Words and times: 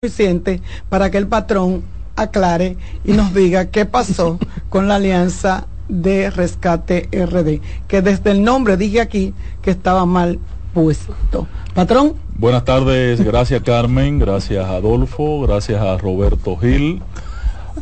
suficiente 0.00 0.62
para 0.88 1.10
que 1.10 1.18
el 1.18 1.26
patrón 1.26 1.82
aclare 2.14 2.76
y 3.04 3.14
nos 3.14 3.34
diga 3.34 3.64
qué 3.64 3.84
pasó 3.84 4.38
con 4.68 4.86
la 4.86 4.94
alianza 4.94 5.66
de 5.88 6.30
rescate 6.30 7.08
RD, 7.10 7.60
que 7.88 8.00
desde 8.00 8.30
el 8.30 8.44
nombre 8.44 8.76
dije 8.76 9.00
aquí 9.00 9.34
que 9.60 9.72
estaba 9.72 10.06
mal 10.06 10.38
puesto. 10.72 11.48
Patrón. 11.74 12.14
Buenas 12.36 12.64
tardes, 12.64 13.20
gracias 13.24 13.60
Carmen, 13.64 14.20
gracias 14.20 14.64
Adolfo, 14.66 15.40
gracias 15.40 15.82
a 15.82 15.98
Roberto 15.98 16.56
Gil, 16.56 17.02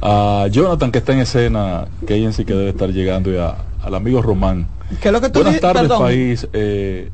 a 0.00 0.46
Jonathan 0.50 0.90
que 0.90 1.00
está 1.00 1.12
en 1.12 1.18
escena, 1.18 1.86
que 2.06 2.14
ella 2.14 2.32
sí 2.32 2.46
que 2.46 2.54
debe 2.54 2.70
estar 2.70 2.88
llegando 2.88 3.30
y 3.30 3.36
al 3.36 3.94
amigo 3.94 4.22
Román. 4.22 4.66
¿Qué 5.02 5.08
es 5.08 5.12
lo 5.12 5.20
que 5.20 5.28
tú 5.28 5.42
Buenas 5.42 5.60
tardes 5.60 5.92
país. 5.92 6.48
Eh, 6.54 7.10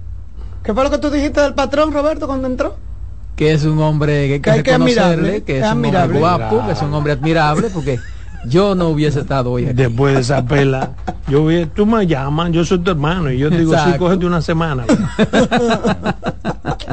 ¿Qué 0.62 0.72
fue 0.72 0.84
lo 0.84 0.90
que 0.92 0.98
tú 0.98 1.10
dijiste 1.10 1.40
del 1.40 1.54
patrón 1.54 1.92
Roberto 1.92 2.28
cuando 2.28 2.46
entró? 2.46 2.76
Que 3.42 3.52
es 3.52 3.64
un 3.64 3.80
hombre 3.80 4.40
que, 4.40 4.50
hay 4.50 4.58
que, 4.58 4.62
que 4.62 4.78
reconocerle, 4.78 5.42
que 5.42 5.58
es, 5.58 5.64
un 5.64 5.84
hombre 5.84 6.18
guapo, 6.18 6.64
que 6.64 6.72
es 6.72 6.82
un 6.82 6.94
hombre 6.94 7.12
admirable, 7.14 7.70
porque 7.70 7.98
yo 8.44 8.76
no 8.76 8.88
hubiese 8.88 9.20
estado 9.20 9.50
hoy 9.50 9.64
Después 9.64 10.14
de 10.14 10.20
esa 10.20 10.44
pela, 10.44 10.92
yo 11.26 11.46
vi, 11.46 11.66
tú 11.66 11.84
me 11.84 12.06
llamas, 12.06 12.52
yo 12.52 12.64
soy 12.64 12.78
tu 12.78 12.92
hermano, 12.92 13.32
y 13.32 13.38
yo 13.38 13.50
digo, 13.50 13.74
sí, 13.74 13.98
cógete 13.98 14.26
una 14.26 14.40
semana. 14.42 14.84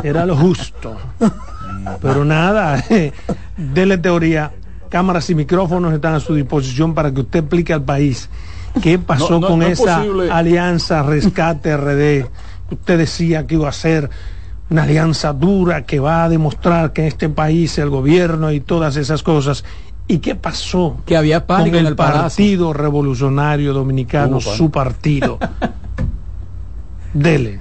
Era 0.03 0.25
lo 0.25 0.35
justo. 0.35 0.95
Pero 2.01 2.25
nada, 2.25 2.83
dele 3.57 3.99
teoría. 3.99 4.51
Cámaras 4.89 5.29
y 5.29 5.35
micrófonos 5.35 5.93
están 5.93 6.15
a 6.15 6.19
su 6.19 6.33
disposición 6.33 6.95
para 6.95 7.13
que 7.13 7.21
usted 7.21 7.39
explique 7.41 7.73
al 7.73 7.83
país 7.83 8.27
qué 8.81 8.97
pasó 8.97 9.39
con 9.39 9.61
esa 9.61 10.03
alianza 10.31 11.03
Rescate 11.03 11.77
RD. 11.77 12.25
Usted 12.71 12.97
decía 12.97 13.45
que 13.45 13.53
iba 13.53 13.69
a 13.69 13.71
ser 13.71 14.09
una 14.69 14.83
alianza 14.83 15.33
dura 15.33 15.85
que 15.85 15.99
va 15.99 16.23
a 16.23 16.29
demostrar 16.29 16.93
que 16.93 17.07
este 17.07 17.29
país, 17.29 17.77
el 17.77 17.89
gobierno 17.89 18.51
y 18.51 18.59
todas 18.59 18.95
esas 18.95 19.23
cosas. 19.23 19.63
¿Y 20.07 20.19
qué 20.19 20.35
pasó? 20.35 20.97
Que 21.05 21.17
había 21.17 21.45
pánico 21.45 21.77
con 21.77 21.85
el, 21.85 21.95
Partido 21.95 22.73
Revolucionario 22.73 23.73
Dominicano, 23.73 24.39
su 24.39 24.71
partido. 24.71 25.37
Dele. 27.13 27.59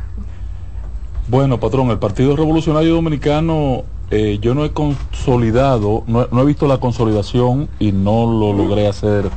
Bueno, 1.28 1.60
patrón, 1.60 1.91
el 1.91 1.98
Partido 1.98 2.36
Revolucionario 2.36 2.94
Dominicano, 2.94 3.84
eh, 4.10 4.38
yo 4.41 4.54
no 4.54 4.64
he 4.64 4.70
consolidado, 4.70 6.04
no, 6.06 6.27
he 6.41 6.44
visto 6.47 6.66
la 6.66 6.78
consolidación 6.78 7.69
y 7.78 7.92
no 7.92 8.27
lo 8.27 8.54
logré 8.54 8.88
hacer 8.88 9.28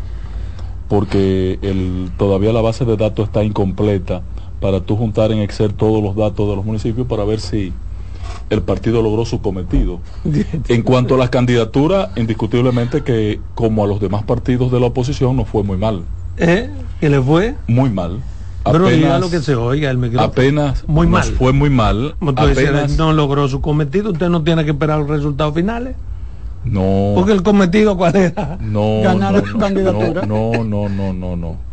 porque 0.88 1.58
el, 1.62 2.12
todavía 2.18 2.52
la 2.52 2.62
base 2.62 2.84
de 2.84 2.98
datos 2.98 3.28
está 3.28 3.44
incompleta 3.44 4.24
para 4.62 4.80
tú 4.80 4.96
juntar 4.96 5.32
en 5.32 5.40
Excel 5.40 5.74
todos 5.74 6.02
los 6.02 6.16
datos 6.16 6.48
de 6.48 6.56
los 6.56 6.64
municipios 6.64 7.08
para 7.08 7.26
ver 7.26 7.42
si 7.42 7.74
el 8.50 8.62
partido 8.62 9.02
logró 9.02 9.26
su 9.26 9.42
cometido. 9.42 10.00
En 10.70 10.84
cuanto 10.84 11.16
a 11.16 11.18
las 11.18 11.30
candidaturas, 11.30 12.10
indiscutiblemente 12.16 13.04
que 13.04 13.42
como 13.56 13.84
a 13.84 13.88
los 13.88 14.00
demás 14.00 14.24
partidos 14.24 14.72
de 14.72 14.80
la 14.80 14.86
oposición 14.86 15.36
no 15.36 15.46
fue 15.46 15.64
muy 15.64 15.78
mal. 15.78 16.04
¿Eh? 16.38 16.70
¿Qué 17.00 17.10
le 17.10 17.22
fue? 17.22 17.56
Muy 17.68 17.90
mal. 17.90 18.22
Pero 18.64 18.86
apenas, 18.86 19.20
lo 19.20 19.30
que 19.32 19.40
se 19.40 19.56
oiga 19.56 19.90
el 19.90 19.98
micrófono. 19.98 20.32
Apenas 20.32 20.88
muy 20.88 21.08
mal. 21.08 21.24
fue 21.24 21.52
muy 21.52 21.72
mal. 21.72 22.16
Apenas, 22.36 22.96
no 22.98 23.12
logró 23.12 23.48
su 23.48 23.62
cometido, 23.62 24.12
usted 24.12 24.30
no 24.30 24.44
tiene 24.44 24.64
que 24.64 24.72
esperar 24.72 25.00
los 25.00 25.10
resultados 25.10 25.56
finales. 25.56 25.96
No. 26.64 27.14
Porque 27.16 27.32
el 27.32 27.42
cometido 27.42 27.98
cuál 27.98 28.16
era? 28.16 28.60
No. 28.62 29.02
Ganar 29.02 29.44
no, 29.44 29.60
candidatura. 29.60 30.28
No, 30.28 30.64
no, 30.64 30.88
no, 30.88 31.14
no, 31.14 31.36
no. 31.36 31.71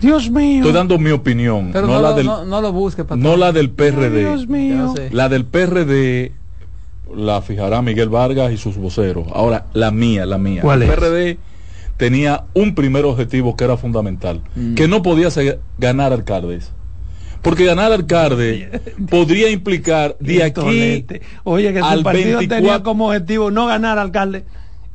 Dios 0.00 0.30
mío. 0.30 0.58
Estoy 0.58 0.72
dando 0.72 0.98
mi 0.98 1.10
opinión. 1.10 1.72
no, 1.72 2.00
la 2.00 2.10
lo, 2.10 2.14
del, 2.14 2.26
no, 2.26 2.60
lo 2.60 2.72
busque, 2.72 3.04
No 3.16 3.36
la 3.36 3.52
del 3.52 3.70
PRD. 3.70 4.20
Dios 4.20 4.48
mío. 4.48 4.94
La 5.10 5.28
del 5.28 5.44
PRD 5.44 6.32
la 7.14 7.42
fijará 7.42 7.82
Miguel 7.82 8.08
Vargas 8.08 8.52
y 8.52 8.56
sus 8.56 8.76
voceros. 8.76 9.26
Ahora, 9.32 9.66
la 9.72 9.90
mía, 9.90 10.26
la 10.26 10.38
mía. 10.38 10.62
¿Cuál 10.62 10.82
el 10.82 10.90
PRD 10.90 11.38
tenía 11.98 12.44
un 12.54 12.74
primer 12.74 13.04
objetivo 13.04 13.56
que 13.56 13.64
era 13.64 13.76
fundamental, 13.76 14.40
mm. 14.54 14.74
que 14.74 14.88
no 14.88 15.02
podía 15.02 15.30
ser 15.30 15.60
ganar 15.76 16.14
alcaldes. 16.14 16.72
Porque 17.42 17.64
ganar 17.64 17.92
alcalde 17.92 18.80
podría 19.10 19.50
implicar 19.50 20.16
de 20.18 20.42
aquí 20.42 21.06
Oye, 21.44 21.72
que 21.72 21.80
al 21.80 22.02
partido 22.02 22.40
tenía 22.48 22.82
como 22.82 23.08
objetivo 23.08 23.50
no 23.50 23.66
ganar 23.66 23.98
alcalde 23.98 24.44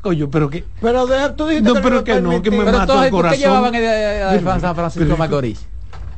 Oye, 0.03 0.27
pero 0.27 0.49
que. 0.49 0.65
Pero 0.81 1.05
tú 1.35 1.47
dijiste 1.47 1.73
no, 1.73 1.81
pero 1.81 2.03
que 2.03 2.21
no, 2.21 2.41
que 2.41 2.51
me 2.51 2.63
pero 2.63 2.77
mató 2.77 3.03
el 3.03 3.09
corazón. 3.09 3.39
¿Qué 3.39 3.45
llevaban 3.45 3.75
a, 3.75 4.59
San 4.59 4.75
Francisco 4.75 5.17
Macorís? 5.17 5.65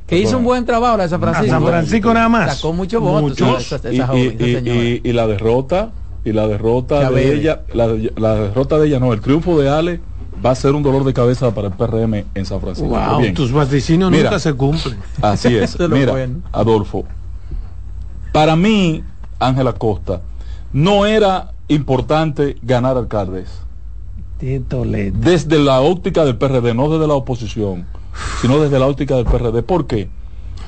Que 0.07 0.19
hizo 0.19 0.37
un 0.37 0.43
buen 0.43 0.65
trabajo 0.65 0.97
la 0.97 1.07
San 1.07 1.21
Francisco. 1.21 1.55
A 1.55 1.59
San 1.59 1.67
Francisco 1.67 2.13
nada 2.13 2.29
más. 2.29 2.57
Sacó 2.57 2.73
muchos 2.73 3.01
votos. 3.01 3.39
Esa, 3.61 3.75
esa 3.75 4.15
y, 4.15 5.01
y, 5.01 5.01
y, 5.03 5.13
la 5.13 5.27
derrota, 5.27 5.91
y 6.23 6.31
la 6.31 6.47
derrota 6.47 7.09
de 7.11 7.33
ella, 7.33 7.61
la, 7.73 7.87
la, 8.15 8.35
derrota 8.35 8.77
de 8.77 8.87
ella 8.87 8.99
no, 8.99 9.13
el 9.13 9.21
triunfo 9.21 9.59
de 9.59 9.69
Ale 9.69 9.99
va 10.43 10.51
a 10.51 10.55
ser 10.55 10.73
un 10.73 10.83
dolor 10.83 11.03
de 11.03 11.13
cabeza 11.13 11.53
para 11.53 11.67
el 11.67 11.73
PRM 11.73 12.25
en 12.33 12.45
San 12.45 12.61
Francisco. 12.61 12.89
Wow, 12.89 13.19
Bien. 13.19 13.33
tus 13.33 13.51
vaticinios 13.51 14.11
nunca 14.11 14.39
se 14.39 14.53
cumplen. 14.53 14.97
Así 15.21 15.55
es. 15.55 15.79
Mira, 15.89 16.13
Adolfo, 16.51 17.05
para 18.31 18.55
mí, 18.55 19.03
Ángela 19.39 19.73
Costa, 19.73 20.21
no 20.71 21.05
era 21.05 21.51
importante 21.67 22.57
ganar 22.61 22.97
alcaldes 22.97 23.64
desde 24.39 25.59
la 25.59 25.81
óptica 25.81 26.25
del 26.25 26.37
PRD, 26.37 26.73
no 26.73 26.89
desde 26.89 27.07
la 27.07 27.13
oposición, 27.13 27.85
sino 28.41 28.59
desde 28.59 28.79
la 28.79 28.87
óptica 28.87 29.15
del 29.15 29.25
PRD. 29.25 29.63
¿Por 29.63 29.87
qué? 29.87 30.09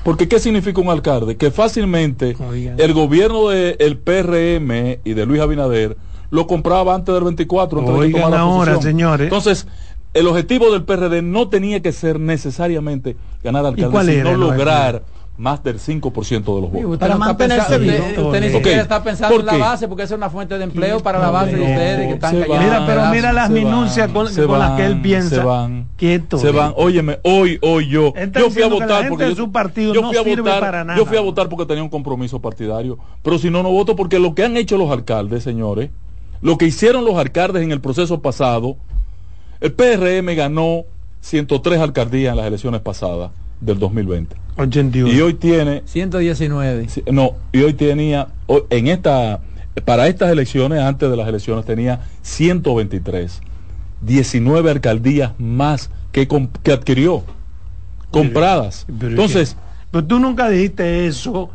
Porque 0.04 0.28
¿qué 0.28 0.40
significa 0.40 0.80
un 0.80 0.90
alcalde? 0.90 1.36
Que 1.36 1.52
fácilmente 1.52 2.38
el 2.78 2.94
gobierno 2.94 3.50
del 3.50 3.98
PRM 3.98 5.00
y 5.04 5.14
de 5.14 5.26
Luis 5.26 5.42
Abinader 5.42 5.98
lo 6.30 6.48
compraba 6.48 6.96
antes 6.96 7.14
del 7.14 7.24
24. 7.24 7.84
Oigan 7.86 8.34
ahora, 8.34 8.82
señores. 8.82 9.26
Entonces, 9.26 9.68
el 10.14 10.28
objetivo 10.28 10.72
del 10.72 10.84
PRD 10.84 11.22
no 11.22 11.50
tenía 11.50 11.82
que 11.82 11.92
ser 11.92 12.20
necesariamente 12.20 13.18
ganar 13.44 13.66
alcalde, 13.66 14.18
sino 14.18 14.36
lograr 14.36 15.04
más 15.38 15.64
del 15.64 15.80
5% 15.80 16.30
de 16.30 16.62
los 16.62 16.72
votos. 16.72 16.98
Para 16.98 17.16
mantenerse 17.16 17.78
vivo. 17.78 18.28
Usted, 18.28 18.42
ni 18.42 18.50
siquiera 18.50 18.82
está 18.82 19.04
pensando 19.04 19.40
en 19.40 19.46
la 19.46 19.58
base 19.58 19.88
porque 19.88 20.04
es 20.04 20.12
una 20.12 20.30
fuente 20.30 20.58
de 20.58 20.64
empleo 20.64 21.00
para 21.02 21.20
la 21.20 21.30
base 21.30 21.56
de 21.56 21.62
ustedes 21.62 22.08
que 22.08 22.14
están 22.14 22.36
Mira, 22.40 22.86
pero 22.88 23.06
mira 23.08 23.34
las 23.34 23.50
minucias 23.50 24.10
con, 24.12 24.26
las 24.26 24.72
que 24.72 24.86
él 24.86 25.02
piensa. 25.02 25.36
Se 25.36 25.44
van. 25.44 25.88
Quieto. 25.96 26.40
Se 26.40 26.52
van. 26.52 26.74
Óyeme, 26.76 27.20
hoy, 27.24 27.60
hoy 27.62 27.88
yo. 27.88 28.14
Yo 28.34 28.50
fui 28.50 28.64
a 28.64 28.68
votar 28.68 29.10
porque 29.10 29.36
su 29.36 29.52
partido 29.52 29.94
yo 29.94 30.04
fui 30.04 30.18
a 30.18 30.22
votar, 30.22 30.60
para 30.60 30.84
nada. 30.84 30.98
Yo 30.98 31.06
fui 31.06 31.18
a 31.18 31.22
votar 31.22 31.48
porque 31.50 31.66
tenía 31.66 31.84
un 31.84 31.90
compromiso 31.90 32.42
partidario. 32.42 32.98
Pero 33.22 33.38
si 33.38 33.52
no, 33.52 33.62
no 33.62 33.70
voto 33.70 33.96
porque 33.96 34.20
lo 34.20 34.34
que 34.34 34.44
han 34.44 34.58
hecho 34.58 34.78
los 34.78 34.90
alcaldes, 34.90 35.44
señores, 35.44 35.92
lo 36.42 36.58
que 36.58 36.66
hicieron 36.66 37.06
los 37.06 37.16
alcaldes 37.16 37.62
en 37.62 37.72
el 37.72 37.80
proceso 37.80 38.22
pasado, 38.22 38.78
el 39.60 39.72
PRM 39.72 40.36
ganó 40.36 40.86
103 41.22 41.80
alcaldías 41.80 42.32
en 42.32 42.38
las 42.38 42.48
elecciones 42.48 42.82
pasadas 42.82 43.32
del 43.62 43.80
2020. 43.80 44.36
Y 45.14 45.22
hoy 45.22 45.34
tiene 45.36 45.84
119. 45.86 46.88
No, 47.12 47.36
y 47.52 47.62
hoy 47.62 47.74
tenía 47.74 48.30
en 48.70 48.88
esta 48.88 49.42
para 49.86 50.08
estas 50.08 50.32
elecciones 50.32 50.82
antes 50.82 51.10
de 51.10 51.16
las 51.16 51.28
elecciones 51.28 51.66
tenía 51.66 52.02
123. 52.22 53.42
19 54.02 54.72
alcaldías 54.72 55.34
más 55.40 55.90
que, 56.12 56.28
que 56.64 56.72
adquirió 56.72 57.24
compradas. 58.12 58.86
Entonces, 58.88 59.56
pero 59.92 60.06
tú 60.06 60.20
nunca 60.20 60.50
dijiste 60.50 61.08
eso 61.08 61.50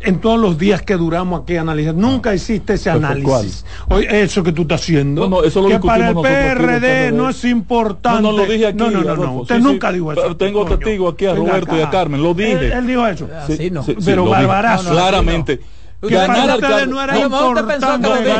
en 0.00 0.20
todos 0.20 0.38
los 0.38 0.58
días 0.58 0.82
que 0.82 0.96
duramos 0.96 1.42
aquí 1.42 1.56
analizando. 1.56 2.00
Nunca 2.00 2.34
hiciste 2.34 2.74
ese 2.74 2.90
análisis. 2.90 3.64
Oye, 3.88 4.22
eso 4.22 4.42
que 4.42 4.52
tú 4.52 4.62
estás 4.62 4.82
haciendo. 4.82 5.28
No, 5.28 5.42
eso 5.42 5.62
lo 5.62 5.68
que 5.68 5.78
para 5.78 6.10
el 6.10 6.16
PRD, 6.16 7.12
no 7.12 7.28
es 7.28 7.44
importante. 7.44 8.22
No, 8.22 8.32
no 8.32 8.38
lo 8.38 8.46
dije 8.46 8.66
aquí. 8.68 8.78
No, 8.78 8.90
no, 8.90 9.02
no, 9.02 9.16
no. 9.16 9.32
Usted 9.40 9.58
nunca 9.60 9.92
dijo 9.92 10.12
eso. 10.12 10.22
Pero 10.22 10.36
tengo 10.36 10.64
testigo 10.66 11.08
aquí 11.08 11.26
a 11.26 11.34
Roberto 11.34 11.76
y 11.76 11.80
a 11.80 11.90
Carmen. 11.90 12.22
Lo 12.22 12.34
dije. 12.34 12.72
Él, 12.72 12.86
dijo 12.86 13.06
eso. 13.06 13.28
Sí, 13.48 13.70
no. 13.70 13.84
pero 14.04 14.26
barbarazo. 14.26 14.90
Claramente. 14.90 15.60
Ganar 16.02 16.50
alcalde 16.50 16.86
no 16.86 17.02
era 17.02 17.18
importante 17.18 17.86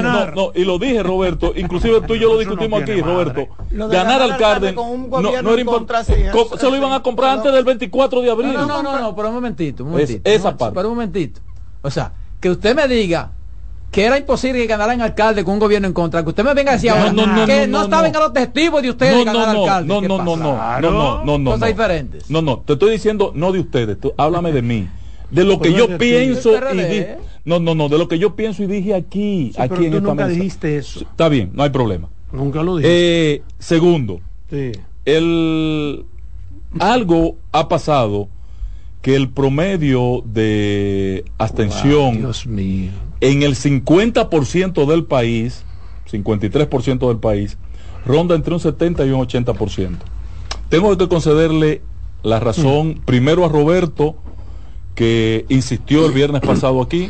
no, 0.03 0.31
no, 0.31 0.53
y 0.55 0.65
lo 0.65 0.79
dije 0.79 1.03
Roberto, 1.03 1.55
inclusive 1.57 2.03
tú 2.03 2.15
y 2.15 2.21
yo 2.21 2.33
lo 2.33 2.39
discutimos 2.39 2.83
aquí, 2.83 3.01
Roberto. 3.01 3.49
Ganar 3.71 4.23
alcalde 4.23 4.73
no, 4.73 5.09
no 5.21 5.53
era 5.53 5.61
importante. 5.61 6.31
Se 6.59 6.71
lo 6.71 6.77
iban 6.77 6.93
a 6.93 7.03
comprar 7.03 7.39
antes 7.39 7.53
del 7.53 7.65
24 7.65 8.21
de 8.21 8.31
abril. 8.31 8.53
No, 8.53 8.67
no, 8.67 8.83
no, 8.83 8.99
no, 8.99 9.17
pero 9.17 9.29
un 9.29 9.35
momentito, 9.35 9.85
un 9.85 9.91
momentito. 9.91 10.21
esa 10.29 10.57
parte. 10.57 10.75
Pero 10.75 10.89
un 10.89 10.95
momentito. 10.97 11.41
O 11.87 11.91
sea, 11.91 12.13
que 12.41 12.51
usted 12.51 12.75
me 12.75 12.89
diga 12.89 13.31
que 13.93 14.05
era 14.05 14.19
imposible 14.19 14.61
que 14.61 14.67
ganara 14.67 14.93
en 14.93 15.01
alcalde 15.01 15.45
con 15.45 15.55
un 15.55 15.61
gobierno 15.61 15.87
en 15.87 15.95
contra, 15.95 16.25
que 16.25 16.31
usted 16.31 16.45
me 16.45 16.53
venga 16.53 16.73
a 16.73 16.75
decir 16.75 16.91
ahora 16.91 17.11
que 17.47 17.69
no, 17.69 17.85
estaban 17.85 18.15
a 18.15 18.19
los 18.19 18.33
testigos 18.33 18.83
de 18.83 18.91
ustedes 18.91 19.25
ganar 19.25 19.51
alcalde. 19.51 19.89
No, 19.89 20.01
no, 20.01 20.19
no, 20.19 20.37
no, 20.37 20.37
no, 20.37 20.81
no, 20.81 21.25
no, 21.25 21.39
no, 21.39 21.51
Cosas 21.53 21.69
diferentes. 21.69 22.29
No, 22.29 22.43
no, 22.43 22.59
te 22.59 22.73
estoy 22.73 22.91
diciendo 22.91 23.31
no 23.37 23.53
de 23.53 23.61
ustedes, 23.61 24.01
tú, 24.01 24.13
háblame 24.17 24.51
de 24.51 24.63
mí. 24.63 24.89
De 25.31 25.45
lo 25.45 25.61
que 25.61 25.73
yo 25.73 25.97
pienso 25.97 26.51
y 26.73 26.77
dije. 26.77 27.19
No, 27.45 27.61
no, 27.61 27.77
no, 27.77 27.89
de 27.89 27.99
lo 27.99 28.09
que 28.09 28.19
yo 28.19 28.35
pienso 28.35 28.65
y 28.65 28.67
dije 28.67 28.95
aquí, 28.95 29.53
aquí 29.57 29.69
pero 29.69 29.85
en 29.85 29.93
tú 29.93 30.01
nunca 30.01 30.27
dijiste 30.27 30.77
eso. 30.77 31.01
Está 31.01 31.29
bien, 31.29 31.53
no 31.55 31.63
hay 31.63 31.71
problema. 31.71 32.09
Nunca 32.33 32.65
lo 32.65 32.77
dije. 32.77 32.89
Eh, 32.91 33.43
segundo, 33.61 34.21
sí. 34.51 34.73
el 35.05 36.05
algo 36.81 37.37
ha 37.53 37.69
pasado 37.69 38.29
que 39.07 39.15
el 39.15 39.29
promedio 39.29 40.25
de 40.25 41.25
abstención 41.39 42.33
en 43.21 43.43
el 43.45 43.55
50% 43.55 44.85
del 44.85 45.05
país 45.05 45.65
53% 46.11 47.07
del 47.07 47.19
país, 47.19 47.57
ronda 48.05 48.35
entre 48.35 48.55
un 48.55 48.59
70 48.59 49.07
y 49.07 49.11
un 49.11 49.21
80%. 49.25 49.97
Tengo 50.69 50.99
que 50.99 51.07
concederle 51.09 51.83
la 52.25 52.41
razón 52.41 52.89
mm. 52.89 53.01
primero 53.05 53.45
a 53.45 53.49
Roberto, 53.49 54.17
que 54.97 55.45
insistió 55.51 56.05
el 56.05 56.13
viernes 56.13 56.43
pasado 56.43 56.83
aquí 56.83 57.09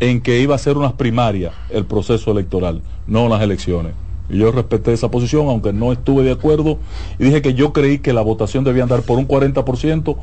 en 0.00 0.22
que 0.22 0.40
iba 0.40 0.56
a 0.56 0.58
ser 0.58 0.78
unas 0.78 0.94
primarias 0.94 1.52
el 1.68 1.84
proceso 1.84 2.32
electoral, 2.32 2.82
no 3.06 3.28
las 3.28 3.40
elecciones. 3.40 3.92
Y 4.28 4.38
yo 4.38 4.50
respeté 4.50 4.92
esa 4.92 5.12
posición, 5.12 5.46
aunque 5.46 5.72
no 5.72 5.92
estuve 5.92 6.24
de 6.24 6.32
acuerdo, 6.32 6.78
y 7.20 7.24
dije 7.24 7.40
que 7.40 7.54
yo 7.54 7.72
creí 7.72 8.00
que 8.00 8.12
la 8.12 8.22
votación 8.22 8.64
debía 8.64 8.82
andar 8.82 9.02
por 9.02 9.18
un 9.18 9.28
40%, 9.28 10.16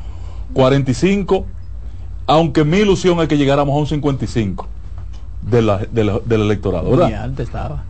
45%, 0.54 1.44
aunque 2.26 2.64
mi 2.64 2.78
ilusión 2.78 3.20
es 3.20 3.28
que 3.28 3.36
llegáramos 3.36 3.74
a 3.74 3.94
un 3.94 4.02
55% 4.02 4.66
de 5.42 5.62
la, 5.62 5.78
del 5.78 6.40
electorado, 6.42 6.90
¿verdad? 6.90 7.24
antes 7.24 7.46
estaba. 7.46 7.84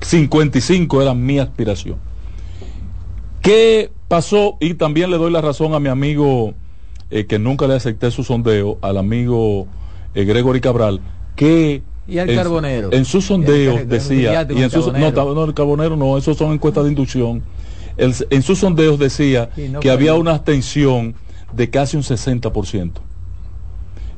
55 0.00 1.02
era 1.02 1.14
mi 1.14 1.38
aspiración. 1.38 1.96
¿Qué 3.40 3.90
pasó? 4.08 4.56
Y 4.60 4.74
también 4.74 5.10
le 5.10 5.18
doy 5.18 5.30
la 5.30 5.40
razón 5.40 5.74
a 5.74 5.80
mi 5.80 5.88
amigo, 5.88 6.54
eh, 7.10 7.26
que 7.26 7.38
nunca 7.38 7.66
le 7.66 7.74
acepté 7.74 8.10
su 8.10 8.24
sondeo, 8.24 8.78
al 8.80 8.96
amigo 8.96 9.66
eh, 10.14 10.24
Gregory 10.24 10.60
Cabral, 10.60 11.00
que 11.36 11.82
y 12.06 12.18
al 12.18 12.34
carbonero. 12.34 12.92
En 12.92 13.04
sus 13.04 13.26
sondeos 13.26 13.88
decía, 13.88 14.46
y 14.50 14.62
en 14.62 14.70
no, 14.70 15.34
no, 15.34 15.44
el 15.44 15.54
carbonero 15.54 15.96
no, 15.96 16.18
esos 16.18 16.36
son 16.36 16.52
encuestas 16.52 16.84
de 16.84 16.90
inducción. 16.90 17.42
en 17.96 18.42
sus 18.42 18.58
sondeos 18.58 18.98
decía 18.98 19.50
que 19.80 19.90
había 19.90 20.14
una 20.14 20.32
abstención 20.32 21.14
de 21.54 21.70
casi 21.70 21.96
un 21.96 22.02
60%. 22.02 23.13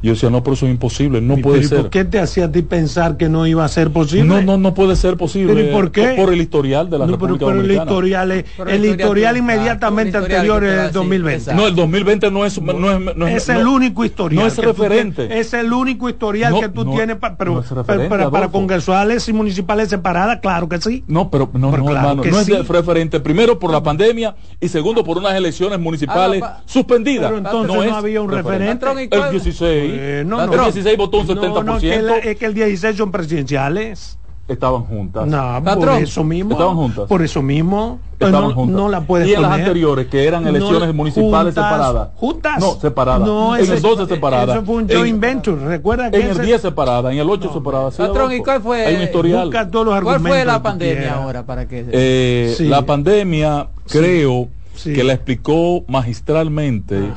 Yo 0.06 0.12
decía, 0.12 0.30
no, 0.30 0.44
pero 0.44 0.54
eso 0.54 0.66
es 0.66 0.70
imposible, 0.70 1.20
no 1.20 1.36
puede 1.38 1.64
ser. 1.64 1.80
¿Por 1.80 1.90
qué 1.90 2.04
te 2.04 2.20
hacía 2.20 2.44
a 2.44 2.52
ti 2.52 2.62
pensar 2.62 3.16
que 3.16 3.28
no 3.28 3.44
iba 3.44 3.64
a 3.64 3.68
ser 3.68 3.90
posible? 3.90 4.24
No, 4.24 4.40
no, 4.40 4.56
no 4.56 4.72
puede 4.72 4.94
ser 4.94 5.16
posible. 5.16 5.52
¿Pero 5.52 5.68
y 5.68 5.72
por 5.72 5.90
qué? 5.90 6.14
Por, 6.16 6.32
el 6.32 6.40
historial 6.40 6.88
de 6.88 6.98
la 6.98 7.06
República 7.06 7.46
pero, 7.46 7.60
el 7.60 7.72
historial, 7.72 8.30
es, 8.30 8.44
el, 8.68 8.84
historial, 8.84 9.36
inmediatamente 9.36 10.16
anterior 10.16 10.62
es 10.62 10.78
el 10.78 10.92
2020. 10.92 11.54
No, 11.54 11.66
el 11.66 11.74
2020 11.74 12.30
no 12.30 12.46
es... 12.46 12.62
No 12.62 12.92
es, 12.92 13.16
no 13.16 13.26
es, 13.26 13.48
el 13.48 13.66
único 13.66 14.04
historial. 14.04 14.44
No 14.44 14.46
es 14.46 14.56
referente. 14.58 15.40
es 15.40 15.52
el 15.54 15.72
único 15.72 16.08
historial 16.08 16.60
que 16.60 16.68
tú 16.68 16.88
tienes, 16.92 17.16
pero, 17.36 17.64
para, 18.08 18.30
para 18.30 18.48
congresuales 18.48 19.28
y 19.28 19.32
municipales 19.32 19.88
separadas, 19.88 20.38
claro 20.40 20.68
que 20.68 20.80
sí. 20.80 21.02
No, 21.08 21.32
pero 21.32 21.50
no, 21.52 21.76
no, 21.76 21.88
hermano, 21.88 22.22
no 22.22 22.40
es 22.40 22.68
referente. 22.68 23.18
Primero 23.18 23.58
por 23.58 23.72
la 23.72 23.82
pandemia 23.82 24.36
y 24.60 24.68
segundo 24.68 25.02
por 25.02 25.18
unas 25.18 25.34
elecciones 25.34 25.80
municipales 25.80 26.44
ah, 26.44 26.60
suspendidas. 26.64 27.32
Pero 27.32 27.38
entonces 27.38 27.90
no, 27.90 27.96
había 27.96 28.22
un 28.22 28.30
referente. 28.30 28.86
El 29.10 29.30
16 29.32 29.95
no, 30.26 30.46
no, 30.46 30.52
el 30.52 30.72
16 30.72 30.96
votó 30.96 31.18
un 31.18 31.26
70%. 31.26 31.64
No, 31.64 31.76
es, 31.76 32.36
que 32.36 32.46
el, 32.46 32.54
16 32.54 32.96
son 32.96 33.10
presidenciales. 33.10 34.18
Estaban 34.48 34.84
juntas. 34.84 35.26
No, 35.26 35.62
por 35.64 35.88
eso 36.00 36.22
mismo. 36.22 36.52
Estaban 36.52 36.76
juntas. 36.76 37.06
Por 37.08 37.22
eso 37.22 37.42
mismo. 37.42 37.98
Estaban 38.12 38.52
juntas. 38.52 38.76
No 38.76 38.88
la 38.88 39.00
puedes 39.00 39.28
Y 39.28 39.34
en 39.34 39.42
las 39.42 39.52
anteriores, 39.52 40.06
que 40.06 40.24
eran 40.24 40.46
elecciones 40.46 40.94
municipales 40.94 41.54
separadas. 41.54 42.10
¿Juntas? 42.14 42.60
No, 42.60 42.78
separadas. 42.80 43.26
No, 43.26 43.56
en 43.56 43.70
el 43.70 43.82
12 43.82 44.06
separadas. 44.06 44.56
Eso 44.56 44.64
fue 44.64 44.76
un 44.76 44.88
joint 44.88 45.20
venture. 45.20 45.64
Recuerda 45.64 46.10
que. 46.10 46.20
En 46.20 46.30
el 46.30 46.38
10 46.38 46.62
separadas, 46.62 47.12
en 47.12 47.18
el 47.18 47.28
8 47.28 47.50
separadas. 47.52 47.96
Patrón, 47.96 48.32
¿y 48.32 48.38
cuál 48.38 48.62
fue? 48.62 48.86
Hay 48.86 48.96
un 48.96 49.02
historial. 49.02 49.50
¿Cuál 49.50 50.20
fue 50.20 50.44
la 50.44 50.62
pandemia 50.62 51.14
ahora? 51.14 51.44
para 51.44 51.66
que 51.66 51.84
eh, 51.90 52.56
La 52.60 52.86
pandemia, 52.86 53.68
creo 53.88 54.48
que 54.84 55.02
la 55.02 55.12
explicó 55.12 55.84
magistralmente 55.88 57.10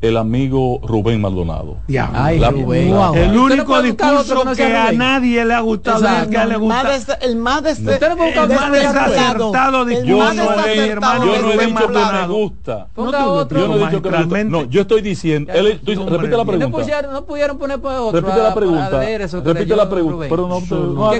el 0.00 0.16
amigo 0.16 0.80
Rubén 0.82 1.20
Maldonado. 1.20 1.76
Ya. 1.86 2.10
El 2.32 3.36
único 3.36 3.82
discurso 3.82 4.44
que 4.56 4.64
a 4.64 4.92
nadie 4.92 5.44
le 5.44 5.54
ha 5.54 5.60
gustado 5.60 6.06
es 6.06 6.28
que 6.28 6.46
le 6.46 6.56
gusta. 6.56 6.80
El 7.20 7.36
más, 7.36 7.64
este, 7.66 8.06
el 8.06 8.08
más 8.08 8.72
desacertado 8.72 9.84
discurso. 9.84 10.06
Yo 10.06 10.34
no 10.34 10.64
he, 10.64 10.88
hermano 10.88 11.26
yo 11.26 11.42
no 11.42 11.50
he 11.52 11.66
dicho 11.66 11.86
que 11.86 11.98
me 12.12 12.26
gusta. 12.26 12.86
No, 12.96 13.48
yo 13.48 13.68
no 13.68 13.74
he 13.74 13.78
dicho 13.78 14.02
que 14.02 14.10
me 14.10 14.24
gusta. 14.24 14.44
No, 14.44 14.64
yo 14.64 14.80
estoy 14.82 15.02
diciendo. 15.02 15.52
Él, 15.52 15.80
tú, 15.84 15.92
repite 16.08 16.36
la 16.36 16.44
pregunta. 16.44 17.02
No 17.10 17.24
pudieron 17.24 17.58
poner 17.58 17.80
por 17.80 17.92
otro. 17.92 18.20
Repite 18.20 18.42
la 18.42 18.54
pregunta. 18.54 19.00
Repite 19.44 19.76
la 19.76 19.88
pregunta. 19.88 20.26
Pero 20.28 20.48
no, 20.48 20.60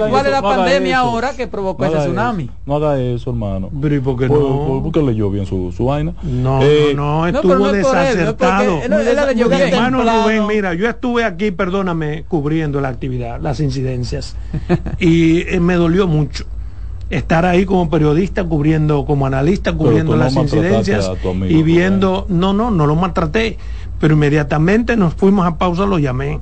¿Cuál 0.09 0.25
es 0.25 0.31
la 0.31 0.41
pandemia 0.41 0.99
ahora 0.99 1.33
que 1.33 1.47
provocó 1.47 1.85
ese 1.85 1.97
tsunami? 1.97 2.49
No 2.65 2.75
haga 2.75 2.99
eso, 2.99 3.29
hermano. 3.29 3.69
Pero 3.81 3.95
¿y 3.95 3.99
por 3.99 4.17
qué 4.17 4.27
no? 4.27 4.81
Porque 4.83 5.01
leyó 5.01 5.29
bien 5.29 5.45
su 5.45 5.85
vaina. 5.85 6.13
No, 6.23 6.61
no, 6.95 7.27
estuvo 7.27 7.71
desacertado. 7.71 8.70
Hermano 8.79 10.03
Rubén, 10.03 10.47
mira, 10.47 10.73
yo 10.73 10.87
estuve 10.87 11.23
aquí, 11.23 11.51
perdóname, 11.51 12.23
cubriendo 12.27 12.81
la 12.81 12.89
actividad, 12.89 13.39
las 13.41 13.59
incidencias, 13.59 14.35
y 14.99 15.41
eh, 15.41 15.59
me 15.59 15.75
dolió 15.75 16.07
mucho 16.07 16.45
estar 17.11 17.45
ahí 17.45 17.65
como 17.65 17.89
periodista 17.89 18.43
cubriendo, 18.43 19.05
como 19.05 19.25
analista 19.25 19.73
cubriendo 19.73 20.15
las 20.15 20.35
incidencias 20.35 21.11
y 21.47 21.61
viendo, 21.61 22.25
no, 22.29 22.53
no, 22.53 22.71
no 22.71 22.87
lo 22.87 22.95
maltraté, 22.95 23.57
pero 23.99 24.13
inmediatamente 24.13 24.95
nos 24.95 25.13
fuimos 25.13 25.45
a 25.45 25.57
pausa, 25.57 25.85
lo 25.85 25.99
llamé 25.99 26.39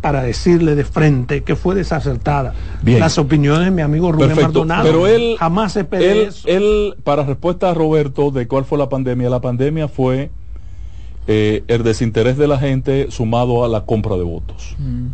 para 0.00 0.22
decirle 0.22 0.74
de 0.74 0.84
frente 0.84 1.42
que 1.42 1.56
fue 1.56 1.74
desacertada 1.74 2.54
las 2.82 3.18
opiniones 3.18 3.66
de 3.66 3.70
mi 3.70 3.82
amigo 3.82 4.12
Rubén 4.12 4.36
Maldonado. 4.36 4.84
Pero 4.84 5.06
él 5.06 5.36
jamás 5.38 5.76
esperé 5.76 6.24
él, 6.24 6.34
él, 6.44 6.94
para 7.02 7.24
respuesta 7.24 7.70
a 7.70 7.74
Roberto 7.74 8.30
de 8.30 8.46
cuál 8.46 8.64
fue 8.64 8.78
la 8.78 8.88
pandemia, 8.88 9.28
la 9.28 9.40
pandemia 9.40 9.88
fue 9.88 10.30
eh, 11.26 11.64
el 11.68 11.82
desinterés 11.82 12.36
de 12.36 12.46
la 12.46 12.58
gente 12.58 13.10
sumado 13.10 13.64
a 13.64 13.68
la 13.68 13.84
compra 13.84 14.16
de 14.16 14.22
votos. 14.22 14.76
Mm. 14.78 15.06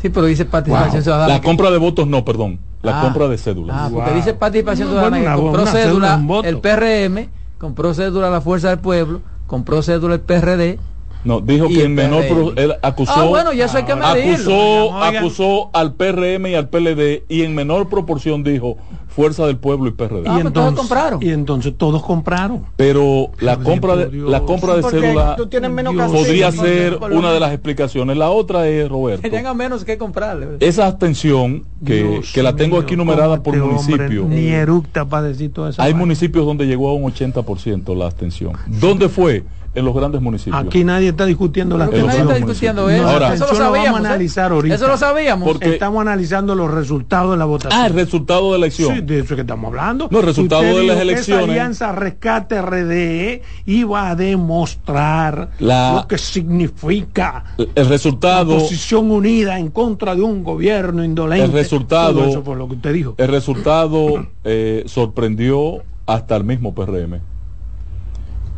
Sí, 0.00 0.10
pero 0.10 0.26
dice 0.26 0.44
participación 0.44 1.02
ciudadana. 1.02 1.34
La 1.34 1.40
compra 1.40 1.70
de 1.70 1.78
votos 1.78 2.06
no, 2.06 2.24
perdón. 2.24 2.58
La 2.82 3.00
ah. 3.00 3.02
compra 3.02 3.28
de 3.28 3.38
cédulas. 3.38 3.76
Ah, 3.78 3.90
porque 3.92 4.12
dice 4.12 4.34
participación 4.34 4.88
ciudadana 4.88 5.18
que 5.18 5.40
compró 5.40 5.66
cédula, 5.66 6.22
el 6.44 6.58
PRM, 6.58 7.28
compró 7.58 7.94
cédula 7.94 8.30
la 8.30 8.40
Fuerza 8.40 8.68
del 8.68 8.78
Pueblo, 8.78 9.22
compró 9.46 9.82
cédula 9.82 10.14
el 10.14 10.20
PRD. 10.20 10.78
No, 11.26 11.40
dijo 11.40 11.66
que 11.68 11.84
en 11.84 11.94
menor 11.94 12.24
él 12.56 12.74
acusó, 12.82 13.12
ah, 13.16 13.24
bueno, 13.24 13.52
ya 13.52 13.64
eso 13.64 13.78
hay 13.78 13.84
que 13.84 13.92
acusó, 13.92 14.94
acusó 15.02 15.70
al 15.72 15.94
PRM 15.94 16.46
y 16.46 16.54
al 16.54 16.68
PLD 16.68 17.24
y 17.28 17.42
en 17.42 17.54
menor 17.54 17.88
proporción 17.88 18.44
dijo 18.44 18.76
Fuerza 19.08 19.46
del 19.46 19.56
Pueblo 19.56 19.88
y 19.88 19.92
PRD. 19.92 20.24
y, 20.24 20.40
entonces, 20.40 20.52
todos 20.52 20.74
compraron. 20.74 21.22
y 21.22 21.30
entonces 21.30 21.74
todos 21.76 22.02
compraron. 22.02 22.66
Pero 22.76 23.30
la 23.40 23.56
compra 23.56 23.96
de, 23.96 24.12
la 24.12 24.42
compra 24.42 24.76
de 24.76 24.82
cédula 24.82 25.36
podría 25.36 26.52
ser 26.52 26.98
una 27.10 27.32
de 27.32 27.40
las 27.40 27.52
explicaciones. 27.52 28.16
La 28.16 28.28
otra 28.28 28.68
es, 28.68 28.88
Roberto. 28.88 29.22
Que 29.22 29.30
tengan 29.30 29.56
menos 29.56 29.84
que 29.84 29.98
comprar. 29.98 30.58
Esa 30.60 30.86
abstención, 30.86 31.64
que, 31.84 32.20
que 32.32 32.42
la 32.42 32.54
tengo 32.54 32.78
aquí 32.78 32.94
numerada 32.94 33.42
por 33.42 33.56
este 33.56 33.66
municipio. 33.66 34.26
Ni 34.28 34.48
eructa 34.48 35.06
para 35.06 35.28
decir 35.28 35.50
todo 35.50 35.70
eso. 35.70 35.80
Hay 35.80 35.94
municipios 35.94 36.44
donde 36.44 36.66
llegó 36.66 36.90
a 36.90 36.92
un 36.92 37.10
80% 37.10 37.96
la 37.96 38.04
abstención. 38.04 38.52
¿Dónde 38.66 39.08
fue? 39.08 39.44
En 39.76 39.84
los 39.84 39.94
grandes 39.94 40.22
municipios. 40.22 40.66
Aquí 40.66 40.84
nadie 40.84 41.10
está 41.10 41.26
discutiendo 41.26 41.76
la 41.76 41.86
Nadie 41.86 42.20
está 42.20 42.34
discutiendo 42.34 42.88
eso. 42.88 43.06
Ahora, 43.06 43.34
eso 43.34 43.46
lo 43.46 43.54
sabíamos. 43.54 43.84
Vamos 43.84 44.00
a 44.00 44.02
¿eh? 44.02 44.06
analizar 44.06 44.50
ahorita. 44.50 44.74
Eso 44.74 44.88
lo 44.88 44.96
sabíamos. 44.96 45.48
Porque 45.48 45.74
estamos 45.74 46.00
analizando 46.00 46.54
los 46.54 46.70
resultados 46.70 47.32
de 47.32 47.36
la 47.36 47.44
votación. 47.44 47.80
Ah, 47.80 47.86
el 47.86 47.92
resultado 47.92 48.52
de 48.54 48.58
la 48.58 48.66
elección. 48.66 48.94
Sí, 48.94 49.00
de 49.02 49.20
eso 49.20 49.34
que 49.34 49.42
estamos 49.42 49.68
hablando. 49.68 50.08
No, 50.10 50.20
el 50.20 50.24
resultado 50.24 50.62
de 50.62 50.84
las 50.84 50.98
elecciones. 50.98 51.44
Esa 51.44 51.52
alianza 51.52 51.92
Rescate 51.92 52.62
RDE 52.62 53.42
iba 53.66 54.08
a 54.08 54.16
demostrar 54.16 55.50
lo 55.58 56.06
que 56.08 56.16
significa 56.16 57.44
el 57.74 57.86
resultado. 57.86 58.54
La 58.54 58.60
posición 58.60 59.10
unida 59.10 59.58
en 59.58 59.70
contra 59.70 60.14
de 60.14 60.22
un 60.22 60.42
gobierno 60.42 61.04
indolente. 61.04 61.44
El 61.44 61.52
resultado. 61.52 62.24
eso 62.24 62.42
fue 62.42 62.56
lo 62.56 62.66
que 62.66 62.76
usted 62.76 62.94
dijo. 62.94 63.14
El 63.18 63.28
resultado 63.28 64.26
eh, 64.44 64.84
sorprendió 64.86 65.82
hasta 66.06 66.34
el 66.34 66.44
mismo 66.44 66.74
PRM. 66.74 67.35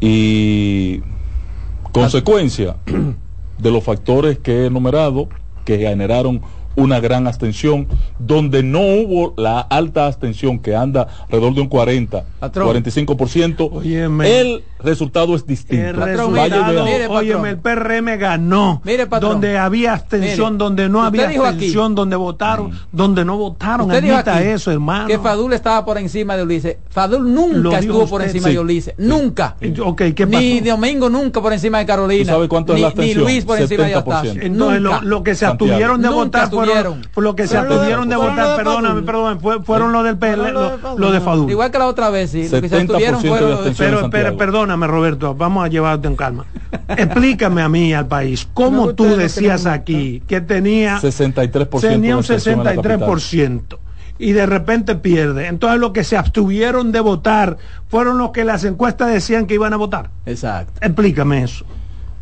Y 0.01 1.03
consecuencia 1.93 2.77
de 3.59 3.71
los 3.71 3.83
factores 3.83 4.39
que 4.39 4.63
he 4.63 4.67
enumerado, 4.67 5.29
que 5.65 5.79
generaron 5.79 6.41
una 6.79 7.01
gran 7.01 7.27
abstención, 7.27 7.89
donde 8.19 8.63
no 8.63 8.81
hubo 8.81 9.35
la 9.37 9.61
alta 9.61 10.07
abstención 10.07 10.61
que 10.61 10.77
anda 10.77 11.09
alrededor 11.25 11.55
de 11.55 11.61
un 11.63 11.69
40, 11.69 12.25
45%, 12.41 13.83
el 14.25 14.65
resultado 14.79 15.35
es 15.35 15.45
distinto. 15.45 16.05
El 16.05 16.19
el 17.49 17.59
PRM 17.59 18.19
ganó, 18.19 18.81
donde 19.21 19.59
había 19.59 19.95
abstención, 19.95 20.57
donde 20.57 20.89
no 20.89 21.03
había 21.03 21.29
abstención, 21.29 21.95
donde 21.97 22.15
votaron, 22.17 22.71
donde 22.93 23.25
no 23.25 23.37
votaron. 23.37 23.91
Usted 23.91 24.03
dijo 24.03 24.31
eso, 24.39 24.71
hermano. 24.71 25.09
Que 25.09 25.19
Fadul 25.19 25.53
estaba 25.53 25.85
por 25.85 25.99
encima 25.99 26.37
de 26.37 26.45
Ulises. 26.45 26.77
Fadul 26.89 27.35
nunca 27.35 27.81
estuvo 27.81 28.07
por 28.07 28.23
encima 28.23 28.49
de 28.49 28.59
Ulises, 28.59 28.95
nunca. 28.99 29.57
Okay, 29.85 30.13
¿qué 30.13 30.27
pasó? 30.27 30.39
Ni 30.39 30.61
Domingo 30.61 31.11
nunca 31.11 31.41
por 31.41 31.53
encima 31.53 31.79
de 31.79 31.87
Carolina. 31.87 32.33
¿Sabe 32.33 32.47
cuánto 32.49 32.73
ni, 32.73 32.79
es 32.79 32.83
la 32.83 32.89
abstención? 32.89 33.19
Ni 33.19 33.25
Luis 33.25 33.45
por 33.45 33.59
encima 33.59 33.85
de 33.85 33.97
Octavio. 33.97 34.33
Entonces, 34.41 34.81
lo, 34.81 35.03
lo, 35.03 35.23
que 35.25 35.35
se 35.35 35.45
abstuvieron 35.45 36.01
de 36.01 36.09
votar 36.09 36.51
por 37.15 37.25
lo 37.25 37.37
que 37.37 37.47
se 37.47 37.57
abstuvieron 37.57 38.09
de 38.09 38.17
votar, 38.17 38.57
perdóname, 38.57 39.03
perdóname, 39.03 39.65
fueron 39.65 39.93
lo 39.93 40.03
del 40.03 40.17
PL, 40.19 40.53
lo 40.53 41.13
de 41.13 41.21
Fadul. 41.21 41.51
Igual 41.51 41.71
que 41.71 41.79
la 41.79 41.87
otra 41.87 42.11
vez, 42.11 42.31
sí. 42.31 42.49
Lo 42.49 42.61
que 42.61 42.69
se 42.69 42.77
abstuvieron 42.77 43.21
fueron 43.21 43.75
Pero, 43.77 44.11
pero 44.11 44.37
perdóname, 44.37 44.87
Roberto, 44.87 45.35
vamos 45.35 45.65
a 45.65 45.69
llevarte 45.69 46.09
en 46.09 46.17
calma. 46.17 46.47
Explícame 46.89 47.63
a 47.63 47.69
mí, 47.69 47.93
al 47.93 48.07
país, 48.07 48.49
cómo 48.53 48.95
tú 48.95 49.05
decías 49.05 49.67
aquí 49.67 50.23
que 50.27 50.41
tenía 50.41 50.99
63% 51.01 51.81
tenía 51.81 52.17
un 52.17 52.23
63% 52.23 53.79
y 54.19 54.33
de 54.33 54.47
repente 54.47 54.97
pierde. 54.97 55.47
Entonces 55.47 55.81
los 55.81 55.93
que 55.93 56.05
se 56.05 56.17
abstuvieron 56.17 56.93
de 56.93 57.01
votar 57.01 57.57
fueron 57.89 58.19
los 58.19 58.31
que 58.31 58.45
las 58.45 58.65
encuestas 58.65 59.13
decían 59.13 59.47
que 59.47 59.55
iban 59.55 59.73
a 59.73 59.77
votar. 59.77 60.11
Exacto. 60.27 60.73
Explícame 60.81 61.45
eso. 61.45 61.65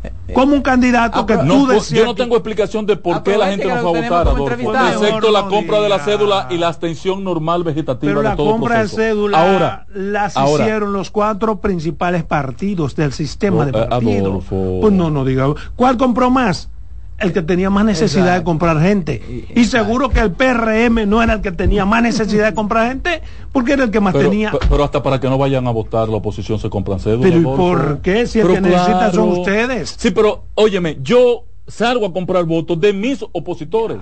Eh, 0.03 0.11
eh, 0.27 0.33
como 0.33 0.53
un 0.53 0.61
candidato 0.61 1.25
que 1.25 1.35
tú 1.37 1.65
decías 1.65 2.01
yo 2.01 2.05
no 2.05 2.13
tengo 2.13 2.35
explicación 2.35 2.85
de 2.85 2.97
por 2.97 3.23
qué 3.23 3.35
la 3.35 3.47
gente 3.47 3.65
no 3.67 3.81
fue 3.89 4.05
a 4.05 4.23
votar 4.23 4.93
excepto 4.93 5.31
la 5.31 5.47
compra 5.47 5.81
de 5.81 5.89
la 5.89 5.99
cédula 5.99 6.47
y 6.51 6.57
la 6.57 6.67
abstención 6.67 7.23
normal 7.23 7.63
vegetativa 7.63 8.11
pero 8.11 8.21
la 8.21 8.35
compra 8.35 8.83
de 8.83 8.89
cédula 8.89 9.39
ahora 9.41 9.87
las 9.93 10.35
hicieron 10.37 10.93
los 10.93 11.09
cuatro 11.09 11.59
principales 11.61 12.23
partidos 12.23 12.95
del 12.95 13.11
sistema 13.11 13.65
de 13.65 13.73
partidos. 13.73 14.45
Pues 14.49 14.93
no 14.93 15.09
no 15.09 15.25
diga. 15.25 15.47
Cuál 15.75 15.97
compró 15.97 16.29
más 16.29 16.69
el 17.19 17.33
que 17.33 17.41
tenía 17.41 17.69
más 17.69 17.83
necesidad 17.85 18.37
de 18.37 18.43
comprar 18.43 18.79
gente. 18.79 19.45
Y, 19.55 19.65
seguro 19.65 20.09
que 20.09 20.19
el 20.19 20.31
PRM 20.31 21.07
no 21.07 21.21
era 21.23 21.33
el 21.33 21.41
que 21.41 21.51
tenía 21.51 21.85
más 21.85 22.03
necesidad 22.03 22.45
de 22.45 22.53
comprar 22.53 22.89
gente, 22.89 23.21
porque 23.51 23.73
era 23.73 23.83
el 23.85 23.91
que 23.91 23.99
más 23.99 24.13
tenía. 24.13 24.51
Pero, 24.69 24.83
hasta 24.83 25.01
para 25.01 25.19
que 25.19 25.27
no 25.29 25.37
vayan 25.37 25.67
a 25.67 25.71
votar 25.71 26.09
la 26.09 26.17
oposición 26.17 26.59
se 26.59 26.69
compran 26.69 26.99
cédulas. 26.99 27.31
Pero 27.31 27.41
¿y 27.41 27.43
por 27.43 28.01
qué? 28.01 28.27
Si 28.27 28.39
el 28.39 28.47
que 28.47 28.61
necesita 28.61 29.11
son 29.11 29.29
ustedes. 29.29 29.95
Sí, 29.97 30.11
pero 30.11 30.43
óyeme, 30.55 30.97
yo 31.01 31.45
salgo 31.67 32.05
a 32.05 32.13
comprar 32.13 32.45
votos 32.45 32.79
de 32.79 32.93
mis 32.93 33.23
opositores. 33.31 33.99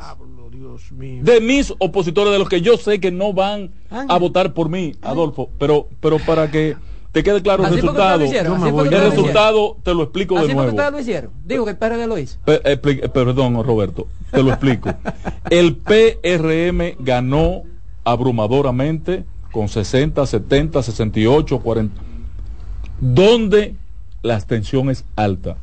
De 1.22 1.40
mis 1.40 1.74
opositores, 1.80 2.34
de 2.34 2.40
los 2.40 2.50
que 2.50 2.62
yo 2.62 2.78
sé 2.78 3.00
que 3.00 3.12
no 3.12 3.32
van 3.34 3.72
a 3.90 4.18
votar 4.18 4.54
por 4.54 4.70
mí, 4.70 4.94
Adolfo. 5.02 5.50
Pero, 5.58 5.88
pero 6.02 6.20
para 6.20 6.52
que 6.52 6.76
te 7.16 7.24
quede 7.24 7.42
claro 7.42 7.66
el 7.66 7.74
resultado. 7.76 8.26
el 8.26 9.10
resultado 9.10 9.78
te 9.84 9.94
lo 9.94 10.04
explico 10.04 10.38
de 10.46 10.54
nuevo. 10.54 10.92
lo 10.92 11.00
hicieron. 11.00 11.32
Digo 11.46 11.64
que 11.64 11.72
el 11.72 11.78
PRD 11.78 12.08
lo 12.08 12.18
hizo. 12.18 12.40
Eh, 12.46 12.76
perdón, 13.14 13.64
Roberto, 13.64 14.08
te 14.32 14.44
lo 14.44 14.50
explico. 14.50 14.94
el 15.50 15.78
PRM 15.78 16.98
ganó 17.00 17.64
abrumadoramente 18.04 19.24
con 19.54 19.70
60, 19.70 20.26
70, 20.26 20.84
68, 20.84 21.60
40. 21.60 22.02
Donde 23.00 23.76
la 24.22 24.36
abstención 24.36 24.90
es 24.90 25.06
alta. 25.16 25.56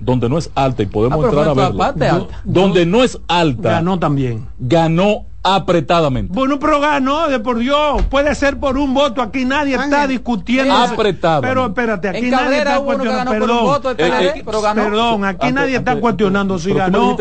Donde 0.00 0.28
no 0.28 0.38
es 0.38 0.50
alta 0.56 0.82
y 0.82 0.86
podemos 0.86 1.24
ah, 1.24 1.28
entrar 1.28 1.48
a 1.50 1.54
verlo. 1.54 2.28
Donde 2.42 2.84
no 2.84 3.04
es 3.04 3.16
alta. 3.28 3.74
Ganó 3.74 4.00
también. 4.00 4.48
Ganó 4.58 5.26
apretadamente. 5.42 6.32
Bueno, 6.34 6.58
pero 6.58 6.80
ganó, 6.80 7.28
de 7.28 7.40
por 7.40 7.58
Dios, 7.58 8.02
puede 8.10 8.34
ser 8.34 8.58
por 8.58 8.76
un 8.76 8.92
voto, 8.92 9.22
aquí 9.22 9.44
nadie 9.46 9.74
está 9.74 10.06
discutiendo. 10.06 10.74
Apretado. 10.74 11.40
Pero 11.40 11.66
espérate, 11.66 12.08
aquí 12.08 12.30
nadie 12.30 12.58
está 12.58 12.80
cuestionando, 12.80 13.30
perdón, 13.32 13.82
eh, 13.96 14.32
eh, 14.36 14.44
perdón, 14.44 15.24
aquí 15.24 15.52
nadie 15.52 15.76
está 15.76 15.96
cuestionando 15.96 16.58
si 16.58 16.74
ganó. 16.74 17.16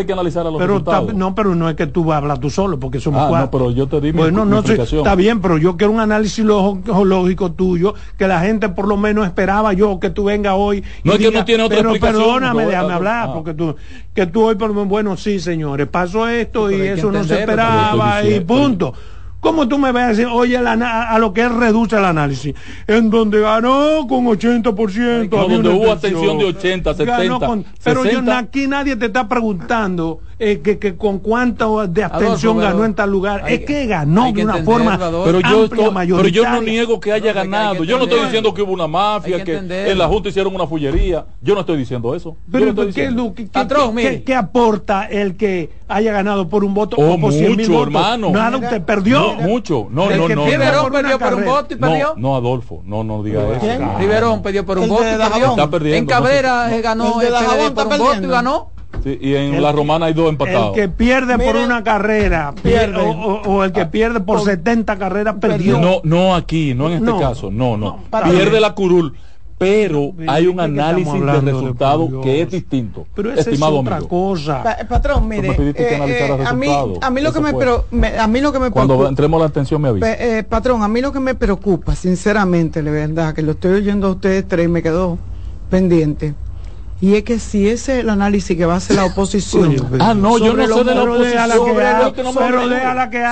pero 0.58 0.84
no, 1.14 1.34
pero 1.34 1.56
no 1.56 1.70
es 1.70 1.76
que 1.76 1.88
tú 1.88 2.12
hablas 2.12 2.40
tú 2.40 2.50
solo, 2.50 2.80
porque 2.80 3.00
somos 3.00 3.22
ah, 3.24 3.28
cuatro. 3.30 3.46
No, 3.46 3.52
pero 3.52 3.72
yo 3.72 3.88
te 3.88 4.02
di 4.02 4.12
bueno, 4.12 4.44
no, 4.44 4.60
está 4.60 5.16
bien, 5.16 5.42
pero 5.42 5.58
yo 5.58 5.78
quiero 5.78 5.94
un 5.94 6.02
análisis 6.02 6.44
lógico 6.44 7.52
tuyo, 7.54 7.94
que 8.18 8.28
la 8.28 8.42
gente 8.42 8.70
por 8.70 8.88
lo 8.88 8.98
menos 8.98 9.26
esperaba 9.26 9.72
yo 9.74 10.00
que 10.00 10.10
tú 10.10 10.26
vengas 10.26 10.56
hoy. 10.58 10.84
No 11.04 11.14
es 11.14 11.20
que 11.20 11.32
no 11.32 11.46
tiene 11.46 11.64
otra 11.64 11.78
pero 11.78 11.94
perdóname, 11.94 12.66
déjame 12.66 12.94
hablar, 12.94 13.32
porque 13.34 13.54
tú, 13.54 13.76
que 14.14 14.26
tú 14.28 14.44
hoy, 14.44 14.56
por 14.56 14.70
bueno, 14.74 15.16
sí, 15.16 15.40
señores, 15.40 15.88
pasó 15.88 16.28
esto 16.28 16.70
y 16.70 16.82
eso 16.82 17.12
no 17.12 17.24
se 17.24 17.40
esperaba 17.40 18.09
y 18.24 18.40
punto. 18.42 18.94
¿Cómo 19.40 19.70
tú 19.70 19.78
me 19.78 19.94
vas 19.94 20.04
a 20.04 20.08
decir, 20.10 20.28
oye, 20.28 20.58
a 20.58 21.18
lo 21.18 21.34
que 21.34 21.42
él 21.42 21.56
reduce 21.56 21.96
el 21.96 22.04
análisis? 22.04 22.54
En 22.88 23.10
donde 23.10 23.40
ganó 23.40 24.06
con 24.08 24.26
80%. 24.26 25.30
donde 25.30 25.70
hubo 25.70 25.92
atención 25.92 26.38
de 26.38 26.46
80, 26.46 26.94
70. 26.94 27.40
pero 27.84 28.04
Yo, 28.04 28.22
aquí 28.34 28.68
nadie 28.68 28.98
te 28.98 29.06
está 29.06 29.30
preguntando 29.30 30.20
eh, 30.42 30.62
que, 30.62 30.80
que, 30.80 30.96
con 30.96 31.20
cuánto 31.20 31.86
de 31.86 32.02
abstención 32.02 32.60
ganó 32.60 32.86
en 32.86 32.94
tal 32.94 33.12
lugar. 33.12 33.44
es 33.50 33.66
que 33.66 33.86
ganó 33.88 34.32
de 34.32 34.44
una 34.44 34.64
forma 34.64 34.98
pero 34.98 35.42
yo, 35.42 35.68
pero 35.70 36.28
yo 36.30 36.50
no 36.50 36.62
niego 36.62 37.00
que 37.02 37.12
haya 37.12 37.34
ganado. 37.34 37.84
yo 37.84 37.98
no 37.98 38.06
estoy 38.06 38.22
diciendo 38.22 38.54
que 38.54 38.62
hubo 38.62 38.72
una 38.72 38.88
mafia, 38.88 39.44
que, 39.44 39.58
en 39.58 39.98
la 39.98 40.08
Junta 40.08 40.30
hicieron 40.30 40.56
una 40.56 40.66
fullería. 40.66 41.26
Yo 41.42 41.56
no 41.56 41.62
estoy 41.62 41.78
diciendo 41.78 42.16
eso. 42.16 42.38
Pero 42.50 42.74
¿qué, 42.94 44.24
¿qué, 44.26 44.36
aporta 44.36 45.06
el 45.06 45.36
que 45.36 45.70
haya 45.90 46.14
ganado 46.14 46.48
por 46.48 46.64
un 46.64 46.74
voto 46.74 46.96
oh, 46.98 47.16
o 47.16 47.20
por 47.20 47.34
mucho, 47.34 47.84
hermano. 47.84 48.30
Nada, 48.30 48.58
usted 48.58 48.82
perdió. 48.82 49.36
mucho. 49.36 49.88
No, 49.90 50.10
no, 50.10 50.30
no. 50.30 50.46
Riverón 50.46 50.92
perdió 50.92 51.20
por 51.20 51.34
un 51.34 51.46
voto 51.46 51.74
y 51.74 51.78
perdió. 51.78 52.14
No, 52.16 52.36
Adolfo. 52.36 52.82
No, 52.86 53.04
no 53.04 53.24
diga 53.24 53.42
eso. 53.58 53.98
Riverón 54.00 54.42
perdió 54.42 54.66
por 54.66 54.80
un 54.80 54.88
voto 54.88 55.04
y 55.04 55.68
perdió. 55.68 55.96
En 55.96 56.06
Cabrera 56.06 56.70
ganó 56.82 57.20
por 57.76 57.88
un 57.88 57.98
voto 57.98 58.24
y 58.24 58.28
ganó 58.28 58.79
y 59.06 59.36
en 59.36 59.62
la 59.62 59.72
romana 59.72 60.08
hay 60.08 60.14
dos 60.14 60.30
empatados. 60.30 60.76
El 60.78 60.84
que 60.84 60.90
pierde 60.90 61.38
por 61.38 61.56
una 61.56 61.84
carrera 61.84 62.54
pierde, 62.62 62.98
o, 62.98 63.64
el 63.64 63.72
que 63.72 63.82
ah, 63.82 63.92
pierde 63.92 64.20
por 64.20 64.42
70 64.42 64.98
carreras 64.98 65.36
perdió. 65.40 65.80
No, 65.80 66.02
no 66.04 66.36
aquí, 66.36 66.74
no 66.74 66.90
en 66.90 67.06
este 67.06 67.20
caso, 67.20 67.52
no, 67.52 67.78
no. 67.78 68.00
pierde 68.30 68.60
la 68.60 68.74
curul. 68.74 69.16
Pero 69.58 70.14
hay 70.26 70.48
un 70.48 70.58
análisis 70.58 71.22
de 71.22 71.42
resultado 71.42 72.22
que 72.22 72.42
es 72.42 72.50
distinto. 72.50 73.06
Pero 73.14 73.34
estimado 73.34 73.76
es 73.76 73.82
otra 73.82 74.00
cosa. 74.00 74.64
patrón, 74.88 75.28
mire, 75.28 75.54
eh, 75.76 76.46
a, 76.48 76.54
mí, 76.54 76.68
a 77.02 77.10
mí 77.10 77.22
lo 77.22 77.34
que 77.34 77.42
me, 77.42 77.54
pero, 77.54 77.84
a 78.18 78.28
mí 78.28 78.40
lo 78.40 78.54
que 78.54 78.60
me 78.60 78.72
Cuando 78.72 79.06
entremos 79.06 79.38
la 79.38 79.48
atención 79.48 79.82
me 79.82 79.90
avisa. 79.90 80.14
Eh, 80.14 80.44
patrón, 80.44 80.82
a 80.82 80.88
mí 80.88 81.02
lo 81.02 81.12
que 81.12 81.20
me 81.20 81.36
preocupa, 81.36 81.94
sinceramente, 81.94 82.82
de 82.82 82.90
verdad, 82.90 83.34
que 83.34 83.42
lo 83.42 83.52
estoy 83.52 83.74
oyendo 83.74 84.08
a 84.08 84.12
ustedes 84.12 84.48
tres 84.48 84.70
me 84.70 84.82
quedó 84.82 85.18
pendiente 85.70 86.36
y 87.02 87.16
es 87.16 87.24
que 87.24 87.40
si 87.40 87.70
ese 87.70 87.94
es 87.94 88.00
el 88.04 88.10
análisis 88.10 88.58
que 88.58 88.66
va 88.66 88.74
a 88.74 88.78
hacer 88.78 88.98
la 88.98 89.06
oposición. 89.06 89.76
ah, 90.00 90.14
no, 90.14 90.38
yo 90.38 90.54
no 90.54 90.68
sé 90.68 90.84
de 90.84 90.96
la 90.96 91.04
oposición. 91.04 91.50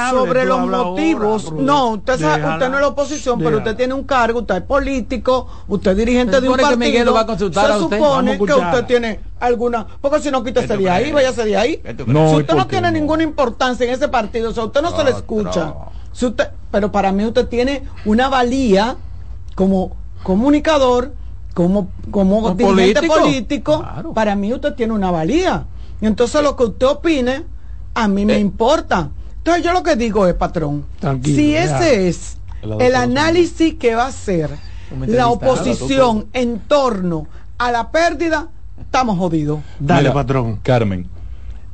Sobre, 0.09 0.45
los 0.45 0.67
motivos. 0.67 1.51
no, 1.51 1.89
usted, 1.89 2.13
usted 2.13 2.69
no 2.69 2.75
es 2.75 2.81
la 2.81 2.87
oposición, 2.87 3.39
pero 3.39 3.57
usted 3.57 3.75
tiene 3.75 3.93
un 3.93 4.03
cargo, 4.03 4.39
usted 4.39 4.55
es 4.55 4.61
político, 4.61 5.47
usted 5.67 5.91
es 5.91 5.97
dirigente 5.97 6.39
de 6.39 6.47
un 6.47 6.57
partido. 6.57 7.13
va 7.13 7.21
a 7.21 7.25
consultar 7.25 7.73
se 7.73 7.79
supone 7.79 8.37
que 8.37 8.53
usted 8.53 8.85
tiene 8.85 9.19
alguna. 9.39 9.85
Porque 9.99 10.21
si 10.21 10.31
no, 10.31 10.43
quítese 10.43 10.77
de 10.77 10.89
ahí, 10.89 11.11
váyase 11.11 11.43
de 11.43 11.57
ahí. 11.57 11.81
si 11.83 12.35
usted 12.35 12.55
no 12.55 12.67
tiene 12.67 12.89
ninguna 12.91 13.23
importancia 13.23 13.85
en 13.85 13.91
ese 13.91 14.07
partido, 14.07 14.51
o 14.51 14.53
sea, 14.53 14.63
usted 14.63 14.81
no 14.81 14.95
se 14.95 15.03
le 15.03 15.11
escucha. 15.11 15.73
Si 16.13 16.25
usted, 16.25 16.49
pero 16.71 16.91
para 16.91 17.11
mí 17.11 17.25
usted 17.25 17.47
tiene 17.47 17.83
una 18.05 18.29
valía 18.29 18.95
como 19.55 19.91
comunicador 20.23 21.11
como, 21.57 21.89
como 22.11 22.53
dirigente 22.53 23.07
político, 23.07 23.83
para 24.13 24.35
mí 24.35 24.53
usted 24.53 24.75
tiene 24.75 24.93
una 24.93 25.09
valía. 25.09 25.65
Y 25.99 26.05
entonces 26.05 26.43
lo 26.43 26.55
que 26.55 26.65
usted 26.65 26.85
opine, 26.85 27.45
a 27.95 28.07
mí 28.07 28.27
me 28.27 28.35
eh. 28.35 28.39
importa. 28.39 29.09
Entonces 29.37 29.63
yo 29.63 29.73
lo 29.73 29.81
que 29.81 29.95
digo 29.95 30.27
es, 30.27 30.35
patrón, 30.35 30.85
si 31.23 31.55
ese 31.55 32.09
es 32.09 32.37
el 32.79 32.93
análisis 32.93 33.73
que 33.73 33.95
va 33.95 34.03
a 34.03 34.07
hacer 34.09 34.51
la 35.07 35.29
oposición 35.29 36.27
en 36.33 36.59
torno 36.59 37.25
a 37.57 37.71
la 37.71 37.89
pérdida, 37.89 38.49
estamos 38.79 39.17
jodidos. 39.17 39.61
Dale, 39.79 40.11
patrón. 40.11 40.59
Carmen, 40.61 41.07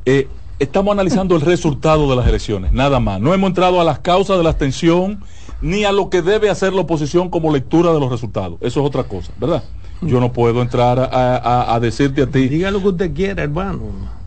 eh, 0.06 0.30
estamos 0.60 0.94
analizando 0.94 1.36
el 1.36 1.42
resultado 1.42 2.10
de 2.10 2.16
las 2.16 2.26
elecciones, 2.26 2.72
nada 2.72 3.02
más. 3.02 3.20
No 3.20 3.34
hemos 3.34 3.50
entrado 3.50 3.82
a 3.82 3.84
las 3.84 4.00
causas 4.00 4.38
de 4.38 4.44
la 4.44 4.52
abstención 4.52 5.22
ni 5.64 5.86
a 5.86 5.92
lo 5.92 6.10
que 6.10 6.22
debe 6.22 6.50
hacer 6.50 6.74
la 6.74 6.82
oposición 6.82 7.30
como 7.30 7.52
lectura 7.52 7.92
de 7.94 8.00
los 8.00 8.12
resultados. 8.12 8.58
Eso 8.62 8.82
es 8.82 8.86
otra 8.86 9.06
cosa, 9.06 9.32
¿verdad? 9.40 9.64
Yo 10.02 10.20
no 10.20 10.34
puedo 10.34 10.62
entrar 10.62 11.00
a, 11.00 11.74
a 11.74 11.80
decirte 11.80 12.24
a 12.24 12.28
ti. 12.28 12.50
Diga 12.50 12.70
lo 12.70 12.82
que 12.82 12.90
usted 12.90 13.14
quiera, 13.14 13.44
hermano 13.44 14.23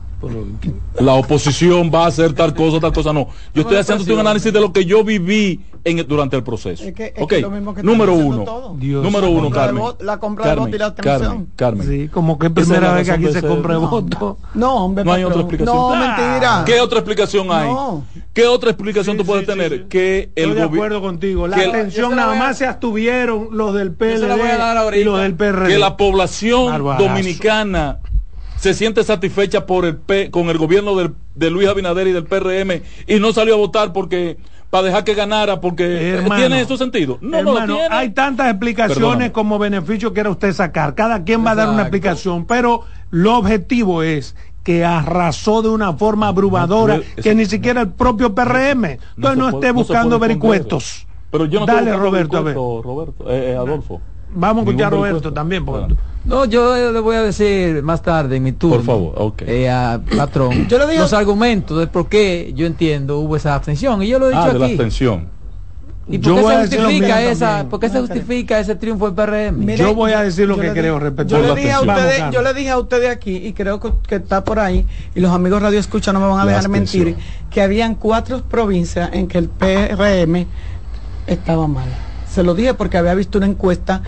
la 0.99 1.15
oposición 1.15 1.91
va 1.95 2.05
a 2.05 2.07
hacer 2.09 2.33
tal 2.33 2.55
cosa, 2.55 2.81
tal 2.81 2.93
cosa, 2.93 3.13
no. 3.13 3.29
Yo 3.55 3.63
estoy 3.63 3.77
haciendo 3.77 4.15
un 4.15 4.21
análisis 4.21 4.53
de 4.53 4.61
lo 4.61 4.73
que 4.73 4.85
yo 4.85 5.05
viví 5.05 5.61
en, 5.85 6.07
durante 6.09 6.37
el 6.37 6.43
proceso. 6.43 6.85
número 7.83 8.15
uno. 8.15 8.77
número 8.81 9.31
uno, 9.31 9.51
Carmen. 9.51 9.83
la 10.01 10.19
compra 10.19 10.51
de 10.51 10.57
voto 10.57 10.77
y 10.77 10.79
la 10.79 10.95
Carmen, 10.95 11.49
Carmen. 11.55 11.87
Sí, 11.87 12.09
como 12.09 12.39
que 12.39 12.51
primera 12.51 12.93
vez 12.93 13.07
que 13.07 13.13
aquí 13.13 13.33
se 13.33 13.43
compra 13.43 13.77
voto. 13.79 14.39
No, 14.55 14.87
hombre, 14.87 15.05
no 15.05 15.13
hay 15.13 15.25
otra 15.25 15.41
explicación. 15.41 15.77
No, 15.77 15.91
mentira. 15.91 16.63
¿Qué 16.67 16.81
otra 16.81 16.99
explicación 16.99 17.49
hay? 17.51 17.71
¿Qué 18.33 18.47
otra 18.47 18.71
explicación 18.71 19.17
tú 19.17 19.25
puedes 19.25 19.47
tener? 19.47 19.87
Que 19.87 20.31
el 20.35 20.51
Estoy 20.51 20.55
de 20.55 20.63
acuerdo 20.63 21.01
contigo. 21.01 21.47
La 21.47 21.57
atención 21.57 22.17
nada 22.17 22.35
más 22.35 22.59
se 22.59 22.67
abstuvieron 22.67 23.49
los 23.53 23.75
del 23.75 23.93
PLD 23.93 24.97
y 24.97 25.05
los 25.05 25.21
del 25.21 25.35
PRD. 25.35 25.69
Que 25.69 25.79
la 25.79 25.97
población 25.97 26.83
dominicana 26.99 28.01
se 28.67 28.75
siente 28.75 29.05
satisfecha 29.05 29.65
por 29.65 29.85
el 29.85 29.97
P, 29.97 30.33
con 30.33 30.49
el 30.49 30.59
gobierno 30.59 30.97
de 30.97 31.51
Luis 31.51 31.69
Abinader 31.69 32.09
y 32.09 32.13
del 32.13 32.25
PRM 32.25 32.83
y 33.07 33.21
no 33.21 33.33
salió 33.33 33.55
a 33.55 33.59
votar 33.59 33.93
porque 33.93 34.39
para 34.71 34.83
dejar 34.83 35.05
que 35.05 35.15
ganara 35.15 35.61
porque 35.61 36.21
tiene 36.35 36.65
su 36.65 36.77
sentido. 36.77 37.17
No, 37.21 37.65
no 37.65 37.79
hay 37.89 38.11
tantas 38.11 38.51
explicaciones 38.51 39.31
como 39.31 39.61
beneficio 39.61 40.13
quiera 40.13 40.31
usted 40.31 40.53
sacar. 40.53 40.97
Cada 40.97 41.23
quien 41.23 41.47
va 41.47 41.53
a 41.53 41.55
dar 41.55 41.69
una 41.69 41.83
explicación, 41.83 42.45
pero 42.45 42.83
lo 43.11 43.39
objetivo 43.39 44.03
es 44.03 44.35
que 44.65 44.85
arrasó 44.85 45.63
de 45.63 45.69
una 45.69 45.93
forma 45.93 46.27
abrumadora 46.27 47.01
que 47.23 47.37
ni 47.37 47.47
siquiera 47.47 47.83
el 47.83 47.91
propio 47.91 48.35
PRM. 48.35 48.99
Entonces 49.17 49.39
no, 49.39 49.49
esté 49.51 49.71
buscando 49.71 50.19
vericuetos. 50.19 51.07
Pero 51.31 51.45
yo 51.45 51.61
no 51.61 51.67
Dale, 51.67 51.97
Roberto, 51.97 52.39
a 52.39 52.41
ver. 52.41 52.57
Roberto, 52.57 53.31
eh, 53.31 53.53
eh, 53.53 53.57
Adolfo. 53.57 54.01
Vamos 54.37 54.67
a 54.67 54.71
escuchar 54.71 54.87
a 54.89 54.91
Roberto 54.97 55.33
también. 55.33 55.65
No, 56.25 56.45
yo 56.45 56.93
le 56.93 57.01
voy 57.01 57.17
a 57.17 57.23
decir 57.23 57.83
más 57.83 58.03
tarde 58.03 58.37
en 58.37 58.43
mi 58.43 58.53
turno. 58.53 58.77
Por 58.77 58.85
favor, 58.85 59.15
ok. 59.17 59.43
Eh, 59.47 59.99
patrón, 60.17 60.67
yo 60.69 60.79
le 60.79 60.87
digo, 60.89 61.03
los 61.03 61.13
argumentos 61.13 61.79
de 61.79 61.87
por 61.87 62.09
qué 62.09 62.53
yo 62.55 62.67
entiendo 62.67 63.19
hubo 63.19 63.37
esa 63.37 63.55
abstención. 63.55 64.03
Y 64.03 64.09
yo 64.09 64.19
lo 64.19 64.27
he 64.27 64.31
dicho 64.31 64.43
ah, 64.43 64.53
de 64.53 64.59
la 64.59 64.67
abstención. 64.67 65.37
¿Y 66.09 66.19
por 66.19 66.37
qué, 66.37 66.69
se 66.69 66.79
justifica, 66.79 67.23
esa, 67.23 67.67
¿por 67.69 67.81
qué 67.81 67.89
se 67.89 67.99
justifica 67.99 68.61
ese 68.61 68.77
triunfo 68.77 69.11
del 69.11 69.15
PRM? 69.15 69.75
yo 69.75 69.93
voy 69.93 70.13
a 70.13 70.23
decir 70.23 70.47
lo 70.47 70.57
que 70.57 70.71
creo 70.71 71.01
respecto 71.01 71.37
yo 71.37 71.55
le, 71.55 71.61
dije 71.61 71.73
a 71.73 71.81
ustedes, 71.81 72.23
yo 72.31 72.43
le 72.43 72.55
dije 72.55 72.71
a 72.71 72.79
ustedes 72.79 73.11
aquí, 73.11 73.37
y 73.39 73.53
creo 73.55 73.81
que, 73.81 74.15
está 74.15 74.45
por 74.45 74.61
ahí, 74.61 74.87
y 75.17 75.21
los 75.21 75.33
amigos 75.33 75.61
Radio 75.61 75.81
Escucha 75.81 76.13
no 76.13 76.21
me 76.21 76.29
van 76.29 76.39
a 76.39 76.47
dejar 76.47 76.69
mentir, 76.69 77.17
que 77.51 77.61
habían 77.61 77.97
cuatro 77.97 78.41
provincias 78.43 79.11
en 79.15 79.27
que 79.27 79.39
el 79.39 79.49
PRM 79.49 80.47
estaba 81.27 81.67
mal. 81.67 81.89
Se 82.37 82.43
lo 82.43 82.55
dije 82.55 82.75
porque 82.75 82.99
había 82.99 83.15
visto 83.15 83.39
una 83.39 83.47
encuesta, 83.47 84.03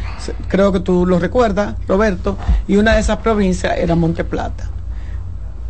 creo 0.48 0.70
que 0.70 0.80
tú 0.80 1.06
lo 1.06 1.18
recuerdas, 1.18 1.76
Roberto, 1.88 2.36
y 2.66 2.76
una 2.76 2.92
de 2.92 3.00
esas 3.00 3.16
provincias 3.16 3.78
era 3.78 3.94
Monte 3.94 4.22
Plata. 4.22 4.68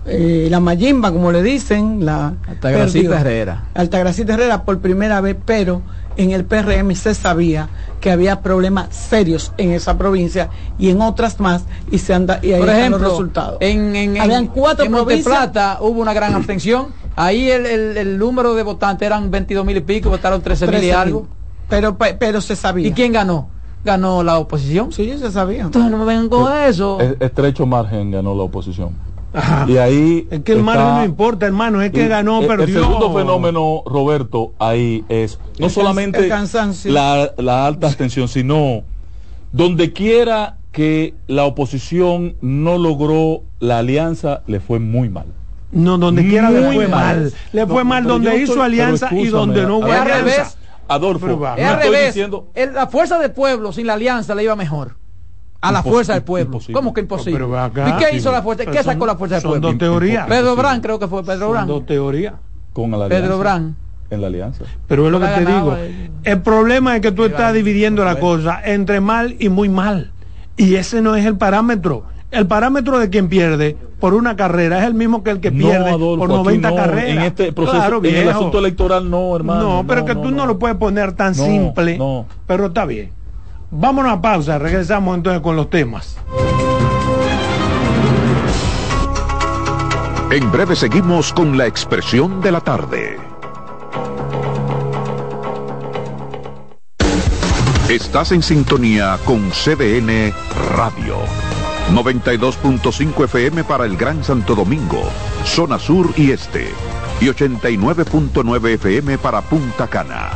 Eh, 0.06 0.48
la 0.50 0.58
Mayimba, 0.58 1.12
como 1.12 1.30
le 1.30 1.40
dicen, 1.40 2.04
la 2.04 2.34
Altagracita 2.48 3.20
Herrera. 3.20 3.66
Altagracita 3.74 4.34
Herrera 4.34 4.64
por 4.64 4.80
primera 4.80 5.20
vez, 5.20 5.36
pero 5.44 5.82
en 6.16 6.32
el 6.32 6.46
PRM 6.46 6.96
se 6.96 7.14
sabía 7.14 7.68
que 8.00 8.10
había 8.10 8.42
problemas 8.42 8.88
serios 8.92 9.52
en 9.56 9.70
esa 9.70 9.96
provincia 9.96 10.48
y 10.80 10.90
en 10.90 11.00
otras 11.00 11.38
más 11.38 11.62
y 11.92 11.98
se 11.98 12.12
anda 12.12 12.40
y 12.42 12.54
ahí 12.54 12.60
por 12.60 12.70
ejemplo, 12.70 12.98
los 12.98 13.10
resultados. 13.12 13.58
En, 13.60 13.94
en, 13.94 14.20
Habían 14.20 14.48
cuatro 14.48 14.84
en 14.84 15.22
Plata 15.22 15.78
hubo 15.80 16.00
una 16.00 16.12
gran 16.12 16.34
abstención. 16.34 16.88
Ahí 17.14 17.52
el, 17.52 17.66
el, 17.66 18.18
número 18.18 18.54
de 18.56 18.64
votantes 18.64 19.06
eran 19.06 19.30
22 19.30 19.64
mil 19.64 19.76
y 19.76 19.80
pico, 19.80 20.10
votaron 20.10 20.42
13 20.42 20.66
mil 20.66 20.82
y 20.82 20.90
algo. 20.90 21.37
Pero, 21.68 21.96
pero 21.96 22.40
se 22.40 22.56
sabía. 22.56 22.88
¿Y 22.88 22.92
quién 22.92 23.12
ganó? 23.12 23.48
¿Ganó 23.84 24.22
la 24.22 24.38
oposición? 24.38 24.92
Sí, 24.92 25.12
se 25.18 25.30
sabía. 25.30 25.62
Entonces 25.62 25.90
no 25.90 25.98
me 25.98 26.04
vengan 26.04 26.28
con 26.28 26.52
eso. 26.52 26.98
Estrecho 27.00 27.66
margen 27.66 28.10
ganó 28.10 28.34
la 28.34 28.42
oposición. 28.42 28.90
Y 29.66 29.76
ahí 29.76 30.26
es 30.30 30.40
que 30.40 30.52
el 30.52 30.62
margen 30.62 30.94
no 30.96 31.04
importa, 31.04 31.46
hermano, 31.46 31.82
es 31.82 31.92
que 31.92 32.08
ganó, 32.08 32.40
perdió. 32.40 32.64
El 32.64 32.84
segundo 32.84 33.12
fenómeno, 33.12 33.82
Roberto, 33.86 34.52
ahí 34.58 35.04
es 35.08 35.38
no 35.58 35.68
solamente 35.68 36.28
la, 36.84 37.32
la 37.36 37.66
alta 37.66 37.88
abstención, 37.88 38.28
sino 38.28 38.82
donde 39.52 39.92
quiera 39.92 40.56
que 40.72 41.14
la 41.26 41.44
oposición 41.44 42.36
no 42.40 42.78
logró 42.78 43.42
la 43.60 43.78
alianza, 43.78 44.42
le 44.46 44.60
fue 44.60 44.78
muy 44.78 45.08
mal. 45.08 45.26
No, 45.70 45.98
donde 45.98 46.26
quiera 46.26 46.50
le 46.50 46.72
fue 46.72 46.88
mal. 46.88 47.32
Le 47.52 47.66
fue 47.66 47.84
mal 47.84 48.04
donde 48.04 48.42
hizo 48.42 48.62
alianza 48.62 49.12
y 49.12 49.26
donde 49.26 49.66
no 49.66 49.78
hubo 49.78 49.92
alianza. 49.92 50.54
Adolfo, 50.88 51.46
es 51.56 51.64
al 51.66 51.82
revés. 51.82 52.14
Diciendo... 52.14 52.50
la 52.54 52.86
fuerza 52.86 53.18
del 53.18 53.32
pueblo 53.32 53.72
sin 53.72 53.86
la 53.86 53.94
alianza 53.94 54.34
le 54.34 54.44
iba 54.44 54.56
mejor. 54.56 54.96
A 55.60 55.72
la 55.72 55.82
fuerza 55.82 56.14
del 56.14 56.22
pueblo. 56.22 56.60
¿Cómo 56.72 56.94
que 56.94 57.00
imposible? 57.00 57.44
¿Y 57.44 57.92
qué 57.98 58.16
hizo 58.16 58.32
la 58.32 58.42
fuerza? 58.42 58.64
¿Qué 58.66 58.82
sacó 58.82 59.06
la 59.06 59.16
fuerza 59.16 59.36
del 59.36 59.42
pueblo? 59.42 59.68
Son 59.68 59.78
dos 59.78 59.88
teorías. 59.88 60.26
Pedro 60.26 60.56
Brán, 60.56 60.80
creo 60.80 60.98
que 60.98 61.08
fue 61.08 61.24
Pedro 61.24 61.50
Brán. 61.50 61.66
dos 61.66 61.84
teorías. 61.84 62.34
Con 62.72 62.90
la 62.92 63.08
Pedro 63.08 63.38
Brán. 63.38 63.76
En 64.10 64.20
la 64.22 64.28
alianza. 64.28 64.64
Pero 64.86 65.06
es 65.06 65.12
lo 65.12 65.20
que 65.20 65.26
te 65.26 65.44
digo. 65.44 65.76
El 66.24 66.42
problema 66.42 66.96
es 66.96 67.02
que 67.02 67.12
tú 67.12 67.24
estás 67.24 67.52
dividiendo 67.52 68.04
la 68.04 68.18
cosa 68.18 68.60
entre 68.64 69.00
mal 69.00 69.36
y 69.38 69.48
muy 69.48 69.68
mal. 69.68 70.12
Y 70.56 70.74
ese 70.76 71.02
no 71.02 71.14
es 71.14 71.24
el 71.24 71.36
parámetro. 71.36 72.04
El 72.30 72.46
parámetro 72.46 72.98
de 72.98 73.08
quien 73.08 73.28
pierde 73.28 73.76
por 74.00 74.12
una 74.12 74.36
carrera 74.36 74.80
es 74.80 74.84
el 74.84 74.94
mismo 74.94 75.22
que 75.22 75.30
el 75.30 75.40
que 75.40 75.50
pierde 75.50 75.92
por 75.92 76.28
90 76.28 76.74
carreras. 76.74 77.16
En 77.16 77.22
este 77.22 77.52
proceso, 77.52 78.04
en 78.04 78.14
el 78.14 78.28
asunto 78.28 78.58
electoral 78.58 79.08
no, 79.10 79.34
hermano. 79.34 79.62
No, 79.62 79.86
pero 79.86 80.04
que 80.04 80.14
tú 80.14 80.30
no, 80.30 80.46
lo 80.46 80.58
puedes 80.58 80.76
poner 80.76 81.12
tan 81.12 81.34
simple. 81.34 81.98
Pero 82.46 82.66
está 82.66 82.84
bien. 82.84 83.10
Vámonos 83.70 84.12
a 84.12 84.20
pausa, 84.20 84.58
regresamos 84.58 85.16
entonces 85.16 85.42
con 85.42 85.56
los 85.56 85.68
temas. 85.68 86.18
En 90.30 90.52
breve 90.52 90.76
seguimos 90.76 91.32
con 91.32 91.56
la 91.56 91.66
expresión 91.66 92.40
de 92.40 92.52
la 92.52 92.60
tarde. 92.60 93.16
Estás 97.88 98.32
en 98.32 98.42
sintonía 98.42 99.18
con 99.24 99.50
CDN 99.50 100.34
Radio. 100.76 101.16
92.5 101.92 103.24
FM 103.24 103.64
para 103.64 103.86
el 103.86 103.96
Gran 103.96 104.22
Santo 104.22 104.54
Domingo, 104.54 105.02
zona 105.44 105.78
sur 105.78 106.12
y 106.16 106.30
este. 106.32 106.68
Y 107.20 107.26
89.9 107.26 108.74
FM 108.74 109.18
para 109.18 109.40
Punta 109.42 109.86
Cana. 109.88 110.30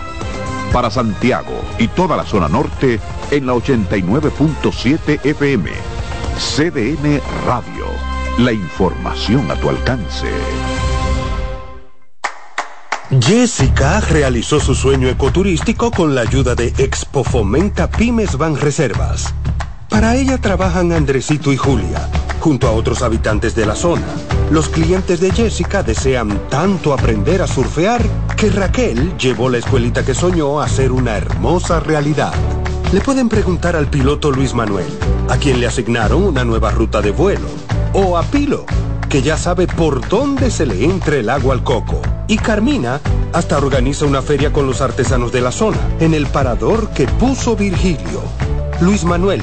Para 0.73 0.91
Santiago 0.91 1.61
y 1.79 1.89
toda 1.89 2.17
la 2.17 2.25
zona 2.25 2.49
norte 2.49 2.99
en 3.31 3.47
la 3.47 3.55
89.7 3.55 5.21
FM. 5.25 5.71
CDN 6.39 7.21
Radio. 7.47 7.87
La 8.39 8.53
información 8.53 9.51
a 9.51 9.55
tu 9.57 9.69
alcance. 9.69 10.29
Jessica 13.21 14.01
realizó 14.01 14.59
su 14.59 14.75
sueño 14.75 15.09
ecoturístico 15.09 15.91
con 15.91 16.15
la 16.15 16.23
ayuda 16.23 16.55
de 16.55 16.69
Expo 16.79 17.25
Fomenta 17.25 17.91
Pymes 17.91 18.39
Van 18.39 18.57
Reservas. 18.57 19.35
Para 19.93 20.17
ella 20.17 20.39
trabajan 20.39 20.91
Andresito 20.91 21.53
y 21.53 21.59
Julia, 21.59 22.09
junto 22.41 22.67
a 22.67 22.71
otros 22.71 23.03
habitantes 23.03 23.55
de 23.55 23.67
la 23.67 23.75
zona. 23.75 24.07
Los 24.51 24.71
clientes 24.71 25.21
de 25.21 25.31
Jessica 25.31 25.83
desean 25.83 26.49
tanto 26.49 26.95
aprender 26.95 27.43
a 27.43 27.47
surfear 27.47 28.03
que 28.35 28.49
Raquel 28.49 29.15
llevó 29.19 29.51
la 29.51 29.59
escuelita 29.59 30.03
que 30.03 30.15
soñó 30.15 30.63
a 30.63 30.69
ser 30.69 30.93
una 30.93 31.19
hermosa 31.19 31.79
realidad. 31.79 32.33
Le 32.91 33.03
pueden 33.03 33.29
preguntar 33.29 33.77
al 33.77 33.87
piloto 33.89 34.31
Luis 34.31 34.55
Manuel, 34.55 34.87
a 35.29 35.37
quien 35.37 35.61
le 35.61 35.67
asignaron 35.67 36.23
una 36.23 36.43
nueva 36.43 36.71
ruta 36.71 37.03
de 37.03 37.11
vuelo, 37.11 37.49
o 37.93 38.17
a 38.17 38.23
Pilo, 38.23 38.65
que 39.11 39.21
ya 39.21 39.37
sabe 39.37 39.67
por 39.67 40.09
dónde 40.09 40.51
se 40.51 40.65
le 40.65 40.87
entre 40.87 41.21
el 41.21 41.29
agua 41.29 41.53
al 41.53 41.63
coco. 41.63 42.01
Y 42.29 42.39
Carmina 42.39 42.99
hasta 43.35 43.59
organiza 43.59 44.07
una 44.07 44.23
feria 44.23 44.55
con 44.55 44.67
los 44.67 44.81
artesanos 44.81 45.33
de 45.33 45.43
la 45.43 45.53
zona, 45.53 45.79
en 46.01 46.15
el 46.15 46.27
parador 46.29 46.89
que 46.95 47.07
puso 47.07 47.57
Virgilio. 47.57 48.23
Luis 48.81 49.05
Manuel, 49.05 49.43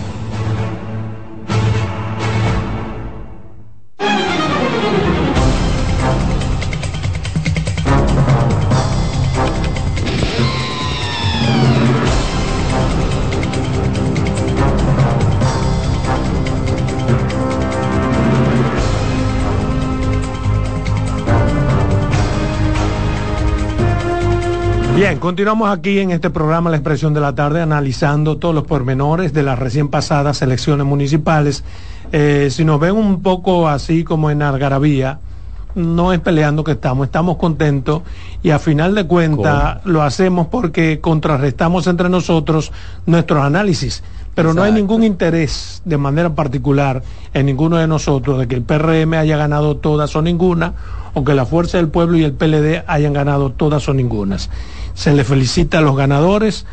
Bien, 25.01 25.17
continuamos 25.17 25.67
aquí 25.71 25.97
en 25.97 26.11
este 26.11 26.29
programa 26.29 26.69
La 26.69 26.77
Expresión 26.77 27.11
de 27.15 27.21
la 27.21 27.33
Tarde 27.33 27.59
analizando 27.59 28.37
todos 28.37 28.53
los 28.53 28.65
pormenores 28.65 29.33
de 29.33 29.41
las 29.41 29.57
recién 29.57 29.87
pasadas 29.87 30.43
elecciones 30.43 30.85
municipales. 30.85 31.63
Eh, 32.11 32.49
si 32.51 32.63
nos 32.63 32.79
ven 32.79 32.95
un 32.95 33.23
poco 33.23 33.67
así 33.67 34.03
como 34.03 34.29
en 34.29 34.43
Algarabía, 34.43 35.17
no 35.73 36.13
es 36.13 36.19
peleando 36.19 36.63
que 36.63 36.73
estamos, 36.73 37.07
estamos 37.07 37.37
contentos 37.37 38.03
y 38.43 38.51
a 38.51 38.59
final 38.59 38.93
de 38.93 39.07
cuentas 39.07 39.83
lo 39.85 40.03
hacemos 40.03 40.45
porque 40.51 40.99
contrarrestamos 40.99 41.87
entre 41.87 42.07
nosotros 42.07 42.71
nuestros 43.07 43.43
análisis. 43.43 44.03
Pero 44.35 44.53
no 44.53 44.61
hay 44.61 44.71
ningún 44.71 45.03
interés 45.03 45.81
de 45.83 45.97
manera 45.97 46.35
particular 46.35 47.01
en 47.33 47.47
ninguno 47.47 47.77
de 47.77 47.87
nosotros 47.87 48.37
de 48.37 48.47
que 48.47 48.53
el 48.53 48.61
PRM 48.61 49.15
haya 49.15 49.35
ganado 49.35 49.77
todas 49.77 50.15
o 50.15 50.21
ninguna, 50.21 50.75
o 51.13 51.23
que 51.23 51.33
la 51.33 51.45
Fuerza 51.45 51.77
del 51.77 51.89
Pueblo 51.89 52.17
y 52.17 52.23
el 52.23 52.33
PLD 52.33 52.83
hayan 52.87 53.13
ganado 53.13 53.51
todas 53.51 53.87
o 53.89 53.93
ningunas. 53.93 54.49
Se 54.93 55.13
le 55.13 55.23
felicita 55.23 55.79
a 55.79 55.81
los 55.81 55.95
ganadores, 55.95 56.65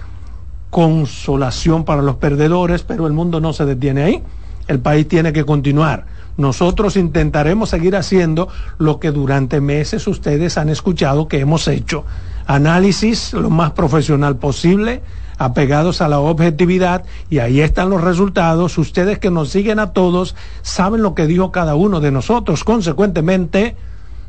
consolación 0.70 1.84
para 1.84 2.02
los 2.02 2.16
perdedores, 2.16 2.82
pero 2.82 3.06
el 3.06 3.12
mundo 3.12 3.40
no 3.40 3.52
se 3.52 3.64
detiene 3.64 4.02
ahí. 4.02 4.22
El 4.66 4.80
país 4.80 5.08
tiene 5.08 5.32
que 5.32 5.44
continuar 5.44 6.04
nosotros 6.38 6.96
intentaremos 6.96 7.68
seguir 7.68 7.96
haciendo 7.96 8.48
lo 8.78 9.00
que 9.00 9.10
durante 9.10 9.60
meses 9.60 10.06
ustedes 10.06 10.56
han 10.56 10.68
escuchado 10.68 11.26
que 11.26 11.40
hemos 11.40 11.66
hecho. 11.66 12.04
Análisis 12.46 13.32
lo 13.32 13.50
más 13.50 13.72
profesional 13.72 14.36
posible, 14.36 15.02
apegados 15.36 16.00
a 16.00 16.06
la 16.06 16.20
objetividad 16.20 17.02
y 17.28 17.40
ahí 17.40 17.60
están 17.60 17.90
los 17.90 18.02
resultados. 18.02 18.78
Ustedes 18.78 19.18
que 19.18 19.32
nos 19.32 19.48
siguen 19.50 19.80
a 19.80 19.92
todos 19.92 20.36
saben 20.62 21.02
lo 21.02 21.16
que 21.16 21.26
dijo 21.26 21.50
cada 21.50 21.74
uno 21.74 21.98
de 21.98 22.12
nosotros. 22.12 22.62
Consecuentemente, 22.62 23.74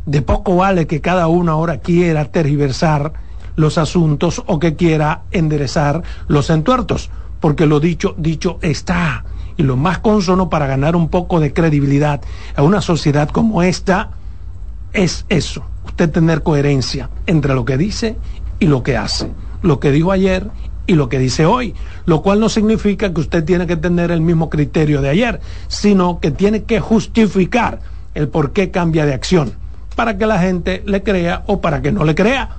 de 0.05 0.21
poco 0.21 0.55
vale 0.55 0.88
que 0.88 1.01
cada 1.01 1.27
uno 1.27 1.51
ahora 1.51 1.77
quiera 1.77 2.25
tergiversar 2.25 3.13
los 3.55 3.77
asuntos 3.77 4.41
o 4.45 4.59
que 4.59 4.75
quiera 4.75 5.23
enderezar 5.31 6.01
los 6.27 6.49
entuertos, 6.49 7.09
porque 7.39 7.65
lo 7.65 7.79
dicho, 7.79 8.15
dicho 8.17 8.57
está. 8.62 9.25
Y 9.57 9.63
lo 9.63 9.75
más 9.75 9.99
consono 9.99 10.49
para 10.49 10.67
ganar 10.67 10.95
un 10.95 11.09
poco 11.09 11.41
de 11.41 11.51
credibilidad 11.51 12.21
a 12.55 12.63
una 12.63 12.81
sociedad 12.81 13.29
como 13.29 13.62
esta 13.62 14.12
es 14.93 15.25
eso, 15.29 15.65
usted 15.85 16.09
tener 16.09 16.43
coherencia 16.43 17.09
entre 17.25 17.53
lo 17.53 17.65
que 17.65 17.77
dice 17.77 18.15
y 18.59 18.67
lo 18.67 18.83
que 18.83 18.95
hace, 18.97 19.29
lo 19.62 19.79
que 19.79 19.91
dijo 19.91 20.12
ayer 20.12 20.49
y 20.88 20.93
lo 20.93 21.09
que 21.09 21.19
dice 21.19 21.45
hoy, 21.45 21.75
lo 22.05 22.21
cual 22.21 22.39
no 22.39 22.49
significa 22.49 23.13
que 23.13 23.21
usted 23.21 23.43
tiene 23.43 23.67
que 23.67 23.75
tener 23.75 24.09
el 24.09 24.21
mismo 24.21 24.49
criterio 24.49 25.01
de 25.01 25.09
ayer, 25.09 25.39
sino 25.67 26.19
que 26.19 26.31
tiene 26.31 26.63
que 26.63 26.79
justificar 26.79 27.79
el 28.15 28.29
por 28.29 28.53
qué 28.53 28.71
cambia 28.71 29.05
de 29.05 29.13
acción, 29.13 29.53
para 29.99 30.17
que 30.17 30.25
la 30.25 30.39
gente 30.39 30.81
le 30.85 31.03
crea 31.03 31.43
o 31.47 31.59
para 31.59 31.81
que 31.81 31.91
no 31.91 32.05
le 32.05 32.15
crea. 32.15 32.51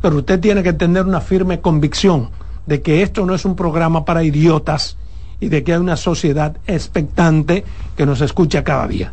Pero 0.00 0.16
usted 0.16 0.40
tiene 0.40 0.62
que 0.62 0.72
tener 0.72 1.04
una 1.04 1.20
firme 1.20 1.60
convicción 1.60 2.30
de 2.64 2.80
que 2.80 3.02
esto 3.02 3.26
no 3.26 3.34
es 3.34 3.44
un 3.44 3.54
programa 3.54 4.06
para 4.06 4.24
idiotas 4.24 4.96
y 5.40 5.48
de 5.48 5.62
que 5.62 5.74
hay 5.74 5.78
una 5.78 5.98
sociedad 5.98 6.56
expectante 6.66 7.66
que 7.98 8.06
nos 8.06 8.22
escucha 8.22 8.64
cada 8.64 8.88
día. 8.88 9.12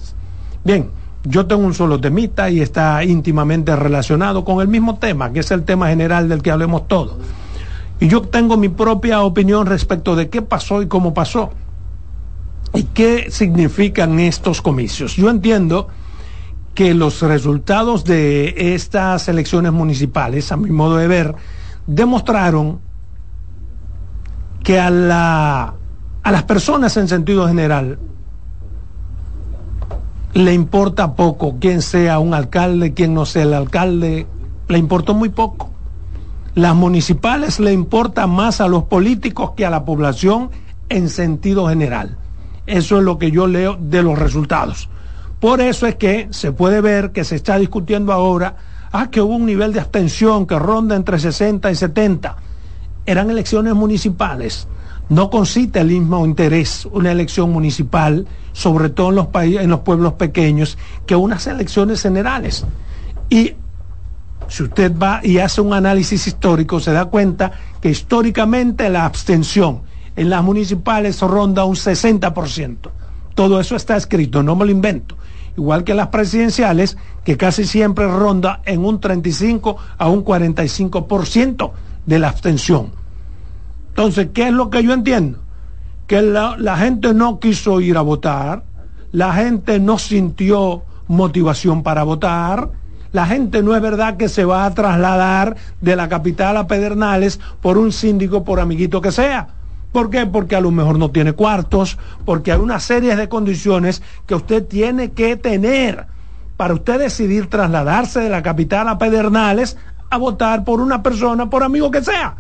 Bien, 0.63 0.91
yo 1.25 1.45
tengo 1.45 1.65
un 1.65 1.73
solo 1.73 1.99
temita 1.99 2.49
y 2.49 2.61
está 2.61 3.03
íntimamente 3.03 3.75
relacionado 3.75 4.45
con 4.45 4.61
el 4.61 4.69
mismo 4.69 4.97
tema, 4.97 5.33
que 5.33 5.41
es 5.41 5.51
el 5.51 5.65
tema 5.65 5.89
general 5.89 6.29
del 6.29 6.41
que 6.41 6.51
hablemos 6.51 6.87
todos. 6.87 7.17
Y 7.99 8.07
yo 8.07 8.21
tengo 8.21 8.55
mi 8.55 8.69
propia 8.69 9.23
opinión 9.23 9.65
respecto 9.65 10.15
de 10.15 10.29
qué 10.29 10.41
pasó 10.41 10.81
y 10.81 10.87
cómo 10.87 11.13
pasó. 11.13 11.51
¿Y 12.73 12.83
qué 12.83 13.29
significan 13.29 14.21
estos 14.21 14.61
comicios? 14.61 15.17
Yo 15.17 15.29
entiendo 15.29 15.89
que 16.75 16.93
los 16.93 17.21
resultados 17.21 18.03
de 18.03 18.75
estas 18.75 19.27
elecciones 19.29 19.71
municipales, 19.71 20.51
a 20.51 20.57
mi 20.57 20.69
modo 20.69 20.97
de 20.97 21.07
ver, 21.07 21.35
demostraron 21.87 22.79
que 24.63 24.79
a 24.79 24.89
la 24.89 25.73
a 26.21 26.31
las 26.31 26.43
personas 26.43 26.97
en 26.97 27.07
sentido 27.07 27.47
general 27.47 27.99
le 30.33 30.53
importa 30.53 31.15
poco 31.15 31.57
quién 31.61 31.81
sea 31.81 32.19
un 32.19 32.33
alcalde, 32.33 32.93
quién 32.93 33.13
no 33.13 33.25
sea 33.25 33.43
el 33.43 33.53
alcalde, 33.53 34.27
le 34.67 34.77
importó 34.77 35.13
muy 35.13 35.29
poco. 35.29 35.69
Las 36.55 36.75
municipales 36.75 37.59
le 37.59 37.71
importa 37.71 38.27
más 38.27 38.59
a 38.59 38.67
los 38.67 38.83
políticos 38.83 39.51
que 39.55 39.65
a 39.65 39.69
la 39.69 39.85
población 39.85 40.49
en 40.89 41.09
sentido 41.09 41.69
general. 41.69 42.17
Eso 42.65 42.97
es 42.97 43.03
lo 43.03 43.17
que 43.17 43.31
yo 43.31 43.47
leo 43.47 43.77
de 43.79 44.03
los 44.03 44.17
resultados. 44.17 44.89
Por 45.39 45.61
eso 45.61 45.85
es 45.87 45.95
que 45.95 46.27
se 46.31 46.51
puede 46.51 46.81
ver 46.81 47.11
que 47.11 47.23
se 47.23 47.35
está 47.35 47.57
discutiendo 47.57 48.13
ahora, 48.13 48.55
ah, 48.91 49.09
que 49.11 49.21
hubo 49.21 49.35
un 49.35 49.45
nivel 49.45 49.73
de 49.73 49.79
abstención 49.79 50.47
que 50.47 50.57
ronda 50.57 50.95
entre 50.95 51.19
60 51.19 51.69
y 51.71 51.75
70. 51.75 52.35
Eran 53.05 53.29
elecciones 53.29 53.75
municipales 53.75 54.67
no 55.09 55.29
concita 55.29 55.81
el 55.81 55.87
mismo 55.87 56.25
interés 56.25 56.87
una 56.91 57.11
elección 57.11 57.51
municipal, 57.51 58.27
sobre 58.53 58.89
todo 58.89 59.09
en 59.09 59.15
los, 59.15 59.27
en 59.33 59.69
los 59.69 59.81
pueblos 59.81 60.13
pequeños, 60.13 60.77
que 61.05 61.15
unas 61.15 61.45
elecciones 61.47 62.01
generales. 62.01 62.65
Y 63.29 63.53
si 64.47 64.63
usted 64.63 64.93
va 64.97 65.19
y 65.23 65.37
hace 65.37 65.61
un 65.61 65.73
análisis 65.73 66.25
histórico, 66.27 66.79
se 66.79 66.91
da 66.91 67.05
cuenta 67.05 67.51
que 67.81 67.89
históricamente 67.89 68.89
la 68.89 69.05
abstención 69.05 69.81
en 70.15 70.29
las 70.29 70.43
municipales 70.43 71.21
ronda 71.21 71.65
un 71.65 71.75
60%. 71.75 72.77
Todo 73.35 73.59
eso 73.59 73.75
está 73.75 73.97
escrito, 73.97 74.41
no 74.41 74.55
me 74.55 74.65
lo 74.65 74.71
invento. 74.71 75.17
Igual 75.57 75.83
que 75.83 75.93
las 75.93 76.07
presidenciales, 76.07 76.97
que 77.23 77.37
casi 77.37 77.65
siempre 77.65 78.07
ronda 78.07 78.61
en 78.65 78.83
un 78.83 78.99
35 78.99 79.77
a 79.97 80.09
un 80.09 80.25
45% 80.25 81.71
de 82.05 82.19
la 82.19 82.29
abstención. 82.29 82.91
Entonces, 83.89 84.29
¿qué 84.33 84.47
es 84.47 84.53
lo 84.53 84.69
que 84.69 84.83
yo 84.83 84.93
entiendo? 84.93 85.39
Que 86.07 86.21
la, 86.21 86.77
gente 86.77 87.13
no 87.13 87.39
quiso 87.39 87.79
ir 87.79 87.97
a 87.97 88.01
votar, 88.01 88.63
la 89.11 89.33
gente 89.33 89.79
no 89.79 89.97
sintió 89.97 90.83
motivación 91.07 91.81
para 91.81 92.03
votar, 92.03 92.69
la 93.13 93.25
gente 93.25 93.63
no 93.63 93.73
es 93.73 93.81
verdad 93.81 94.17
que 94.17 94.27
se 94.27 94.43
va 94.43 94.65
a 94.65 94.73
trasladar 94.73 95.55
de 95.79 95.95
la 95.95 96.09
capital 96.09 96.57
a 96.57 96.67
Pedernales 96.67 97.39
por 97.61 97.77
un 97.77 97.93
síndico, 97.93 98.43
por 98.43 98.59
amiguito 98.59 98.99
que 98.99 99.13
sea. 99.13 99.47
¿Por 99.95 100.09
qué? 100.09 100.25
Porque 100.25 100.57
a 100.57 100.59
lo 100.59 100.71
mejor 100.71 100.99
no 100.99 101.09
tiene 101.11 101.31
cuartos, 101.31 101.97
porque 102.25 102.51
hay 102.51 102.59
una 102.59 102.81
serie 102.81 103.15
de 103.15 103.29
condiciones 103.29 104.03
que 104.25 104.35
usted 104.35 104.65
tiene 104.65 105.13
que 105.13 105.37
tener 105.37 106.07
para 106.57 106.73
usted 106.73 106.99
decidir 106.99 107.49
trasladarse 107.49 108.19
de 108.19 108.29
la 108.29 108.43
capital 108.43 108.89
a 108.89 108.97
Pedernales 108.97 109.77
a 110.09 110.17
votar 110.17 110.65
por 110.65 110.81
una 110.81 111.01
persona, 111.01 111.49
por 111.49 111.63
amigo 111.63 111.91
que 111.91 112.03
sea 112.03 112.35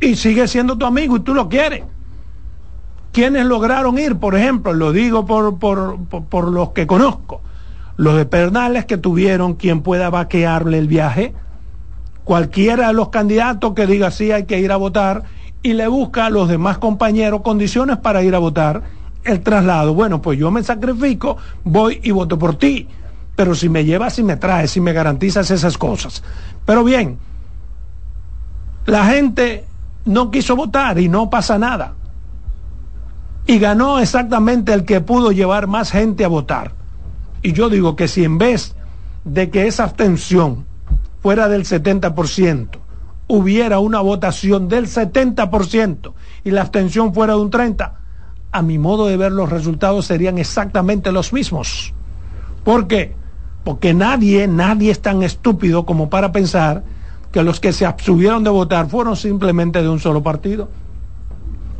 y 0.00 0.16
sigue 0.16 0.48
siendo 0.48 0.78
tu 0.78 0.86
amigo 0.86 1.18
y 1.18 1.20
tú 1.20 1.34
lo 1.34 1.50
quieres. 1.50 1.84
¿Quiénes 3.12 3.44
lograron 3.44 3.98
ir? 3.98 4.16
Por 4.16 4.34
ejemplo, 4.34 4.72
lo 4.72 4.90
digo 4.90 5.26
por, 5.26 5.58
por, 5.58 6.48
los 6.50 6.70
que 6.70 6.86
conozco. 6.86 7.42
Los 7.98 8.16
de 8.16 8.24
Pernales 8.24 8.86
que 8.86 8.96
tuvieron 8.96 9.52
quien 9.52 9.82
pueda 9.82 10.08
vaquearle 10.08 10.78
el 10.78 10.88
viaje. 10.88 11.34
Cualquiera 12.24 12.86
de 12.86 12.94
los 12.94 13.10
candidatos 13.10 13.74
que 13.74 13.86
diga 13.86 14.10
sí 14.10 14.32
hay 14.32 14.44
que 14.44 14.60
ir 14.60 14.72
a 14.72 14.76
votar 14.76 15.24
y 15.64 15.72
le 15.72 15.88
busca 15.88 16.26
a 16.26 16.30
los 16.30 16.46
demás 16.46 16.76
compañeros 16.76 17.40
condiciones 17.40 17.96
para 17.96 18.22
ir 18.22 18.34
a 18.34 18.38
votar 18.38 18.82
el 19.24 19.40
traslado. 19.40 19.94
Bueno, 19.94 20.20
pues 20.20 20.38
yo 20.38 20.50
me 20.50 20.62
sacrifico, 20.62 21.38
voy 21.64 22.00
y 22.02 22.10
voto 22.10 22.38
por 22.38 22.56
ti. 22.56 22.86
Pero 23.34 23.54
si 23.54 23.70
me 23.70 23.82
llevas 23.82 24.18
y 24.18 24.22
me 24.22 24.36
traes, 24.36 24.72
si 24.72 24.82
me 24.82 24.92
garantizas 24.92 25.50
esas 25.50 25.78
cosas. 25.78 26.22
Pero 26.66 26.84
bien, 26.84 27.18
la 28.84 29.06
gente 29.06 29.64
no 30.04 30.30
quiso 30.30 30.54
votar 30.54 31.00
y 31.00 31.08
no 31.08 31.30
pasa 31.30 31.58
nada. 31.58 31.94
Y 33.46 33.58
ganó 33.58 33.98
exactamente 33.98 34.74
el 34.74 34.84
que 34.84 35.00
pudo 35.00 35.32
llevar 35.32 35.66
más 35.66 35.92
gente 35.92 36.26
a 36.26 36.28
votar. 36.28 36.72
Y 37.40 37.54
yo 37.54 37.70
digo 37.70 37.96
que 37.96 38.06
si 38.06 38.22
en 38.22 38.36
vez 38.36 38.74
de 39.24 39.48
que 39.48 39.66
esa 39.66 39.84
abstención 39.84 40.66
fuera 41.22 41.48
del 41.48 41.64
70%, 41.64 42.83
hubiera 43.26 43.78
una 43.78 44.00
votación 44.00 44.68
del 44.68 44.86
70% 44.86 46.12
y 46.44 46.50
la 46.50 46.62
abstención 46.62 47.14
fuera 47.14 47.34
de 47.34 47.40
un 47.40 47.50
30%, 47.50 47.92
a 48.52 48.62
mi 48.62 48.78
modo 48.78 49.06
de 49.06 49.16
ver 49.16 49.32
los 49.32 49.50
resultados 49.50 50.06
serían 50.06 50.38
exactamente 50.38 51.10
los 51.10 51.32
mismos. 51.32 51.92
¿Por 52.62 52.86
qué? 52.86 53.16
Porque 53.64 53.94
nadie, 53.94 54.46
nadie 54.46 54.90
es 54.90 55.00
tan 55.00 55.22
estúpido 55.22 55.84
como 55.86 56.08
para 56.10 56.32
pensar 56.32 56.84
que 57.32 57.42
los 57.42 57.58
que 57.58 57.72
se 57.72 57.84
abstuvieron 57.84 58.44
de 58.44 58.50
votar 58.50 58.88
fueron 58.88 59.16
simplemente 59.16 59.82
de 59.82 59.88
un 59.88 59.98
solo 59.98 60.22
partido 60.22 60.68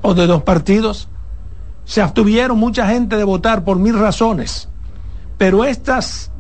o 0.02 0.14
de 0.14 0.26
dos 0.26 0.42
partidos. 0.42 1.09
Se 1.85 2.00
abstuvieron 2.02 2.59
mucha 2.59 2.88
gente 2.88 3.16
de 3.16 3.24
votar 3.24 3.64
por 3.64 3.78
mil 3.78 3.96
razones, 3.96 4.68
pero 5.38 5.64
estas 5.64 6.33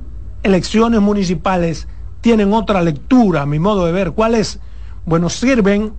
elecciones 0.42 1.00
municipales 1.00 1.86
tienen 2.20 2.52
otra 2.52 2.82
lectura, 2.82 3.42
a 3.42 3.46
mi 3.46 3.58
modo 3.58 3.86
de 3.86 3.92
ver. 3.92 4.12
¿Cuál 4.12 4.34
es? 4.34 4.58
Bueno, 5.06 5.28
sirven 5.28 5.92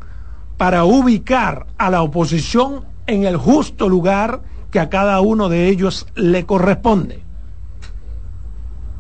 para 0.58 0.84
ubicar 0.86 1.68
a 1.78 1.90
la 1.90 2.02
oposición 2.02 2.86
en 3.08 3.26
el 3.26 3.38
justo 3.38 3.90
lugar 3.90 4.42
que 4.72 4.80
a 4.80 4.90
cada 4.90 5.20
uno 5.22 5.50
de 5.50 5.68
ellos 5.68 6.08
le 6.16 6.46
corresponde 6.46 7.26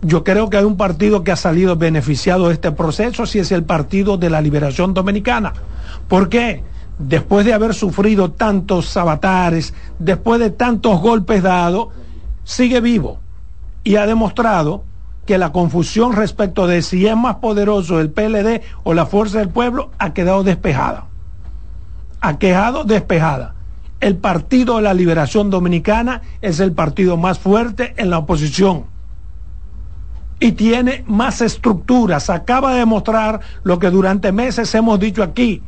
yo 0.05 0.23
creo 0.23 0.49
que 0.51 0.57
hay 0.57 0.65
un 0.65 0.77
partido 0.77 1.23
que 1.23 1.31
ha 1.31 1.35
salido 1.35 1.75
beneficiado 1.75 2.47
de 2.47 2.53
este 2.53 2.71
proceso, 2.71 3.25
si 3.25 3.39
es 3.39 3.51
el 3.51 3.63
Partido 3.63 4.17
de 4.17 4.29
la 4.29 4.39
Liberación 4.39 4.93
Dominicana. 4.93 5.53
¿Por 6.07 6.29
qué? 6.29 6.63
Después 6.99 7.43
de 7.43 7.53
haber 7.53 7.73
sufrido 7.73 8.31
tantos 8.31 8.95
avatares, 8.97 9.73
después 9.97 10.39
de 10.39 10.51
tantos 10.51 11.01
golpes 11.01 11.41
dados, 11.41 11.87
sigue 12.43 12.81
vivo 12.81 13.19
y 13.83 13.95
ha 13.95 14.05
demostrado 14.05 14.83
que 15.25 15.37
la 15.37 15.51
confusión 15.51 16.13
respecto 16.13 16.67
de 16.67 16.81
si 16.81 17.07
es 17.07 17.17
más 17.17 17.37
poderoso 17.37 17.99
el 17.99 18.11
PLD 18.11 18.61
o 18.83 18.93
la 18.93 19.05
Fuerza 19.05 19.39
del 19.39 19.49
Pueblo 19.49 19.91
ha 19.97 20.13
quedado 20.13 20.43
despejada. 20.43 21.05
Ha 22.21 22.37
quedado 22.37 22.83
despejada. 22.83 23.55
El 23.99 24.17
Partido 24.17 24.75
de 24.75 24.83
la 24.83 24.93
Liberación 24.93 25.49
Dominicana 25.49 26.21
es 26.41 26.59
el 26.59 26.73
partido 26.73 27.17
más 27.17 27.39
fuerte 27.39 27.93
en 27.97 28.09
la 28.09 28.19
oposición 28.19 28.85
y 30.39 30.51
tiene 30.51 31.03
más 31.07 31.41
estructuras. 31.41 32.29
Acaba 32.29 32.73
de 32.73 32.79
demostrar 32.79 33.39
lo 33.63 33.79
que 33.79 33.89
durante 33.89 34.31
meses 34.31 34.73
hemos 34.75 34.99
dicho 34.99 35.23
aquí, 35.23 35.63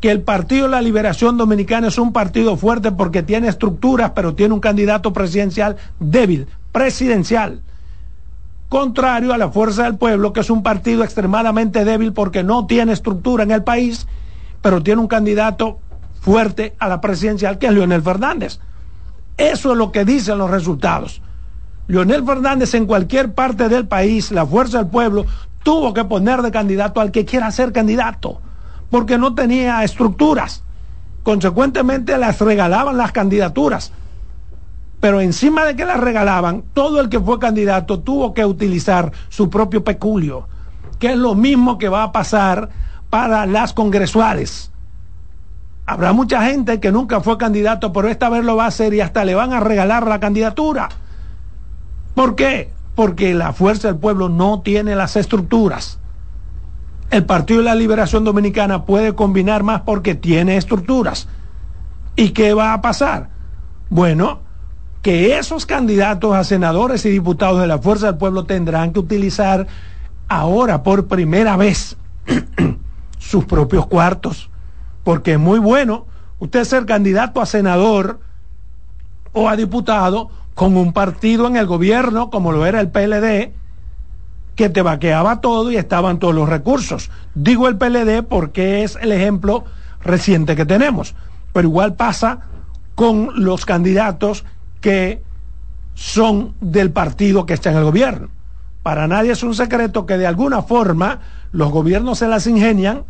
que 0.00 0.10
el 0.10 0.22
Partido 0.22 0.64
de 0.64 0.70
la 0.70 0.82
Liberación 0.82 1.36
Dominicana 1.36 1.88
es 1.88 1.98
un 1.98 2.12
partido 2.12 2.56
fuerte 2.56 2.90
porque 2.90 3.22
tiene 3.22 3.48
estructuras, 3.48 4.10
pero 4.10 4.34
tiene 4.34 4.54
un 4.54 4.60
candidato 4.60 5.12
presidencial 5.12 5.76
débil, 6.00 6.48
presidencial. 6.72 7.62
Contrario 8.72 9.34
a 9.34 9.36
la 9.36 9.50
Fuerza 9.50 9.82
del 9.82 9.98
Pueblo, 9.98 10.32
que 10.32 10.40
es 10.40 10.48
un 10.48 10.62
partido 10.62 11.04
extremadamente 11.04 11.84
débil 11.84 12.14
porque 12.14 12.42
no 12.42 12.64
tiene 12.64 12.94
estructura 12.94 13.44
en 13.44 13.50
el 13.50 13.62
país, 13.62 14.06
pero 14.62 14.82
tiene 14.82 15.02
un 15.02 15.08
candidato 15.08 15.80
fuerte 16.22 16.74
a 16.78 16.88
la 16.88 16.98
presidencial, 16.98 17.58
que 17.58 17.66
es 17.66 17.72
Leonel 17.74 18.00
Fernández. 18.00 18.60
Eso 19.36 19.72
es 19.72 19.76
lo 19.76 19.92
que 19.92 20.06
dicen 20.06 20.38
los 20.38 20.50
resultados. 20.50 21.20
Leonel 21.86 22.24
Fernández 22.24 22.72
en 22.72 22.86
cualquier 22.86 23.34
parte 23.34 23.68
del 23.68 23.86
país, 23.86 24.32
la 24.32 24.46
fuerza 24.46 24.78
del 24.78 24.86
pueblo, 24.86 25.26
tuvo 25.62 25.92
que 25.92 26.06
poner 26.06 26.40
de 26.40 26.50
candidato 26.50 27.02
al 27.02 27.10
que 27.10 27.26
quiera 27.26 27.50
ser 27.50 27.72
candidato, 27.72 28.40
porque 28.88 29.18
no 29.18 29.34
tenía 29.34 29.84
estructuras. 29.84 30.64
Consecuentemente 31.22 32.16
las 32.16 32.40
regalaban 32.40 32.96
las 32.96 33.12
candidaturas. 33.12 33.92
Pero 35.02 35.20
encima 35.20 35.64
de 35.64 35.74
que 35.74 35.84
las 35.84 35.98
regalaban, 35.98 36.62
todo 36.74 37.00
el 37.00 37.08
que 37.08 37.18
fue 37.18 37.40
candidato 37.40 37.98
tuvo 37.98 38.32
que 38.32 38.46
utilizar 38.46 39.10
su 39.30 39.50
propio 39.50 39.82
peculio, 39.82 40.46
que 41.00 41.08
es 41.08 41.16
lo 41.16 41.34
mismo 41.34 41.76
que 41.76 41.88
va 41.88 42.04
a 42.04 42.12
pasar 42.12 42.68
para 43.10 43.44
las 43.46 43.72
congresuales. 43.72 44.70
Habrá 45.86 46.12
mucha 46.12 46.44
gente 46.44 46.78
que 46.78 46.92
nunca 46.92 47.20
fue 47.20 47.36
candidato, 47.36 47.92
pero 47.92 48.06
esta 48.06 48.28
vez 48.28 48.44
lo 48.44 48.54
va 48.54 48.66
a 48.66 48.68
hacer 48.68 48.94
y 48.94 49.00
hasta 49.00 49.24
le 49.24 49.34
van 49.34 49.52
a 49.52 49.58
regalar 49.58 50.06
la 50.06 50.20
candidatura. 50.20 50.88
¿Por 52.14 52.36
qué? 52.36 52.70
Porque 52.94 53.34
la 53.34 53.52
fuerza 53.52 53.88
del 53.88 53.96
pueblo 53.96 54.28
no 54.28 54.60
tiene 54.60 54.94
las 54.94 55.16
estructuras. 55.16 55.98
El 57.10 57.24
Partido 57.24 57.58
de 57.58 57.64
la 57.64 57.74
Liberación 57.74 58.22
Dominicana 58.22 58.84
puede 58.84 59.16
combinar 59.16 59.64
más 59.64 59.80
porque 59.80 60.14
tiene 60.14 60.56
estructuras. 60.58 61.26
¿Y 62.14 62.30
qué 62.30 62.54
va 62.54 62.72
a 62.72 62.80
pasar? 62.80 63.30
Bueno, 63.90 64.51
que 65.02 65.36
esos 65.36 65.66
candidatos 65.66 66.34
a 66.34 66.44
senadores 66.44 67.04
y 67.04 67.10
diputados 67.10 67.60
de 67.60 67.66
la 67.66 67.78
Fuerza 67.78 68.06
del 68.06 68.16
Pueblo 68.18 68.44
tendrán 68.44 68.92
que 68.92 69.00
utilizar 69.00 69.66
ahora 70.28 70.84
por 70.84 71.08
primera 71.08 71.56
vez 71.56 71.96
sus 73.18 73.44
propios 73.44 73.86
cuartos. 73.86 74.48
Porque 75.02 75.32
es 75.32 75.38
muy 75.40 75.58
bueno 75.58 76.06
usted 76.38 76.64
ser 76.64 76.86
candidato 76.86 77.40
a 77.40 77.46
senador 77.46 78.20
o 79.32 79.48
a 79.48 79.56
diputado 79.56 80.30
con 80.54 80.76
un 80.76 80.92
partido 80.92 81.48
en 81.48 81.56
el 81.56 81.66
gobierno 81.66 82.30
como 82.30 82.52
lo 82.52 82.64
era 82.64 82.80
el 82.80 82.90
PLD, 82.90 83.52
que 84.54 84.68
te 84.68 84.82
vaqueaba 84.82 85.40
todo 85.40 85.72
y 85.72 85.76
estaban 85.76 86.20
todos 86.20 86.34
los 86.34 86.48
recursos. 86.48 87.10
Digo 87.34 87.66
el 87.66 87.76
PLD 87.76 88.22
porque 88.22 88.84
es 88.84 88.96
el 89.00 89.10
ejemplo 89.10 89.64
reciente 90.04 90.54
que 90.54 90.66
tenemos, 90.66 91.16
pero 91.52 91.66
igual 91.66 91.94
pasa 91.94 92.40
con 92.94 93.30
los 93.42 93.64
candidatos 93.64 94.44
que 94.82 95.22
son 95.94 96.54
del 96.60 96.90
partido 96.90 97.46
que 97.46 97.54
está 97.54 97.70
en 97.70 97.78
el 97.78 97.84
gobierno. 97.84 98.28
Para 98.82 99.08
nadie 99.08 99.32
es 99.32 99.42
un 99.42 99.54
secreto 99.54 100.04
que 100.04 100.18
de 100.18 100.26
alguna 100.26 100.60
forma 100.62 101.20
los 101.52 101.70
gobiernos 101.70 102.18
se 102.18 102.28
las 102.28 102.46
ingenian 102.46 103.04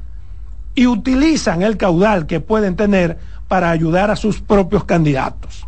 y 0.77 0.87
utilizan 0.87 1.63
el 1.63 1.77
caudal 1.77 2.27
que 2.27 2.39
pueden 2.39 2.77
tener 2.77 3.19
para 3.49 3.71
ayudar 3.71 4.13
a 4.13 4.17
sus 4.17 4.41
propios 4.41 4.85
candidatos. 4.85 5.67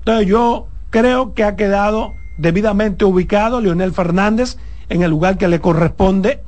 Entonces 0.00 0.26
yo 0.26 0.66
Creo 0.94 1.34
que 1.34 1.42
ha 1.42 1.56
quedado 1.56 2.14
debidamente 2.38 3.04
ubicado 3.04 3.60
Leonel 3.60 3.92
Fernández 3.92 4.58
en 4.88 5.02
el 5.02 5.10
lugar 5.10 5.38
que 5.38 5.48
le 5.48 5.60
corresponde. 5.60 6.40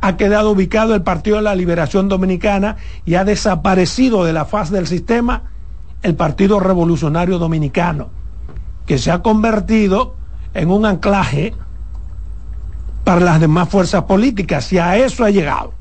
Ha 0.00 0.16
quedado 0.16 0.52
ubicado 0.52 0.94
el 0.94 1.02
Partido 1.02 1.36
de 1.36 1.42
la 1.42 1.54
Liberación 1.54 2.08
Dominicana 2.08 2.76
y 3.04 3.16
ha 3.16 3.24
desaparecido 3.24 4.24
de 4.24 4.32
la 4.32 4.46
faz 4.46 4.70
del 4.70 4.86
sistema 4.86 5.50
el 6.04 6.14
Partido 6.14 6.60
Revolucionario 6.60 7.38
Dominicano, 7.38 8.10
que 8.86 8.98
se 8.98 9.10
ha 9.10 9.22
convertido 9.22 10.14
en 10.52 10.70
un 10.70 10.84
anclaje 10.84 11.54
para 13.04 13.20
las 13.20 13.40
demás 13.40 13.70
fuerzas 13.70 14.04
políticas 14.04 14.70
y 14.72 14.78
a 14.78 14.98
eso 14.98 15.24
ha 15.24 15.30
llegado. 15.30 15.72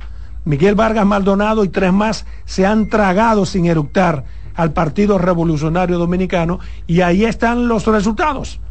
Miguel 0.46 0.76
Vargas 0.76 1.06
Maldonado 1.06 1.66
y 1.66 1.68
tres 1.68 1.92
más 1.92 2.26
se 2.46 2.66
han 2.66 2.88
tragado 2.88 3.46
sin 3.46 3.66
eructar 3.66 4.24
al 4.56 4.72
Partido 4.72 5.18
Revolucionario 5.18 5.98
Dominicano 5.98 6.60
y 6.88 7.02
ahí 7.02 7.26
están 7.26 7.68
los 7.68 7.86
resultados. 7.86 8.62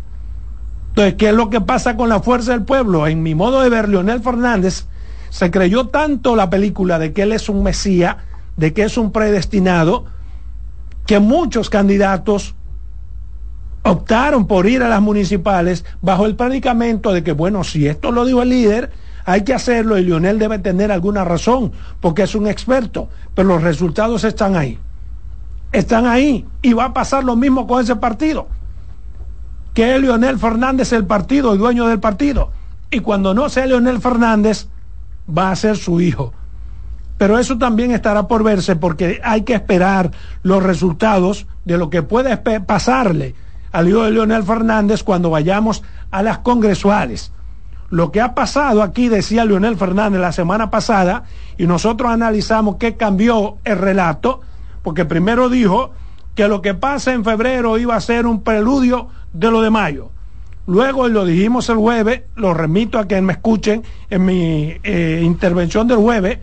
Entonces, 0.89 1.15
¿qué 1.15 1.29
es 1.29 1.35
lo 1.35 1.51
que 1.51 1.61
pasa 1.61 1.99
con 1.99 2.09
la 2.09 2.21
fuerza 2.21 2.53
del 2.53 2.63
pueblo? 2.63 3.07
En 3.07 3.23
mi 3.23 3.35
modo 3.35 3.61
de 3.61 3.69
ver, 3.69 3.91
Leonel 3.91 4.23
Fernández 4.23 4.87
se 5.29 5.51
creyó 5.51 5.89
tanto 5.89 6.35
la 6.35 6.49
película 6.49 6.99
de 6.99 7.13
que 7.13 7.23
él 7.23 7.33
es 7.33 7.51
un 7.51 7.63
mesía, 7.63 8.25
de 8.57 8.73
que 8.73 8.85
es 8.85 8.97
un 8.97 9.13
predestinado, 9.13 10.07
que 11.13 11.21
muchos 11.21 11.69
candidatos 11.69 12.55
optaron 13.83 14.47
por 14.47 14.67
ir 14.67 14.83
a 14.83 14.89
las 14.89 15.03
municipales 15.03 15.85
bajo 16.01 16.25
el 16.25 16.37
predicamento 16.37 17.13
de 17.13 17.23
que, 17.23 17.33
bueno, 17.33 17.65
si 17.65 17.87
esto 17.87 18.13
lo 18.13 18.25
dijo 18.25 18.41
el 18.41 18.49
líder, 18.49 18.91
hay 19.27 19.45
que 19.45 19.53
hacerlo 19.53 19.99
y 19.99 20.05
Leonel 20.05 20.39
debe 20.39 20.59
tener 20.59 20.91
alguna 20.91 21.23
razón, 21.23 21.73
porque 22.01 22.23
es 22.23 22.35
un 22.35 22.47
experto, 22.47 23.11
pero 23.35 23.49
los 23.49 23.63
resultados 23.63 24.25
están 24.25 24.57
ahí 24.57 24.79
están 25.71 26.07
ahí 26.07 26.47
y 26.63 26.73
va 26.73 26.87
a 26.87 26.95
pasar 26.95 27.25
lo 27.25 27.37
mismo 27.37 27.67
con 27.67 27.83
ese 27.83 27.97
partido. 27.97 28.49
Que 29.75 29.95
es 29.95 30.01
Leonel 30.01 30.39
Fernández 30.39 30.95
el 30.95 31.05
partido, 31.05 31.53
el 31.53 31.59
dueño 31.59 31.89
del 31.89 32.01
partido. 32.01 32.53
Y 32.91 33.01
cuando 33.01 33.35
no 33.35 33.51
sea 33.51 33.67
Leonel 33.67 34.01
Fernández, 34.01 34.67
va 35.29 35.51
a 35.51 35.57
ser 35.57 35.77
su 35.77 36.01
hijo. 36.01 36.33
Pero 37.23 37.39
eso 37.39 37.57
también 37.57 37.93
estará 37.93 38.27
por 38.27 38.43
verse 38.43 38.75
porque 38.75 39.21
hay 39.23 39.43
que 39.43 39.55
esperar 39.55 40.11
los 40.43 40.61
resultados 40.61 41.47
de 41.65 41.79
lo 41.79 41.89
que 41.89 42.03
puede 42.03 42.37
pasarle 42.37 43.37
al 43.71 43.89
hijo 43.89 44.03
de 44.03 44.11
Leonel 44.11 44.43
Fernández 44.43 45.05
cuando 45.05 45.31
vayamos 45.31 45.85
a 46.11 46.25
las 46.25 46.39
congresuales. 46.39 47.31
Lo 47.91 48.11
que 48.11 48.21
ha 48.21 48.35
pasado 48.35 48.83
aquí, 48.83 49.07
decía 49.07 49.45
Leonel 49.45 49.77
Fernández 49.77 50.21
la 50.21 50.33
semana 50.33 50.69
pasada, 50.69 51.23
y 51.57 51.69
nosotros 51.69 52.11
analizamos 52.11 52.75
qué 52.81 52.97
cambió 52.97 53.59
el 53.63 53.79
relato, 53.79 54.41
porque 54.83 55.05
primero 55.05 55.49
dijo 55.49 55.93
que 56.35 56.49
lo 56.49 56.61
que 56.61 56.75
pasa 56.75 57.13
en 57.13 57.23
febrero 57.23 57.79
iba 57.79 57.95
a 57.95 58.01
ser 58.01 58.27
un 58.27 58.43
preludio 58.43 59.11
de 59.33 59.49
lo 59.49 59.63
de 59.63 59.71
mayo. 59.71 60.11
Luego 60.67 61.07
lo 61.07 61.25
dijimos 61.25 61.69
el 61.69 61.77
jueves, 61.77 62.23
lo 62.35 62.53
remito 62.53 62.99
a 62.99 63.07
que 63.07 63.23
me 63.23 63.35
escuchen 63.35 63.85
en 64.11 64.25
mi 64.25 64.75
eh, 64.83 65.21
intervención 65.23 65.87
del 65.87 65.99
jueves, 65.99 66.41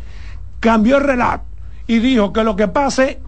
cambió 0.60 0.98
el 0.98 1.04
relato 1.04 1.45
y 1.88 2.00
dijo 2.00 2.34
que 2.34 2.43
lo 2.43 2.56
que 2.56 2.67
pase 2.67 3.19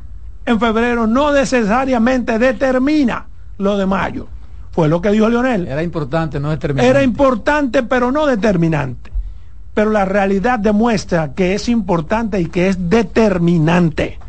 en 0.46 0.60
febrero 0.60 1.08
no 1.08 1.34
necesariamente 1.34 2.40
determina 2.40 3.26
lo 3.58 3.78
de 3.78 3.86
mayo. 3.86 4.28
Fue 4.72 4.88
lo 4.88 5.02
que 5.02 5.10
dijo 5.12 5.30
Leonel. 5.30 5.68
Era 5.68 5.84
importante, 5.84 6.40
no 6.40 6.50
determinante. 6.50 6.90
Era 6.90 7.04
importante, 7.04 7.84
pero 7.84 8.12
no 8.12 8.26
determinante. 8.26 9.12
Pero 9.74 9.90
la 9.92 10.06
realidad 10.06 10.60
demuestra 10.60 11.34
que 11.34 11.54
es 11.54 11.70
importante 11.70 12.40
y 12.40 12.46
que 12.46 12.70
es 12.70 12.90
determinante. 12.90 14.20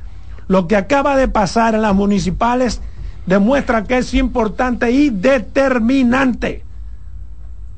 Lo 0.48 0.66
que 0.66 0.76
acaba 0.76 1.16
de 1.16 1.28
pasar 1.28 1.74
en 1.74 1.82
las 1.82 1.94
municipales 1.94 2.80
demuestra 3.26 3.84
que 3.84 3.98
es 3.98 4.14
importante 4.14 4.90
y 4.90 5.10
determinante, 5.10 6.64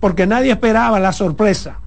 porque 0.01 0.27
nadie 0.27 0.53
esperaba 0.53 0.99
la 1.01 1.13
sorpresa. 1.13 1.79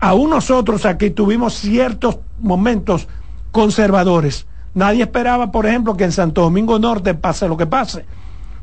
Aún 0.00 0.30
nosotros 0.30 0.86
aquí 0.86 1.10
tuvimos 1.10 1.54
ciertos 1.54 2.18
momentos 2.40 3.06
conservadores. 3.50 4.46
Nadie 4.74 5.02
esperaba, 5.02 5.52
por 5.52 5.66
ejemplo, 5.66 5.96
que 5.96 6.04
en 6.04 6.12
Santo 6.12 6.42
Domingo 6.42 6.78
Norte 6.78 7.14
pase 7.14 7.48
lo 7.48 7.56
que 7.56 7.66
pase. 7.66 8.06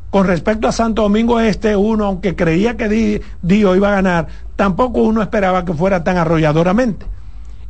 Con 0.10 0.26
respecto 0.26 0.67
a 0.67 0.71
Santo 0.71 1.04
Domingo 1.04 1.39
Este, 1.39 1.76
uno, 1.76 2.06
aunque 2.06 2.36
creía 2.36 2.78
que 2.78 3.21
Dio 3.41 3.76
iba 3.76 3.89
a 3.89 3.95
ganar, 3.95 4.28
tampoco 4.56 5.02
uno 5.02 5.21
esperaba 5.21 5.65
que 5.65 5.73
fuera 5.73 6.04
tan 6.04 6.17
arrolladoramente. 6.17 7.06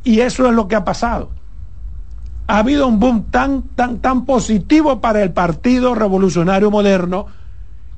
Y 0.04 0.22
eso 0.22 0.48
es 0.48 0.54
lo 0.54 0.68
que 0.68 0.76
ha 0.76 0.86
pasado 0.86 1.30
ha 2.48 2.60
habido 2.60 2.88
un 2.88 3.00
boom 3.00 3.26
tan, 3.30 3.64
tan, 3.76 4.00
tan 4.00 4.26
positivo 4.26 5.02
para 5.02 5.22
el 5.22 5.32
Partido 5.32 5.94
Revolucionario 5.96 6.72
Moderno 6.72 7.28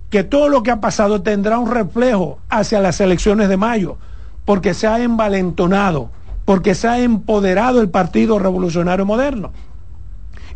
que 0.10 0.24
todo 0.24 0.50
lo 0.50 0.64
que 0.64 0.72
ha 0.72 0.82
pasado 0.82 1.22
tendrá 1.22 1.60
un 1.60 1.70
reflejo 1.70 2.40
hacia 2.50 2.82
las 2.82 3.00
elecciones 3.00 3.48
de 3.48 3.58
mayo, 3.58 3.98
porque 4.50 4.74
se 4.74 4.88
ha 4.88 5.00
envalentonado, 5.00 6.10
porque 6.44 6.74
se 6.74 6.88
ha 6.88 6.98
empoderado 7.02 7.82
el 7.82 7.90
Partido 7.92 8.40
Revolucionario 8.40 9.06
Moderno. 9.06 9.52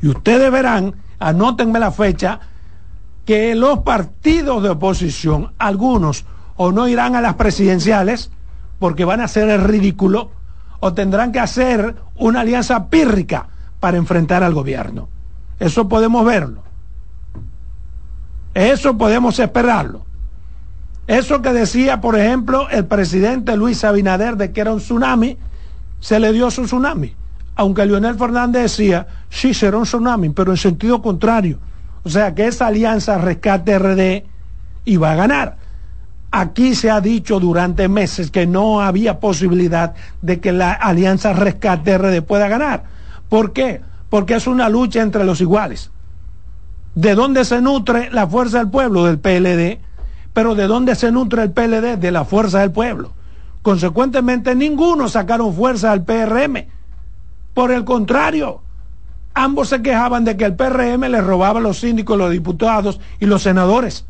Y 0.02 0.08
ustedes 0.08 0.52
verán, 0.52 0.96
anótenme 1.20 1.78
la 1.78 1.92
fecha, 1.92 2.40
que 3.24 3.54
los 3.54 3.82
partidos 3.82 4.64
de 4.64 4.70
oposición, 4.70 5.54
algunos 5.60 6.26
o 6.56 6.72
no 6.72 6.88
irán 6.88 7.16
a 7.16 7.22
las 7.22 7.36
presidenciales 7.36 8.32
porque 8.80 9.06
van 9.06 9.22
a 9.22 9.26
hacer 9.26 9.48
el 9.48 9.64
ridículo 9.64 10.32
o 10.80 10.96
tendrán 10.96 11.32
que 11.32 11.40
hacer 11.40 11.96
una 12.16 12.40
alianza 12.40 12.90
pírrica 12.90 13.48
para 13.80 13.98
enfrentar 13.98 14.42
al 14.42 14.56
gobierno. 14.56 15.08
Eso 15.60 15.88
podemos 15.88 16.26
verlo. 16.26 16.64
Eso 18.56 18.98
podemos 18.98 19.38
esperarlo. 19.38 20.04
Eso 21.08 21.42
que 21.42 21.52
decía, 21.52 22.00
por 22.00 22.18
ejemplo, 22.18 22.70
el 22.70 22.86
presidente 22.86 23.58
Luis 23.58 23.84
Abinader 23.84 24.38
de 24.38 24.52
que 24.52 24.62
era 24.62 24.72
un 24.72 24.80
tsunami, 24.80 25.38
se 26.00 26.20
le 26.20 26.32
dio 26.32 26.50
su 26.50 26.64
tsunami. 26.64 27.14
Aunque 27.56 27.86
Leonel 27.86 28.16
Fernández 28.16 28.64
decía, 28.64 29.08
sí, 29.30 29.54
será 29.54 29.78
un 29.78 29.84
tsunami, 29.84 30.30
pero 30.30 30.52
en 30.52 30.58
sentido 30.58 31.02
contrario. 31.02 31.60
O 32.04 32.10
sea 32.10 32.34
que 32.34 32.48
esa 32.48 32.68
alianza 32.68 33.18
rescate 33.18 33.78
RD 33.78 34.24
iba 34.86 35.12
a 35.12 35.16
ganar. 35.16 35.58
Aquí 36.32 36.74
se 36.74 36.90
ha 36.90 37.00
dicho 37.00 37.40
durante 37.40 37.88
meses 37.88 38.32
que 38.32 38.48
no 38.48 38.82
había 38.82 39.20
posibilidad 39.20 39.94
de 40.22 40.40
que 40.40 40.52
la 40.52 40.72
alianza 40.72 41.34
rescate 41.34 41.98
RD 41.98 42.24
pueda 42.24 42.48
ganar. 42.48 42.84
¿Por 43.30 43.54
qué? 43.54 43.82
Porque 44.10 44.36
es 44.36 44.48
una 44.48 44.68
lucha 44.70 45.02
entre 45.02 45.26
los 45.26 45.42
iguales. 45.42 45.92
¿De 46.96 47.16
dónde 47.16 47.46
se 47.46 47.62
nutre 47.62 48.10
la 48.12 48.28
fuerza 48.28 48.60
del 48.60 48.70
pueblo? 48.70 49.06
Del 49.06 49.20
PLD. 49.20 49.80
Pero 50.34 50.56
¿de 50.56 50.68
dónde 50.68 50.96
se 50.96 51.12
nutre 51.12 51.44
el 51.44 51.52
PLD? 51.52 51.98
De 51.98 52.12
la 52.12 52.26
fuerza 52.26 52.60
del 52.60 52.72
pueblo. 52.72 53.12
Consecuentemente, 53.62 54.56
ninguno 54.56 55.08
sacaron 55.08 55.54
fuerza 55.54 55.92
al 55.92 56.04
PRM. 56.04 56.68
Por 57.54 57.72
el 57.72 57.86
contrario, 57.86 58.62
ambos 59.34 59.70
se 59.70 59.82
quejaban 59.82 60.26
de 60.26 60.36
que 60.36 60.46
el 60.46 60.56
PRM 60.56 61.02
le 61.10 61.22
robaba 61.22 61.60
a 61.60 61.64
los 61.64 61.80
síndicos, 61.80 62.18
los 62.18 62.32
diputados 62.32 63.00
y 63.20 63.26
los 63.26 63.44
senadores. 63.44 64.06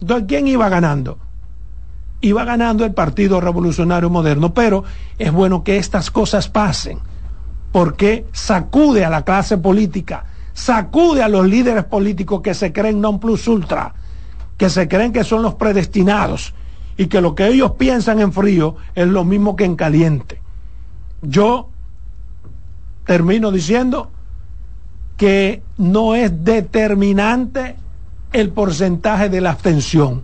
Entonces, 0.00 0.26
¿quién 0.28 0.46
iba 0.46 0.68
ganando? 0.68 1.18
Iba 2.20 2.44
ganando 2.44 2.84
el 2.84 2.92
Partido 2.92 3.40
Revolucionario 3.40 4.10
Moderno, 4.10 4.52
pero 4.52 4.84
es 5.18 5.32
bueno 5.32 5.62
que 5.62 5.78
estas 5.78 6.10
cosas 6.10 6.48
pasen, 6.48 6.98
porque 7.70 8.26
sacude 8.32 9.04
a 9.04 9.10
la 9.10 9.22
clase 9.22 9.56
política, 9.56 10.24
sacude 10.52 11.22
a 11.22 11.28
los 11.28 11.46
líderes 11.46 11.84
políticos 11.84 12.42
que 12.42 12.54
se 12.54 12.72
creen 12.72 13.00
non 13.00 13.22
plus 13.22 13.46
ultra, 13.46 13.94
que 14.58 14.68
se 14.68 14.88
creen 14.88 15.12
que 15.12 15.24
son 15.24 15.42
los 15.42 15.54
predestinados 15.54 16.52
y 16.98 17.06
que 17.06 17.22
lo 17.22 17.34
que 17.34 17.46
ellos 17.46 17.72
piensan 17.78 18.20
en 18.20 18.32
frío 18.32 18.76
es 18.94 19.06
lo 19.06 19.24
mismo 19.24 19.56
que 19.56 19.64
en 19.64 19.76
caliente. 19.76 20.42
Yo 21.22 21.70
termino 23.06 23.50
diciendo 23.50 24.10
que 25.16 25.62
no 25.78 26.14
es 26.14 26.44
determinante 26.44 27.76
el 28.32 28.50
porcentaje 28.50 29.28
de 29.28 29.40
la 29.40 29.50
abstención. 29.50 30.22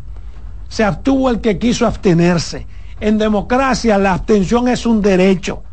Se 0.68 0.85
abstuvo 0.85 1.31
el 1.31 1.40
que 1.40 1.59
quiso 1.59 1.87
abstenerse. 1.87 2.66
En 3.01 3.18
democracia 3.18 3.99
la 3.99 4.12
abstención 4.12 4.68
es 4.68 4.87
un 4.87 5.03
derecho. 5.03 5.63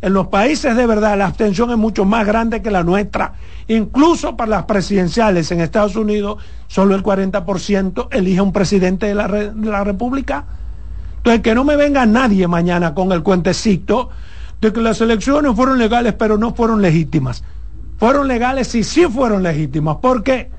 En 0.00 0.12
los 0.12 0.28
países 0.28 0.76
de 0.76 0.86
verdad 0.86 1.18
la 1.18 1.26
abstención 1.26 1.70
es 1.70 1.76
mucho 1.76 2.04
más 2.04 2.24
grande 2.26 2.62
que 2.62 2.70
la 2.70 2.84
nuestra. 2.84 3.32
Incluso 3.66 4.36
para 4.36 4.50
las 4.50 4.64
presidenciales 4.64 5.50
en 5.50 5.60
Estados 5.60 5.96
Unidos, 5.96 6.42
solo 6.68 6.94
el 6.94 7.02
40% 7.02 8.08
elige 8.12 8.40
un 8.40 8.52
presidente 8.52 9.06
de 9.06 9.14
la, 9.14 9.26
de 9.28 9.70
la 9.70 9.82
República. 9.82 10.44
Entonces, 11.16 11.42
que 11.42 11.54
no 11.54 11.64
me 11.64 11.76
venga 11.76 12.06
nadie 12.06 12.46
mañana 12.46 12.94
con 12.94 13.10
el 13.10 13.22
cuentecito 13.24 14.10
de 14.60 14.72
que 14.72 14.80
las 14.80 15.00
elecciones 15.00 15.54
fueron 15.54 15.78
legales 15.78 16.14
pero 16.14 16.38
no 16.38 16.54
fueron 16.54 16.80
legítimas. 16.80 17.42
Fueron 17.98 18.28
legales 18.28 18.72
y 18.76 18.84
sí 18.84 19.04
fueron 19.06 19.42
legítimas. 19.42 19.96
¿Por 19.96 20.22
qué? 20.22 20.50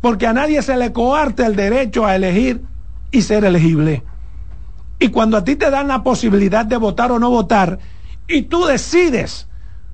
Porque 0.00 0.26
a 0.26 0.32
nadie 0.32 0.60
se 0.62 0.76
le 0.76 0.92
coarte 0.92 1.44
el 1.44 1.54
derecho 1.54 2.04
a 2.04 2.16
elegir 2.16 2.62
y 3.12 3.22
ser 3.22 3.44
elegible. 3.44 4.02
Y 4.98 5.08
cuando 5.08 5.36
a 5.36 5.44
ti 5.44 5.54
te 5.54 5.70
dan 5.70 5.86
la 5.86 6.02
posibilidad 6.02 6.66
de 6.66 6.76
votar 6.76 7.12
o 7.12 7.20
no 7.20 7.30
votar, 7.30 7.78
y 8.28 8.42
tú 8.42 8.66
decides 8.66 9.48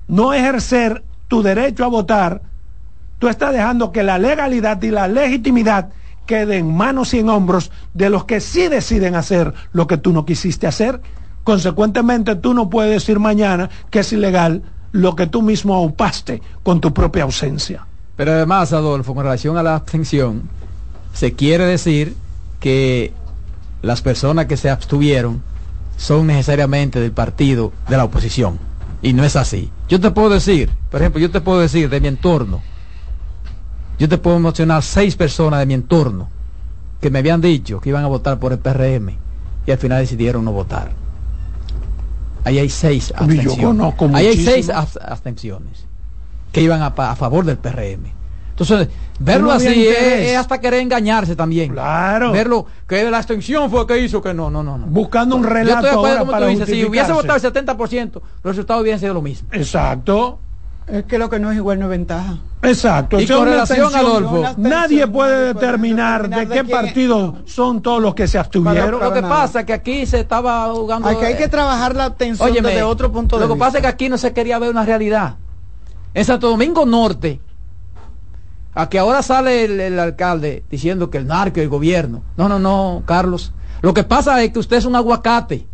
no 0.07 0.33
ejercer 0.33 1.03
tu 1.27 1.41
derecho 1.41 1.85
a 1.85 1.87
votar, 1.87 2.41
tú 3.17 3.27
estás 3.27 3.53
dejando 3.53 3.91
que 3.91 4.03
la 4.03 4.19
legalidad 4.19 4.81
y 4.83 4.91
la 4.91 5.07
legitimidad 5.07 5.89
queden 6.25 6.59
en 6.59 6.75
manos 6.75 7.13
y 7.13 7.19
en 7.19 7.29
hombros 7.29 7.71
de 7.93 8.09
los 8.09 8.25
que 8.25 8.41
sí 8.41 8.67
deciden 8.67 9.15
hacer 9.15 9.53
lo 9.71 9.87
que 9.87 9.97
tú 9.97 10.11
no 10.11 10.25
quisiste 10.25 10.67
hacer. 10.67 11.01
Consecuentemente, 11.43 12.35
tú 12.35 12.53
no 12.53 12.69
puedes 12.69 12.91
decir 12.91 13.19
mañana 13.19 13.69
que 13.89 13.99
es 13.99 14.11
ilegal 14.11 14.63
lo 14.91 15.15
que 15.15 15.27
tú 15.27 15.41
mismo 15.41 15.75
aupaste 15.75 16.41
con 16.63 16.81
tu 16.81 16.93
propia 16.93 17.23
ausencia. 17.23 17.85
Pero 18.15 18.31
además, 18.31 18.73
Adolfo, 18.73 19.13
con 19.13 19.23
relación 19.23 19.57
a 19.57 19.63
la 19.63 19.75
abstención, 19.75 20.49
se 21.13 21.33
quiere 21.33 21.65
decir 21.65 22.15
que 22.59 23.13
las 23.81 24.01
personas 24.01 24.47
que 24.47 24.57
se 24.57 24.69
abstuvieron 24.69 25.43
son 25.97 26.27
necesariamente 26.27 26.99
del 26.99 27.11
partido 27.11 27.71
de 27.87 27.97
la 27.97 28.03
oposición. 28.05 28.59
Y 29.01 29.13
no 29.13 29.23
es 29.23 29.35
así. 29.35 29.71
Yo 29.87 29.99
te 29.99 30.11
puedo 30.11 30.29
decir, 30.29 30.69
por 30.89 31.01
ejemplo, 31.01 31.21
yo 31.21 31.29
te 31.29 31.41
puedo 31.41 31.59
decir 31.59 31.89
de 31.89 31.99
mi 32.01 32.07
entorno, 32.07 32.61
yo 33.99 34.09
te 34.09 34.17
puedo 34.17 34.39
mencionar 34.39 34.83
seis 34.83 35.15
personas 35.15 35.59
de 35.59 35.65
mi 35.65 35.73
entorno 35.73 36.29
que 37.01 37.09
me 37.09 37.19
habían 37.19 37.39
dicho 37.41 37.79
que 37.79 37.89
iban 37.89 38.03
a 38.03 38.07
votar 38.07 38.39
por 38.39 38.51
el 38.51 38.59
PRM 38.59 39.15
y 39.67 39.71
al 39.71 39.77
final 39.77 39.99
decidieron 39.99 40.43
no 40.43 40.51
votar. 40.51 40.91
Ahí 42.43 42.59
hay 42.59 42.69
seis 42.69 43.11
abstenciones. 43.15 43.57
Ahí 44.15 44.27
hay 44.27 44.43
seis 44.45 44.69
abstenciones 44.69 45.85
que 46.51 46.61
iban 46.61 46.81
a, 46.81 46.87
a 46.87 47.15
favor 47.15 47.45
del 47.45 47.57
PRM. 47.57 48.14
Entonces, 48.57 48.87
verlo 49.19 49.51
así 49.51 49.85
es, 49.85 50.37
hasta 50.37 50.59
querer 50.61 50.79
engañarse 50.79 51.35
también. 51.35 51.73
Claro. 51.73 52.31
Verlo 52.31 52.65
que 52.87 53.09
la 53.11 53.17
extensión 53.17 53.69
fue 53.69 53.85
que 53.85 53.99
hizo 53.99 54.21
que 54.21 54.33
no, 54.33 54.49
no, 54.49 54.63
no. 54.63 54.77
no. 54.77 54.85
Buscando 54.85 55.35
un 55.35 55.43
relato 55.43 55.89
ahora 55.89 56.23
para 56.23 56.65
Si 56.65 56.85
hubiese 56.85 57.11
votado 57.11 57.35
el 57.35 57.53
70%, 57.53 58.13
los 58.13 58.23
resultados 58.43 58.81
hubieran 58.81 58.99
sido 58.99 59.13
lo 59.13 59.21
mismo. 59.21 59.49
Exacto. 59.51 60.39
Es 60.87 61.03
que 61.05 61.17
lo 61.17 61.29
que 61.29 61.39
no 61.39 61.51
es 61.51 61.57
igual 61.57 61.79
no 61.79 61.85
es 61.85 61.89
ventaja. 61.89 62.37
Exacto. 62.61 63.19
Y 63.19 63.27
con 63.27 63.45
relación, 63.45 63.93
Adolfo, 63.93 64.43
nadie 64.57 65.05
puede 65.07 65.53
determinar 65.53 66.29
de, 66.29 66.47
qué 66.47 66.63
partido 66.63 67.39
son 67.45 67.81
todos 67.81 68.01
los 68.01 68.15
que 68.15 68.27
se 68.27 68.37
abstuvieron. 68.37 69.01
lo 69.01 69.11
que 69.11 69.21
pasa 69.21 69.61
es 69.61 69.65
que 69.65 69.73
aquí 69.73 70.05
se 70.05 70.21
estaba 70.21 70.71
jugando. 70.71 71.09
Aquí 71.09 71.25
hay 71.25 71.35
que 71.35 71.49
trabajar 71.49 71.93
la 71.93 72.05
atención 72.05 72.53
desde 72.53 72.83
otro 72.83 73.11
punto 73.11 73.35
de 73.35 73.41
vista. 73.41 73.47
Lo 73.49 73.53
que 73.55 73.59
pasa 73.59 73.77
es 73.79 73.81
que 73.81 73.89
aquí 73.89 74.07
no 74.07 74.17
se 74.17 74.31
quería 74.31 74.59
ver 74.59 74.69
una 74.69 74.85
realidad. 74.85 75.35
En 76.13 76.23
Santo 76.23 76.47
Domingo 76.47 76.85
Norte, 76.85 77.41
a 78.75 78.89
que 78.89 78.99
ahora 78.99 79.23
sale 79.23 79.63
el, 79.63 79.99
alcalde 79.99 80.63
diciendo 80.69 81.09
que 81.09 81.17
el 81.17 81.27
narco 81.27 81.59
y 81.59 81.63
el 81.63 81.69
gobierno. 81.69 82.21
No, 82.37 82.49
no, 82.49 82.59
no, 82.59 83.03
Carlos. 83.05 83.53
Lo 83.81 83.93
que 83.93 84.03
pasa 84.03 84.43
es 84.43 84.51
que 84.51 84.59
usted 84.59 84.77
es 84.77 84.85
un 84.85 84.95
aguacate. 84.95 85.65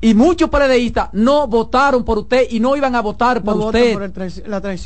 Y 0.00 0.14
muchos 0.14 0.48
periodistas 0.48 1.10
no 1.12 1.46
votaron 1.46 2.04
por 2.04 2.18
usted 2.18 2.46
y 2.50 2.58
no 2.58 2.74
iban 2.74 2.94
a 2.94 3.02
votar 3.02 3.42
por 3.42 3.56
usted. 3.56 4.10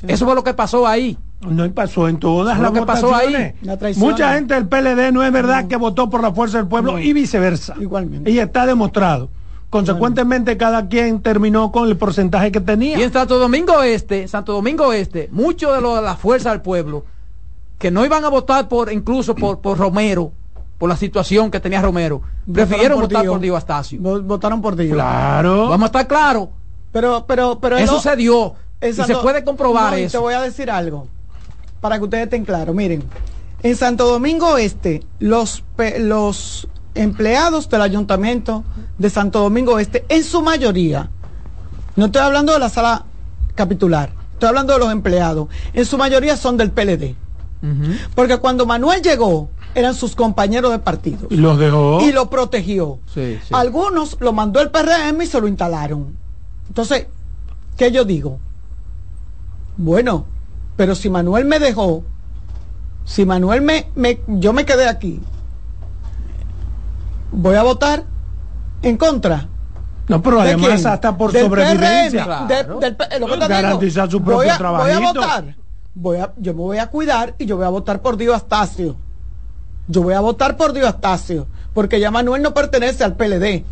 Eso 0.09 0.26
fue 0.26 0.35
lo 0.35 0.42
que 0.42 0.52
pasó 0.52 0.87
ahí. 0.87 1.16
No 1.48 1.70
pasó 1.72 2.09
en 2.09 2.18
todas 2.18 2.59
las 2.59 2.72
lo 2.72 2.72
que 2.72 2.85
pasó 2.85 3.14
ahí. 3.14 3.54
Mucha 3.96 4.35
gente 4.35 4.54
del 4.54 4.66
PLD 4.66 5.12
no 5.12 5.22
es 5.22 5.33
verdad 5.33 5.68
que 5.68 5.76
votó 5.76 6.11
por 6.11 6.22
la 6.22 6.33
fuerza 6.33 6.59
del 6.59 6.66
pueblo 6.66 6.98
y 6.98 7.12
viceversa. 7.12 7.76
Igualmente. 7.80 8.30
Y 8.30 8.40
está 8.40 8.66
demostrado. 8.66 9.30
Consecuentemente, 9.70 10.56
cada 10.56 10.88
quien 10.88 11.22
terminó 11.22 11.70
con 11.70 11.88
el 11.88 11.96
porcentaje 11.96 12.50
que 12.50 12.61
tenía. 12.61 12.98
Y 12.98 13.04
en 13.04 13.12
Santo 13.12 13.38
Domingo 13.38 13.80
Este, 13.85 14.26
Santo 14.26 14.52
Domingo 14.52 14.92
Este, 14.92 15.28
muchos 15.30 15.80
de, 15.80 15.88
de 15.88 16.02
la 16.02 16.16
fuerza 16.16 16.50
del 16.50 16.61
pueblo 16.61 17.04
que 17.81 17.90
no 17.90 18.05
iban 18.05 18.23
a 18.27 18.29
votar 18.29 18.69
por 18.69 18.93
incluso 18.93 19.35
por, 19.35 19.61
por 19.61 19.79
Romero, 19.79 20.33
por 20.77 20.90
la 20.90 20.97
situación 20.97 21.51
que 21.51 21.61
tenía 21.61 21.81
Romero, 21.81 22.21
prefirieron 22.53 23.01
votar 23.01 23.25
por 23.25 23.40
Diego 23.40 23.57
Astacio. 23.57 23.99
Votaron 23.99 24.61
por 24.61 24.77
Diego. 24.77 24.95
Claro. 24.95 25.71
Vamos 25.71 25.85
a 25.85 25.87
estar 25.87 26.07
claros. 26.07 26.49
Pero, 26.93 27.25
pero, 27.27 27.59
pero 27.59 27.79
eso 27.79 27.99
se 27.99 28.14
dio. 28.16 28.55
Y 28.83 28.93
se 28.93 29.16
puede 29.16 29.43
comprobar 29.45 29.95
eso. 29.99 30.19
Te 30.19 30.23
voy 30.23 30.35
a 30.35 30.43
decir 30.43 30.71
algo 30.71 31.09
para 31.81 31.97
que 31.97 32.05
ustedes 32.05 32.25
estén 32.25 32.45
claros. 32.45 32.75
Miren, 32.75 33.03
en 33.62 33.77
Santo 33.77 34.07
Domingo 34.07 34.59
Este, 34.59 35.03
los, 35.19 35.64
los 35.99 36.69
empleados 36.95 37.71
del 37.71 37.81
ayuntamiento 37.81 38.62
de 38.99 39.09
Santo 39.09 39.40
Domingo 39.40 39.79
Este, 39.79 40.05
en 40.11 40.23
su 40.23 40.43
mayoría, 40.43 41.09
no 41.97 42.07
estoy 42.07 42.21
hablando 42.21 42.53
de 42.53 42.59
la 42.59 42.69
sala 42.69 43.07
capitular, 43.55 44.11
estoy 44.35 44.51
hablando 44.51 44.75
de 44.75 44.81
los 44.81 44.93
empleados, 44.93 45.49
en 45.73 45.87
su 45.87 45.96
mayoría 45.96 46.37
son 46.37 46.59
del 46.59 46.73
PLD. 46.73 47.17
Porque 48.15 48.38
cuando 48.38 48.67
Manuel 48.67 49.02
llegó, 49.02 49.50
eran 49.75 49.94
sus 49.94 50.17
compañeros 50.17 50.73
de 50.73 50.79
partido. 50.79 51.29
Y 51.31 51.37
los 51.37 51.58
dejó. 51.58 52.00
Y 52.02 52.13
lo 52.13 52.31
protegió. 52.31 52.98
Algunos 53.52 54.17
lo 54.21 54.33
mandó 54.33 54.61
el 54.61 54.71
PRM 54.71 55.23
y 55.23 55.27
se 55.27 55.40
lo 55.40 55.48
instalaron. 55.48 56.15
Entonces, 56.69 57.06
¿qué 57.77 57.90
yo 57.92 58.04
digo? 58.04 58.38
Bueno, 59.77 60.27
pero 60.77 60.94
si 60.94 61.11
Manuel 61.11 61.44
me 61.44 61.58
dejó, 61.58 62.04
si 63.04 63.25
Manuel 63.25 63.63
me, 63.63 63.87
me 63.94 64.21
yo 64.27 64.52
me 64.52 64.65
quedé 64.65 64.88
aquí, 64.88 65.21
voy 67.33 67.56
a 67.56 67.63
votar 67.63 68.04
en 68.83 68.96
contra. 68.96 69.48
No, 70.08 70.21
pero 70.23 70.40
además 70.40 70.85
hasta 70.87 71.17
por 71.17 71.33
sobrevivencia. 71.33 72.46
garantizar 73.48 74.11
su 74.11 74.23
propio 74.23 74.56
trabajo. 74.56 74.85
Voy 74.85 74.92
a 74.92 74.98
votar 74.98 75.60
voy 75.95 76.19
a, 76.19 76.33
yo 76.37 76.55
me 76.55 76.61
voy 76.61 76.79
a 76.79 76.88
cuidar 76.88 77.35
y 77.38 77.47
yo 77.47 77.57
voy 77.57 77.67
a 77.67 77.71
votar 77.71 78.01
por 78.03 78.17
Dios 78.17 78.35
Astacio. 78.35 78.97
Yo 79.88 80.03
voy 80.03 80.15
a 80.15 80.21
votar 80.21 80.57
por 80.57 80.73
Dios 80.73 80.87
Astacio. 80.87 81.47
porque 81.75 82.01
ya 82.01 82.11
Manuel 82.11 82.43
no 82.43 82.55
pertenece 82.55 83.05
al 83.05 83.17
PLD. 83.17 83.65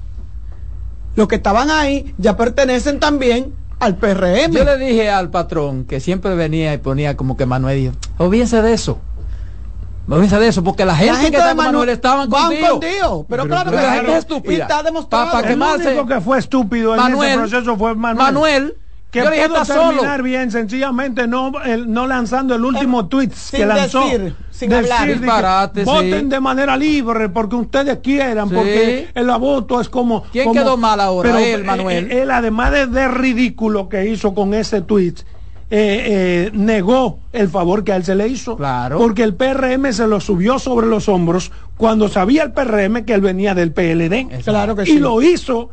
Los 1.17 1.29
que 1.29 1.37
estaban 1.37 1.71
ahí 1.71 2.15
ya 2.19 2.37
pertenecen 2.37 3.01
también 3.01 3.53
al 3.81 3.97
PRM. 3.97 4.53
Yo 4.53 4.65
le 4.65 4.79
dije 4.79 5.11
al 5.11 5.31
patrón 5.31 5.85
que 5.85 6.01
siempre 6.01 6.35
venía 6.35 6.75
y 6.75 6.79
ponía 6.79 7.17
como 7.17 7.37
que 7.37 7.47
Manuel 7.47 7.77
dijo, 7.77 7.95
olvídense 8.19 8.63
de 8.63 8.73
eso. 8.73 9.01
Olvídense 10.09 10.39
de 10.39 10.49
eso, 10.49 10.65
porque 10.65 10.87
la 10.87 10.97
gente, 10.97 11.31
que 11.31 11.37
está 11.37 11.55
Manuel, 11.55 11.67
Manuel 11.67 11.89
estaban 11.91 12.31
con 12.31 12.49
Dios. 12.49 12.79
Pero, 12.81 13.27
pero, 13.29 13.47
claro 13.47 13.71
que 13.71 13.77
la 13.77 13.93
gente 13.95 14.13
es 14.13 14.19
estúpida. 14.19 14.63
Está 14.63 14.83
demostrado. 14.83 15.33
Para 15.33 15.53
El 15.53 15.61
único 15.61 16.07
que 16.07 16.21
fue 16.21 16.39
estúpido 16.39 16.97
Manuel, 16.97 17.33
en 17.33 17.41
ese 17.41 17.51
proceso 17.51 17.77
fue 17.77 17.95
Manuel. 17.95 18.25
Manuel 18.25 18.77
que 19.11 19.21
yo 19.21 19.31
pudo 19.31 19.65
terminar 19.65 20.23
bien, 20.23 20.51
sencillamente 20.51 21.27
no, 21.27 21.53
no 21.87 22.07
lanzando 22.07 22.55
el 22.55 22.65
último 22.65 23.01
em, 23.01 23.09
tweet 23.09 23.31
que 23.51 23.65
lanzó. 23.65 24.05
Decir, 24.05 24.35
sin 24.51 24.73
hablar. 24.73 25.09
Disparate, 25.09 25.85
voten 25.85 26.29
de 26.29 26.41
manera 26.41 26.77
libre 26.77 27.29
porque 27.29 27.57
ustedes 27.57 27.99
quieran, 27.99 28.51
porque 28.51 29.09
el 29.15 29.27
voto 29.39 29.81
es 29.81 29.89
como... 29.89 30.25
¿Quién 30.25 30.53
quedó 30.53 30.77
mal 30.77 31.01
ahora? 31.01 31.31
Pero 31.31 31.39
él, 31.39 31.65
Manuel. 31.65 32.11
Él, 32.11 32.31
además 32.31 32.73
de, 32.91 33.09
ridículo 33.09 33.89
que 33.89 34.11
hizo 34.11 34.35
con 34.35 34.53
ese 34.53 34.83
tweet, 34.83 35.15
eh, 35.71 36.51
eh, 36.51 36.51
negó 36.53 37.21
el 37.33 37.49
favor 37.49 37.85
que 37.85 37.93
a 37.93 37.97
él 37.97 38.05
se 38.05 38.15
le 38.15 38.29
hizo. 38.29 38.57
Claro. 38.57 38.99
Porque 38.99 39.23
el 39.23 39.35
PRM 39.35 39.93
se 39.93 40.07
lo 40.07 40.21
subió 40.21 40.59
sobre 40.59 40.87
los 40.87 41.09
hombros 41.09 41.51
cuando 41.77 42.09
sabía 42.09 42.43
el 42.43 42.53
PRM 42.53 43.05
que 43.05 43.15
él 43.15 43.21
venía 43.21 43.55
del 43.55 43.73
PLD. 43.73 44.43
Claro 44.45 44.77
que 44.77 44.91
y 44.91 44.99
lo 44.99 45.23
hizo 45.23 45.71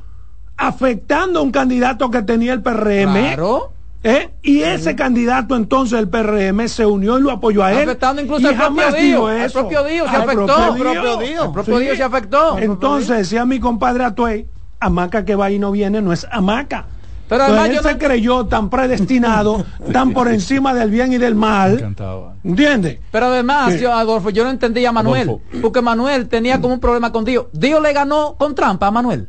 afectando 0.57 1.39
a 1.39 1.43
un 1.43 1.51
candidato 1.51 2.09
que 2.09 2.21
tenía 2.21 2.53
el 2.53 2.61
PRM. 2.61 3.13
Claro. 3.13 3.71
¿Eh? 4.03 4.29
Y 4.43 4.61
ese 4.61 4.95
candidato 4.95 5.55
entonces 5.55 5.97
el 5.97 6.07
PRM 6.07 6.67
se 6.67 6.85
unió 6.85 7.17
y 7.17 7.23
lo 7.23 7.31
apoyó 7.31 7.63
a 7.63 7.73
él. 7.73 7.89
Afectando 7.89 8.21
incluso 8.21 8.47
al 8.47 8.55
propio 8.55 8.91
Dios. 8.91 9.31
El 9.31 9.51
propio 9.51 9.83
Dios 9.83 10.09
se 10.09 10.15
afectó. 10.15 10.75
El 10.75 10.81
propio 10.81 11.17
Dios. 11.17 11.45
El 11.45 11.51
propio 11.51 11.79
Dios 11.79 11.97
se 11.97 12.03
afectó. 12.03 12.59
Entonces 12.59 13.17
decía 13.17 13.45
mi 13.45 13.59
compadre 13.59 14.03
Atuey, 14.03 14.47
Amaca 14.79 15.25
que 15.25 15.35
va 15.35 15.49
y 15.49 15.57
no 15.57 15.71
viene 15.71 16.01
no 16.01 16.13
es 16.13 16.27
Amaca. 16.29 16.85
Pero 17.27 17.45
además 17.45 17.69
él 17.69 17.79
se 17.79 17.97
creyó 17.97 18.45
tan 18.45 18.69
predestinado, 18.69 19.65
tan 19.91 20.13
por 20.13 20.27
encima 20.27 20.75
del 20.75 20.91
bien 20.91 21.11
y 21.11 21.17
del 21.17 21.33
mal. 21.33 21.95
¿Entiendes? 22.43 22.99
Pero 23.11 23.25
además, 23.25 23.79
yo, 23.79 23.91
Adolfo, 23.91 24.29
yo 24.29 24.43
no 24.43 24.51
entendía 24.51 24.89
a 24.89 24.91
Manuel, 24.91 25.37
porque 25.63 25.81
Manuel 25.81 26.27
tenía 26.27 26.61
como 26.61 26.75
un 26.75 26.79
problema 26.79 27.11
con 27.11 27.25
Dios. 27.25 27.47
Dios 27.51 27.81
le 27.81 27.93
ganó 27.93 28.35
con 28.37 28.53
trampa 28.53 28.85
a 28.85 28.91
Manuel. 28.91 29.27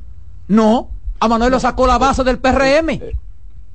No, 0.48 0.90
a 1.20 1.28
Manuel 1.28 1.50
lo 1.50 1.60
sacó 1.60 1.86
la 1.86 1.98
base 1.98 2.24
del 2.24 2.38
PRM. 2.38 3.00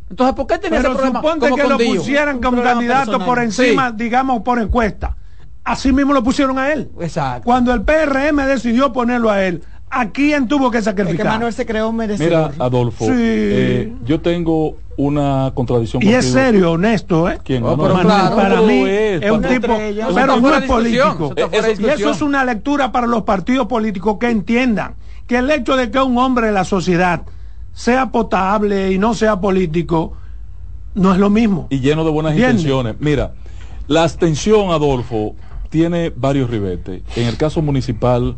Entonces, 0.10 0.36
¿por 0.36 0.46
qué 0.46 0.58
tenía 0.58 0.80
ese 0.80 0.90
problema? 0.90 1.22
Suponte 1.22 1.52
que 1.52 1.68
lo 1.68 1.78
pusieran 1.78 2.42
como 2.42 2.62
candidato 2.62 3.20
por 3.20 3.40
encima, 3.40 3.92
digamos, 3.92 4.42
por 4.42 4.60
encuesta. 4.60 5.16
Así 5.64 5.94
mismo 5.94 6.14
lo 6.14 6.24
pusieron 6.24 6.58
a 6.58 6.74
él. 6.74 6.90
Exacto. 7.00 7.44
Cuando 7.46 7.74
el 7.74 7.84
PRM 7.84 8.38
decidió 8.48 8.92
ponerlo 8.92 9.30
a 9.30 9.44
él, 9.44 9.64
¿a 9.90 10.10
quién 10.10 10.48
tuvo 10.48 10.72
que 10.72 10.82
sacrificar? 10.82 11.20
Es 11.20 11.22
que 11.22 11.30
Manuel 11.30 11.54
se 11.54 11.66
creó 11.66 11.92
merecedor. 11.92 12.52
Mira, 12.52 12.66
Adolfo, 12.66 13.06
eh, 13.10 13.94
yo 14.04 14.20
tengo 14.20 14.78
una 14.98 15.52
contradicción. 15.54 16.02
Y 16.04 16.14
es 16.14 16.32
serio, 16.32 16.74
honesto, 16.74 17.30
¿eh? 17.30 17.40
¿Quién? 17.44 17.64
No, 17.64 17.78
pero 17.78 18.00
claro, 18.00 18.36
para 18.36 18.62
mí 18.62 18.84
es, 18.86 19.22
es 19.22 19.32
un 19.32 19.42
tipo, 19.44 19.78
pero 20.14 20.38
no 20.42 20.56
es 20.56 20.64
político. 20.64 21.34
y 21.80 21.86
eso 21.86 22.12
es 22.12 22.22
una 22.22 22.44
lectura 22.44 22.92
para 22.92 23.08
los 23.08 23.24
partidos 23.24 23.68
políticos 23.68 24.18
que 24.20 24.30
entiendan 24.30 24.96
que 25.28 25.38
el 25.38 25.50
hecho 25.52 25.76
de 25.76 25.92
que 25.92 26.00
un 26.00 26.18
hombre 26.18 26.48
de 26.48 26.54
la 26.54 26.66
sociedad 26.66 27.24
sea 27.74 28.12
potable 28.12 28.92
y 28.92 28.98
no 28.98 29.14
sea 29.14 29.40
político, 29.40 30.14
no 30.96 31.14
es 31.14 31.20
lo 31.20 31.30
mismo. 31.30 31.68
Y 31.70 31.80
lleno 31.80 32.04
de 32.04 32.12
buenas 32.12 32.36
intenciones. 32.36 32.96
Mira, 33.00 33.34
la 33.88 34.04
abstención, 34.04 34.72
Adolfo, 34.72 35.36
tiene 35.70 36.12
varios 36.16 36.50
ribetes. 36.50 37.02
En 37.16 37.28
el 37.28 37.38
caso 37.38 37.62
municipal, 37.62 38.36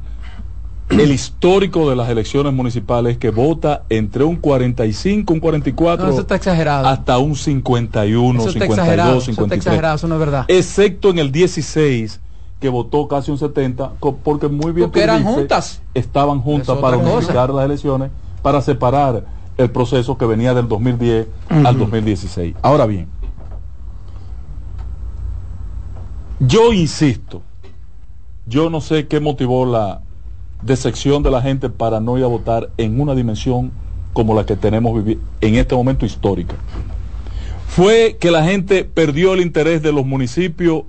el 0.89 1.11
histórico 1.11 1.89
de 1.89 1.95
las 1.95 2.09
elecciones 2.09 2.53
municipales 2.53 3.17
que 3.17 3.31
vota 3.31 3.83
entre 3.89 4.23
un 4.23 4.35
45, 4.35 5.33
un 5.33 5.39
44, 5.39 6.09
eso 6.09 6.21
está 6.21 6.35
exagerado. 6.35 6.87
hasta 6.87 7.17
un 7.17 7.35
51, 7.35 8.39
eso 8.39 8.51
52, 8.51 9.25
53. 9.25 9.27
Eso 9.27 9.55
exagerado, 9.55 9.95
eso 9.95 10.07
no 10.07 10.15
es 10.15 10.19
verdad. 10.19 10.45
Excepto 10.47 11.09
en 11.09 11.19
el 11.19 11.31
16 11.31 12.19
que 12.63 12.69
votó 12.69 13.09
casi 13.09 13.29
un 13.29 13.37
70, 13.37 13.95
porque 14.23 14.47
muy 14.47 14.71
bien 14.71 14.87
porque 14.87 15.03
eran 15.03 15.25
juntas. 15.25 15.81
Estaban 15.93 16.39
juntas 16.39 16.77
para 16.77 16.95
unificar 16.95 17.49
las 17.49 17.65
elecciones, 17.65 18.09
para 18.41 18.61
separar 18.61 19.25
el 19.57 19.69
proceso 19.69 20.17
que 20.17 20.25
venía 20.25 20.53
del 20.53 20.69
2010 20.69 21.27
al 21.49 21.77
2016. 21.77 22.55
Ahora 22.61 22.85
bien, 22.85 23.09
yo 26.39 26.71
insisto, 26.71 27.41
yo 28.45 28.69
no 28.69 28.79
sé 28.79 29.07
qué 29.07 29.19
motivó 29.19 29.65
la 29.65 29.99
decepción 30.61 31.21
de 31.21 31.31
la 31.31 31.41
gente 31.41 31.69
para 31.69 31.99
no 31.99 32.17
ir 32.17 32.23
a 32.23 32.27
votar 32.27 32.69
en 32.77 33.01
una 33.01 33.13
dimensión 33.13 33.73
como 34.13 34.33
la 34.33 34.45
que 34.45 34.55
tenemos 34.55 35.03
en 35.41 35.55
este 35.55 35.75
momento 35.75 36.05
histórica. 36.05 36.55
Fue 37.67 38.15
que 38.21 38.31
la 38.31 38.45
gente 38.45 38.85
perdió 38.85 39.33
el 39.33 39.41
interés 39.41 39.81
de 39.81 39.91
los 39.91 40.05
municipios 40.05 40.83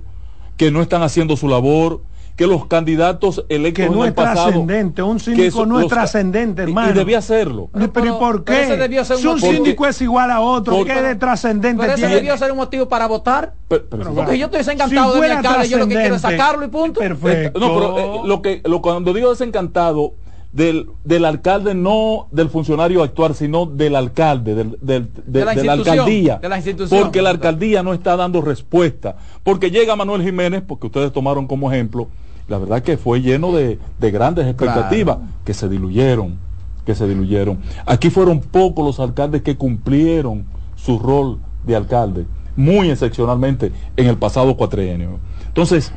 que 0.57 0.71
no 0.71 0.81
están 0.81 1.01
haciendo 1.01 1.37
su 1.37 1.47
labor, 1.47 2.01
que 2.35 2.47
los 2.47 2.65
candidatos 2.67 3.45
electos 3.47 3.85
que 3.85 3.89
no 3.89 4.03
es 4.03 4.13
trascendente, 4.13 5.01
un 5.01 5.19
síndico 5.19 5.65
no 5.65 5.79
es 5.79 5.87
trascendente, 5.87 6.63
hermano. 6.63 6.91
Y, 6.91 6.93
debía 6.93 7.19
hacerlo. 7.19 7.69
pero, 7.93 8.05
¿y 8.07 8.19
por 8.19 8.43
qué? 8.43 9.03
si 9.03 9.27
un, 9.27 9.39
síndico 9.39 9.85
es 9.85 10.01
igual 10.01 10.31
a 10.31 10.41
otro, 10.41 10.83
¿qué 10.83 11.01
de 11.01 11.15
trascendente 11.15 11.81
Pero 11.81 11.93
ese 11.93 12.07
debió 12.07 12.37
ser 12.37 12.51
un 12.51 12.57
motivo 12.57 12.87
para 12.87 13.07
votar. 13.07 13.53
porque 13.67 14.37
yo 14.37 14.45
estoy 14.45 14.59
desencantado 14.59 15.13
de 15.13 15.21
mi 15.21 15.27
alcalde, 15.27 15.69
yo 15.69 15.77
lo 15.77 15.87
que 15.87 15.95
quiero 15.95 16.15
es 16.15 16.21
sacarlo 16.21 16.65
y 16.65 16.69
punto. 16.69 16.99
Perfecto. 16.99 17.59
No, 17.59 17.73
pero 17.73 17.97
eh, 17.97 18.27
lo 18.27 18.41
que 18.41 18.61
lo, 18.65 18.81
cuando 18.81 19.13
digo 19.13 19.29
desencantado 19.29 20.13
del, 20.55 20.87
del 21.03 21.25
alcalde, 21.25 21.75
no 21.75 22.27
del 22.31 22.49
funcionario 22.49 23.03
actuar, 23.03 23.33
sino 23.33 23.65
del 23.65 23.93
alcalde, 23.93 24.55
del, 24.55 24.77
del, 24.79 25.09
de, 25.25 25.43
de, 25.43 25.63
la 25.65 25.73
alcaldía. 25.73 26.37
De 26.37 26.47
la 26.47 26.55
institución. 26.55 27.01
Porque 27.01 27.21
la 27.21 27.31
alcaldía 27.31 27.83
no 27.83 27.93
está 27.93 28.15
dando 28.15 28.41
respuesta. 28.41 29.17
Porque 29.43 29.69
llega 29.69 29.97
Manuel 29.97 30.23
Jiménez, 30.23 30.63
porque 30.65 30.87
ustedes 30.87 31.11
tomaron 31.11 31.45
como 31.45 31.69
ejemplo, 31.73 32.07
la 32.47 32.57
verdad 32.57 32.81
que 32.83 32.95
fue 32.95 33.21
lleno 33.21 33.51
de, 33.51 33.79
de 33.99 34.11
grandes 34.11 34.47
expectativas 34.47 35.17
que 35.43 35.53
se 35.53 35.67
diluyeron, 35.67 36.37
que 36.85 36.95
se 36.95 37.05
diluyeron. 37.05 37.59
Aquí 37.85 38.09
fueron 38.09 38.39
pocos 38.39 38.85
los 38.85 39.01
alcaldes 39.01 39.41
que 39.41 39.57
cumplieron 39.57 40.45
su 40.77 40.99
rol 40.99 41.37
de 41.65 41.75
alcalde, 41.75 42.27
muy 42.55 42.89
excepcionalmente 42.91 43.73
en 43.97 44.07
el 44.07 44.17
pasado 44.17 44.55
cuatrienio. 44.55 45.19
Entonces, 45.47 45.91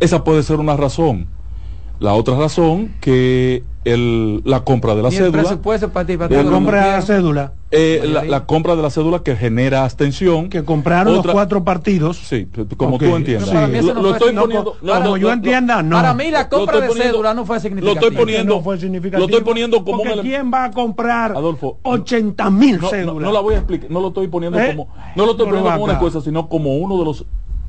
esa 0.00 0.24
puede 0.24 0.42
ser 0.42 0.58
una 0.58 0.76
razón. 0.76 1.28
La 2.00 2.14
otra 2.14 2.34
razón 2.36 2.94
que 3.00 3.62
el, 3.84 4.42
la 4.44 4.62
compra 4.64 4.94
de 4.94 5.02
la 5.02 5.10
cédula. 5.10 5.42
la 5.42 6.44
compra 6.44 6.84
de 6.84 6.90
la 6.92 7.02
cédula. 7.02 7.52
Eh, 7.72 8.02
la, 8.26 8.46
compra 8.46 8.74
de 8.74 8.82
la 8.82 8.90
cédula 8.90 9.22
que 9.22 9.36
genera 9.36 9.84
abstención. 9.84 10.50
Que 10.50 10.64
compraron 10.64 11.14
los 11.14 11.26
cuatro 11.26 11.64
partidos. 11.64 12.18
Sí, 12.18 12.48
como 12.76 12.98
tú 12.98 13.16
entiendas. 13.16 13.48
lo, 13.94 14.12
estoy 14.12 14.34
poniendo. 14.34 14.76
como 14.80 15.16
yo 15.16 15.32
entienda, 15.32 15.82
no. 15.82 15.96
Para 15.96 16.14
mí 16.14 16.30
la 16.30 16.48
compra 16.48 16.80
de 16.80 16.90
cédula 16.90 17.32
no 17.32 17.46
fue 17.46 17.60
significativa. 17.60 18.00
Lo 18.00 18.08
estoy 18.08 18.24
poniendo, 18.24 18.60
fue 18.60 18.76
Lo 18.76 19.24
estoy 19.24 19.40
poniendo 19.42 19.84
como. 19.84 20.02
Porque 20.02 20.20
¿quién 20.20 20.50
va 20.52 20.64
a 20.64 20.70
comprar 20.70 21.32
Adolfo, 21.32 21.78
80 21.82 22.50
mil 22.50 22.80
cédulas? 22.80 23.22
No, 23.22 23.32
la 23.32 23.40
voy 23.40 23.54
a 23.54 23.58
explicar. 23.58 23.90
No 23.90 24.00
lo 24.00 24.08
estoy 24.08 24.28
poniendo 24.28 24.58
¿Eh? 24.58 24.68
como. 24.68 24.92
No 25.16 25.24
lo 25.24 25.32
estoy 25.32 25.46
poniendo 25.46 25.70
como 25.70 25.84
una 25.84 25.98
cosa, 25.98 26.20
sino 26.20 26.48
como 26.48 26.76
uno 26.76 26.98
de 26.98 27.04
los 27.04 27.24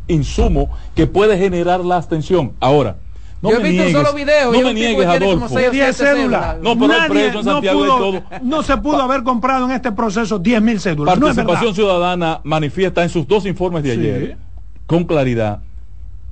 insumos 0.08 0.70
que 0.94 1.08
puede 1.08 1.38
generar 1.38 1.86
la 1.86 1.98
abstención. 1.98 2.54
Ahora. 2.60 2.98
No 3.42 3.50
yo 3.50 3.58
he 3.60 3.64
visto 3.70 3.84
un 3.88 3.92
solo 3.92 4.14
video. 4.14 4.52
No 4.52 4.62
me 4.62 4.74
niegues, 4.74 5.08
Adolfo. 5.08 5.58
10 5.58 5.98
cédulas. 5.98 6.58
No, 6.62 6.76
pero 6.76 6.88
Nadie, 6.88 7.10
preso 7.10 7.40
en 7.40 7.46
Santiago 7.46 7.86
no, 7.86 7.98
pudo, 7.98 8.12
todo. 8.12 8.24
no 8.44 8.64
se 8.64 8.78
pudo 8.78 9.02
haber 9.02 9.24
comprado 9.24 9.66
en 9.66 9.72
este 9.72 9.92
proceso 9.92 10.38
10 10.38 10.62
mil 10.62 10.80
cédulas. 10.80 11.18
Participación 11.18 11.74
Ciudadana 11.74 12.42
manifiesta 12.44 13.02
en 13.02 13.10
sus 13.10 13.28
dos 13.28 13.46
informes 13.48 13.82
de 13.84 13.92
ayer, 13.94 14.38
con 14.86 15.06
claridad, 15.06 15.62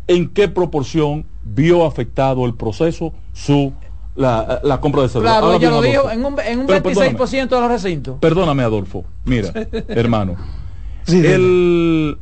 en 0.07 0.30
qué 0.30 0.47
proporción 0.47 1.26
vio 1.43 1.86
afectado 1.86 2.45
el 2.45 2.53
proceso 2.53 3.14
su 3.34 3.74
la, 4.16 4.60
la 4.64 4.80
compra 4.80 5.01
de 5.03 5.10
cédulas. 5.10 5.32
Claro, 5.32 5.45
Ahora 5.47 5.57
ella 5.57 5.70
lo 5.72 5.82
dijo 5.82 6.12
en 6.12 6.26
un, 6.26 6.39
en 6.39 6.60
un 6.60 6.68
26% 6.68 7.49
de 7.49 7.60
los 7.60 7.70
recintos. 7.70 8.18
Perdóname, 8.20 8.62
Adolfo. 8.62 9.05
Mira, 9.26 9.51
hermano. 9.88 10.36
Sí, 11.05 11.26
el 11.26 12.20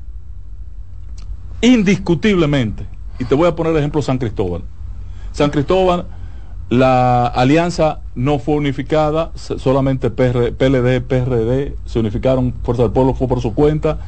indiscutiblemente, 1.59 2.85
y 3.19 3.25
te 3.25 3.35
voy 3.35 3.47
a 3.47 3.55
poner 3.55 3.73
el 3.73 3.79
ejemplo 3.79 4.01
San 4.01 4.17
Cristóbal 4.17 4.61
San 5.38 5.51
Cristóbal, 5.51 6.07
la 6.71 7.27
alianza 7.27 7.99
no 8.15 8.39
fue 8.39 8.55
unificada, 8.55 9.29
solamente 9.35 10.09
PLD, 10.09 11.01
PRD 11.01 11.75
se 11.85 11.99
unificaron, 11.99 12.55
Fuerza 12.63 12.81
del 12.81 12.91
Pueblo 12.91 13.13
fue 13.13 13.27
por 13.27 13.39
su 13.39 13.53
cuenta, 13.53 13.99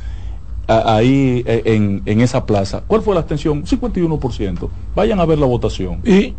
ahí 0.68 1.44
e, 1.46 1.62
en, 1.68 2.22
esa 2.22 2.48
plaza. 2.48 2.82
¿Cuál 2.88 3.04
fue 3.04 3.14
la 3.14 3.20
abstención? 3.20 3.64
51%. 3.64 4.70
Vayan 4.96 5.20
a 5.20 5.26
ver 5.26 5.38
la 5.38 5.46
votación. 5.46 6.00
¿Y? 6.04 6.34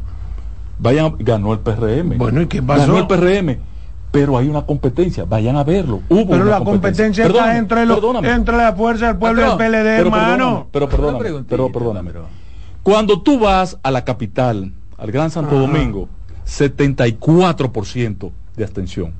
Vayan, 0.80 1.14
ganó 1.20 1.53
el 1.53 1.61
PRM. 1.61 2.18
Bueno, 2.18 2.43
¿y 2.43 2.47
qué 2.49 2.61
pasó? 2.61 2.80
Ganó 2.80 2.99
el 2.99 3.07
PRM. 3.07 3.61
Pero 4.11 4.36
hay 4.36 4.49
una 4.49 4.66
competencia, 4.66 5.24
vayan 5.24 5.57
a 5.57 5.62
verlo. 5.62 6.01
Hubo 6.09 6.30
pero 6.30 6.47
la 6.47 6.64
competencia, 6.64 7.26
está 7.26 7.59
entre, 7.59 7.86
los, 7.86 8.03
entre 8.24 8.57
la 8.57 8.72
fuerza 8.72 9.07
del 9.07 9.18
pueblo 9.18 9.43
y 9.43 9.51
el 9.51 9.57
PLD, 9.57 9.86
hermano. 10.01 10.66
Pero 10.72 10.88
perdóname, 10.88 11.45
pero 11.49 11.70
perdóname. 11.70 12.11
Cuando 12.82 13.20
tú 13.22 13.38
vas 13.38 13.78
a 13.84 13.93
la 13.93 14.05
capital, 14.05 14.72
al 15.01 15.11
Gran 15.11 15.31
Santo 15.31 15.59
Domingo, 15.59 16.09
74% 16.47 18.31
de 18.57 18.65
abstención. 18.65 19.15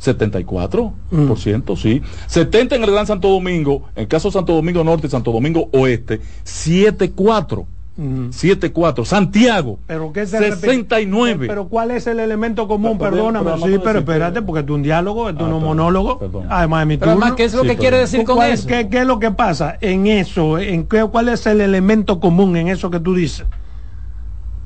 74%, 0.00 0.92
mm. 1.10 1.76
sí. 1.76 2.02
70 2.26 2.76
en 2.76 2.84
el 2.84 2.90
Gran 2.90 3.06
Santo 3.06 3.28
Domingo, 3.28 3.82
en 3.94 4.06
caso 4.06 4.30
Santo 4.30 4.54
Domingo 4.54 4.82
Norte 4.82 5.06
y 5.06 5.10
Santo 5.10 5.30
Domingo 5.30 5.68
Oeste, 5.72 6.20
74. 6.44 7.66
7-4. 7.98 9.04
Santiago. 9.04 9.80
Pero 9.88 10.12
¿qué 10.12 10.24
69. 10.24 11.48
Pero, 11.48 11.66
¿cuál 11.66 11.90
es 11.90 12.06
el 12.06 12.20
elemento 12.20 12.68
común? 12.68 12.96
Perdóname. 12.96 13.56
sí, 13.56 13.80
pero 13.82 13.98
espérate, 13.98 14.40
porque 14.40 14.60
es 14.64 14.70
un 14.70 14.84
diálogo, 14.84 15.28
es 15.28 15.34
un 15.34 15.52
ah, 15.52 15.58
monólogo. 15.58 16.20
Además 16.48 16.82
de 16.82 16.86
mi 16.86 16.96
turno. 16.96 17.12
Además, 17.14 17.32
¿qué 17.32 17.44
es 17.44 17.54
lo 17.54 17.64
que 17.64 17.76
quiere 17.76 17.98
decir 17.98 18.22
con 18.22 18.40
eso? 18.44 18.68
¿qué, 18.68 18.88
¿qué, 18.88 19.00
es 19.00 19.06
lo 19.06 19.18
que 19.18 19.32
pasa 19.32 19.76
en 19.80 20.06
eso? 20.06 20.58
En 20.58 20.86
qué, 20.86 21.04
¿Cuál 21.10 21.28
es 21.28 21.44
el 21.46 21.60
elemento 21.60 22.20
común 22.20 22.56
en 22.56 22.68
eso 22.68 22.88
que 22.88 23.00
tú 23.00 23.16
dices? 23.16 23.46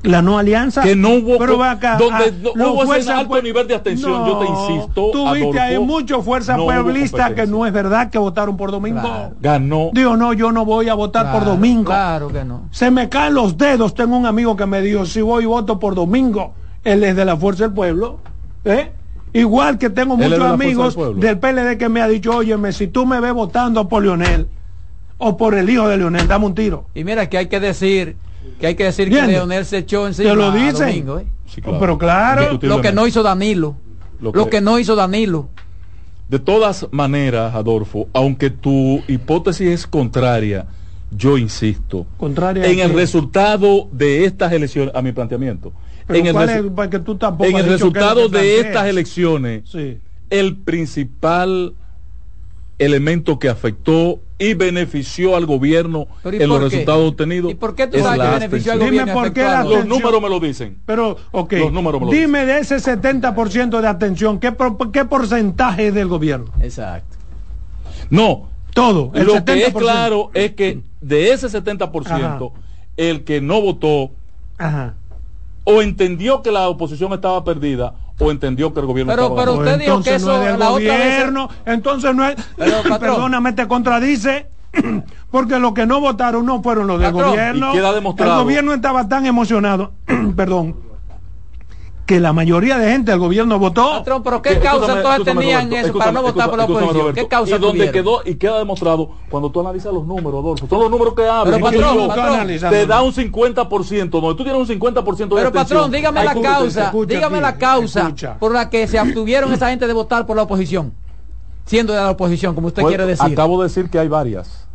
La 0.03 0.21
no 0.21 0.37
alianza 0.37 0.81
que 0.81 0.95
no 0.95 1.15
hubo 1.15 1.37
pero 1.37 1.63
acá, 1.63 1.97
donde 1.97 2.25
ah, 2.25 2.49
no 2.55 2.73
hubo 2.73 2.93
ese 2.93 3.11
alto 3.11 3.41
nivel 3.41 3.67
de 3.67 3.75
atención 3.75 4.25
yo 4.25 4.37
te 4.37 4.45
insisto 4.45 5.09
tú 5.11 5.31
viste 5.33 5.59
hay 5.59 5.79
mucho 5.79 6.21
fuerza 6.21 6.57
pueblista 6.57 7.33
que 7.33 7.47
no 7.47 7.65
es 7.65 7.71
verdad 7.71 8.09
que 8.09 8.17
votaron 8.17 8.57
por 8.57 8.71
domingo. 8.71 9.31
Ganó. 9.39 9.91
Digo 9.93 10.17
no 10.17 10.33
yo 10.33 10.51
no 10.51 10.65
voy 10.65 10.89
a 10.89 10.93
votar 10.93 11.31
por 11.31 11.45
domingo. 11.45 11.85
claro 11.85 12.27
que 12.27 12.43
no. 12.43 12.67
Se 12.71 12.91
me 12.91 13.09
caen 13.09 13.33
los 13.33 13.57
dedos 13.57 13.95
tengo 13.95 14.17
un 14.17 14.25
amigo 14.25 14.55
que 14.55 14.65
me 14.65 14.81
dijo 14.81 15.05
si 15.05 15.21
voy 15.21 15.43
y 15.43 15.47
voto 15.47 15.79
por 15.79 15.95
domingo 15.95 16.53
él 16.83 17.03
es 17.03 17.15
de 17.15 17.25
la 17.25 17.37
fuerza 17.37 17.63
del 17.63 17.73
pueblo 17.73 18.19
¿eh? 18.65 18.91
igual 19.31 19.77
que 19.77 19.89
tengo 19.89 20.17
muchos 20.17 20.41
amigos 20.41 20.97
del, 21.15 21.39
PLD 21.39 21.77
que 21.77 21.89
me 21.89 22.01
ha 22.01 22.07
dicho 22.07 22.35
óyeme 22.35 22.73
si 22.73 22.87
tú 22.87 23.05
me 23.05 23.19
ves 23.19 23.33
votando 23.33 23.87
por 23.87 24.03
Leonel 24.03 24.47
o 25.17 25.37
por 25.37 25.55
el 25.55 25.69
hijo 25.69 25.87
de 25.87 25.97
Leonel 25.97 26.27
dame 26.27 26.45
un 26.45 26.55
tiro 26.55 26.85
y 26.93 27.03
mira 27.03 27.29
que 27.29 27.37
hay 27.37 27.47
que 27.47 27.59
decir 27.59 28.17
que 28.59 28.67
hay 28.67 28.75
que 28.75 28.85
decir 28.85 29.09
que 29.09 29.21
Leonel 29.21 29.65
se 29.65 29.79
echó 29.79 30.07
encima 30.07 30.29
Te 30.29 30.35
lo 30.35 30.51
dice. 30.51 30.89
¿eh? 30.89 31.25
Pero 31.79 31.97
claro. 31.97 32.59
Lo 32.61 32.81
que 32.81 32.91
no 32.91 33.07
hizo 33.07 33.23
Danilo. 33.23 33.75
Lo 34.19 34.49
que, 34.49 34.61
no 34.61 34.79
hizo 34.79 34.95
Danilo. 34.95 35.49
De 36.29 36.39
todas 36.39 36.87
maneras, 36.91 37.53
Adolfo, 37.53 38.07
aunque 38.13 38.49
tu 38.49 39.03
hipótesis 39.07 39.67
es 39.67 39.85
contraria, 39.85 40.65
yo 41.11 41.37
insisto 41.37 42.07
contraria 42.17 42.65
en 42.65 42.79
el 42.79 42.93
resultado 42.93 43.87
de 43.91 44.25
estas 44.25 44.51
elecciones, 44.53 44.95
a 44.95 45.01
mi 45.01 45.11
planteamiento. 45.11 45.73
en 46.07 46.25
el, 46.25 46.35
en 46.35 47.55
el 47.55 47.65
resultado 47.65 48.29
de 48.29 48.61
estas 48.61 48.87
elecciones, 48.87 49.63
el 50.29 50.55
principal 50.55 51.75
elemento 52.83 53.39
que 53.39 53.49
afectó 53.49 54.19
y 54.37 54.53
benefició 54.53 55.35
al 55.35 55.45
gobierno 55.45 56.07
en 56.23 56.49
los 56.49 56.61
resultados 56.61 57.11
obtenidos. 57.11 57.51
¿Y 57.51 57.55
por 57.55 57.75
qué 57.75 57.87
tú 57.87 57.99
sabes 57.99 58.21
que 58.21 58.33
benefició 58.33 58.73
al 58.73 58.79
gobierno? 58.79 59.01
Dime 59.01 59.13
por 59.13 59.33
qué 59.33 59.43
Los 59.43 59.85
números 59.85 60.21
me 60.21 60.29
lo 60.29 60.39
dicen. 60.39 60.77
Pero, 60.85 61.17
ok. 61.31 61.53
Los 61.53 61.71
números 61.71 62.01
me 62.01 62.07
lo 62.07 62.11
Dime 62.11 62.45
de 62.45 62.59
ese 62.59 62.77
70% 62.77 63.81
de 63.81 63.87
atención, 63.87 64.39
¿qué, 64.39 64.53
¿qué 64.91 65.05
porcentaje 65.05 65.87
es 65.87 65.93
del 65.93 66.07
gobierno? 66.07 66.51
Exacto. 66.61 67.17
No. 68.09 68.49
Todo. 68.73 69.11
El 69.13 69.27
lo 69.27 69.45
que 69.45 69.65
es 69.67 69.73
claro 69.73 70.31
es 70.33 70.53
que 70.53 70.81
de 70.99 71.31
ese 71.31 71.47
70%, 71.47 72.51
el 72.97 73.23
que 73.23 73.39
no 73.39 73.61
votó 73.61 74.11
o 75.63 75.81
entendió 75.81 76.41
que 76.41 76.51
la 76.51 76.67
oposición 76.69 77.13
estaba 77.13 77.43
perdida 77.43 77.95
o 78.19 78.31
entendió 78.31 78.73
que 78.73 78.79
el 78.79 78.85
gobierno 78.85 79.11
pero, 79.13 79.35
pero 79.35 79.53
usted 79.53 79.79
dijo 79.79 80.01
que 80.01 80.15
eso 80.15 80.37
no 80.37 80.43
es 80.43 80.57
la 80.59 80.69
gobierno, 80.69 81.49
entonces 81.65 82.15
no 82.15 82.27
es 82.27 82.35
perdóname 82.99 83.53
te 83.53 83.67
contradice 83.67 84.47
porque 85.31 85.59
los 85.59 85.73
que 85.73 85.85
no 85.85 85.99
votaron 85.99 86.45
no 86.45 86.61
fueron 86.63 86.87
los 86.87 86.99
del 86.99 87.11
gobierno. 87.11 87.73
El 87.73 88.29
gobierno 88.35 88.73
estaba 88.73 89.07
tan 89.07 89.25
emocionado 89.25 89.93
perdón 90.35 90.92
que 92.05 92.19
la 92.19 92.33
mayoría 92.33 92.77
de 92.77 92.91
gente 92.91 93.11
del 93.11 93.19
gobierno 93.19 93.59
votó. 93.59 94.03
pero 94.03 94.41
¿qué 94.41 94.59
causa 94.59 94.97
entonces 94.97 95.23
tenían 95.23 95.71
eso 95.71 95.93
para 95.93 96.11
no 96.11 96.21
votar 96.21 96.49
por 96.49 96.57
la 96.57 96.65
oposición? 96.65 97.13
¿Qué 97.13 97.27
causa 97.27 97.55
y 97.55 97.59
donde 97.59 97.91
quedó 97.91 98.21
y 98.25 98.35
queda 98.35 98.59
demostrado 98.59 99.11
cuando 99.29 99.49
tú 99.49 99.61
analizas 99.61 99.93
los 99.93 100.05
números, 100.05 100.33
Adolfo, 100.33 100.67
son 100.67 100.79
los 100.79 100.91
números 100.91 101.13
que 101.15 101.25
hablan. 101.25 101.61
Pero 101.61 102.07
patrón, 102.09 102.47
te 102.69 102.85
da 102.85 103.01
un 103.01 103.13
50%, 103.13 104.09
donde 104.09 104.35
tú 104.35 104.43
tienes 104.43 104.69
un 104.69 104.79
50% 104.79 105.17
de 105.17 105.35
Pero 105.35 105.51
patrón, 105.51 105.91
dígame 105.91 106.23
la 106.23 106.35
causa, 106.35 106.93
dígame 107.07 107.41
la 107.41 107.57
causa 107.57 108.13
por 108.39 108.53
la 108.53 108.69
que 108.69 108.87
se 108.87 108.99
abstuvieron 108.99 109.53
esa 109.53 109.69
gente 109.69 109.87
de 109.87 109.93
votar 109.93 110.25
por 110.25 110.35
la 110.35 110.43
oposición, 110.43 110.93
siendo 111.65 111.93
de 111.93 111.99
la 111.99 112.11
oposición, 112.11 112.53
como 112.53 112.67
usted 112.67 112.81
pues, 112.81 112.91
quiere 112.91 113.05
decir. 113.05 113.31
Acabo 113.31 113.61
de 113.61 113.69
decir 113.69 113.89
que 113.89 113.99
hay 113.99 114.09
varias. 114.09 114.67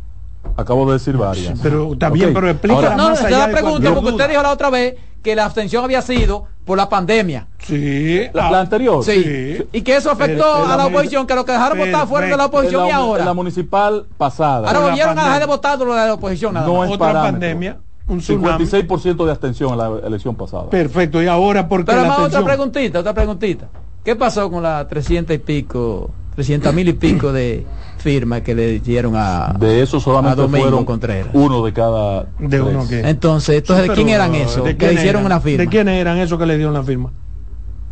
Acabo 0.57 0.85
de 0.87 0.93
decir 0.93 1.15
varias. 1.15 1.59
Pero 1.61 1.95
también, 1.97 2.33
pero 2.33 2.49
explica 2.49 2.95
No, 2.95 3.09
no, 3.09 3.29
la 3.29 3.51
pregunta 3.51 3.93
porque 3.93 4.09
usted 4.09 4.29
dijo 4.29 4.41
la 4.41 4.51
otra 4.51 4.69
vez 4.69 4.95
que 5.21 5.35
la 5.35 5.45
abstención 5.45 5.83
había 5.83 6.01
sido 6.01 6.45
por 6.65 6.77
la 6.77 6.87
pandemia. 6.87 7.47
Sí. 7.59 8.21
La, 8.33 8.59
anterior. 8.59 9.03
Sí. 9.03 9.65
Y 9.71 9.81
que 9.81 9.95
eso 9.95 10.11
afectó 10.11 10.65
a 10.65 10.77
la 10.77 10.85
oposición, 10.85 11.25
que 11.25 11.35
lo 11.35 11.45
que 11.45 11.51
dejaron 11.51 11.77
votar 11.77 12.07
fueron 12.07 12.29
de 12.29 12.37
la 12.37 12.45
oposición 12.45 12.87
y 12.87 12.91
ahora. 12.91 13.25
La 13.25 13.33
municipal 13.33 14.05
pasada. 14.17 14.67
Ahora 14.67 14.79
volvieron 14.79 15.17
a 15.17 15.23
dejar 15.23 15.39
de 15.39 15.45
votar 15.45 15.79
lo 15.79 15.95
de 15.95 16.05
la 16.05 16.13
oposición. 16.13 16.53
Nada 16.53 16.67
no 16.67 16.83
es 16.83 16.91
Otra 16.91 17.13
pandemia. 17.13 17.77
Un 18.07 18.21
56% 18.21 19.25
de 19.25 19.31
abstención 19.31 19.71
en 19.71 19.77
la 19.77 20.07
elección 20.07 20.35
pasada. 20.35 20.69
Perfecto. 20.69 21.21
Y 21.21 21.27
ahora, 21.27 21.67
porque 21.67 21.91
Pero 21.91 22.03
la 22.03 22.17
otra 22.17 22.43
preguntita, 22.43 22.99
otra 22.99 23.13
preguntita. 23.13 23.67
¿Qué 24.03 24.15
pasó 24.15 24.49
con 24.49 24.63
las 24.63 24.87
300 24.87 25.35
y 25.35 25.39
pico, 25.39 26.09
300 26.35 26.73
mil 26.73 26.87
y 26.87 26.93
pico 26.93 27.31
de 27.31 27.65
firma 27.99 28.41
que 28.41 28.55
le 28.55 28.79
dieron 28.79 29.13
a 29.15 29.55
de 29.59 29.81
eso 29.81 29.99
solamente 29.99 30.41
Domingo 30.41 30.85
Contreras 30.85 31.29
uno 31.33 31.63
de 31.63 31.73
cada 31.73 32.27
de 32.39 32.61
uno 32.61 32.87
que 32.87 33.01
entonces 33.01 33.57
entonces 33.57 33.87
de 33.87 33.93
quién 33.93 34.09
eran 34.09 34.33
esos 34.35 34.63
que 34.75 34.87
le 34.87 34.93
hicieron 34.93 35.25
una 35.25 35.39
firma 35.39 35.63
de 35.63 35.69
quién 35.69 35.87
eran 35.87 36.17
esos 36.17 36.39
que 36.39 36.45
le 36.45 36.57
dieron 36.57 36.73
la 36.73 36.83
firma 36.83 37.11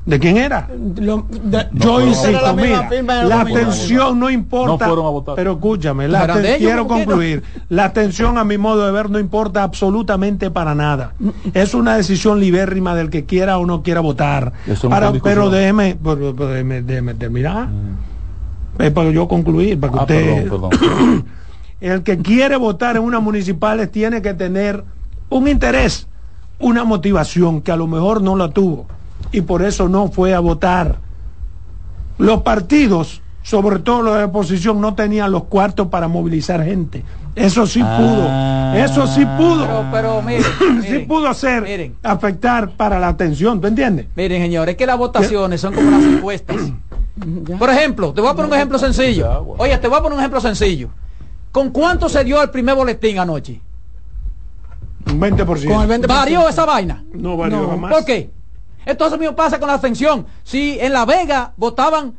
¿De 0.08 0.20
quién 0.20 0.38
era? 0.38 0.70
yo 1.74 2.01
insisto, 2.01 2.55
mira, 2.55 2.89
la 3.26 3.41
atención 3.41 4.18
no 4.18 4.30
importa. 4.30 4.89
Pero 5.36 5.51
escúchame, 5.53 6.08
la 6.08 6.41
quiero 6.58 6.88
concluir. 6.88 7.43
La 7.68 7.84
atención, 7.84 8.38
a 8.38 8.45
mi 8.45 8.58
modo 8.58 8.86
de 8.86 8.91
ver, 8.93 9.10
no 9.10 9.20
importa 9.20 9.64
absolutamente 9.64 10.49
para 10.49 10.74
nada. 10.74 11.14
Es 11.53 11.74
una 11.74 11.97
decisión 11.97 12.39
libérrima 12.39 12.95
del 12.95 13.10
que 13.10 13.26
quiera 13.26 13.58
o 13.58 13.66
no 13.66 13.84
quiera 13.84 13.99
votar. 13.99 14.53
pero 15.22 15.49
déjeme, 15.49 15.97
déjeme, 16.82 17.14
terminar. 17.14 17.68
Mm. 17.68 18.07
Es 18.80 18.91
para 18.91 19.11
yo 19.11 19.28
concluir, 19.28 19.80
para 19.80 19.93
que 19.93 19.99
ah, 19.99 20.01
usted... 20.01 20.51
el 21.82 22.03
que 22.03 22.17
quiere 22.19 22.55
votar 22.57 22.95
en 22.95 23.03
unas 23.03 23.21
municipales 23.21 23.91
tiene 23.91 24.21
que 24.21 24.34
tener 24.34 24.84
un 25.30 25.47
interés, 25.47 26.07
una 26.59 26.84
motivación 26.84 27.61
que 27.61 27.71
a 27.71 27.75
lo 27.75 27.88
mejor 27.88 28.21
no 28.21 28.36
la 28.36 28.49
tuvo 28.49 28.88
y 29.32 29.41
por 29.41 29.63
eso 29.63 29.89
no 29.89 30.09
fue 30.09 30.34
a 30.34 30.39
votar. 30.39 30.97
Los 32.17 32.41
partidos, 32.41 33.21
sobre 33.43 33.80
todo 33.80 34.01
los 34.01 34.17
de 34.17 34.23
oposición, 34.23 34.82
no 34.82 34.95
tenían 34.95 35.32
los 35.32 35.45
cuartos 35.45 35.88
para 35.88 36.07
movilizar 36.07 36.63
gente. 36.63 37.03
Eso 37.36 37.67
sí 37.67 37.80
pudo. 37.80 38.25
Ah. 38.28 38.73
Eso 38.78 39.05
sí 39.05 39.23
pudo. 39.38 39.86
Pero, 39.91 40.21
miren, 40.23 40.43
sí 40.88 40.99
pudo 40.99 41.28
hacer, 41.28 41.91
afectar 42.01 42.71
para 42.71 42.99
la 42.99 43.09
atención, 43.09 43.61
¿tú 43.61 43.67
entiendes? 43.67 44.07
Miren, 44.15 44.41
señores, 44.41 44.73
es 44.73 44.78
que 44.78 44.88
las 44.88 44.97
votaciones 44.97 45.61
son 45.61 45.75
como 45.75 45.91
las 45.91 46.03
encuestas. 46.17 46.57
Por 47.57 47.70
ejemplo, 47.70 48.13
te 48.13 48.22
voy 48.22 48.30
a 48.30 48.34
poner 48.34 48.51
un 48.51 48.55
ejemplo 48.55 48.78
sencillo. 48.78 49.55
Oye, 49.57 49.78
te 49.78 49.88
voy 49.88 49.97
a 49.97 50.01
poner 50.01 50.13
un 50.13 50.20
ejemplo 50.20 50.41
sencillo. 50.41 50.89
¿Con 51.51 51.72
cuánto 51.72 52.09
se 52.09 52.24
dio 52.24 52.41
el 52.41 52.49
primer 52.49 52.76
boletín 52.76 53.20
anoche? 53.20 53.59
Un 55.07 55.20
20%. 55.20 55.45
Con 55.45 55.91
el 55.91 56.01
20%. 56.01 56.07
¿Varió 56.07 56.47
esa 56.47 56.65
vaina? 56.65 57.03
No 57.13 57.38
varió 57.38 57.78
más. 57.78 57.91
¿Por 57.91 58.05
qué? 58.05 58.30
Entonces 58.86 59.20
mismo 59.20 59.36
pasa 59.36 59.59
con 59.59 59.68
la 59.68 59.74
abstención. 59.74 60.28
Si 60.43 60.78
en 60.80 60.93
La 60.93 61.05
Vega 61.05 61.53
votaban 61.57 62.18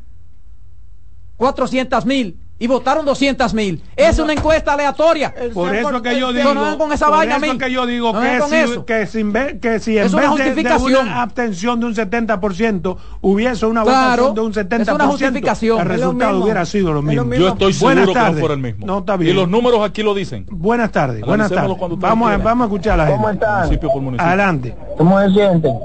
400 1.37 2.05
mil 2.05 2.39
y 2.59 2.67
votaron 2.67 3.07
200 3.07 3.55
mil. 3.55 3.83
Es 3.97 4.19
una 4.19 4.33
encuesta 4.33 4.73
aleatoria. 4.73 5.35
Por 5.55 5.75
eso 5.75 6.03
que 6.03 6.19
yo 6.19 6.33
digo. 6.33 6.55
No 6.55 6.77
con 6.79 6.93
esa 6.93 7.09
vaina 7.09 7.37
eso 7.37 7.59
que 7.59 7.71
yo 7.71 7.87
digo 7.87 8.13
que, 8.13 8.41
si, 8.43 8.83
que, 8.83 9.07
si, 9.07 9.33
que 9.61 9.81
si 9.81 9.99
en 9.99 10.07
es 10.07 10.15
vez 10.15 10.55
de, 10.55 10.99
una 10.99 11.23
abstención 11.23 11.81
de 11.81 11.87
un 11.87 11.95
70% 11.95 12.97
hubiese 13.21 13.67
una 13.67 13.83
votación 13.83 14.35
de 14.35 14.41
un 14.41 14.53
70%, 14.53 14.81
es 14.81 14.89
una 14.89 15.07
justificación. 15.07 15.81
el 15.81 15.87
resultado 15.87 16.43
hubiera 16.43 16.65
sido 16.65 16.93
lo 16.93 17.03
mismo. 17.03 17.33
Yo 17.35 17.49
estoy 17.49 17.73
seguro 17.73 18.13
que 18.13 18.19
no 18.19 18.33
fuera 18.35 18.55
el 18.55 18.61
mismo. 18.61 18.87
No, 18.87 18.99
está 18.99 19.17
bien. 19.17 19.33
Y 19.33 19.35
los 19.35 19.49
números 19.49 19.81
aquí 19.85 20.03
lo 20.03 20.15
dicen. 20.15 20.47
Buenas 20.51 20.91
tardes. 20.91 21.23
Buenas 21.23 21.51
tardes. 21.51 21.77
Vamos 21.99 22.31
a, 22.31 22.37
vamos 22.39 22.65
a 22.65 22.67
escuchar 22.67 22.95
a 22.95 22.97
la 22.97 23.07
gente. 23.07 23.47
¿Cómo 23.87 24.11
están? 24.13 24.27
Adelante. 24.27 24.77
¿Cómo 24.97 25.21
se 25.21 25.31
sienten? 25.31 25.79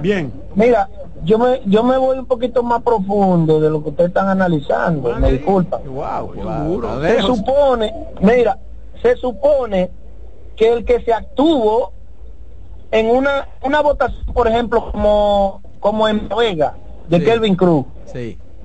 Bien. 0.00 0.32
Mira, 0.54 0.88
yo 1.24 1.38
me, 1.38 1.60
yo 1.66 1.82
me 1.82 1.96
voy 1.98 2.18
un 2.18 2.26
poquito 2.26 2.62
más 2.62 2.82
profundo 2.82 3.60
de 3.60 3.70
lo 3.70 3.82
que 3.82 3.90
ustedes 3.90 4.08
están 4.08 4.28
analizando, 4.28 5.14
me 5.16 5.32
disculpa. 5.32 5.80
se 7.16 7.22
supone, 7.22 7.94
mira, 8.20 8.58
se 9.02 9.16
supone 9.16 9.90
que 10.56 10.72
el 10.72 10.84
que 10.84 11.00
se 11.02 11.12
actuó 11.12 11.92
en 12.90 13.10
una, 13.10 13.48
una 13.62 13.80
votación, 13.82 14.24
por 14.32 14.48
ejemplo, 14.48 14.90
como, 14.92 15.62
como 15.80 16.08
en 16.08 16.28
Vega, 16.28 16.74
de 17.08 17.22
Kelvin 17.22 17.56
Cruz, 17.56 17.86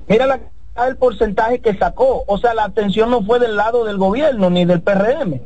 mira 0.08 0.26
la, 0.26 0.40
el 0.86 0.96
porcentaje 0.96 1.60
que 1.60 1.76
sacó, 1.76 2.24
o 2.26 2.38
sea, 2.38 2.54
la 2.54 2.64
atención 2.64 3.10
no 3.10 3.22
fue 3.22 3.38
del 3.38 3.56
lado 3.56 3.84
del 3.84 3.98
gobierno 3.98 4.50
ni 4.50 4.64
del 4.64 4.82
PRM, 4.82 5.40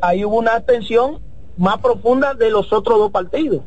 ahí 0.00 0.24
hubo 0.24 0.36
una 0.36 0.54
atención 0.54 1.20
más 1.56 1.78
profunda 1.78 2.34
de 2.34 2.50
los 2.50 2.72
otros 2.72 2.98
dos 2.98 3.10
partidos. 3.10 3.62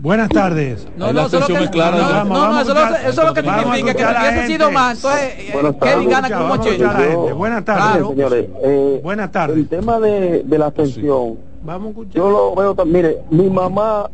Buenas 0.00 0.30
tardes. 0.30 0.88
No, 0.96 1.12
no, 1.12 1.26
eso, 1.26 1.38
es 1.38 1.70
clara, 1.70 2.24
no, 2.24 2.24
no, 2.24 2.52
no, 2.52 2.60
eso, 2.60 2.72
eso, 2.72 3.08
es 3.08 3.16
lo 3.28 3.34
que 3.34 3.42
significa 3.42 3.94
que 3.94 4.04
hubiese 4.04 4.46
sido 4.46 4.70
más. 4.70 4.96
Entonces, 4.96 5.34
eh, 5.38 5.74
Kevin 5.82 6.08
gana 6.08 6.30
con 6.30 6.42
un 6.42 7.38
Buenas 7.38 7.64
tardes. 7.66 8.08
señores. 8.08 8.46
Eh, 8.62 9.00
Buenas 9.02 9.30
tardes. 9.30 9.56
El 9.58 9.68
tema 9.68 10.00
de, 10.00 10.42
de 10.42 10.58
la 10.58 10.66
atención. 10.66 11.36
Vamos 11.62 11.88
a 11.88 11.90
escuchar. 11.90 12.14
Yo 12.14 12.30
lo 12.30 12.54
veo 12.54 12.74
también. 12.74 13.04
Mire, 13.04 13.18
mi 13.30 13.50
mamá, 13.50 14.08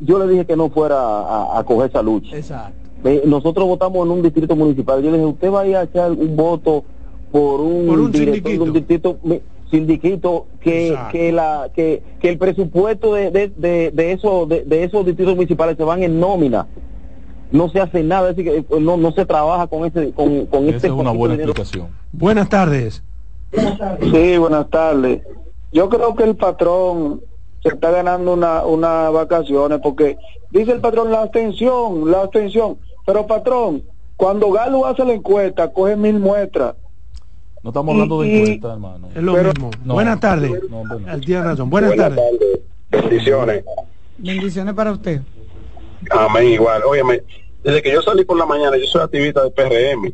yo 0.00 0.18
le 0.18 0.30
dije 0.30 0.44
que 0.44 0.56
no 0.56 0.68
fuera 0.68 0.96
a, 0.98 1.58
a 1.58 1.64
coger 1.64 1.88
esa 1.88 2.02
lucha. 2.02 2.36
Exacto. 2.36 2.76
nosotros 3.24 3.66
votamos 3.66 4.04
en 4.04 4.12
un 4.12 4.22
distrito 4.22 4.54
municipal. 4.54 5.02
Yo 5.02 5.10
le 5.10 5.16
dije, 5.16 5.26
usted 5.30 5.50
va 5.50 5.62
a 5.62 5.66
ir 5.66 5.76
a 5.76 5.84
echar 5.84 6.12
un 6.12 6.36
voto 6.36 6.84
por 7.32 7.60
un, 7.62 7.86
por 7.86 7.98
un 7.98 8.12
director 8.12 8.52
de 8.52 8.58
un 8.58 8.72
distrito 8.74 9.16
sindiquito 9.70 10.46
que 10.60 10.98
que 11.10 11.32
la 11.32 11.70
que, 11.74 12.02
que 12.20 12.28
el 12.28 12.38
presupuesto 12.38 13.14
de 13.14 13.30
de, 13.30 13.48
de, 13.48 13.90
de 13.92 14.12
esos 14.12 14.48
de, 14.48 14.64
de, 14.64 14.84
esos 14.84 15.06
distritos 15.06 15.34
municipales 15.34 15.76
se 15.76 15.84
van 15.84 16.02
en 16.02 16.18
nómina. 16.18 16.66
No 17.52 17.68
se 17.68 17.80
hace 17.80 18.02
nada 18.02 18.30
es 18.30 18.36
decir 18.36 18.52
que 18.52 18.62
pues, 18.62 18.80
no 18.80 18.96
no 18.96 19.12
se 19.12 19.26
trabaja 19.26 19.66
con 19.66 19.84
ese 19.84 20.12
con, 20.12 20.46
con 20.46 20.66
Esa 20.66 20.76
este 20.76 20.86
es 20.88 20.92
una 20.92 21.12
buena 21.12 21.34
explicación. 21.34 21.88
Buenas 22.12 22.48
tardes. 22.48 23.02
Sí 24.00 24.38
buenas 24.38 24.68
tardes. 24.70 25.22
Yo 25.72 25.88
creo 25.88 26.14
que 26.14 26.24
el 26.24 26.36
patrón 26.36 27.20
se 27.62 27.68
está 27.70 27.90
ganando 27.90 28.34
una 28.34 28.64
una 28.64 29.10
vacaciones 29.10 29.80
porque 29.82 30.16
dice 30.50 30.72
el 30.72 30.80
patrón 30.80 31.10
la 31.10 31.22
abstención 31.22 32.10
la 32.10 32.22
abstención. 32.22 32.78
Pero 33.06 33.26
patrón 33.26 33.82
cuando 34.16 34.50
Galo 34.52 34.86
hace 34.86 35.04
la 35.04 35.14
encuesta 35.14 35.72
coge 35.72 35.96
mil 35.96 36.18
muestras 36.18 36.74
no 37.62 37.70
estamos 37.70 37.92
hablando 37.92 38.22
de 38.22 38.40
encuesta, 38.40 38.72
hermano. 38.72 39.08
Es 39.14 39.22
lo 39.22 39.34
mismo. 39.34 39.70
Buenas 39.84 40.18
tardes. 40.20 40.52
Tiene 41.24 41.42
razón. 41.42 41.68
Buenas, 41.68 41.94
tardes. 41.94 42.20
Bendiciones. 42.90 43.64
Bendiciones 44.16 44.74
para 44.74 44.92
usted. 44.92 45.20
Amén, 46.10 46.48
igual. 46.48 46.82
Óyeme, 46.84 47.22
desde 47.62 47.82
que 47.82 47.92
yo 47.92 48.00
salí 48.00 48.24
por 48.24 48.38
la 48.38 48.46
mañana, 48.46 48.78
yo 48.78 48.86
soy 48.86 49.02
activista 49.02 49.42
del 49.42 49.52
PRM. 49.52 50.12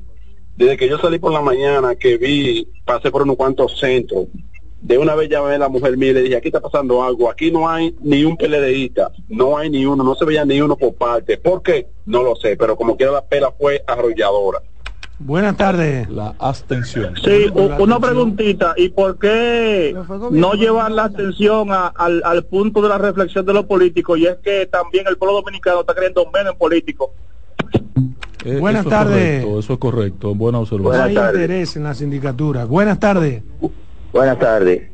Desde 0.57 0.77
que 0.77 0.89
yo 0.89 0.99
salí 0.99 1.19
por 1.19 1.33
la 1.33 1.41
mañana, 1.41 1.95
que 1.95 2.17
vi, 2.17 2.67
pasé 2.85 3.11
por 3.11 3.23
unos 3.23 3.37
cuantos 3.37 3.79
centros. 3.79 4.27
De 4.81 4.99
una 4.99 5.15
vez 5.15 5.29
llamé 5.29 5.55
a 5.55 5.59
la 5.59 5.69
mujer 5.69 5.97
mía 5.97 6.11
y 6.11 6.15
le 6.15 6.23
dije, 6.23 6.37
aquí 6.37 6.49
está 6.49 6.61
pasando 6.61 7.03
algo. 7.03 7.31
Aquí 7.31 7.51
no 7.51 7.69
hay 7.69 7.95
ni 8.01 8.25
un 8.25 8.37
PLDista. 8.37 9.13
No 9.29 9.57
hay 9.57 9.71
ni 9.71 9.87
uno. 9.87 10.03
No 10.03 10.15
se 10.15 10.25
veía 10.25 10.45
ni 10.45 10.61
uno 10.61 10.77
por 10.77 10.95
parte. 10.95 11.39
¿Por 11.39 11.63
qué? 11.63 11.89
No 12.07 12.23
lo 12.23 12.35
sé. 12.37 12.57
Pero 12.57 12.77
como 12.77 12.97
quiera 12.97 13.13
la 13.13 13.25
pela 13.25 13.53
fue 13.53 13.83
arrolladora. 13.87 14.61
Buenas 15.19 15.57
tardes. 15.57 16.09
La 16.11 16.35
abstención. 16.39 17.14
Sí, 17.25 17.47
una 17.55 17.99
preguntita. 17.99 18.75
¿Y 18.77 18.91
por 18.91 19.19
qué 19.19 19.97
no 20.31 20.53
llevar 20.53 20.91
la 20.93 21.05
atención 21.05 21.69
al, 21.71 22.23
al, 22.23 22.45
punto 22.45 22.83
de 22.83 22.89
la 22.91 22.99
reflexión 22.99 23.47
de 23.47 23.55
los 23.55 23.64
políticos? 23.64 24.19
Y 24.19 24.27
es 24.27 24.37
que 24.37 24.67
también 24.67 25.07
el 25.09 25.17
pueblo 25.17 25.37
dominicano 25.37 25.81
está 25.81 25.95
creyendo 25.95 26.31
menos 26.33 26.53
en 26.53 26.59
políticos. 26.59 27.11
Eh, 28.45 28.59
Buenas 28.61 28.87
tardes. 28.87 29.45
eso 29.45 29.73
es 29.73 29.79
correcto. 29.79 30.35
Buena 30.35 30.59
observación. 30.59 31.03
Hay 31.03 31.17
interés 31.17 31.77
en 31.77 31.85
la 31.85 31.95
sindicatura. 31.95 32.67
Buenas 32.67 33.01
tardes. 33.01 33.43
Buenas 34.12 34.39
tardes. 34.39 34.91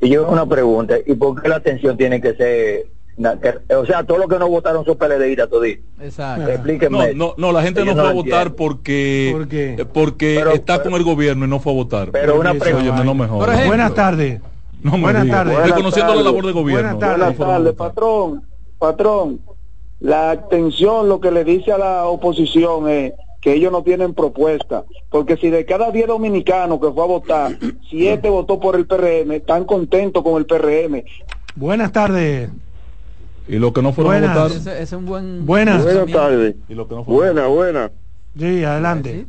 Y 0.00 0.10
yo 0.10 0.28
una 0.28 0.46
pregunta. 0.46 0.94
¿Y 1.04 1.14
por 1.14 1.42
qué 1.42 1.48
la 1.48 1.56
atención 1.56 1.96
tiene 1.96 2.20
que 2.20 2.34
ser 2.34 2.86
o 3.18 3.86
sea, 3.86 4.04
todos 4.04 4.20
los 4.20 4.28
que 4.28 4.38
no 4.38 4.48
votaron 4.48 4.84
son 4.84 4.96
PLDistas 4.96 5.48
todavía. 5.48 5.78
Exacto. 6.00 6.48
Explíquenme. 6.50 7.14
No, 7.14 7.34
no, 7.36 7.52
la 7.52 7.62
gente 7.62 7.84
no 7.84 7.94
fue 7.94 8.08
a 8.08 8.12
votar 8.12 8.54
porque 8.54 9.46
eh, 9.50 9.86
porque 9.92 10.44
está 10.52 10.82
con 10.82 10.94
el 10.94 11.02
gobierno 11.02 11.46
y 11.46 11.48
no 11.48 11.60
fue 11.60 11.72
a 11.72 11.76
votar. 11.76 12.10
Pero 12.10 12.38
una 12.38 12.54
pregunta. 12.54 13.04
no 13.04 13.14
mejor. 13.14 13.48
buenas 13.66 13.94
tardes. 13.94 14.40
No 14.82 14.98
buenas 14.98 15.26
tardes. 15.26 15.58
Reconociendo 15.70 16.14
la 16.14 16.22
labor 16.22 16.46
de 16.46 16.52
gobierno. 16.52 16.96
Buenas 16.96 17.36
tardes, 17.36 17.74
patrón. 17.74 18.42
Patrón, 18.78 19.40
la 20.00 20.32
atención 20.32 21.08
lo 21.08 21.20
que 21.20 21.30
le 21.30 21.44
dice 21.44 21.72
a 21.72 21.78
la 21.78 22.04
oposición 22.04 22.88
es 22.90 23.14
que 23.40 23.54
ellos 23.54 23.72
no 23.72 23.82
tienen 23.82 24.12
propuesta, 24.12 24.84
porque 25.08 25.36
si 25.36 25.50
de 25.50 25.64
cada 25.64 25.90
10 25.90 26.08
dominicanos 26.08 26.80
que 26.80 26.90
fue 26.90 27.02
a 27.04 27.06
votar, 27.06 27.58
7 27.88 28.28
votó 28.28 28.60
por 28.60 28.76
el 28.76 28.86
PRM, 28.86 29.32
están 29.32 29.64
contentos 29.64 30.22
con 30.22 30.36
el 30.36 30.46
PRM. 30.46 31.04
Buenas 31.54 31.92
tardes. 31.92 32.50
Y 33.48 33.58
lo 33.58 33.72
que 33.72 33.82
no 33.82 33.92
fueron 33.92 34.12
buenas. 34.12 34.36
a 34.36 34.42
votar. 34.42 34.56
Es, 34.56 34.66
es 34.66 34.92
un 34.92 35.06
buen. 35.06 35.46
Buenas. 35.46 35.82
Buenas 35.84 36.06
tardes. 36.10 36.56
Y 36.68 36.74
lo 36.74 36.88
que 36.88 36.94
no 36.94 37.04
buena, 37.04 37.46
buena. 37.46 37.90
Sí, 38.38 38.64
adelante. 38.64 39.26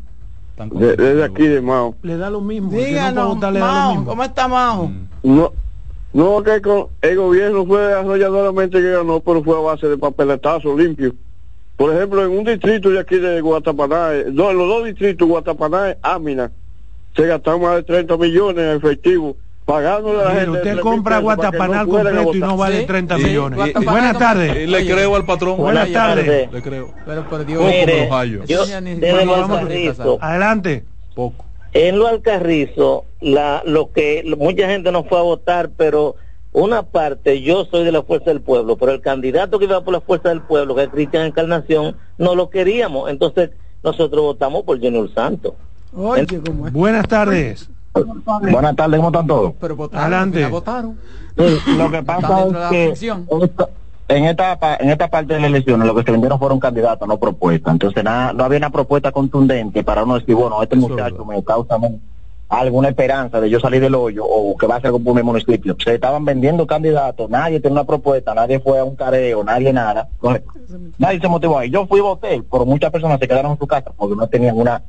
Desde 0.58 1.24
aquí 1.24 1.48
de 1.48 1.62
Mao. 1.62 1.96
Le 2.02 2.18
da 2.18 2.30
lo 2.30 2.42
mismo. 2.42 2.72
Díganos, 2.72 3.38
no 3.38 3.52
Mao, 3.52 3.92
mismo. 3.92 4.06
¿cómo 4.08 4.24
está 4.24 4.48
Mao? 4.48 4.88
Mm. 4.88 5.08
No, 5.24 5.54
no, 6.14 6.44
que 6.44 6.62
con 6.62 6.88
el 7.02 7.16
gobierno 7.16 7.66
fue 7.66 7.94
arrolladoramente 7.94 8.80
que 8.82 8.92
ganó, 8.92 9.20
pero 9.20 9.44
fue 9.44 9.56
a 9.56 9.62
base 9.62 9.88
de 9.88 9.98
papeletazo 9.98 10.76
limpio. 10.76 11.14
Por 11.76 11.94
ejemplo, 11.94 12.26
en 12.26 12.32
un 12.32 12.44
distrito 12.44 12.90
de 12.90 13.00
aquí 13.00 13.18
de 13.18 13.40
Guatapaná, 13.40 14.16
en 14.16 14.36
los 14.36 14.56
dos 14.56 14.86
distritos, 14.86 15.28
Guatapaná 15.28 15.92
y 15.92 15.94
Ámina, 16.02 16.52
se 17.16 17.28
gastaron 17.28 17.62
más 17.62 17.76
de 17.76 17.84
30 17.84 18.18
millones 18.18 18.64
en 18.66 18.78
efectivo 18.78 19.38
pagándole 19.68 20.22
a 20.22 20.24
la 20.24 20.32
gente. 20.32 20.50
Usted 20.50 20.80
compra 20.80 21.20
Guatapanal 21.20 21.88
completo 21.88 22.34
y 22.34 22.40
no 22.40 22.58
vale 22.58 22.84
30 22.86 23.18
millones. 23.18 23.74
Buenas 23.86 24.18
tardes. 24.18 24.68
Le 24.68 24.86
creo 24.88 25.16
al 25.16 25.26
patrón. 25.26 25.58
Buenas 25.58 25.92
tardes. 25.92 26.52
Le 26.52 26.62
creo. 26.62 26.94
Pero 27.06 27.30
por 27.30 27.46
Dios. 27.46 27.62
Mire, 27.62 28.10
yo, 28.48 28.66
desde 28.66 29.26
lo 29.26 29.36
Alcarrizo, 29.36 30.18
Adelante. 30.22 30.86
Poco. 31.14 31.46
En 31.74 32.00
lo 32.00 32.08
Alcarrizo, 32.08 33.04
la, 33.20 33.62
lo 33.66 33.92
que 33.92 34.24
mucha 34.38 34.68
gente 34.70 34.92
no 34.92 35.04
fue 35.04 35.20
a 35.20 35.24
votar, 35.24 35.70
pero 35.76 36.16
una 36.54 36.84
parte, 36.84 37.42
yo 37.42 37.66
soy 37.66 37.84
de 37.84 37.92
la 37.92 38.04
Fuerza 38.04 38.32
del 38.32 38.42
Pueblo, 38.42 38.78
pero 38.78 38.94
el 38.94 39.02
candidato 39.02 39.60
que 39.60 39.66
iba 39.66 39.84
por 39.84 39.94
la 39.94 40.02
Fuerza 40.02 40.30
del 40.30 40.42
Pueblo, 40.42 40.76
que 40.76 40.84
es 40.84 40.90
Cristian 40.90 41.26
Encarnación, 41.26 41.98
no 42.18 42.36
lo 42.36 42.50
queríamos. 42.50 43.10
Entonces, 43.10 43.52
nosotros 43.84 44.22
votamos 44.22 44.64
por 44.64 44.80
Junior 44.80 45.14
Santos. 45.14 45.54
Oye, 45.94 46.26
Buenas 46.72 47.08
tardes. 47.08 47.70
Buenas 48.52 48.76
tardes, 48.76 48.98
¿cómo 48.98 49.10
están 49.10 49.28
todos? 49.28 49.54
Pero 49.60 49.76
votaron, 49.76 50.14
Adelante. 50.14 50.46
votaron. 50.48 50.98
lo 51.36 51.92
que 51.92 52.04
pasa 52.04 52.46
es 52.72 53.00
que 53.00 53.14
en 54.10 54.26
esta 54.26 54.78
en 54.80 54.90
esta 54.90 55.08
parte 55.10 55.34
de 55.34 55.42
las 55.42 55.50
elecciones 55.50 55.88
lo 55.88 55.96
que 55.96 56.04
se 56.04 56.12
vendieron 56.12 56.40
fueron 56.40 56.60
candidatos, 56.60 57.08
no 57.08 57.18
propuestas. 57.18 57.74
Entonces 57.74 58.04
nada, 58.04 58.34
no 58.34 58.44
había 58.44 58.58
una 58.58 58.70
propuesta 58.70 59.12
contundente 59.12 59.84
para 59.84 60.04
uno 60.04 60.20
decir, 60.20 60.36
bueno, 60.36 60.62
este 60.64 60.76
muchacho 60.76 61.26
me 61.26 61.44
causa 61.44 61.78
alguna 62.50 62.90
esperanza 62.90 63.42
de 63.42 63.50
yo 63.50 63.60
salir 63.60 63.82
del 63.82 63.96
hoyo 63.96 64.24
o 64.26 64.56
que 64.56 64.68
va 64.68 64.78
a 64.78 64.82
ser 64.82 64.92
como 64.92 65.14
mi 65.14 65.22
municipio. 65.24 65.76
Se 65.84 65.96
estaban 65.96 66.24
vendiendo 66.24 66.66
candidatos, 66.66 67.30
nadie 67.30 67.60
tiene 67.60 67.74
una 67.74 67.84
propuesta, 67.84 68.34
nadie 68.34 68.60
fue 68.60 68.80
a 68.80 68.86
un 68.86 68.96
careo, 68.96 69.44
nadie 69.44 69.74
nada. 69.74 70.08
nadie 70.98 71.20
se 71.20 71.28
motivó 71.28 71.60
ahí. 71.60 71.70
Yo 71.70 71.86
fui 71.86 72.00
y 72.00 72.04
voté, 72.04 72.42
pero 72.50 72.66
muchas 72.66 72.92
personas 72.92 73.20
se 73.20 73.28
quedaron 73.28 73.52
en 73.52 73.60
su 73.60 73.68
casa 73.68 73.92
porque 73.96 74.16
no 74.16 74.28
tenían 74.28 74.58
una 74.58 74.82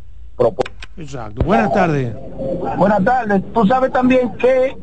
Exacto. 0.97 1.45
Buenas 1.45 1.73
tardes. 1.73 2.15
Buenas 2.77 3.05
tardes. 3.05 3.43
Tú 3.53 3.67
sabes 3.67 3.93
también 3.93 4.33
que 4.37 4.77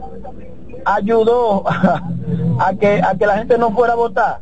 ayudó 0.86 1.64
a, 2.60 2.74
que 2.80 3.02
a 3.02 3.16
que 3.18 3.26
la 3.26 3.38
gente 3.38 3.58
no 3.58 3.72
fuera 3.72 3.94
a 3.94 3.98
votar, 3.98 4.40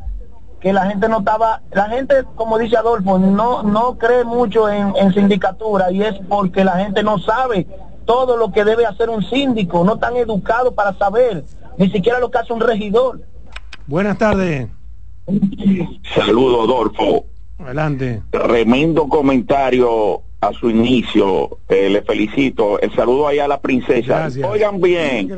que 0.60 0.72
la 0.74 0.86
gente 0.88 1.10
no 1.10 1.20
estaba, 1.20 1.62
la 1.72 1.90
gente, 1.90 2.24
como 2.36 2.58
dice 2.58 2.78
Adolfo, 2.78 3.18
no 3.18 3.64
no 3.64 3.98
cree 3.98 4.24
mucho 4.24 4.70
en, 4.70 4.96
en 4.96 5.14
sindicatura 5.14 5.92
y 5.92 6.04
es 6.04 6.16
porque 6.30 6.64
la 6.64 6.78
gente 6.78 7.02
no 7.04 7.18
sabe 7.20 7.68
todo 8.06 8.38
lo 8.38 8.52
que 8.52 8.64
debe 8.66 8.86
hacer 8.86 9.10
un 9.10 9.24
síndico, 9.24 9.84
no 9.84 9.98
tan 9.98 10.16
educado 10.18 10.74
para 10.74 10.94
saber 10.94 11.44
ni 11.78 11.90
siquiera 11.90 12.20
lo 12.20 12.30
que 12.30 12.38
hace 12.38 12.54
un 12.54 12.60
regidor. 12.60 13.22
Buenas 13.88 14.18
tardes. 14.18 14.68
Saludos, 16.14 16.70
Adolfo. 16.70 17.26
Adelante. 17.60 18.22
Tremendo 18.30 19.08
comentario 19.08 20.22
a 20.48 20.54
su 20.54 20.70
inicio. 20.70 21.58
Eh, 21.70 21.90
le 21.90 22.02
felicito. 22.02 22.80
El 22.80 22.94
saludo 22.96 23.28
ahí 23.28 23.40
a 23.40 23.48
la 23.48 23.62
princesa. 23.62 24.30
Oigan 24.50 24.82
bien, 24.82 25.30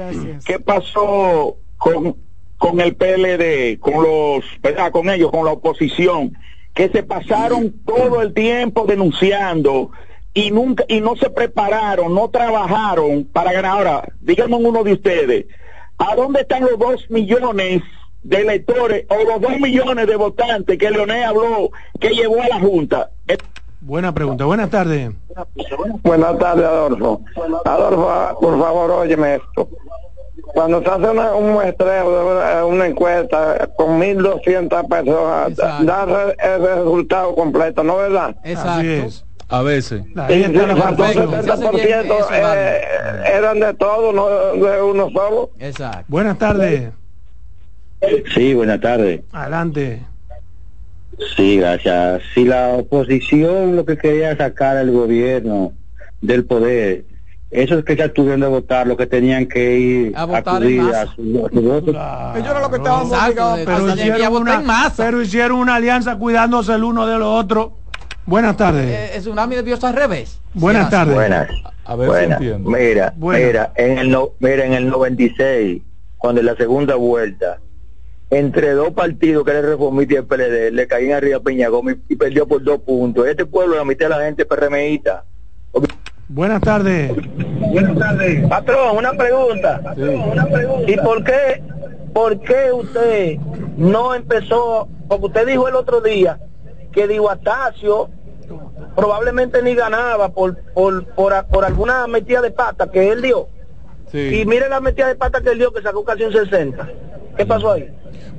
¿qué 0.45 0.59
pasó 0.59 1.57
con, 1.77 2.15
con 2.57 2.79
el 2.79 2.95
PLD, 2.95 3.79
con 3.79 4.03
los, 4.03 4.43
¿verdad? 4.61 4.91
Con 4.91 5.09
ellos, 5.09 5.31
con 5.31 5.45
la 5.45 5.51
oposición, 5.51 6.37
que 6.73 6.89
se 6.89 7.03
pasaron 7.03 7.73
todo 7.85 8.21
el 8.21 8.33
tiempo 8.33 8.85
denunciando 8.85 9.91
y 10.33 10.51
nunca 10.51 10.83
y 10.87 10.99
no 10.99 11.15
se 11.15 11.29
prepararon, 11.29 12.13
no 12.13 12.29
trabajaron 12.29 13.23
para 13.25 13.53
ganar. 13.53 13.71
Ahora, 13.71 14.03
díganme 14.19 14.57
uno 14.57 14.83
de 14.83 14.93
ustedes, 14.93 15.45
¿a 15.97 16.15
dónde 16.15 16.41
están 16.41 16.63
los 16.63 16.77
dos 16.77 17.09
millones 17.09 17.81
de 18.23 18.41
electores 18.41 19.05
o 19.09 19.23
los 19.23 19.39
dos 19.39 19.59
millones 19.59 20.07
de 20.07 20.15
votantes 20.15 20.77
que 20.77 20.91
Leonel 20.91 21.23
habló 21.23 21.69
que 21.99 22.09
llevó 22.09 22.41
a 22.41 22.49
la 22.49 22.59
Junta? 22.59 23.11
Buena 23.85 24.11
pregunta. 24.11 24.45
Buenas 24.45 24.71
tardes. 24.71 25.11
Buenas 26.01 26.39
tardes, 26.39 26.65
Adolfo. 26.65 27.21
Adolfo, 27.65 28.39
por 28.41 28.59
favor, 28.59 28.91
óyeme 28.91 29.35
esto. 29.35 29.69
Cuando 30.55 30.81
se 30.81 30.89
hace 30.89 31.07
un 31.07 31.51
muestreo, 31.53 32.67
una 32.67 32.87
encuesta 32.87 33.69
con 33.77 34.01
1.200 34.01 34.87
personas, 34.87 35.55
da 35.85 36.33
el 36.39 36.61
resultado 36.61 37.35
completo, 37.35 37.83
¿no 37.83 37.97
verdad? 37.97 38.35
Exacto. 38.43 39.23
A 39.49 39.61
veces. 39.61 40.01
Y 40.29 40.33
el 40.33 40.53
70% 40.55 42.15
eh, 42.31 42.81
eran 43.35 43.59
de 43.59 43.71
todo, 43.75 44.11
no 44.11 44.27
de 44.65 44.81
uno 44.81 45.11
solo. 45.11 45.51
Exacto. 45.59 46.05
Buenas 46.07 46.39
tardes. 46.39 46.89
Sí, 48.33 48.55
buenas 48.55 48.81
tardes. 48.81 49.21
Adelante. 49.31 50.01
Sí, 51.35 51.57
gracias. 51.57 52.21
Si 52.33 52.45
la 52.45 52.69
oposición 52.69 53.75
lo 53.75 53.85
que 53.85 53.97
quería 53.97 54.35
sacar 54.35 54.77
al 54.77 54.91
gobierno 54.91 55.73
del 56.21 56.45
poder, 56.45 57.05
esos 57.51 57.85
que 57.85 57.95
ya 57.95 58.09
tuvieron 58.09 58.41
de 58.41 58.47
votar, 58.47 58.87
lo 58.87 58.97
que 58.97 59.07
tenían 59.07 59.47
que 59.47 59.77
ir 59.77 60.17
a 60.17 60.25
votar 60.25 60.63
en 60.63 60.83
masa. 60.83 61.13
Su, 61.15 61.21
voto. 61.23 61.91
Ellos 61.91 62.49
era 62.49 62.59
lo 62.59 62.69
que 62.69 62.77
estaban 62.77 63.05
obligados, 63.07 63.59
pero, 63.65 63.93
hicieron 63.93 64.35
una, 64.35 64.93
pero 64.97 65.21
hicieron 65.21 65.59
una 65.59 65.75
alianza 65.75 66.17
cuidándose 66.17 66.73
el 66.73 66.83
uno 66.83 67.05
del 67.05 67.21
otro. 67.21 67.77
Buenas 68.25 68.57
tardes. 68.57 68.85
Eh, 68.85 69.09
es 69.11 69.27
un 69.27 69.33
tsunami 69.33 69.55
de 69.55 69.77
al 69.81 69.93
revés. 69.93 70.41
Buenas 70.53 70.89
tardes. 70.89 71.15
Buenas. 71.15 71.47
A 71.85 71.95
ver 71.95 72.09
si 72.09 72.33
entiendo. 72.33 72.69
Mira, 72.69 73.13
mira, 73.15 73.71
en 73.75 73.99
el 73.99 74.09
no, 74.09 74.31
mira, 74.39 74.65
en 74.65 74.73
el 74.73 74.89
96, 74.89 75.81
cuando 76.17 76.41
en 76.41 76.47
la 76.47 76.55
segunda 76.55 76.95
vuelta, 76.95 77.59
entre 78.29 78.71
dos 78.71 78.91
partidos 78.91 79.43
que 79.45 79.51
era 79.51 79.59
el 79.59 79.67
Reformista 79.67 80.13
y 80.13 80.17
el 80.17 80.25
PLD, 80.25 80.71
le 80.71 80.87
caían 80.87 81.17
arriba 81.17 81.37
a 81.37 81.41
Peña 81.41 81.69
Gómez 81.69 81.97
y 82.09 82.15
perdió 82.15 82.47
por 82.47 82.63
dos 82.63 82.79
puntos. 82.79 83.27
Este 83.27 83.45
pueblo, 83.45 83.75
la 83.75 83.85
mitad 83.85 84.07
de 84.07 84.17
la 84.17 84.25
gente 84.25 84.45
PRMista. 84.45 85.23
Buenas 86.27 86.61
tardes. 86.61 87.11
Buenas 87.71 87.97
tardes. 87.97 88.47
Patrón, 88.47 88.97
una 88.97 89.13
pregunta. 89.13 89.93
Una 89.95 90.45
pregunta. 90.47 90.91
¿Y 90.91 90.97
por 90.97 91.23
qué, 91.23 91.61
por 92.13 92.39
qué 92.41 92.71
usted 92.73 93.37
no 93.77 94.15
empezó, 94.15 94.87
porque 95.07 95.25
usted 95.27 95.47
dijo 95.47 95.67
el 95.67 95.75
otro 95.75 96.01
día 96.01 96.39
que 96.91 97.07
Diguatacio 97.07 98.09
probablemente 98.95 99.61
ni 99.61 99.75
ganaba 99.75 100.29
por, 100.29 100.57
por, 100.73 101.05
por, 101.13 101.45
por 101.45 101.65
alguna 101.65 102.07
metida 102.07 102.41
de 102.41 102.51
pata 102.51 102.89
que 102.89 103.11
él 103.11 103.21
dio. 103.21 103.49
Y 104.15 104.45
mire 104.45 104.69
la 104.69 104.79
metida 104.79 105.07
de 105.07 105.15
pata 105.15 105.41
que 105.41 105.49
él 105.49 105.57
dio 105.57 105.73
que 105.73 105.81
sacó 105.81 106.03
casi 106.03 106.23
un 106.23 106.31
60. 106.31 106.89
¿Qué 107.37 107.45
pasó 107.45 107.73
ahí? 107.73 107.89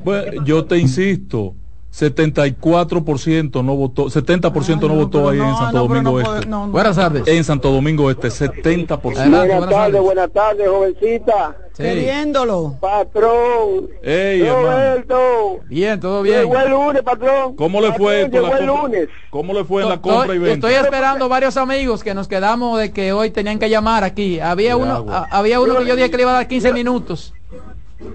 Bueno, 0.03 0.45
yo 0.45 0.65
te 0.65 0.79
insisto, 0.79 1.55
74% 1.97 3.65
no 3.65 3.75
votó, 3.75 4.07
70% 4.07 4.81
no, 4.83 4.89
no, 4.89 4.95
votó 4.97 5.31
ahí 5.31 5.41
en 5.41 5.57
Santo 5.57 5.79
Domingo 5.79 6.21
Este. 6.21 6.47
buenas 6.47 6.97
tardes. 6.97 7.27
En 7.27 7.43
Santo 7.43 7.73
Domingo 7.73 8.11
Este, 8.11 8.29
70%. 8.29 9.01
buenas, 9.01 9.71
tardes, 9.71 10.01
buenas 10.03 10.31
tardes, 10.31 10.69
jovencita. 10.69 11.57
Queriéndolo. 11.75 12.77
Patrón. 12.81 13.89
Ey, 14.03 14.47
Roberto. 14.47 15.61
Bien, 15.71 15.99
todo 15.99 16.21
bien. 16.21 16.41
Llegó 16.41 16.59
el 16.59 16.71
lunes, 16.71 17.03
patrón. 17.03 17.57
¿Cómo 17.57 17.81
le 17.81 17.93
fue? 17.95 18.29
Patrón, 18.29 18.53
el 18.59 18.67
lunes. 18.67 19.09
¿Cómo 19.31 19.55
le 19.55 19.65
fue 19.65 19.83
en 19.83 19.89
la 19.89 20.01
compra 20.01 20.35
y 20.35 20.39
venta? 20.39 20.69
Estoy 20.69 20.85
esperando 20.85 21.31
varios 21.31 21.57
amigos 21.57 22.05
que 22.05 22.13
nos 22.13 22.29
quedamos 22.29 22.79
de 22.79 22.93
que 22.93 23.15
hoy 23.15 23.31
tenían 23.31 23.59
que 23.59 23.71
llamar 23.71 24.05
aquí. 24.05 24.39
Había 24.39 24.77
uno, 24.77 25.07
había 25.31 25.61
uno 25.61 25.79
que 25.79 25.87
yo 25.87 25.97
dije 25.97 26.11
que 26.11 26.17
le 26.19 26.23
iba 26.25 26.33
a 26.33 26.35
dar 26.35 26.49
15 26.49 26.75
minutos. 26.75 27.33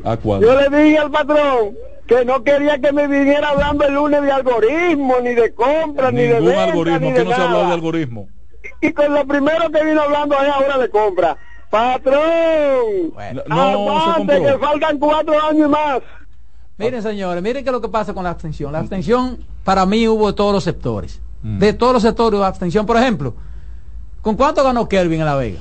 ¿A 0.04 0.18
cuál? 0.18 0.42
Yo 0.42 0.54
le 0.56 0.84
dije 0.84 1.00
al 1.00 1.10
patrón 1.10 1.76
que 2.12 2.26
no 2.26 2.44
quería 2.44 2.78
que 2.78 2.92
me 2.92 3.08
viniera 3.08 3.52
hablando 3.52 3.86
el 3.86 3.94
lunes 3.94 4.22
de 4.22 4.32
algoritmo, 4.32 5.16
ni 5.24 5.34
de 5.34 5.54
compra, 5.54 6.12
ni 6.12 6.24
de 6.24 6.42
venta, 6.42 6.64
algoritmo, 6.66 7.00
ni 7.00 7.14
que 7.14 7.20
de 7.20 7.26
no 7.26 7.34
se 7.34 7.42
habla 7.42 7.68
de 7.68 7.74
algoritmo. 7.74 8.28
Y 8.82 8.92
con 8.92 9.14
lo 9.14 9.26
primero 9.26 9.70
que 9.72 9.86
vino 9.86 10.02
hablando 10.02 10.36
es 10.36 10.50
ahora 10.50 10.78
de 10.78 10.90
compra. 10.90 11.38
Patrón, 11.70 13.14
bueno, 13.14 13.44
no, 13.48 14.28
que 14.28 14.58
faltan 14.60 15.00
cuatro 15.00 15.42
años 15.42 15.70
más. 15.70 16.02
Miren, 16.78 17.02
señores, 17.02 17.42
miren 17.42 17.64
qué 17.64 17.70
es 17.70 17.74
lo 17.74 17.80
que 17.80 17.88
pasa 17.88 18.14
con 18.14 18.26
la 18.26 18.32
abstención. 18.32 18.74
La 18.74 18.80
abstención, 18.80 19.38
para 19.64 19.86
mí, 19.86 20.06
hubo 20.06 20.28
de 20.28 20.34
todos 20.34 20.52
los 20.52 20.66
sectores. 20.66 21.22
Mm. 21.44 21.60
De 21.60 21.72
todos 21.72 21.94
los 21.94 22.02
sectores 22.02 22.38
hubo 22.38 22.44
abstención. 22.44 22.86
Por 22.86 22.98
ejemplo, 22.98 23.36
¿con 24.22 24.36
cuánto 24.36 24.66
ganó 24.66 24.90
Kelvin 24.90 25.22
en 25.22 25.26
La 25.26 25.36
Vega? 25.36 25.60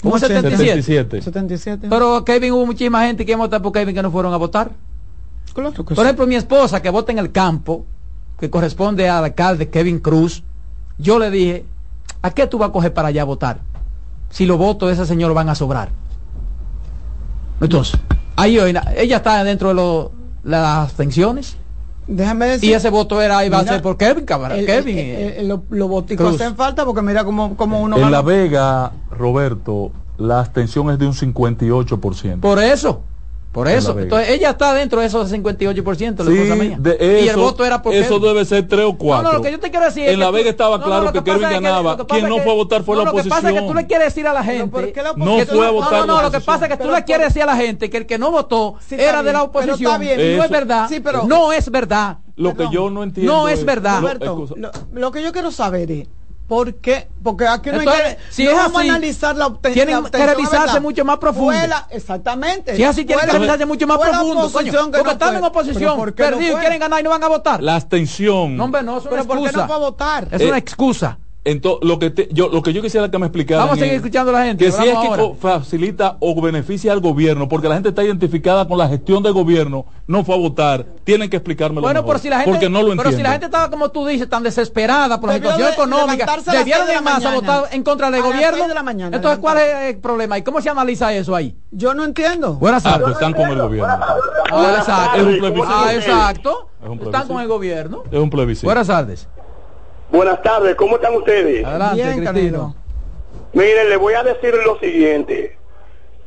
Con 0.00 0.20
77. 0.20 1.22
77. 1.22 1.88
Pero 1.90 2.24
Kevin 2.24 2.52
hubo 2.52 2.66
muchísima 2.66 3.04
gente 3.04 3.26
que 3.26 3.34
votó 3.34 3.60
por 3.60 3.72
Kevin 3.72 3.96
que 3.96 4.02
no 4.02 4.12
fueron 4.12 4.32
a 4.32 4.36
votar. 4.36 4.70
Por 5.62 6.04
ejemplo, 6.04 6.26
mi 6.26 6.36
esposa 6.36 6.80
que 6.80 6.90
vota 6.90 7.12
en 7.12 7.18
el 7.18 7.32
campo, 7.32 7.84
que 8.38 8.48
corresponde 8.50 9.08
al 9.08 9.24
alcalde 9.24 9.68
Kevin 9.68 9.98
Cruz, 9.98 10.42
yo 10.98 11.18
le 11.18 11.30
dije, 11.30 11.64
¿a 12.22 12.30
qué 12.30 12.46
tú 12.46 12.58
vas 12.58 12.70
a 12.70 12.72
coger 12.72 12.94
para 12.94 13.08
allá 13.08 13.22
a 13.22 13.24
votar? 13.24 13.60
Si 14.30 14.46
los 14.46 14.58
votos 14.58 14.88
de 14.88 14.94
ese 14.94 15.06
señor 15.06 15.34
van 15.34 15.48
a 15.48 15.54
sobrar. 15.54 15.90
Entonces, 17.60 17.98
ahí 18.36 18.58
ella 18.58 19.16
está 19.16 19.42
dentro 19.42 19.74
de 19.74 20.10
las 20.44 20.78
abstenciones. 20.78 21.56
Déjame 22.06 22.46
decir. 22.46 22.70
Y 22.70 22.72
ese 22.72 22.88
voto 22.88 23.20
era 23.20 23.44
iba 23.44 23.58
a 23.58 23.64
ser 23.64 23.82
por 23.82 23.96
Kevin, 23.96 24.24
cabrón. 24.24 24.64
Kevin. 24.64 25.48
Los 25.48 25.60
lo 25.68 25.88
voticos 25.88 26.34
hacen 26.34 26.56
falta 26.56 26.84
porque 26.84 27.02
mira 27.02 27.24
cómo, 27.24 27.56
cómo 27.56 27.80
uno. 27.80 27.98
En 27.98 28.10
La 28.10 28.22
Vega, 28.22 28.92
Roberto, 29.10 29.90
la 30.16 30.40
abstención 30.40 30.90
es 30.90 30.98
de 30.98 31.06
un 31.06 31.12
58%. 31.12 32.40
Por 32.40 32.62
eso. 32.62 33.02
Por 33.52 33.66
eso, 33.66 33.98
entonces 33.98 34.28
ella 34.28 34.50
está 34.50 34.74
dentro 34.74 35.00
de 35.00 35.06
esos 35.06 35.32
58%, 35.32 36.18
la 36.18 36.54
sí, 36.54 36.60
mía. 36.60 36.76
De 36.78 36.96
eso, 37.00 37.24
y 37.24 37.28
el 37.28 37.36
voto 37.36 37.64
era 37.64 37.80
por 37.80 37.94
Eso 37.94 38.18
debe 38.18 38.44
ser 38.44 38.68
3 38.68 38.84
o 38.84 38.98
4. 38.98 39.22
No, 39.22 39.32
no, 39.32 39.38
lo 39.38 39.42
que 39.42 39.50
yo 39.50 39.58
te 39.58 39.70
quiero 39.70 39.86
decir 39.86 40.06
En 40.06 40.20
La 40.20 40.30
Vega 40.30 40.50
estaba 40.50 40.82
claro 40.82 41.12
que 41.12 41.22
Kevin 41.24 41.42
ganaba. 41.42 41.96
Quien 42.06 42.28
no 42.28 42.38
fue 42.38 42.52
a 42.52 42.54
votar 42.54 42.82
fue 42.82 42.96
la 42.96 43.04
oposición. 43.04 43.28
Lo 43.28 43.34
que 43.36 43.42
pasa 43.42 43.48
es 43.50 43.60
que 43.60 43.66
tú 43.66 43.74
le 43.74 43.86
quieres 43.86 44.06
decir 44.08 44.26
a 44.26 44.32
la 44.32 44.44
gente. 44.44 44.94
No 45.16 45.38
fue 45.46 45.66
a 45.66 45.70
votar. 45.70 45.92
No, 45.92 46.06
no, 46.06 46.16
no, 46.16 46.22
lo 46.22 46.30
que 46.30 46.40
pasa 46.40 46.66
es 46.66 46.76
que 46.76 46.82
tú 46.82 46.90
le 46.90 47.04
quieres 47.04 47.28
decir 47.28 47.42
a 47.42 47.46
la 47.46 47.56
gente 47.56 47.88
que 47.90 47.96
el 47.96 48.06
que 48.06 48.18
no 48.18 48.30
votó 48.30 48.76
era 48.90 49.22
de 49.22 49.32
la 49.32 49.42
oposición. 49.44 50.00
No 50.00 50.44
es 50.44 50.50
verdad. 50.50 50.90
No 51.26 51.52
es 51.52 51.70
verdad. 51.70 52.18
Lo 52.36 52.54
que 52.54 52.68
yo 52.70 52.90
no 52.90 53.02
entiendo. 53.02 53.32
No 53.32 53.48
es 53.48 53.64
verdad. 53.64 54.02
Lo 54.92 55.10
que 55.10 55.22
yo 55.22 55.32
quiero 55.32 55.50
saber 55.50 55.90
es 55.90 56.08
¿Por 56.48 56.76
qué? 56.76 57.08
Porque 57.22 57.46
aquí 57.46 57.70
no 57.70 57.80
hay 57.80 57.86
que, 57.86 58.18
si 58.30 58.44
no 58.44 58.54
vamos 58.54 58.80
a 58.80 58.84
analizar 58.84 59.36
la 59.36 59.48
obtención. 59.48 59.86
Tienen 59.86 60.04
que 60.10 60.26
revisarse 60.26 60.80
mucho 60.80 61.04
más 61.04 61.18
profundo. 61.18 61.58
exactamente. 61.90 62.74
Si 62.74 62.82
así 62.82 63.04
tienen 63.04 63.26
que 63.26 63.32
revisarse 63.32 63.66
mucho 63.66 63.86
más 63.86 63.98
profundo, 63.98 64.50
coño, 64.50 64.72
porque 64.90 65.10
están 65.10 65.36
en 65.36 65.44
oposición, 65.44 66.12
perdidos 66.12 66.58
y 66.58 66.60
quieren 66.60 66.80
ganar 66.80 67.00
y 67.00 67.02
no 67.04 67.10
van 67.10 67.22
a 67.22 67.28
votar. 67.28 67.62
La 67.62 67.76
abstención. 67.76 68.56
No, 68.56 68.64
hombre, 68.64 68.82
no, 68.82 68.96
es 68.96 69.02
una 69.02 69.10
¿Pero 69.10 69.22
excusa. 69.22 69.40
¿por 69.40 69.50
qué 69.50 69.56
no 69.58 69.68
va 69.68 69.74
a 69.74 69.78
votar? 69.78 70.28
Es 70.30 70.40
una 70.40 70.56
eh, 70.56 70.60
excusa. 70.60 71.18
Entonces, 71.44 71.88
lo 71.88 71.98
que 71.98 72.28
yo 72.32 72.48
lo 72.48 72.62
que 72.62 72.72
yo 72.72 72.82
quisiera 72.82 73.10
que 73.10 73.18
me 73.18 73.26
explicaran 73.26 73.66
Vamos 73.66 73.78
a 73.78 73.80
seguir 73.80 73.94
escuchando 73.94 74.30
a 74.30 74.40
la 74.40 74.44
gente. 74.44 74.64
Que 74.64 74.72
si 74.72 74.86
es 74.86 74.98
que 74.98 75.34
facilita 75.40 76.16
o 76.20 76.38
beneficia 76.40 76.92
al 76.92 77.00
gobierno, 77.00 77.48
porque 77.48 77.68
la 77.68 77.74
gente 77.74 77.90
está 77.90 78.04
identificada 78.04 78.66
con 78.66 78.76
la 78.76 78.88
gestión 78.88 79.22
del 79.22 79.32
gobierno, 79.32 79.86
no 80.06 80.24
fue 80.24 80.34
a 80.34 80.38
votar, 80.38 80.84
tienen 81.04 81.30
que 81.30 81.36
explicármelo 81.36 81.82
Bueno, 81.82 82.04
por 82.04 82.18
si 82.18 82.28
la 82.28 82.40
gente, 82.40 82.50
porque 82.50 82.68
no 82.68 82.82
lo 82.82 82.96
Pero 82.96 83.12
si 83.12 83.22
la 83.22 83.30
gente 83.30 83.46
estaba 83.46 83.70
como 83.70 83.90
tú 83.90 84.06
dices, 84.06 84.28
tan 84.28 84.42
desesperada 84.42 85.20
por 85.20 85.30
la 85.30 85.36
situación 85.36 85.72
económica, 85.72 86.26
debieron 86.52 86.90
ir 86.90 87.02
más 87.02 87.24
a 87.24 87.34
votar 87.34 87.64
en 87.70 87.82
contra 87.82 88.10
del 88.10 88.22
gobierno. 88.22 88.68
De 88.68 88.74
la 88.74 88.82
mañana, 88.82 89.16
Entonces, 89.16 89.38
¿cuál 89.38 89.58
es 89.58 89.94
el 89.94 89.98
problema? 89.98 90.36
¿Y 90.36 90.42
cómo 90.42 90.60
se 90.60 90.68
analiza 90.68 91.12
eso 91.14 91.34
ahí? 91.34 91.56
Yo 91.70 91.94
no 91.94 92.04
entiendo. 92.04 92.54
Buenas 92.54 92.82
tardes. 92.82 92.98
Ah, 92.98 93.02
pues 93.04 93.14
están 93.14 93.32
con 93.32 93.48
el 93.50 93.58
gobierno. 93.58 93.98
Ah, 94.50 94.74
exacto. 94.78 95.18
Es 95.18 95.26
un 95.26 95.38
plebiscito. 95.38 95.68
Ah, 95.70 95.94
exacto. 95.94 96.68
Están 97.02 97.28
con 97.28 97.40
el 97.40 97.48
gobierno. 97.48 98.02
Es 98.10 98.18
un 98.18 98.30
plebiscito. 98.30 98.66
Buenas 98.66 98.86
tardes. 98.86 99.28
Buenas 100.10 100.42
tardes, 100.42 100.74
¿cómo 100.76 100.96
están 100.96 101.14
ustedes? 101.14 101.64
Adelante, 101.64 102.02
Bien, 102.02 102.74
Miren, 103.52 103.88
le 103.88 103.96
voy 103.96 104.14
a 104.14 104.22
decir 104.22 104.54
lo 104.64 104.78
siguiente. 104.78 105.58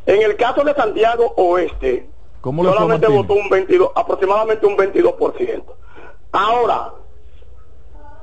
En 0.05 0.21
el 0.21 0.35
caso 0.35 0.63
de 0.63 0.73
Santiago 0.73 1.33
Oeste, 1.37 2.07
solamente 2.43 3.07
votó 3.07 3.33
un 3.33 3.49
22, 3.49 3.91
aproximadamente 3.95 4.65
un 4.65 4.77
22%. 4.77 5.63
Ahora, 6.31 6.93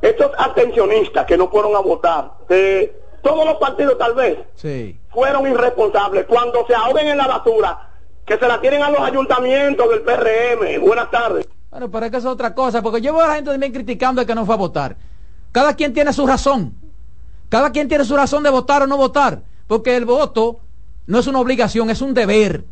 estos 0.03 0.31
atencionistas 0.39 1.27
que 1.27 1.37
no 1.37 1.49
fueron 1.49 1.75
a 1.77 1.81
votar, 1.81 2.33
de 2.49 3.01
todos 3.23 3.45
los 3.45 3.57
partidos 3.57 3.99
tal 3.99 4.15
vez, 4.15 4.39
fueron 5.11 5.47
irresponsables. 5.47 6.27
Cuando 6.27 6.67
se 6.67 6.75
ahoguen 6.75 7.09
en 7.09 7.19
la 7.19 7.27
basura, 7.27 7.91
que 8.25 8.37
se 8.37 8.47
la 8.47 8.61
tienen 8.61 8.83
a 8.83 8.91
los 8.91 9.01
ayuntamientos 9.01 9.89
del 9.91 10.03
PRM. 10.03 10.81
Buenas 10.81 11.11
tardes. 11.11 11.49
Bueno, 11.71 11.91
pero 11.91 12.07
es 12.07 12.13
que 12.13 12.19
es 12.19 12.25
otra 12.25 12.55
cosa, 12.55 12.83
porque 12.83 13.01
yo 13.01 13.13
veo 13.13 13.25
a 13.25 13.29
la 13.29 13.35
gente 13.35 13.51
también 13.51 13.73
criticando 13.73 14.21
de 14.21 14.27
que 14.27 14.35
no 14.35 14.45
fue 14.45 14.55
a 14.55 14.59
votar. 14.59 14.97
Cada 15.53 15.75
quien 15.75 15.93
tiene 15.93 16.13
su 16.13 16.27
razón. 16.27 16.75
Cada 17.49 17.73
quien 17.73 17.89
tiene 17.89 18.05
su 18.05 18.17
razón 18.17 18.43
de 18.43 18.51
votar 18.51 18.83
o 18.83 18.87
no 18.87 18.97
votar. 18.97 19.43
Porque 19.67 19.97
el 19.97 20.05
voto 20.05 20.61
no 21.07 21.19
es 21.19 21.27
una 21.27 21.41
obligación, 21.41 21.91
es 21.91 22.01
un 22.03 22.15
deber. 22.15 22.65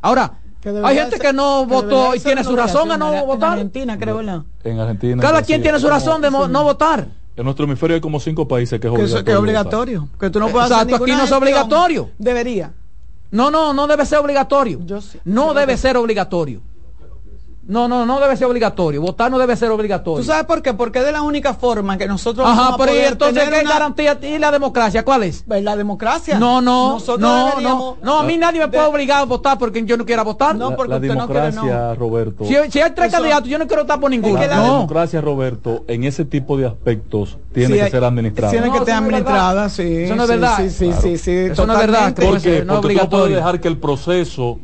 Ahora, 0.00 0.38
hay 0.82 0.96
gente 0.96 1.18
que 1.18 1.32
no 1.32 1.66
votó 1.66 2.14
y 2.14 2.20
tiene 2.20 2.42
su 2.44 2.56
razón 2.56 2.90
a 2.90 2.96
no 2.96 3.26
votar. 3.26 3.52
En 3.52 3.52
Argentina, 3.54 3.98
creo, 3.98 4.16
¿verdad? 4.16 4.42
En 4.62 4.80
Argentina. 4.80 5.22
Cada 5.22 5.42
quien 5.42 5.62
tiene 5.62 5.78
su 5.78 5.88
razón 5.88 6.22
de 6.22 6.30
no 6.30 6.64
votar. 6.64 7.08
En 7.36 7.44
nuestro 7.44 7.64
hemisferio 7.64 7.96
hay 7.96 8.00
como 8.00 8.20
cinco 8.20 8.46
países 8.46 8.78
que 8.80 8.86
es 8.86 8.92
obligatorio. 8.92 9.24
Que, 9.24 9.32
es 9.32 9.36
obligatorio. 9.36 10.08
Que 10.20 10.30
tú 10.30 10.38
no 10.38 10.48
puedes 10.48 10.70
Exacto, 10.70 10.96
aquí 10.96 11.10
no 11.10 11.24
es 11.24 11.32
obligatorio. 11.32 12.10
Debería. 12.16 12.72
No, 13.32 13.50
no, 13.50 13.72
no 13.72 13.88
debe 13.88 14.06
ser 14.06 14.18
obligatorio. 14.18 14.80
no 15.24 15.54
debe 15.54 15.76
ser 15.76 15.96
obligatorio. 15.96 16.60
No, 17.66 17.88
no, 17.88 18.04
no 18.04 18.20
debe 18.20 18.36
ser 18.36 18.46
obligatorio. 18.46 19.00
Votar 19.00 19.30
no 19.30 19.38
debe 19.38 19.56
ser 19.56 19.70
obligatorio. 19.70 20.20
¿Tú 20.20 20.24
sabes 20.24 20.44
por 20.44 20.62
qué? 20.62 20.74
Porque 20.74 20.98
es 20.98 21.04
de 21.04 21.12
la 21.12 21.22
única 21.22 21.54
forma 21.54 21.96
que 21.96 22.06
nosotros 22.06 22.46
Ajá, 22.46 22.70
vamos 22.70 22.86
pero 22.86 22.92
a 22.92 23.06
entonces 23.06 23.48
¿qué 23.48 23.62
garantía 23.62 24.18
y 24.22 24.38
la 24.38 24.50
democracia? 24.50 25.04
¿Cuál 25.04 25.24
es? 25.24 25.44
Pues 25.46 25.62
la 25.62 25.76
democracia. 25.76 26.38
No, 26.38 26.60
no, 26.60 26.98
no, 27.18 27.60
no, 27.60 27.96
no, 28.02 28.20
a 28.20 28.22
mí 28.22 28.36
nadie 28.36 28.60
me 28.60 28.68
puede 28.68 28.84
obligar 28.84 29.20
a 29.20 29.24
votar 29.24 29.58
porque 29.58 29.84
yo 29.84 29.96
no 29.96 30.04
quiera 30.04 30.22
votar. 30.22 30.54
No, 30.56 30.76
porque 30.76 30.92
la, 30.92 31.00
democracia, 31.00 31.94
Roberto. 31.94 32.44
Si, 32.44 32.54
hay 32.56 32.90
tres 32.94 33.12
candidatos, 33.12 33.48
yo 33.48 33.58
no 33.58 33.66
quiero 33.66 33.82
votar 33.82 34.00
por 34.00 34.10
ninguno. 34.10 34.34
La, 34.34 34.62
democracia, 34.62 35.20
Roberto, 35.20 35.84
en 35.88 36.04
ese 36.04 36.24
tipo 36.24 36.56
de 36.56 36.66
aspectos 36.66 37.38
tiene 37.52 37.78
que 37.78 37.90
ser 37.90 38.04
administrada. 38.04 38.50
Tiene 38.50 38.70
que 38.70 38.84
ser 38.84 38.94
administrada, 38.94 39.68
sí. 39.68 40.04
Eso 40.04 40.16
no 40.16 40.24
es 40.24 40.28
verdad. 40.28 40.56
Sí, 40.58 40.70
sí, 40.70 40.92
sí, 41.00 41.18
sí, 41.18 41.30
Eso 41.30 41.66
no 41.66 41.72
es 41.74 41.78
verdad. 41.78 42.14
Porque, 42.14 42.64
no 42.64 42.74
es 42.74 42.78
obligatorio. 42.84 43.36
dejar 43.36 43.60
que 43.60 43.68
el 43.68 43.78
proceso 43.78 44.58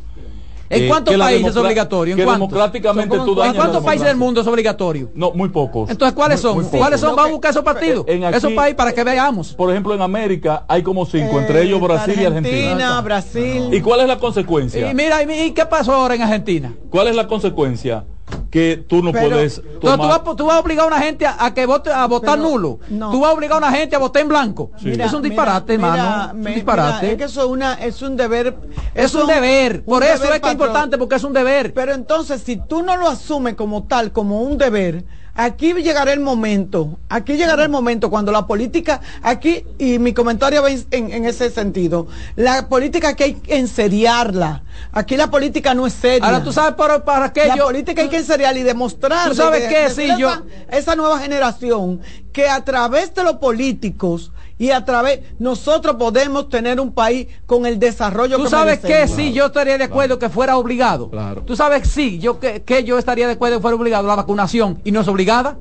¿En 0.71 0.89
cuántos 0.89 1.16
países 1.16 1.47
es 1.49 1.57
obligatorio? 1.57 2.14
¿En 2.16 2.25
cuántos? 2.25 2.49
democráticamente 2.49 3.16
¿En 3.16 3.55
cuántos 3.55 3.85
países 3.85 4.07
del 4.07 4.16
mundo 4.16 4.41
es 4.41 4.47
obligatorio? 4.47 5.11
No, 5.14 5.33
muy 5.33 5.49
pocos. 5.49 5.91
Entonces, 5.91 6.14
¿cuáles 6.14 6.41
son? 6.41 6.64
¿Cuáles 6.64 7.01
son? 7.01 7.16
Vamos 7.16 7.31
a 7.31 7.33
buscar 7.33 7.51
esos 7.51 7.64
partidos. 7.64 8.05
En 8.07 8.23
esos 8.25 8.53
países 8.53 8.77
para 8.77 8.93
que 8.93 9.05
veamos. 9.05 9.55
Por 9.55 9.71
ejemplo, 9.71 9.95
en 9.95 10.03
América 10.03 10.64
hay 10.68 10.83
como 10.83 11.05
cinco, 11.05 11.41
entre 11.41 11.62
ellos 11.62 11.81
Brasil 11.81 12.14
y 12.18 12.25
Argentina. 12.25 12.57
Argentina, 12.57 13.01
Brasil. 13.01 13.68
¿Y 13.73 13.81
cuál 13.81 14.01
es 14.01 14.09
la 14.09 14.18
consecuencia? 14.18 14.91
Y 14.91 14.95
mira, 14.95 15.23
¿y 15.23 15.51
qué 15.53 15.66
pasó 15.66 15.93
ahora 15.93 16.14
en 16.14 16.23
Argentina? 16.23 16.75
¿Cuál 16.91 17.09
es 17.09 17.16
la 17.16 17.27
consecuencia? 17.27 18.05
Que 18.51 18.84
tú 18.88 19.03
no 19.03 19.12
puedes 19.12 19.62
tomar... 19.80 19.98
tú, 19.98 20.09
vas, 20.09 20.36
tú, 20.36 20.46
vas, 20.46 20.57
a 20.57 20.61
obligar 20.61 20.84
a 20.84 20.88
una 20.88 20.98
gente 20.98 21.26
a, 21.26 21.55
que 21.55 21.66
vote 21.66 21.90
a 21.90 22.07
votar 22.07 22.38
nulo. 22.38 22.80
tú 22.88 23.20
vas 23.20 23.30
a 23.30 23.34
obligar 23.34 23.55
a 23.55 23.68
una 23.68 23.72
gente 23.76 23.94
a 23.94 23.98
votar 23.98 24.22
en 24.22 24.28
blanco. 24.28 24.72
Es 24.82 25.12
un 25.12 25.22
disparate 25.22 25.74
hermano 25.74 26.30
es 26.30 26.46
un 26.46 26.55
disparate. 26.55 27.12
es 27.12 27.16
que 27.16 27.24
eso 27.24 27.42
es 27.42 27.48
una 27.48 27.74
es 27.74 28.03
un 28.03 28.16
deber 28.16 28.57
es 28.94 29.14
un 29.14 29.26
deber 29.26 29.84
por 29.84 30.03
eso 30.03 30.24
es 30.24 30.40
que 30.40 30.46
es 30.46 30.53
importante 30.53 30.98
porque 30.98 31.16
es 31.16 31.24
un 31.24 31.32
deber. 31.32 31.72
Pero 31.72 31.94
entonces 31.94 32.42
si 32.42 32.57
tú 32.57 32.82
no 32.82 32.96
lo 32.96 33.09
asumes 33.09 33.55
como 33.55 33.84
tal 33.84 34.12
como 34.12 34.42
un 34.42 34.59
deber 34.59 35.05
aquí 35.45 35.72
llegará 35.72 36.12
el 36.12 36.20
momento, 36.20 36.99
aquí 37.09 37.36
llegará 37.36 37.62
el 37.62 37.70
momento 37.70 38.11
cuando 38.11 38.30
la 38.30 38.47
política, 38.47 39.01
aquí, 39.22 39.64
y 39.78 39.99
mi 39.99 40.12
comentario 40.12 40.62
va 40.62 40.68
en, 40.70 41.24
ese 41.24 41.51
sentido, 41.51 42.09
la 42.36 42.68
política 42.68 43.16
que 43.16 43.24
hay 43.24 43.34
que 43.34 43.57
enseriarla. 43.57 44.62
Aquí 44.93 45.16
la 45.16 45.30
política 45.30 45.74
no 45.74 45.86
es 45.86 45.95
seria. 45.95 46.26
Ahora 46.26 46.43
tú 46.43 46.53
sabes 46.53 46.74
para, 46.74 47.05
para 47.05 47.32
qué 47.32 47.47
la 47.47 47.57
política 47.57 48.03
hay 48.03 48.09
que 48.09 48.18
enseriarla 48.18 48.61
y 48.61 48.64
demostrar. 48.64 49.28
¿Tú 49.28 49.34
sabes 49.34 49.68
qué? 49.68 49.88
Sí, 49.91 50.11
yo... 50.18 50.30
esa 50.70 50.95
nueva 50.95 51.18
generación 51.18 52.01
que 52.32 52.49
a 52.49 52.64
través 52.64 53.14
de 53.14 53.24
los 53.24 53.36
políticos 53.36 54.32
y 54.61 54.71
a 54.71 54.85
través 54.85 55.21
nosotros 55.41 55.97
podemos 55.97 56.49
tener 56.49 56.79
un 56.79 56.93
país 56.93 57.27
con 57.47 57.67
el 57.67 57.81
desarrollo 57.81 58.37
tú 58.37 58.47
sabes 58.47 58.79
que 58.79 59.09
sí 59.09 59.33
yo 59.33 59.47
estaría 59.47 59.77
de 59.77 59.85
acuerdo 59.85 60.21
que 60.21 60.29
fuera 60.29 60.57
obligado 60.57 61.11
tú 61.45 61.57
sabes 61.57 61.89
sí 61.89 62.21
yo 62.21 62.39
que, 62.39 62.63
que, 62.63 62.85
yo 62.85 62.99
estaría 62.99 63.27
de 63.27 63.33
acuerdo 63.33 63.57
que 63.57 63.63
fuera 63.63 63.77
obligado 63.77 64.07
la 64.07 64.15
vacunación 64.15 64.81
y 64.85 64.93
no 64.93 65.01
es 65.01 65.09
obligada 65.09 65.57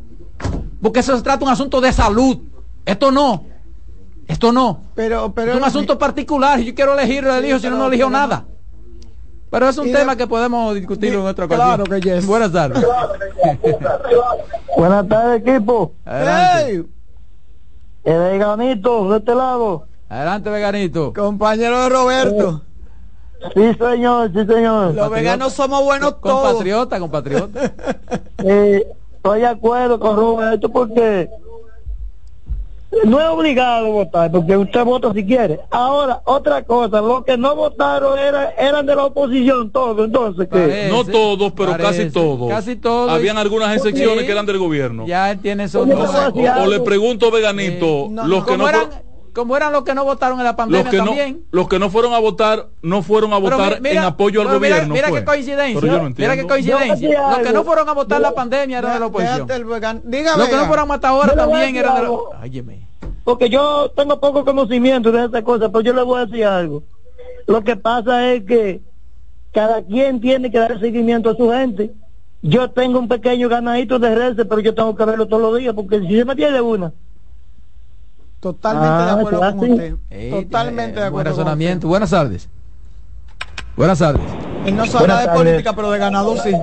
porque 0.82 1.00
eso 1.00 1.16
se 1.16 1.24
trata 1.24 1.40
de 1.40 1.46
un 1.46 1.52
asunto 1.52 1.82
de 1.82 1.92
salud. 1.92 2.38
Esto 2.86 3.12
no. 3.12 3.46
Esto 4.28 4.52
no. 4.52 4.82
Pero 4.96 5.34
pero 5.34 5.52
es 5.52 5.58
un 5.58 5.64
asunto 5.64 5.98
particular. 5.98 6.60
Yo 6.60 6.74
quiero 6.74 6.94
elegir 6.94 7.24
lo 7.24 7.36
elijo 7.36 7.60
si 7.60 7.70
no 7.70 7.78
no 7.78 7.88
elijo 7.88 8.10
nada. 8.10 8.46
Pero 9.50 9.68
es 9.68 9.78
un 9.80 9.92
tema 9.92 10.16
que 10.16 10.28
podemos 10.28 10.76
discutir 10.76 11.14
en 11.14 11.22
otra 11.22 11.46
ocasión. 11.46 11.84
Claro 11.84 12.00
que 12.00 12.22
Buenas 12.22 12.52
tardes. 12.52 12.86
Buenas 14.78 15.08
tardes, 15.08 15.42
equipo. 15.42 15.94
Hey. 16.06 16.86
El 18.04 18.18
veganito 18.20 19.10
de 19.12 19.18
este 19.18 19.36
lado. 19.36 19.86
Adelante, 20.08 20.50
veganito. 20.50 21.14
Compañero 21.14 21.84
de 21.84 21.90
Roberto. 21.90 22.62
Sí, 23.54 23.74
señor, 23.74 24.32
sí, 24.34 24.46
señor. 24.46 24.94
Los 24.94 25.10
veganos 25.10 25.54
somos 25.54 25.84
buenos 25.84 26.20
todos. 26.20 26.42
Compatriota, 26.42 27.00
compatriota. 27.00 27.74
eh, 28.44 28.86
estoy 29.16 29.40
de 29.42 29.48
acuerdo 29.48 30.00
con 30.00 30.16
Roberto 30.16 30.70
porque 30.70 31.30
no 33.06 33.20
es 33.20 33.28
obligado 33.28 33.86
a 33.88 33.90
votar, 33.90 34.32
porque 34.32 34.58
usted 34.58 34.84
vota 34.84 35.14
si 35.14 35.26
quiere. 35.26 35.60
Ahora, 35.70 36.22
otra 36.26 36.64
cosa, 36.64 37.02
los 37.02 37.24
que 37.24 37.38
no 37.38 37.56
votaron 37.56 38.18
era, 38.18 38.52
eran 38.52 38.86
de 38.86 38.96
la 38.96 39.06
oposición, 39.06 39.72
todos, 39.72 40.06
entonces, 40.06 40.48
¿qué? 40.52 40.88
no 40.90 41.04
todos, 41.04 41.52
pero 41.54 41.78
casi 41.78 42.10
todos. 42.10 42.50
Casi 42.50 42.76
todos. 42.76 43.12
Habían 43.12 43.38
algunas 43.38 43.76
excepciones 43.76 44.26
que 44.26 44.32
eran 44.32 44.46
del 44.46 44.58
gobierno. 44.58 45.06
Ya 45.06 45.36
tiene 45.36 45.66
eso. 45.66 45.82
O, 45.82 46.68
le 46.68 46.80
pregunto, 46.82 47.32
Veganito, 47.32 48.10
los 48.26 48.46
que 48.46 48.58
no... 48.58 48.68
como 49.34 49.56
eran 49.56 49.74
los 49.74 49.84
que 49.84 49.94
no 49.94 50.04
votaron 50.04 50.40
en 50.40 50.46
la 50.46 50.56
pandemia 50.56 50.84
los 50.84 50.92
que 50.92 50.98
también. 50.98 51.34
No, 51.34 51.60
los 51.60 51.68
que 51.68 51.80
no 51.80 51.90
fueron 51.90 52.14
a 52.14 52.20
votar, 52.20 52.68
no 52.82 53.02
fueron 53.02 53.34
a 53.34 53.38
votar 53.38 53.80
en 53.84 53.98
apoyo 54.00 54.42
al 54.42 54.48
gobierno. 54.48 54.94
Mira, 54.94 55.12
qué 55.12 55.24
coincidencia. 55.24 56.12
mira 56.18 56.36
qué 56.36 56.48
coincidencia. 56.48 57.30
Los 57.30 57.40
que 57.40 57.54
no 57.54 57.64
fueron 57.64 57.90
a 57.90 57.94
votar 57.94 58.18
en 58.18 58.24
la 58.24 58.34
pandemia 58.34 58.80
eran 58.80 58.94
de 58.94 59.00
la 59.00 59.06
oposición. 59.08 59.48
Los 59.48 60.50
que 60.50 60.56
no 60.56 60.66
fueron 60.66 60.92
a 60.92 60.96
votar 60.96 61.12
ahora 61.12 61.36
también 61.36 61.76
eran 61.76 61.96
de 61.96 62.02
la... 62.04 62.12
Óyeme 62.12 62.90
porque 63.30 63.48
yo 63.48 63.92
tengo 63.96 64.20
poco 64.20 64.44
conocimiento 64.44 65.12
de 65.12 65.26
esta 65.26 65.44
cosa, 65.44 65.70
pero 65.70 65.82
yo 65.82 65.94
le 65.94 66.02
voy 66.02 66.20
a 66.20 66.26
decir 66.26 66.46
algo. 66.46 66.82
Lo 67.46 67.64
que 67.64 67.76
pasa 67.76 68.34
es 68.34 68.44
que 68.44 68.82
cada 69.52 69.84
quien 69.84 70.20
tiene 70.20 70.50
que 70.50 70.58
dar 70.58 70.80
seguimiento 70.80 71.30
a 71.30 71.36
su 71.36 71.52
gente. 71.52 71.92
Yo 72.42 72.72
tengo 72.72 72.98
un 72.98 73.08
pequeño 73.08 73.48
ganadito 73.48 74.00
de 74.00 74.16
redes, 74.16 74.48
pero 74.50 74.62
yo 74.62 74.74
tengo 74.74 74.96
que 74.96 75.06
verlo 75.06 75.28
todos 75.28 75.44
los 75.44 75.60
días, 75.60 75.76
porque 75.76 76.00
si 76.00 76.18
se 76.18 76.26
me 76.26 76.36
tiene 76.36 76.60
una. 76.60 76.92
Totalmente 78.40 79.04
de 79.04 79.10
ah, 79.10 79.14
acuerdo 79.14 79.40
con 79.40 79.72
usted. 79.72 79.96
Totalmente 80.32 81.00
de 81.00 81.06
acuerdo. 81.06 81.32
razonamiento. 81.32 81.88
Buenas 81.88 82.10
tardes. 82.10 82.50
Buenas 83.76 84.00
tardes. 84.00 84.24
Y 84.66 84.72
no 84.72 84.86
se 84.86 84.98
habla 84.98 85.22
de 85.22 85.28
política, 85.30 85.74
pero 85.74 85.92
de 85.92 86.00
ganado 86.00 86.38
sí. 86.38 86.54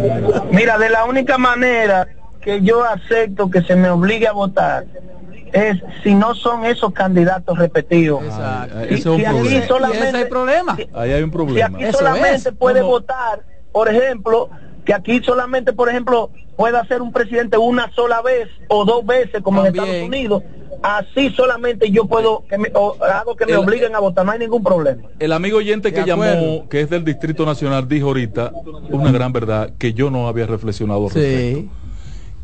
Mira, 0.52 0.78
de 0.78 0.90
la 0.90 1.04
única 1.04 1.38
manera 1.38 2.08
que 2.40 2.60
yo 2.62 2.84
acepto 2.84 3.50
que 3.50 3.62
se 3.62 3.74
me 3.74 3.88
obligue 3.90 4.28
a 4.28 4.32
votar 4.32 4.84
es 5.52 5.80
si 6.02 6.14
no 6.14 6.34
son 6.34 6.64
esos 6.64 6.92
candidatos 6.92 7.56
repetidos. 7.58 8.24
Exacto. 8.24 8.76
Si, 8.88 8.96
si 9.02 9.24
aquí 9.24 9.62
solamente, 9.68 10.16
hay 10.16 10.24
problema. 10.24 10.76
Ahí 10.92 11.12
hay 11.12 11.22
un 11.22 11.30
problema. 11.30 11.78
Si 11.78 11.84
aquí 11.84 11.96
solamente 11.96 12.52
puede 12.52 12.82
votar, 12.82 13.42
por 13.72 13.88
ejemplo, 13.88 14.50
que 14.84 14.94
aquí 14.94 15.20
solamente, 15.22 15.72
por 15.72 15.88
ejemplo, 15.88 16.30
pueda 16.56 16.84
ser 16.86 17.02
un 17.02 17.12
presidente 17.12 17.56
una 17.56 17.92
sola 17.94 18.22
vez 18.22 18.48
o 18.68 18.84
dos 18.84 19.04
veces, 19.04 19.42
como 19.42 19.60
en 19.60 19.68
Estados 19.68 20.02
Unidos, 20.02 20.42
así 20.82 21.30
solamente 21.30 21.90
yo 21.90 22.06
puedo, 22.06 22.44
que 22.48 22.58
me, 22.58 22.68
hago 22.68 23.36
que 23.36 23.46
me 23.46 23.56
obliguen 23.56 23.94
a 23.94 24.00
votar, 24.00 24.24
no 24.24 24.32
hay 24.32 24.38
ningún 24.38 24.62
problema. 24.62 25.02
El 25.18 25.32
amigo 25.32 25.58
oyente 25.58 25.92
que 25.92 26.04
llamó, 26.04 26.68
que 26.68 26.82
es 26.82 26.90
del 26.90 27.04
Distrito 27.04 27.46
Nacional, 27.46 27.88
dijo 27.88 28.08
ahorita 28.08 28.52
una 28.90 29.10
gran 29.10 29.32
verdad 29.32 29.72
que 29.78 29.94
yo 29.94 30.10
no 30.10 30.28
había 30.28 30.46
reflexionado. 30.46 31.08
Sí. 31.10 31.68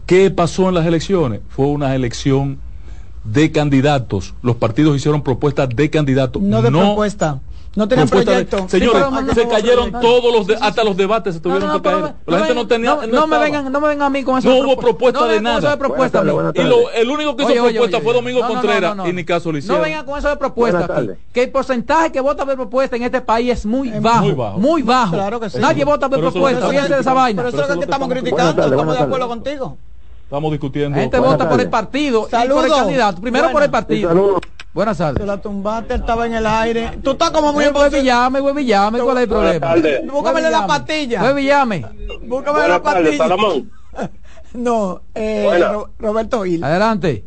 ¿Qué 0.06 0.30
pasó 0.30 0.68
en 0.68 0.74
las 0.74 0.86
elecciones? 0.86 1.40
Fue 1.50 1.66
una 1.66 1.94
elección 1.94 2.58
de 3.24 3.52
candidatos. 3.52 4.34
Los 4.42 4.56
partidos 4.56 4.96
hicieron 4.96 5.22
propuestas 5.22 5.68
de 5.68 5.90
candidatos. 5.90 6.42
No 6.42 6.62
de 6.62 6.70
propuesta. 6.70 7.40
No 7.76 7.86
tenían 7.86 8.08
proyecto. 8.08 8.68
señores, 8.68 9.04
se 9.34 9.46
cayeron 9.46 9.92
todos 9.92 10.48
los 10.48 10.60
hasta 10.60 10.82
los 10.82 10.96
debates 10.96 11.34
se 11.34 11.40
tuvieron 11.40 11.80
que 11.80 11.82
caer. 11.88 12.14
la 12.26 12.38
gente 12.38 12.54
no 12.54 12.66
tenía 12.66 12.96
no, 13.06 13.26
me 13.26 13.38
vengan, 13.38 13.70
no 13.70 13.80
me 13.80 13.88
vengan 13.88 14.06
a 14.06 14.10
mí 14.10 14.24
con 14.24 14.38
eso. 14.38 14.48
No 14.48 14.58
hubo 14.58 14.76
propuesta 14.76 15.26
de 15.26 15.40
nada. 15.40 15.78
propuesta, 15.78 16.22
y 16.22 16.62
lo, 16.62 16.90
el 16.90 17.08
único 17.08 17.36
que 17.36 17.44
hizo 17.44 17.64
propuesta 17.64 18.00
fue 18.00 18.12
Domingo 18.12 18.46
Contreras 18.46 18.96
y 19.06 19.12
ni 19.12 19.24
caso 19.24 19.52
le 19.52 19.60
hicieron. 19.60 19.78
No 19.78 19.84
vengan 19.84 20.04
con 20.04 20.18
eso 20.18 20.28
de 20.28 20.36
propuesta 20.36 20.88
Que 21.32 21.44
el 21.44 21.50
porcentaje 21.50 22.12
que 22.12 22.20
vota 22.20 22.44
por 22.44 22.56
propuesta 22.56 22.96
en 22.96 23.02
este 23.02 23.20
país 23.20 23.50
es 23.50 23.66
muy 23.66 23.90
bajo. 23.90 24.58
Muy 24.58 24.82
bajo. 24.82 25.16
Nadie 25.58 25.84
vota 25.84 26.08
por 26.08 26.20
propuesta. 26.20 26.68
Fíjense 26.68 26.94
de 26.94 27.00
esa 27.00 27.14
vaina. 27.14 27.42
Pero 27.42 27.48
eso 27.56 27.62
es 27.62 27.68
lo 27.68 27.78
que 27.78 27.84
estamos 27.84 28.08
criticando. 28.08 28.64
Estamos 28.64 28.98
de 28.98 29.04
acuerdo 29.04 29.28
contigo. 29.28 29.78
Estamos 30.24 30.52
discutiendo. 30.52 30.96
La 30.96 31.02
gente 31.02 31.18
vota 31.18 31.48
por 31.48 31.60
el 31.60 31.68
partido 31.68 32.28
y 32.28 32.48
por 32.48 32.64
el 32.64 32.70
candidato. 32.70 33.20
Primero 33.20 33.50
por 33.50 33.62
el 33.62 33.70
partido. 33.70 34.40
Buenas 34.72 34.98
tardes. 34.98 35.26
la 35.26 35.40
tumbaste, 35.40 35.94
estaba 35.94 36.26
en 36.26 36.34
el 36.34 36.46
aire. 36.46 36.98
Tú 37.02 37.10
estás 37.10 37.30
como 37.30 37.52
muy 37.52 37.66
Huevillame, 37.66 38.40
huevillame, 38.40 39.00
¿cuál 39.00 39.16
es 39.16 39.22
el 39.24 39.28
problema? 39.28 39.74
Búscame 40.12 40.42
la 40.42 40.66
pastilla. 40.66 41.22
Huevillame. 41.24 41.86
Búscame 42.22 42.68
la 42.68 42.82
pastilla. 42.82 43.26
no, 44.54 45.02
eh, 45.14 45.72
Roberto 45.98 46.44
Gil. 46.44 46.62
Adelante. 46.62 47.24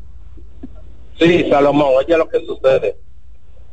Sí, 1.20 1.50
Salomón, 1.50 1.90
oye 1.98 2.18
lo 2.18 2.30
que 2.30 2.46
sucede. 2.46 2.98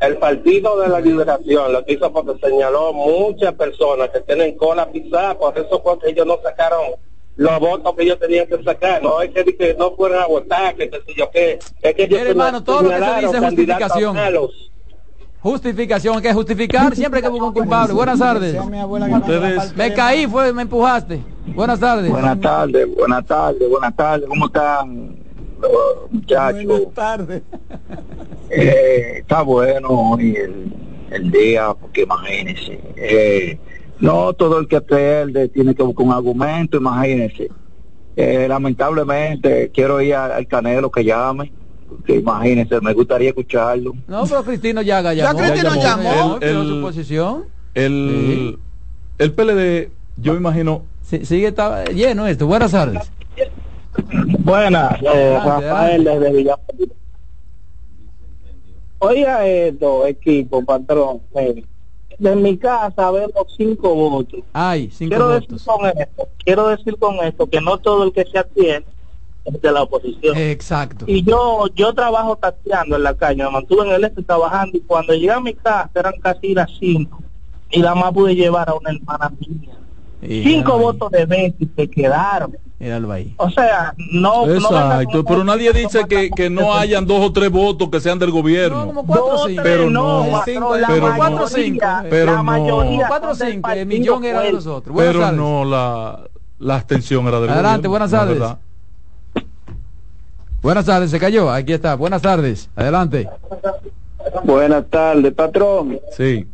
El 0.01 0.17
Partido 0.17 0.81
de 0.81 0.89
la 0.89 1.01
Liberación 1.01 1.73
lo 1.73 1.85
que 1.85 1.93
hizo 1.93 2.11
porque 2.13 2.39
señaló 2.45 2.93
muchas 2.93 3.55
personas 3.55 4.09
que 4.09 4.21
tienen 4.21 4.57
cola 4.57 4.91
pisada, 4.91 5.39
por 5.39 5.57
eso 5.57 5.83
porque 5.83 6.11
ellos 6.11 6.27
no 6.27 6.39
sacaron 6.43 6.81
los 7.41 7.59
votos 7.59 7.95
que 7.97 8.03
ellos 8.03 8.19
tenían 8.19 8.47
que 8.47 8.63
sacar, 8.63 9.03
no 9.03 9.23
es 9.23 9.31
que, 9.31 9.75
no 9.79 9.93
fueran 9.93 10.25
a 10.25 10.27
votar, 10.27 10.75
que 10.75 10.91
qué 10.91 10.99
sé 11.07 11.15
yo 11.17 11.31
qué, 11.31 11.59
es 11.81 11.95
que 11.95 12.03
ellos 12.03 12.21
hermano, 12.21 12.63
todo 12.63 12.83
lo 12.83 12.91
que 12.91 12.99
se 12.99 13.21
dice 13.23 13.37
es 13.39 13.45
justificación. 13.45 14.17
Justificación, 15.41 16.17
hay 16.17 16.23
que 16.23 16.35
justificar 16.35 16.95
siempre 16.95 17.23
que 17.23 17.29
busca 17.29 17.47
un 17.47 17.55
culpable. 17.55 17.95
Buenas 17.95 18.19
tardes. 18.19 18.55
me 19.75 19.95
caí, 19.95 20.27
fue, 20.27 20.53
me 20.53 20.63
empujaste. 20.63 21.23
Buenas 21.55 21.81
tardes. 21.81 22.11
Buenas 22.11 22.39
tardes, 22.41 22.95
buenas 22.95 23.25
tardes, 23.25 23.71
buenas 23.71 23.97
tardes. 23.97 24.29
¿Cómo 24.29 24.45
están, 24.45 25.17
muchachos? 26.11 26.65
Buenas 26.67 26.95
tardes. 26.95 27.43
Eh, 28.53 29.19
está 29.19 29.43
bueno 29.43 29.89
hoy 29.91 30.35
el, 30.35 30.75
el 31.13 31.31
día, 31.31 31.73
porque 31.73 32.03
imagínense. 32.03 32.81
Eh, 32.97 33.57
no, 34.01 34.33
todo 34.33 34.59
el 34.59 34.69
que 34.69 34.81
pierde 34.81 35.49
tiene 35.49 35.75
que 35.75 35.83
buscar 35.83 36.07
un 36.07 36.13
argumento, 36.13 36.79
imagínense. 36.79 37.51
Eh, 38.17 38.47
lamentablemente, 38.49 39.71
quiero 39.73 40.01
ir 40.01 40.15
al, 40.15 40.47
Canelo 40.47 40.91
que 40.91 41.05
llame. 41.05 41.53
Que 42.05 42.17
imagínense, 42.17 42.81
me 42.81 42.93
gustaría 42.95 43.31
escucharlo. 43.31 43.95
No, 44.07 44.25
pero 44.25 44.45
Cristino 44.45 44.81
ya 44.83 45.01
llamó. 45.13 45.15
Ya 45.15 45.35
Cristino 45.35 45.75
llamó. 45.75 46.39
El, 46.41 46.67
su 46.67 46.81
posición. 46.81 47.45
El, 47.75 48.59
el 49.19 49.33
PLD, 49.33 49.91
yo 50.17 50.33
me 50.33 50.39
imagino... 50.39 50.85
sigue 51.03 51.49
está 51.49 51.85
lleno 51.87 52.27
esto. 52.27 52.47
Buenas 52.47 52.71
tardes. 52.71 53.11
Buenas, 54.39 55.03
eh, 55.03 55.39
Rafael 55.45 56.05
desde 56.05 56.33
Villamar. 56.33 56.61
Oiga 59.03 59.47
esto, 59.47 60.07
equipo, 60.07 60.65
patrón. 60.65 61.23
De 62.21 62.37
mi 62.37 62.57
casa 62.59 63.11
vemos 63.11 63.47
cinco 63.57 63.95
votos. 63.95 64.41
Ay, 64.53 64.91
cinco 64.93 65.11
quiero 65.11 65.29
votos. 65.29 65.49
Decir 65.49 65.67
con 65.67 65.87
esto, 65.87 66.29
quiero 66.45 66.69
decir 66.69 66.99
con 66.99 67.17
esto 67.17 67.47
que 67.49 67.61
no 67.61 67.79
todo 67.79 68.05
el 68.05 68.13
que 68.13 68.25
se 68.27 68.39
atiende 68.39 68.87
es 69.47 69.61
de 69.61 69.73
la 69.73 69.83
oposición. 69.83 70.37
Exacto. 70.37 71.07
Y 71.09 71.23
yo 71.23 71.67
yo 71.75 71.95
trabajo 71.95 72.37
tateando 72.37 72.97
en 72.97 73.03
la 73.05 73.15
calle, 73.15 73.43
me 73.43 73.51
mantuve 73.51 73.87
en 73.87 73.93
el 73.93 74.05
este 74.05 74.23
trabajando 74.23 74.77
y 74.77 74.81
cuando 74.83 75.15
llegué 75.15 75.33
a 75.33 75.41
mi 75.41 75.55
casa 75.55 75.91
eran 75.95 76.15
casi 76.21 76.55
las 76.55 76.71
cinco 76.79 77.23
y 77.71 77.81
la 77.81 77.95
más 77.95 78.13
pude 78.13 78.35
llevar 78.35 78.69
a 78.69 78.75
una 78.75 78.91
hermana 78.91 79.33
mía. 79.41 79.80
Cinco 80.23 80.79
votos 80.79 81.11
de 81.11 81.25
Betty 81.25 81.69
se 81.75 81.89
quedaron. 81.89 82.57
ahí. 83.11 83.35
O 83.39 83.49
sea, 83.51 83.95
no. 84.13 84.47
Exacto, 84.49 85.19
no 85.19 85.25
pero 85.25 85.45
nadie 85.45 85.73
dice 85.73 86.05
que, 86.09 86.31
que 86.31 86.51
no 86.51 86.75
hayan 86.75 87.07
dos 87.07 87.21
o 87.21 87.33
tres 87.33 87.51
votos 87.51 87.89
que 87.89 88.01
sean 88.01 88.19
del 88.19 88.31
gobierno. 88.31 88.81
No, 88.81 88.87
como 88.87 89.07
cuatro 89.07 89.35
o 89.35 89.49
cinco. 89.49 89.63
Pero 89.63 89.91
no, 89.91 90.43
cinco, 90.45 90.73
pero 90.87 91.09
no, 91.09 91.17
cuatro 91.17 91.45
o 91.45 91.49
cinco. 91.49 91.87
Pero 92.11 92.35
la 92.35 92.43
mayoría 92.43 93.03
no. 93.03 93.09
Cuatro 93.09 93.31
o 93.31 93.35
cinco, 93.35 93.71
el 93.71 93.87
millón 93.87 94.25
era 94.25 94.41
de 94.43 94.53
nosotros. 94.53 94.93
Buenas 94.95 95.13
pero 95.15 95.25
tardes. 95.25 95.39
no, 95.41 95.65
la, 95.65 96.21
la 96.59 96.75
abstención 96.77 97.27
era 97.27 97.41
del 97.41 97.51
Adelante, 97.51 97.89
gobierno. 97.89 97.91
buenas 97.91 98.11
tardes. 98.11 98.57
Buenas 100.63 100.85
tardes, 100.85 101.11
se 101.11 101.19
cayó. 101.19 101.51
Aquí 101.51 101.73
está. 101.73 101.95
Buenas 101.95 102.21
tardes. 102.21 102.69
Adelante. 102.77 103.27
Buenas 104.45 104.85
tardes, 104.91 105.33
patrón. 105.33 105.99
Sí. 106.15 106.47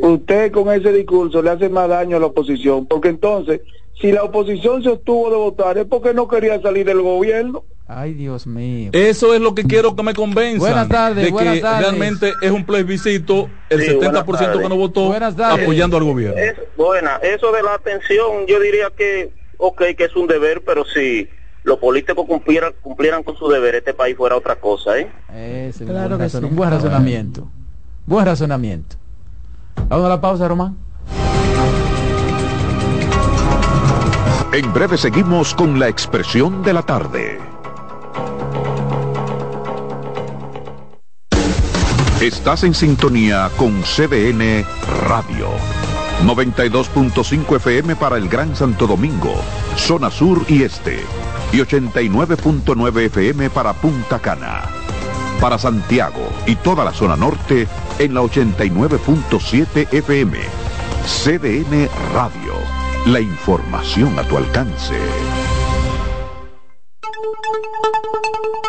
Usted 0.00 0.50
con 0.52 0.72
ese 0.72 0.92
discurso 0.92 1.40
le 1.42 1.50
hace 1.50 1.68
más 1.68 1.88
daño 1.88 2.16
a 2.16 2.20
la 2.20 2.26
oposición, 2.26 2.86
porque 2.86 3.08
entonces, 3.08 3.60
si 4.00 4.10
la 4.12 4.24
oposición 4.24 4.82
se 4.82 4.88
obtuvo 4.90 5.30
de 5.30 5.36
votar 5.36 5.78
es 5.78 5.86
porque 5.86 6.12
no 6.12 6.26
quería 6.28 6.60
salir 6.60 6.84
del 6.86 7.00
gobierno. 7.00 7.62
Ay, 7.86 8.14
Dios 8.14 8.46
mío. 8.46 8.90
Eso 8.94 9.34
es 9.34 9.40
lo 9.42 9.54
que 9.54 9.62
quiero 9.64 9.94
que 9.94 10.02
me. 10.02 10.12
Buenas 10.14 10.88
tardes, 10.88 11.24
de 11.26 11.30
buenas 11.30 11.54
que 11.54 11.60
tardes. 11.60 11.86
realmente 11.86 12.32
es 12.40 12.50
un 12.50 12.64
plebiscito, 12.64 13.48
el 13.68 13.82
Sí, 13.82 13.88
70% 13.90 14.24
buenas 14.24 14.26
tardes. 14.26 14.62
que 14.62 14.68
no 14.70 14.76
votó 14.76 15.12
apoyando 15.12 15.96
al 15.98 16.04
gobierno. 16.04 16.38
Es, 16.40 16.54
buena, 16.76 17.16
eso 17.22 17.52
de 17.52 17.62
la 17.62 17.74
atención, 17.74 18.46
yo 18.48 18.58
diría 18.58 18.90
que, 18.96 19.32
ok, 19.58 19.82
que 19.98 20.04
es 20.04 20.16
un 20.16 20.26
deber, 20.26 20.62
pero 20.64 20.84
si 20.86 21.28
los 21.62 21.78
políticos 21.78 22.24
cumplieran, 22.26 22.72
cumplieran 22.80 23.22
con 23.22 23.36
su 23.36 23.48
deber, 23.48 23.74
este 23.74 23.92
país 23.94 24.16
fuera 24.16 24.34
otra 24.36 24.56
cosa, 24.56 24.98
¿eh? 24.98 25.08
Ese 25.68 25.84
es 25.84 25.90
Claro 25.90 26.16
buen, 26.16 26.20
que 26.20 26.28
sí. 26.30 26.38
un 26.38 26.56
buen 26.56 26.70
razonamiento. 26.70 27.48
Buen 28.06 28.24
razonamiento. 28.26 28.96
Vamos 29.88 30.06
a 30.06 30.08
la 30.08 30.20
pausa, 30.20 30.48
Román. 30.48 30.76
En 34.52 34.72
breve 34.72 34.96
seguimos 34.96 35.52
con 35.54 35.80
la 35.80 35.88
expresión 35.88 36.62
de 36.62 36.72
la 36.72 36.82
tarde. 36.82 37.40
Estás 42.20 42.62
en 42.62 42.72
sintonía 42.72 43.50
con 43.56 43.82
CDN 43.82 44.64
Radio. 45.08 45.48
92.5 46.24 47.56
FM 47.56 47.96
para 47.96 48.16
el 48.16 48.28
Gran 48.28 48.54
Santo 48.54 48.86
Domingo, 48.86 49.34
zona 49.76 50.10
sur 50.10 50.44
y 50.48 50.62
este. 50.62 51.00
Y 51.52 51.58
89.9 51.58 53.06
FM 53.06 53.50
para 53.50 53.72
Punta 53.72 54.20
Cana. 54.20 54.83
Para 55.40 55.58
Santiago 55.58 56.28
y 56.46 56.56
toda 56.56 56.84
la 56.84 56.92
zona 56.92 57.16
norte 57.16 57.68
en 57.98 58.14
la 58.14 58.22
89.7 58.22 59.92
FM. 59.92 60.38
CDN 61.06 61.88
Radio. 62.14 62.54
La 63.06 63.20
información 63.20 64.18
a 64.18 64.22
tu 64.22 64.38
alcance. 64.38 64.94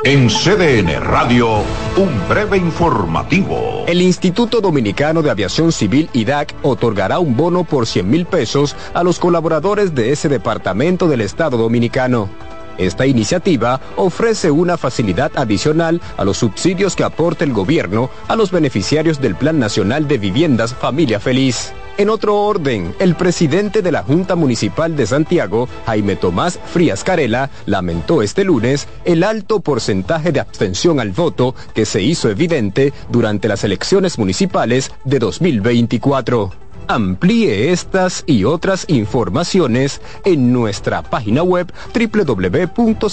En 0.03 0.29
CDN 0.29 1.01
Radio, 1.01 1.63
un 1.97 2.29
breve 2.29 2.57
informativo. 2.57 3.85
El 3.87 4.03
Instituto 4.03 4.61
Dominicano 4.61 5.23
de 5.23 5.31
Aviación 5.31 5.71
Civil 5.71 6.11
IDAC 6.13 6.53
otorgará 6.61 7.17
un 7.17 7.35
bono 7.35 7.63
por 7.63 7.87
100 7.87 8.07
mil 8.07 8.25
pesos 8.27 8.75
a 8.93 9.03
los 9.03 9.17
colaboradores 9.17 9.95
de 9.95 10.11
ese 10.11 10.29
departamento 10.29 11.07
del 11.07 11.21
Estado 11.21 11.57
Dominicano. 11.57 12.29
Esta 12.77 13.05
iniciativa 13.05 13.79
ofrece 13.95 14.51
una 14.51 14.77
facilidad 14.77 15.31
adicional 15.35 16.01
a 16.17 16.25
los 16.25 16.37
subsidios 16.37 16.95
que 16.95 17.03
aporta 17.03 17.43
el 17.43 17.53
gobierno 17.53 18.09
a 18.27 18.35
los 18.35 18.51
beneficiarios 18.51 19.21
del 19.21 19.35
Plan 19.35 19.59
Nacional 19.59 20.07
de 20.07 20.17
Viviendas 20.17 20.73
Familia 20.73 21.19
Feliz. 21.19 21.73
En 21.97 22.09
otro 22.09 22.41
orden, 22.41 22.93
el 22.99 23.15
presidente 23.15 23.81
de 23.81 23.91
la 23.93 24.03
Junta 24.03 24.35
Municipal 24.35 24.97
de 24.97 25.07
Santiago, 25.07 25.69
Jaime 25.85 26.17
Tomás 26.17 26.59
Frías 26.65 27.05
Carela, 27.05 27.49
lamentó 27.65 28.21
este 28.21 28.43
lunes 28.43 28.89
el 29.05 29.23
alto 29.23 29.61
porcentaje 29.61 30.33
de 30.33 30.41
abstención 30.41 30.99
al 30.99 31.11
voto 31.11 31.55
que 31.73 31.85
se 31.85 32.01
hizo 32.01 32.29
evidente 32.29 32.91
durante 33.09 33.47
las 33.47 33.63
elecciones 33.63 34.19
municipales 34.19 34.91
de 35.05 35.19
2024. 35.19 36.64
Amplíe 36.87 37.71
estas 37.71 38.23
y 38.27 38.43
otras 38.43 38.85
informaciones 38.87 40.01
en 40.23 40.53
nuestra 40.53 41.01
página 41.01 41.43
web 41.43 41.71
www.cdn.com.do. 41.93 43.03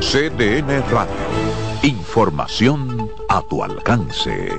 CDN 0.00 0.82
Radio. 0.90 1.14
Información 1.82 3.10
a 3.28 3.42
tu 3.42 3.62
alcance. 3.62 4.50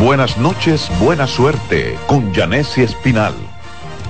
Buenas 0.00 0.38
noches, 0.38 0.88
buena 1.00 1.26
suerte 1.26 1.98
con 2.06 2.32
Janessi 2.32 2.82
Espinal. 2.82 3.34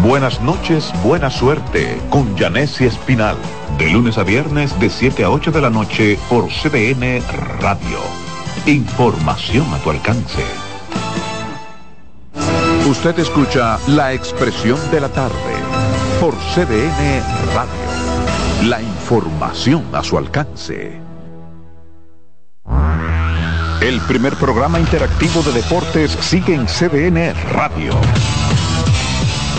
Buenas 0.00 0.40
noches, 0.40 0.92
buena 1.04 1.30
suerte 1.30 2.00
con 2.10 2.36
Janessi 2.36 2.86
Espinal. 2.86 3.36
De 3.78 3.90
lunes 3.90 4.18
a 4.18 4.24
viernes 4.24 4.78
de 4.80 4.90
7 4.90 5.22
a 5.22 5.30
8 5.30 5.52
de 5.52 5.60
la 5.60 5.70
noche 5.70 6.18
por 6.28 6.48
CDN 6.48 7.22
Radio. 7.60 8.00
Información 8.66 9.72
a 9.72 9.78
tu 9.78 9.90
alcance. 9.90 10.42
Usted 12.88 13.16
escucha 13.20 13.78
la 13.86 14.12
expresión 14.12 14.78
de 14.90 15.00
la 15.00 15.08
tarde 15.08 15.54
por 16.20 16.34
CDN 16.54 17.22
Radio. 17.54 18.68
La 18.68 18.82
información 18.82 19.84
a 19.92 20.02
su 20.02 20.18
alcance. 20.18 21.00
El 23.80 24.00
primer 24.08 24.34
programa 24.34 24.80
interactivo 24.80 25.42
de 25.42 25.52
deportes 25.52 26.12
sigue 26.20 26.54
en 26.54 26.66
CDN 26.66 27.34
Radio. 27.52 27.92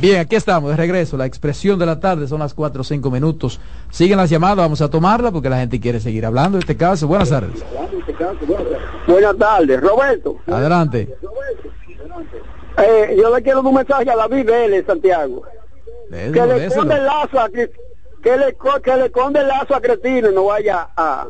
Bien, 0.00 0.20
aquí 0.20 0.36
estamos, 0.36 0.70
de 0.70 0.76
regreso. 0.76 1.16
La 1.16 1.26
expresión 1.26 1.78
de 1.78 1.84
la 1.84 1.98
tarde 1.98 2.28
son 2.28 2.38
las 2.38 2.54
4 2.54 2.80
o 2.80 2.84
5 2.84 3.10
minutos. 3.10 3.60
Siguen 3.90 4.16
las 4.18 4.30
llamadas, 4.30 4.58
vamos 4.58 4.80
a 4.80 4.88
tomarla 4.88 5.32
porque 5.32 5.48
la 5.48 5.58
gente 5.58 5.80
quiere 5.80 5.98
seguir 5.98 6.24
hablando 6.24 6.56
de 6.56 6.60
este 6.60 6.76
caso. 6.76 7.08
Buenas 7.08 7.30
tardes. 7.30 7.64
Buenas 9.08 9.36
tardes, 9.36 9.80
Roberto. 9.80 10.36
Adelante. 10.46 11.16
Eh, 12.78 13.16
yo 13.20 13.34
le 13.34 13.42
quiero 13.42 13.60
un 13.60 13.74
mensaje 13.74 14.08
a 14.08 14.16
David 14.16 14.46
Vélez, 14.46 14.86
Santiago. 14.86 15.42
que 16.10 16.46
le 16.46 16.66
esconde 16.66 16.94
el 16.94 17.04
lazo 17.04 17.40
a 17.40 17.48
que, 17.48 17.68
le 18.22 18.56
que 18.82 18.96
le 18.96 19.06
esconde 19.06 19.40
el 19.40 19.48
lazo 19.48 19.74
a 19.74 19.80
Cretino 19.80 20.30
y 20.30 20.34
no 20.34 20.44
vaya 20.44 20.90
a 20.96 21.26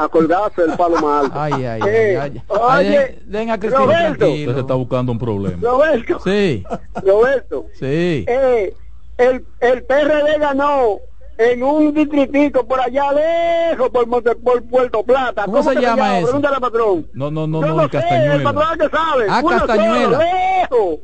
a 0.00 0.08
colgarse 0.08 0.62
el 0.62 0.76
palo 0.76 0.96
mal. 1.00 1.30
Ay, 1.34 1.52
ay, 1.64 1.80
eh, 1.86 2.18
ay, 2.18 2.42
Oye, 2.48 3.18
den 3.26 3.50
a 3.50 3.56
Roberto, 3.56 4.28
usted 4.30 4.54
se 4.54 4.60
está 4.60 4.74
buscando 4.74 5.12
un 5.12 5.18
problema. 5.18 5.58
Roberto. 5.60 6.20
Sí. 6.24 6.64
Roberto. 7.04 7.66
Sí. 7.78 8.24
Eh, 8.26 8.74
el, 9.18 9.44
el 9.60 9.82
PRD 9.84 10.38
ganó 10.38 11.00
en 11.36 11.62
un 11.62 11.92
distritico 11.92 12.66
por 12.66 12.80
allá 12.80 13.12
lejos, 13.12 13.90
por, 13.90 14.08
por 14.42 14.62
Puerto 14.64 15.02
Plata. 15.02 15.44
¿Cómo, 15.44 15.62
se, 15.62 15.74
llama 15.80 16.18
eso? 16.18 16.26
Pregúntale 16.28 16.60
patrón. 16.60 17.06
No, 17.12 17.30
no, 17.30 17.46
no, 17.46 17.60
no, 17.60 17.82
en 17.82 17.88
Castañuela. 17.88 18.34
el 18.34 18.42
patrón 18.42 18.78
que 18.78 18.88
sabe. 18.88 19.26
Ah, 19.28 19.42
Castañuela. 19.46 20.20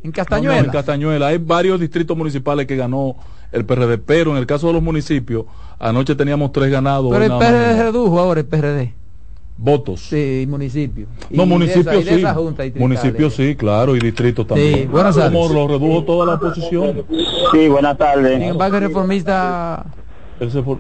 en 0.02 0.12
Castañuela. 0.12 0.58
en 0.58 0.70
Castañuela. 0.70 1.26
Hay 1.28 1.38
varios 1.38 1.80
distritos 1.80 2.16
municipales 2.16 2.66
que 2.66 2.76
ganó 2.76 3.16
el 3.56 3.64
PRD, 3.64 3.98
pero 3.98 4.30
en 4.32 4.36
el 4.36 4.46
caso 4.46 4.68
de 4.68 4.74
los 4.74 4.82
municipios, 4.82 5.46
anoche 5.78 6.14
teníamos 6.14 6.52
tres 6.52 6.70
ganados. 6.70 7.10
Pero 7.10 7.24
el 7.24 7.38
PRD 7.38 7.82
redujo 7.82 8.18
ahora 8.18 8.40
el 8.40 8.46
PRD 8.46 8.94
votos. 9.58 10.00
Sí, 10.00 10.44
municipio. 10.48 11.06
No, 11.30 11.46
municipio 11.46 12.02
sí. 12.02 12.22
Municipio 12.76 13.30
sí, 13.30 13.56
claro, 13.56 13.96
y 13.96 14.00
distrito 14.00 14.44
también. 14.44 14.74
Sí, 14.74 14.86
buenas 14.86 15.16
tardes. 15.16 15.32
Como 15.32 15.52
lo 15.52 15.68
redujo 15.68 16.04
toda 16.04 16.26
la 16.26 16.34
oposición. 16.34 17.04
Sí, 17.52 17.68
buenas 17.68 17.96
tardes. 17.96 18.34
Sin 18.34 18.42
embargo, 18.42 18.80
reformista 18.80 19.86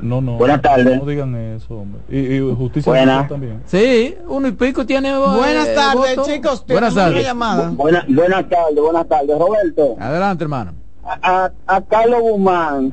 no, 0.02 0.20
no. 0.20 0.32
Buenas 0.32 0.60
tardes. 0.60 0.98
No 0.98 1.06
digan 1.06 1.34
eso, 1.34 1.78
hombre. 1.78 2.02
Y, 2.10 2.36
y 2.36 2.54
justicia 2.54 3.26
también. 3.28 3.62
Sí, 3.66 4.14
uno 4.28 4.48
y 4.48 4.52
pico 4.52 4.84
tiene. 4.84 5.10
Eh, 5.10 5.18
buenas 5.18 5.74
tardes, 5.74 6.18
chicos. 6.26 6.64
Buenas 6.66 6.94
tardes. 6.94 7.24
Llamada. 7.24 7.70
buenas 7.70 8.04
tardes, 8.48 8.76
buenas 8.76 9.08
tardes. 9.08 9.38
Roberto. 9.38 9.96
Adelante, 9.98 10.44
hermano. 10.44 10.85
A, 11.06 11.52
a, 11.66 11.80
Carlos 11.82 12.20
Guzmán, 12.20 12.92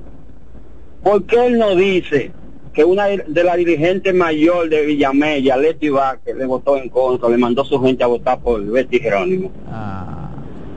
¿por 1.03 1.23
qué 1.25 1.47
él 1.47 1.57
no 1.57 1.75
dice 1.75 2.31
que 2.73 2.83
una 2.83 3.07
de 3.07 3.43
las 3.43 3.57
dirigentes 3.57 4.13
mayor 4.13 4.69
de 4.69 4.85
Villamella, 4.85 5.57
Leti 5.57 5.89
Vázquez, 5.89 6.35
le 6.35 6.45
votó 6.45 6.77
en 6.77 6.89
contra, 6.89 7.29
le 7.29 7.37
mandó 7.37 7.65
su 7.65 7.79
gente 7.81 8.03
a 8.03 8.07
votar 8.07 8.39
por 8.39 8.63
Betty 8.63 8.99
Jerónimo? 8.99 9.51
Ah. 9.67 10.23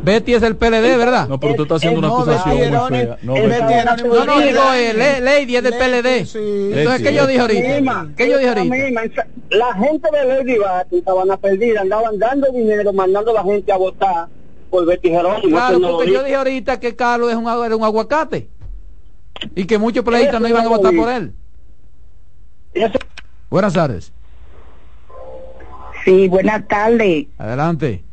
Betty 0.06 0.34
es 0.34 0.42
el 0.44 0.54
PLD, 0.54 0.96
¿verdad? 0.96 1.26
No, 1.26 1.40
pero 1.40 1.56
tú 1.56 1.62
estás 1.64 1.78
haciendo 1.78 1.98
una 1.98 2.08
acusación 2.08 2.56
muy 2.56 2.96
fea. 2.96 3.18
No, 3.22 3.34
no, 3.34 4.24
no, 4.24 4.40
digo, 4.40 4.60
eh, 4.72 5.20
Lady 5.20 5.56
es 5.56 5.62
del 5.64 5.74
PLD. 5.74 6.78
Entonces, 6.78 7.02
¿qué 7.02 7.12
yo 7.12 7.26
dije 7.26 7.40
ahorita? 7.40 8.06
¿Qué 8.16 8.30
yo 8.30 8.38
dije 8.38 8.48
ahorita? 8.50 9.26
La 9.50 9.74
gente 9.74 10.08
de 10.12 10.24
Lady 10.24 10.58
Batty 10.58 10.98
estaban 10.98 11.28
a 11.28 11.36
perdida, 11.36 11.80
andaban 11.80 12.20
dando 12.20 12.52
dinero, 12.52 12.92
mandando 12.92 13.32
a 13.32 13.34
la 13.34 13.42
gente 13.42 13.72
a 13.72 13.76
votar 13.76 14.28
por 14.70 14.86
Betty 14.86 15.10
Jerónimo. 15.10 15.56
Claro, 15.56 15.80
porque 15.80 16.12
yo 16.12 16.22
dije 16.22 16.36
ahorita 16.36 16.80
que 16.80 16.94
Carlos 16.96 17.30
es 17.30 17.36
un, 17.36 17.46
era 17.64 17.76
un 17.76 17.84
aguacate 17.84 18.48
y 19.54 19.64
que 19.64 19.78
muchos 19.78 20.04
pleitos 20.04 20.40
no 20.40 20.48
iban 20.48 20.66
a 20.66 20.68
votar 20.68 20.94
por 20.94 21.10
él. 21.10 21.32
Buenas 23.50 23.72
tardes. 23.72 24.12
Sí, 26.04 26.28
buenas 26.28 26.66
tardes. 26.68 27.26
Adelante. 27.38 28.04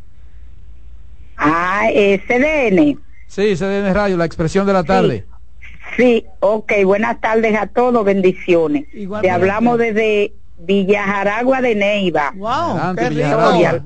Ah, 1.38 1.88
CDN. 1.91 2.99
Sí, 3.28 3.56
CDN 3.56 3.93
Radio, 3.93 4.18
la 4.18 4.26
expresión 4.26 4.66
de 4.66 4.74
la 4.74 4.84
tarde. 4.84 5.26
Sí, 5.97 6.26
ok, 6.39 6.72
buenas 6.86 7.20
tardes 7.22 7.56
a 7.56 7.68
todos, 7.68 8.04
bendiciones. 8.04 8.86
Te 9.22 9.30
hablamos 9.30 9.78
desde 9.78 10.34
Villajaragua 10.58 11.62
de 11.62 11.76
Neiva. 11.76 12.34
Wow, 12.36 12.93
Victoria, 12.95 13.84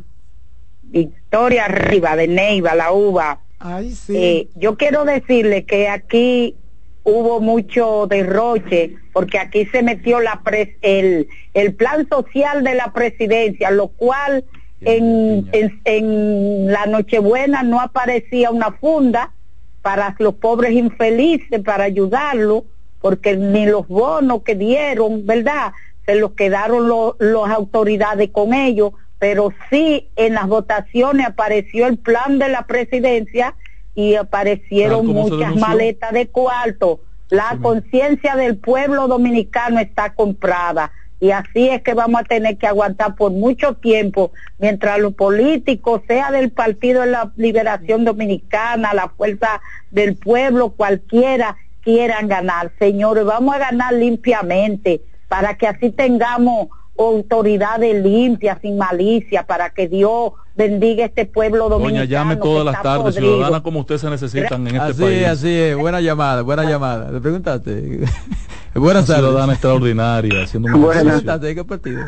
Victoria 1.30 1.65
arriba 1.65 2.15
de 2.15 2.30
Neiva, 2.30 2.73
la 2.73 2.93
uva. 2.93 3.39
Ay, 3.59 3.91
sí. 3.91 4.15
Eh, 4.15 4.47
yo 4.55 4.78
quiero 4.78 5.03
decirle 5.03 5.65
que 5.65 5.89
aquí 5.89 6.55
hubo 7.03 7.41
mucho 7.41 8.07
derroche 8.07 8.95
porque 9.11 9.38
aquí 9.38 9.65
se 9.65 9.84
metió 9.84 10.21
la 10.21 10.41
el, 10.82 11.28
el 11.53 11.73
plan 11.73 12.07
social 12.07 12.63
de 12.63 12.75
la 12.75 12.93
presidencia, 12.93 13.71
lo 13.71 13.89
cual 13.89 14.45
en, 14.80 15.49
en, 15.84 16.71
la 16.71 16.86
Nochebuena 16.86 17.61
no 17.63 17.82
aparecía 17.82 18.49
una 18.49 18.71
funda 18.71 19.34
para 19.82 20.15
los 20.19 20.36
pobres 20.36 20.71
infelices, 20.71 21.61
para 21.61 21.84
ayudarlos, 21.84 22.63
porque 23.01 23.36
ni 23.36 23.65
los 23.65 23.86
bonos 23.89 24.43
que 24.43 24.55
dieron, 24.55 25.25
¿verdad? 25.25 25.73
Se 26.05 26.15
los 26.15 26.32
quedaron 26.32 26.88
las 27.19 27.51
autoridades 27.51 28.30
con 28.32 28.53
ellos, 28.53 28.93
pero 29.20 29.51
sí 29.70 30.09
en 30.15 30.34
las 30.34 30.47
votaciones 30.47 31.28
apareció 31.28 31.88
el 31.88 31.97
plan 31.97 32.39
de 32.39 32.49
la 32.49 32.68
presidencia 32.68 33.55
y 33.95 34.15
aparecieron 34.15 35.07
muchas 35.07 35.55
maletas 35.55 36.11
de 36.11 36.28
cuarto. 36.28 37.01
La 37.30 37.57
conciencia 37.61 38.36
del 38.36 38.57
pueblo 38.57 39.07
dominicano 39.07 39.80
está 39.80 40.13
comprada 40.13 40.91
y 41.20 41.32
así 41.32 41.68
es 41.70 41.82
que 41.82 41.95
vamos 41.95 42.22
a 42.22 42.24
tener 42.24 42.57
que 42.57 42.68
aguantar 42.68 43.15
por 43.15 43.32
mucho 43.32 43.74
tiempo 43.74 44.32
mientras 44.59 44.99
los 44.99 45.13
políticos, 45.15 46.01
sea 46.07 46.32
del 46.32 46.51
Partido 46.51 47.01
de 47.01 47.07
la 47.07 47.32
Liberación 47.36 48.05
Dominicana, 48.05 48.93
la 48.93 49.09
Fuerza 49.09 49.61
del 49.89 50.15
Pueblo, 50.15 50.70
cualquiera, 50.70 51.57
quieran 51.82 52.28
ganar. 52.28 52.72
Señores, 52.78 53.26
vamos 53.26 53.55
a 53.55 53.59
ganar 53.59 53.93
limpiamente 53.93 55.01
para 55.28 55.55
que 55.57 55.68
así 55.68 55.89
tengamos 55.89 56.68
autoridades 56.98 58.04
limpias, 58.04 58.58
sin 58.62 58.78
malicia, 58.78 59.43
para 59.43 59.70
que 59.70 59.88
Dios 59.88 60.34
bendiga 60.56 61.06
este 61.06 61.26
pueblo 61.26 61.70
dominicano. 61.70 62.00
Doña, 62.00 62.10
llame 62.10 62.36
todas 62.38 62.66
las 62.66 62.82
tardes, 62.82 63.16
ciudadanas 63.16 63.62
como 63.62 63.82
usted 63.82 63.98
se 63.98 64.10
necesitan 64.10 64.68
en 64.68 64.76
este 64.76 64.89
así, 64.89 65.02
país. 65.02 65.28
Así 65.28 65.50
es, 65.50 65.78
buena 65.78 66.02
llamada, 66.02 66.41
buena 66.41 66.64
llamada. 66.64 67.12
¿Le 67.12 67.20
preguntaste? 67.22 68.00
Buenas 68.74 69.08
tardes. 69.08 69.24
Ciudadana 69.26 69.54
extraordinaria, 69.54 70.43
haciendo 70.43 70.74
un 70.74 70.82
Buenas 70.82 71.24
tardes, 71.24 71.56
¿qué 71.56 71.64
partido? 71.64 72.02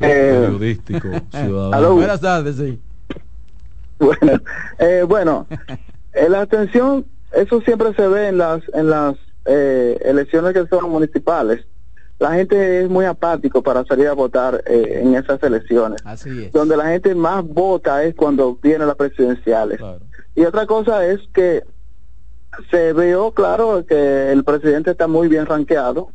Eh, 0.00 0.38
periodístico, 0.40 1.08
ciudadano. 1.30 1.94
Buenas 1.94 2.20
tardes, 2.20 2.56
sí. 2.56 2.78
Bueno, 3.98 4.40
eh, 4.78 5.04
bueno 5.06 5.46
eh, 6.12 6.28
la 6.28 6.42
atención, 6.42 7.06
eso 7.32 7.60
siempre 7.62 7.94
se 7.94 8.06
ve 8.06 8.28
en 8.28 8.38
las, 8.38 8.62
en 8.74 8.90
las 8.90 9.16
eh, 9.46 9.98
elecciones 10.04 10.52
que 10.52 10.66
son 10.66 10.90
municipales 10.90 11.64
la 12.22 12.34
gente 12.34 12.84
es 12.84 12.88
muy 12.88 13.04
apático 13.04 13.62
para 13.62 13.84
salir 13.84 14.06
a 14.06 14.12
votar 14.12 14.62
eh, 14.66 15.00
en 15.02 15.16
esas 15.16 15.42
elecciones. 15.42 16.00
Así 16.04 16.44
es. 16.44 16.52
Donde 16.52 16.76
la 16.76 16.86
gente 16.86 17.14
más 17.16 17.44
vota 17.44 18.04
es 18.04 18.14
cuando 18.14 18.56
vienen 18.62 18.86
las 18.86 18.96
presidenciales. 18.96 19.80
Y 20.36 20.44
otra 20.44 20.66
cosa 20.66 21.04
es 21.04 21.20
que 21.34 21.64
se 22.70 22.92
vio 22.92 23.32
claro 23.32 23.84
que 23.84 24.30
el 24.30 24.44
presidente 24.44 24.92
está 24.92 25.08
muy 25.08 25.26
bien 25.26 25.46
rankeado 25.46 26.10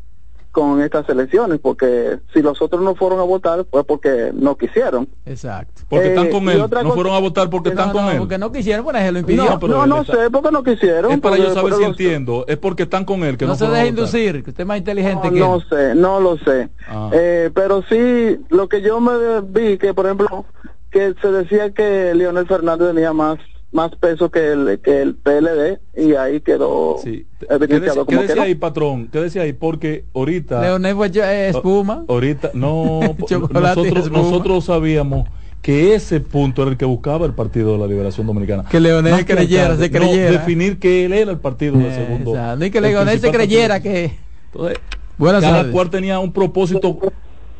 con 0.57 0.81
estas 0.81 1.07
elecciones, 1.07 1.59
porque 1.61 2.17
si 2.33 2.41
los 2.41 2.59
otros 2.63 2.81
no 2.81 2.95
fueron 2.95 3.19
a 3.19 3.21
votar 3.21 3.63
fue 3.69 3.83
porque 3.83 4.31
no 4.33 4.57
quisieron. 4.57 5.07
Exacto. 5.23 5.83
Porque 5.87 6.07
están 6.07 6.31
con 6.31 6.49
eh, 6.49 6.53
él. 6.53 6.65
No 6.67 6.93
fueron 6.93 7.13
a 7.13 7.19
votar 7.19 7.47
porque 7.47 7.69
están 7.69 7.91
con 7.91 8.05
él. 8.05 8.17
Porque 8.17 8.39
no 8.39 8.51
quisieron, 8.51 8.83
bueno, 8.83 8.97
se 8.97 9.11
lo 9.11 9.19
impidió. 9.19 9.59
No, 9.59 9.85
no, 9.85 10.03
sé, 10.03 10.31
porque 10.31 10.49
no 10.49 10.63
quisieron. 10.63 11.11
Es 11.11 11.19
para 11.19 11.37
yo 11.37 11.53
saber 11.53 11.75
si 11.75 11.83
entiendo. 11.83 12.43
Es 12.47 12.57
porque 12.57 12.83
están 12.83 13.05
con 13.05 13.23
él. 13.23 13.37
Que 13.37 13.45
no, 13.45 13.51
no 13.51 13.55
se 13.55 13.67
deje 13.67 13.89
inducir, 13.89 14.43
que 14.43 14.49
usted 14.49 14.61
es 14.61 14.67
más 14.67 14.79
inteligente 14.79 15.29
que 15.29 15.39
No 15.39 15.59
sé, 15.59 15.93
no 15.93 16.19
lo 16.19 16.39
sé. 16.39 16.69
Ah. 16.87 17.11
Eh, 17.13 17.51
pero 17.53 17.83
sí, 17.83 18.39
lo 18.49 18.67
que 18.67 18.81
yo 18.81 18.99
me 18.99 19.41
vi, 19.41 19.77
que 19.77 19.93
por 19.93 20.07
ejemplo, 20.07 20.43
que 20.89 21.13
se 21.21 21.31
decía 21.31 21.71
que 21.71 22.15
Leonel 22.15 22.47
Fernández 22.47 22.95
tenía 22.95 23.13
más 23.13 23.37
más 23.71 23.95
peso 23.95 24.31
que 24.31 24.51
el, 24.51 24.79
que 24.81 25.01
el 25.01 25.15
PLD 25.15 25.79
y 25.95 26.15
ahí 26.15 26.39
quedó 26.41 26.97
sí. 27.03 27.25
evidenciado 27.49 28.05
¿Qué, 28.05 28.17
decía, 28.17 28.43
ahí, 28.43 28.55
patrón? 28.55 29.09
¿Qué 29.11 29.19
decía 29.19 29.41
ahí? 29.41 29.53
Porque 29.53 30.05
ahorita... 30.13 30.61
Leonel 30.61 30.97
es 31.15 31.55
espuma. 31.55 32.05
Ahorita, 32.07 32.51
no, 32.53 33.01
nosotros, 33.51 34.11
nosotros 34.11 34.65
sabíamos 34.65 35.27
que 35.61 35.95
ese 35.95 36.21
punto 36.21 36.61
era 36.61 36.71
el 36.71 36.77
que 36.77 36.85
buscaba 36.85 37.25
el 37.25 37.33
Partido 37.33 37.73
de 37.73 37.79
la 37.79 37.87
Liberación 37.87 38.25
Dominicana. 38.25 38.63
Que 38.69 38.79
Leonel 38.79 39.25
creyera, 39.25 39.75
se 39.75 39.91
creyera. 39.91 40.31
definir 40.31 40.79
que 40.79 41.05
él 41.05 41.13
era 41.13 41.31
el 41.31 41.39
partido 41.39 41.77
de 41.77 41.93
segundo. 41.93 42.33
No, 42.55 42.65
y 42.65 42.71
que 42.71 42.79
Leonel 42.79 43.19
se 43.19 43.31
creyera 43.31 43.81
que... 43.81 44.17
Entonces, 44.53 44.79
Buenas 45.17 45.41
cada 45.41 45.69
cual 45.71 45.89
tenía 45.89 46.19
un 46.19 46.31
propósito... 46.31 46.99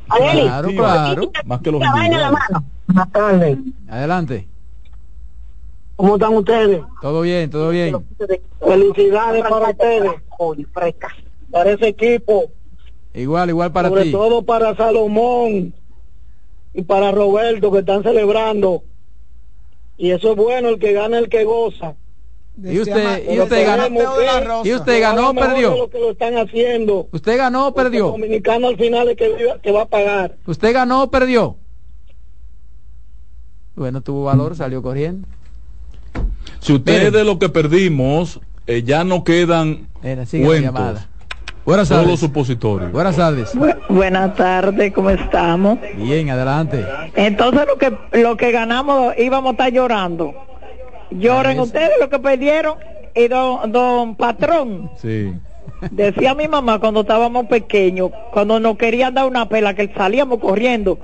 Claro, 0.07 0.69
claro. 0.69 1.31
Más 1.45 1.59
que 1.59 1.69
los 1.69 1.81
Adelante. 3.89 4.47
¿Cómo 5.97 6.15
están 6.15 6.35
ustedes? 6.35 6.81
Todo 7.01 7.21
bien, 7.21 7.49
todo 7.49 7.69
bien. 7.71 8.05
Felicidades 8.59 9.43
para 9.43 9.69
ustedes. 9.71 10.11
Para 11.51 11.71
ese 11.71 11.87
equipo. 11.87 12.51
Igual, 13.15 13.49
igual 13.49 13.71
para 13.71 13.89
ti. 13.89 13.95
Sobre 13.95 14.11
todo 14.11 14.43
para 14.43 14.75
Salomón 14.75 15.73
y 16.75 16.83
para 16.83 17.11
Roberto 17.11 17.71
que 17.71 17.79
están 17.79 18.03
celebrando. 18.03 18.83
Y 19.97 20.11
eso 20.11 20.31
es 20.31 20.37
bueno, 20.37 20.69
el 20.69 20.77
que 20.77 20.93
gana, 20.93 21.17
el 21.17 21.29
que 21.29 21.43
goza. 21.43 21.95
Y 22.63 22.79
usted, 22.79 23.33
y 23.33 23.39
usted 23.39 23.65
ganó, 23.65 24.63
y 24.63 24.73
usted 24.73 25.01
ganó 25.01 25.29
o 25.31 25.33
perdió. 25.33 25.77
Lo 25.77 25.89
que 25.89 25.99
lo 25.99 26.11
están 26.11 26.37
haciendo. 26.37 27.07
Usted 27.11 27.37
ganó 27.37 27.67
o 27.69 27.73
perdió. 27.73 28.05
El 28.05 28.21
dominicano 28.21 28.67
al 28.67 28.77
final 28.77 29.09
es 29.09 29.17
que, 29.17 29.55
que 29.63 29.71
va 29.71 29.81
a 29.81 29.87
pagar. 29.87 30.37
Usted 30.45 30.73
ganó 30.73 31.03
o 31.03 31.09
perdió. 31.09 31.55
Bueno, 33.75 34.01
tuvo 34.01 34.25
valor, 34.25 34.55
salió 34.55 34.83
corriendo. 34.83 35.27
Si 36.67 36.73
usted 36.73 37.13
de 37.13 37.23
lo 37.23 37.39
que 37.39 37.47
perdimos 37.47 38.41
eh, 38.67 38.83
ya 38.83 39.05
no 39.05 39.23
quedan 39.23 39.87
cuentos. 40.01 41.07
Buenas 41.63 41.87
tardes. 41.87 42.05
Todos 42.05 42.19
supositorios. 42.19 42.91
Buenas 42.91 43.15
tardes. 43.15 43.53
buenas 43.87 44.35
tardes, 44.35 44.91
¿cómo 44.91 45.09
estamos? 45.11 45.79
Bien, 45.95 46.29
adelante. 46.29 46.85
Entonces 47.15 47.65
lo 47.67 47.77
que 47.77 48.19
lo 48.21 48.35
que 48.35 48.51
ganamos 48.51 49.17
íbamos 49.17 49.51
a 49.51 49.53
estar 49.53 49.71
llorando. 49.71 50.33
Lloren 51.09 51.57
ustedes 51.61 51.91
lo 52.01 52.09
que 52.09 52.19
perdieron 52.19 52.75
y 53.15 53.29
don, 53.29 53.71
don 53.71 54.15
patrón. 54.17 54.91
Sí. 55.01 55.33
Decía 55.91 56.35
mi 56.35 56.49
mamá 56.49 56.79
cuando 56.79 56.99
estábamos 56.99 57.45
pequeños, 57.45 58.11
cuando 58.33 58.59
nos 58.59 58.77
querían 58.77 59.13
dar 59.13 59.25
una 59.25 59.47
pela, 59.47 59.73
que 59.73 59.89
salíamos 59.95 60.39
corriendo 60.39 60.99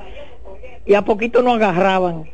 y 0.86 0.96
a 0.96 1.04
poquito 1.04 1.42
nos 1.42 1.56
agarraban. 1.56 2.26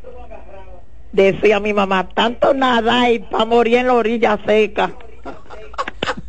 Decía 1.11 1.60
mi 1.60 1.73
mamá, 1.73 2.07
tanto 2.10 2.53
nada 2.53 3.10
y 3.10 3.19
para 3.19 3.45
morir 3.45 3.77
en 3.80 3.88
la 3.88 3.94
orilla 3.94 4.40
seca. 4.45 4.91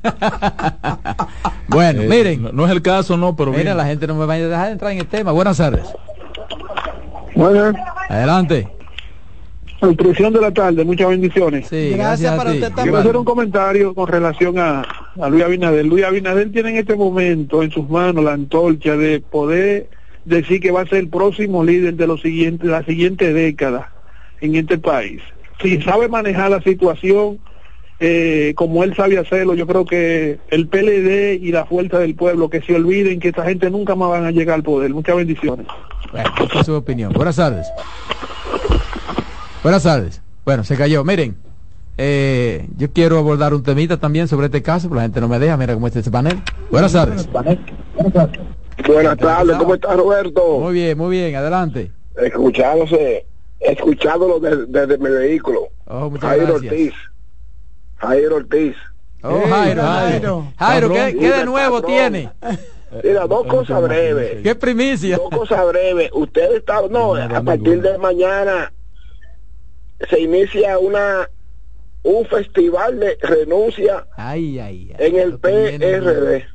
bueno, 1.69 2.03
eh, 2.03 2.09
miren. 2.09 2.49
No, 2.53 2.65
es 2.65 2.73
el 2.73 2.81
caso, 2.81 3.17
no, 3.17 3.37
pero 3.37 3.53
Mira, 3.53 3.75
la 3.75 3.85
gente 3.85 4.07
no 4.07 4.15
me 4.15 4.25
va 4.25 4.35
a 4.35 4.39
dejar 4.39 4.73
entrar 4.73 4.93
en 4.93 4.99
el 4.99 5.07
tema. 5.07 5.33
Buenas 5.33 5.59
tardes. 5.59 5.87
Buenas. 7.35 7.75
Adelante. 8.09 8.69
Nutrición 9.83 10.33
de 10.33 10.41
la 10.43 10.51
tarde, 10.51 10.85
muchas 10.85 11.09
bendiciones. 11.09 11.69
Sí, 11.69 11.91
gracias, 11.97 12.37
para 12.37 12.51
usted 12.51 12.67
también. 12.69 12.85
Quiero 12.85 12.99
hacer 12.99 13.17
un 13.17 13.25
comentario 13.25 13.95
con 13.95 14.09
relación 14.09 14.59
a, 14.59 14.83
a 15.21 15.29
Luis 15.31 15.43
Abinader. 15.43 15.87
Luis 15.87 16.05
Abinader 16.05 16.53
tiene 16.53 16.71
en 16.71 16.77
este 16.77 16.97
momento 16.97 17.63
en 17.63 17.71
sus 17.71 17.89
manos 17.89 18.23
la 18.23 18.35
antorcha 18.35 18.97
de 18.97 19.21
poder 19.21 19.89
decir 20.27 20.61
que 20.61 20.71
va 20.71 20.83
a 20.83 20.87
ser 20.87 20.99
el 20.99 21.09
próximo 21.09 21.65
líder 21.65 21.95
de 21.95 22.07
los 22.07 22.21
siguientes, 22.21 22.69
la 22.69 22.85
siguiente 22.85 23.33
década 23.33 23.91
en 24.41 24.55
este 24.57 24.79
país. 24.79 25.21
Si 25.61 25.81
sabe 25.83 26.09
manejar 26.09 26.51
la 26.51 26.61
situación, 26.63 27.39
eh, 27.99 28.55
como 28.57 28.83
él 28.83 28.95
sabe 28.97 29.19
hacerlo, 29.19 29.55
yo 29.55 29.67
creo 29.67 29.85
que 29.85 30.39
el 30.49 30.69
PLD 30.69 31.39
y 31.41 31.53
la 31.53 31.67
fuerza 31.67 31.99
del 31.99 32.15
pueblo, 32.15 32.49
que 32.49 32.63
se 32.63 32.75
olviden 32.75 33.21
que 33.21 33.29
esta 33.29 33.45
gente 33.45 33.71
nunca 33.71 33.95
más 33.95 34.11
van 34.11 34.25
a 34.25 34.31
llegar 34.31 34.55
al 34.55 34.63
poder. 34.63 34.93
Muchas 34.93 35.17
bendiciones. 35.17 35.67
Bueno, 36.11 36.31
esta 36.43 36.61
es 36.61 36.67
su 36.67 36.75
opinión. 36.75 37.13
Buenas 37.13 37.37
tardes. 37.37 37.67
Buenas 39.63 39.83
tardes. 39.83 40.23
Bueno, 40.45 40.65
se 40.65 40.77
cayó. 40.77 41.05
Miren, 41.05 41.37
eh, 41.99 42.67
yo 42.79 42.91
quiero 42.91 43.19
abordar 43.19 43.53
un 43.53 43.63
temita 43.63 43.99
también 43.99 44.27
sobre 44.27 44.47
este 44.47 44.63
caso, 44.63 44.89
pero 44.89 44.97
la 44.97 45.03
gente 45.03 45.21
no 45.21 45.29
me 45.29 45.39
deja. 45.39 45.59
Mira 45.59 45.75
cómo 45.75 45.87
está 45.87 45.99
este 45.99 46.11
panel. 46.11 46.41
Buenas 46.71 46.93
tardes. 46.93 47.29
Buenas 48.87 49.19
tardes, 49.19 49.57
¿cómo 49.57 49.75
está 49.75 49.95
Roberto? 49.95 50.59
Muy 50.59 50.73
bien, 50.75 50.97
muy 50.97 51.11
bien, 51.11 51.37
adelante. 51.37 51.93
Escuchándose, 52.17 53.27
escuchándolo 53.61 54.41
desde, 54.41 54.99
mi 54.99 55.11
vehículo. 55.11 55.69
Oh, 55.87 56.11
muchas 56.11 56.31
Jairo 56.31 56.55
Ortiz. 56.55 56.95
Jairo 57.97 58.37
Ortiz. 58.37 58.77
Oh, 59.23 59.41
Jairo, 59.49 59.83
Jairo. 59.83 60.53
Jairo, 60.59 60.93
¿qué, 60.93 61.13
de 61.13 61.45
nuevo 61.45 61.83
tiene? 61.83 62.31
Mira, 63.05 63.27
dos 63.27 63.47
cosas 63.47 63.83
breves. 63.83 64.43
¿Qué 64.43 64.55
primicia? 64.55 65.19
Dos 65.19 65.31
cosas 65.31 65.67
breves. 65.69 66.11
Usted 66.13 66.57
está, 66.57 66.81
no, 66.89 67.15
a 67.15 67.43
partir 67.43 67.83
de 67.83 67.99
mañana 67.99 68.73
se 70.09 70.21
inicia 70.21 70.79
una 70.79 71.29
un 72.03 72.25
festival 72.25 72.99
de 72.99 73.19
renuncia 73.21 74.07
ay, 74.17 74.59
ay, 74.59 74.91
en 74.99 75.17
el 75.17 75.39
PRD. 75.39 76.47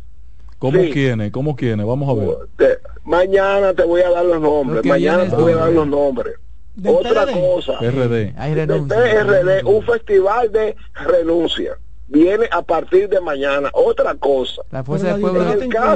¿Cómo 0.57 0.79
quiere? 0.91 1.31
¿Cómo 1.31 1.55
quiere? 1.55 1.83
Vamos 1.83 2.09
a 2.09 2.65
ver. 2.65 2.81
mañana 3.03 3.73
te 3.73 3.83
voy 3.83 4.01
a 4.01 4.09
dar 4.09 4.25
los 4.25 4.41
nombres. 4.41 4.83
Mañana 4.83 5.29
te 5.29 5.35
voy 5.35 5.53
a 5.53 5.57
dar 5.57 5.71
los 5.71 5.87
nombres. 5.87 6.35
Otra 6.83 7.25
cosa. 7.27 7.79
PRD. 7.79 8.33
PRD, 8.87 9.63
un 9.63 9.83
festival 9.83 10.51
de 10.51 10.75
renuncia. 10.93 11.77
Viene 12.07 12.47
a 12.51 12.61
partir 12.61 13.09
de 13.09 13.19
mañana. 13.19 13.69
Otra 13.73 14.13
cosa. 14.15 14.61
La 14.71 14.83
fuerza 14.83 15.07
del 15.07 15.21
pueblo. 15.21 15.43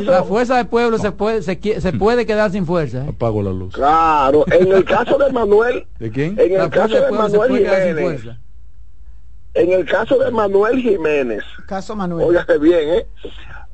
la 0.01 0.23
fuerza 0.23 0.57
del 0.57 0.68
pueblo 0.68 0.97
se 0.97 1.11
puede 1.11 1.43
se, 1.43 1.60
se 1.81 1.93
puede 1.93 2.26
quedar 2.26 2.51
sin 2.51 2.65
fuerza. 2.65 3.06
¿eh? 3.06 3.10
Apago 3.10 3.43
la 3.43 3.51
luz. 3.51 3.76
Claro. 3.76 4.43
En 4.51 4.72
el 4.72 4.84
caso 4.85 5.18
de 5.18 5.31
Manuel. 5.31 5.85
¿De 5.99 6.10
quién? 6.10 6.39
En 6.39 6.60
el 6.60 6.69
caso 6.69 6.95
de 6.99 7.11
Manuel 7.11 7.57
Jiménez. 7.57 8.26
En 9.53 9.72
el 9.72 9.85
caso 9.85 10.18
de 10.18 10.31
Manuel 10.31 10.81
Jiménez. 10.81 11.43
Caso 11.68 11.95
Manuel. 11.95 12.27
Óigase 12.27 12.57
bien, 12.57 12.89
¿eh? 12.89 13.07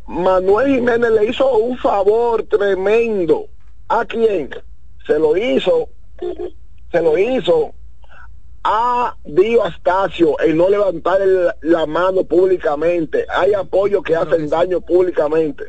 Manuel 0.07 0.75
Jiménez 0.75 1.11
le 1.11 1.25
hizo 1.25 1.57
un 1.57 1.77
favor 1.77 2.43
tremendo. 2.43 3.47
¿A 3.87 4.03
quién? 4.05 4.49
Se 5.05 5.19
lo 5.19 5.37
hizo, 5.37 5.89
se 6.95 7.01
lo 7.01 7.17
hizo 7.17 7.73
a 8.63 9.15
Dio 9.25 9.65
Astacio 9.65 10.39
el 10.39 10.55
no 10.55 10.69
levantar 10.69 11.19
la 11.61 11.85
mano 11.85 12.23
públicamente. 12.23 13.25
Hay 13.35 13.53
apoyo 13.53 14.01
que 14.01 14.15
hacen 14.15 14.49
daño 14.49 14.79
públicamente. 14.79 15.65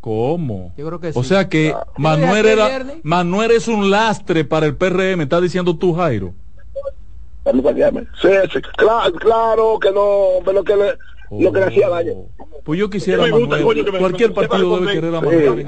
¿Cómo? 0.00 0.72
O 1.14 1.22
sea 1.22 1.48
que 1.48 1.74
Manuel 1.98 2.46
era 2.46 2.84
Manuel 3.02 3.50
es 3.50 3.68
un 3.68 3.90
lastre 3.90 4.44
para 4.44 4.66
el 4.66 4.76
PRM, 4.76 5.20
está 5.20 5.40
diciendo 5.40 5.76
tú 5.76 5.92
Jairo. 5.92 6.32
Sí, 7.44 8.28
sí, 8.52 8.60
claro, 8.76 9.12
claro 9.14 9.78
que 9.78 9.90
no, 9.92 10.42
pero 10.44 10.64
que 10.64 10.76
le, 10.76 10.96
lo 11.40 11.52
que 11.52 11.60
le 11.60 11.66
hacía 11.66 11.88
daño. 11.88 12.12
Pues 12.64 12.78
yo 12.78 12.90
quisiera 12.90 13.26
Manuel. 13.26 13.84
Cualquier 13.98 14.32
partido 14.32 14.78
debe 14.78 14.92
querer 14.92 15.14
a 15.14 15.20
Manuel. 15.20 15.66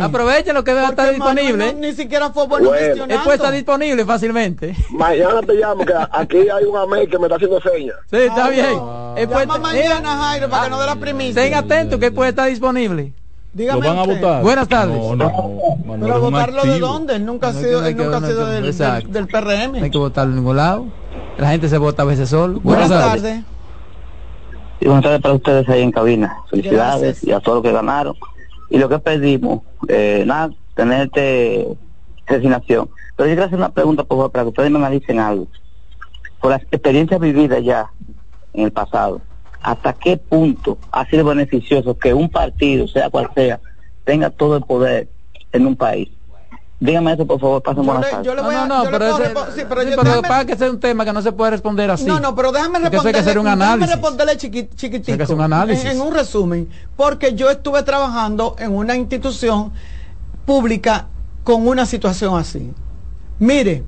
Aprovechen 0.00 0.54
lo 0.54 0.64
que 0.64 0.74
debe 0.74 0.86
estar 0.86 1.10
disponible. 1.10 1.74
ni 1.74 1.92
siquiera 1.92 2.30
fue 2.30 2.46
bueno, 2.46 2.70
gestionando. 2.72 3.14
Él 3.14 3.20
puede 3.22 3.36
estar 3.36 3.52
disponible 3.52 4.04
fácilmente. 4.04 4.74
Mañana 4.90 5.40
te 5.42 5.54
llamo, 5.54 5.84
que 5.84 5.94
aquí 6.10 6.38
hay 6.38 6.64
un 6.64 6.76
amén 6.76 7.08
que 7.08 7.18
me 7.18 7.24
está 7.24 7.36
haciendo 7.36 7.60
señas. 7.60 7.96
Sí, 8.10 8.16
está 8.16 8.46
ah, 8.46 8.50
bien. 8.50 9.28
Llama 9.28 9.58
mañana, 9.58 10.16
Jairo, 10.16 10.48
para 10.48 10.64
que 10.64 10.70
no 10.70 10.80
dé 10.80 10.86
la 10.86 10.96
primicia. 10.96 11.42
Estén 11.42 11.58
atentos 11.58 12.00
que 12.00 12.06
él 12.06 12.14
puede 12.14 12.30
estar 12.30 12.48
disponible. 12.48 13.12
Dígame 13.52 13.80
¿Lo 13.80 13.88
van 13.88 13.98
a 13.98 14.14
votar? 14.14 14.42
Buenas 14.42 14.68
tardes. 14.68 14.96
No, 14.96 15.16
no, 15.16 16.00
Pero 16.00 16.20
votarlo 16.20 16.62
de 16.62 16.78
dónde? 16.78 17.16
Él 17.16 17.24
nunca 17.24 17.48
ha 17.48 17.52
sido, 17.52 17.84
él 17.86 17.96
nunca 17.96 18.18
ha 18.18 18.20
sido 18.20 18.46
del, 18.46 18.62
del, 19.12 19.26
PRM. 19.26 19.78
No 19.78 19.84
hay 19.84 19.90
que 19.90 19.98
votarlo 19.98 20.32
en 20.32 20.36
ningún 20.36 20.56
lado. 20.56 20.86
La 21.38 21.50
gente 21.50 21.68
se 21.68 21.78
vota 21.78 22.02
a 22.02 22.06
veces 22.06 22.28
solo. 22.28 22.60
Buenas, 22.60 22.88
tardes. 22.88 23.42
Y 24.80 24.86
buenas 24.86 25.02
tardes 25.02 25.20
para 25.20 25.34
ustedes 25.34 25.68
ahí 25.68 25.82
en 25.82 25.90
cabina. 25.90 26.38
Felicidades 26.48 27.24
y 27.24 27.32
a 27.32 27.40
todos 27.40 27.56
los 27.56 27.64
que 27.64 27.72
ganaron. 27.72 28.14
Y 28.70 28.78
lo 28.78 28.88
que 28.88 28.98
pedimos, 28.98 29.62
eh, 29.88 30.22
nada, 30.26 30.50
tenerte 30.74 31.66
resignación. 32.26 32.88
Pero 33.16 33.28
yo 33.28 33.34
quiero 33.34 33.46
hacer 33.46 33.58
una 33.58 33.70
pregunta, 33.70 34.04
por 34.04 34.18
favor, 34.18 34.30
para 34.30 34.44
que 34.44 34.48
ustedes 34.50 34.70
me 34.70 34.78
analicen 34.78 35.18
algo. 35.18 35.48
Por 36.40 36.52
las 36.52 36.62
experiencias 36.62 37.18
vividas 37.18 37.64
ya 37.64 37.90
en 38.52 38.66
el 38.66 38.70
pasado, 38.70 39.20
¿hasta 39.60 39.92
qué 39.94 40.16
punto 40.16 40.78
ha 40.92 41.04
sido 41.06 41.24
beneficioso 41.24 41.98
que 41.98 42.14
un 42.14 42.28
partido, 42.28 42.86
sea 42.86 43.10
cual 43.10 43.30
sea, 43.34 43.60
tenga 44.04 44.30
todo 44.30 44.56
el 44.56 44.62
poder 44.62 45.08
en 45.50 45.66
un 45.66 45.74
país? 45.74 46.08
Dígame 46.80 47.12
eso, 47.12 47.26
por 47.26 47.40
favor, 47.40 47.60
pasen 47.60 47.84
buenas 47.84 48.08
tardes. 48.08 48.36
no, 48.36 48.66
no, 48.66 48.84
pero, 48.84 49.16
sí, 49.16 49.22
pero, 49.68 49.82
sí, 49.82 49.96
pero 50.00 50.22
para 50.22 50.44
que 50.44 50.56
sea 50.56 50.70
un 50.70 50.78
tema 50.78 51.04
que 51.04 51.12
no 51.12 51.22
se 51.22 51.32
puede 51.32 51.50
responder 51.50 51.90
así. 51.90 52.04
No, 52.04 52.20
no, 52.20 52.36
pero 52.36 52.52
déjame 52.52 52.78
responderle, 52.78 53.32
que 53.32 53.38
un 53.38 53.48
análisis. 53.48 53.80
déjame 53.80 53.92
responderle 53.94 54.36
chiquitico, 54.36 55.26
que 55.26 55.32
un 55.32 55.40
análisis. 55.40 55.84
En, 55.84 55.96
en, 55.96 56.00
un 56.00 56.14
resumen, 56.14 56.68
porque 56.96 57.34
yo 57.34 57.50
estuve 57.50 57.82
trabajando 57.82 58.54
en 58.60 58.76
una 58.76 58.94
institución 58.94 59.72
pública 60.46 61.08
con 61.42 61.66
una 61.66 61.84
situación 61.84 62.38
así. 62.38 62.72
Mire, 63.40 63.84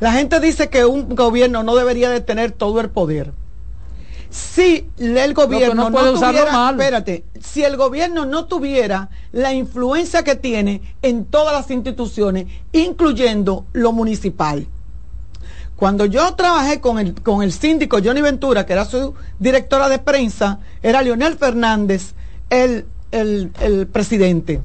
la 0.00 0.12
gente 0.12 0.40
dice 0.40 0.70
que 0.70 0.86
un 0.86 1.14
gobierno 1.14 1.62
no 1.62 1.76
debería 1.76 2.08
de 2.08 2.22
tener 2.22 2.52
todo 2.52 2.80
el 2.80 2.88
poder 2.88 3.34
si 4.32 4.88
el 4.98 5.34
gobierno 5.34 5.90
no, 5.90 6.14
tuviera, 6.14 6.70
espérate, 6.70 7.24
si 7.38 7.62
el 7.64 7.76
gobierno 7.76 8.24
no 8.24 8.46
tuviera 8.46 9.10
la 9.30 9.52
influencia 9.52 10.24
que 10.24 10.36
tiene 10.36 10.80
en 11.02 11.26
todas 11.26 11.52
las 11.52 11.70
instituciones, 11.70 12.46
incluyendo 12.72 13.66
lo 13.74 13.92
municipal. 13.92 14.66
Cuando 15.76 16.06
yo 16.06 16.34
trabajé 16.34 16.80
con 16.80 16.98
el, 16.98 17.20
con 17.20 17.42
el 17.42 17.52
síndico 17.52 17.98
Johnny 18.02 18.22
Ventura, 18.22 18.64
que 18.64 18.72
era 18.72 18.86
su 18.86 19.14
directora 19.38 19.90
de 19.90 19.98
prensa, 19.98 20.60
era 20.82 21.02
Leonel 21.02 21.36
Fernández 21.36 22.14
el, 22.48 22.86
el 23.10 23.86
presidente. 23.92 24.62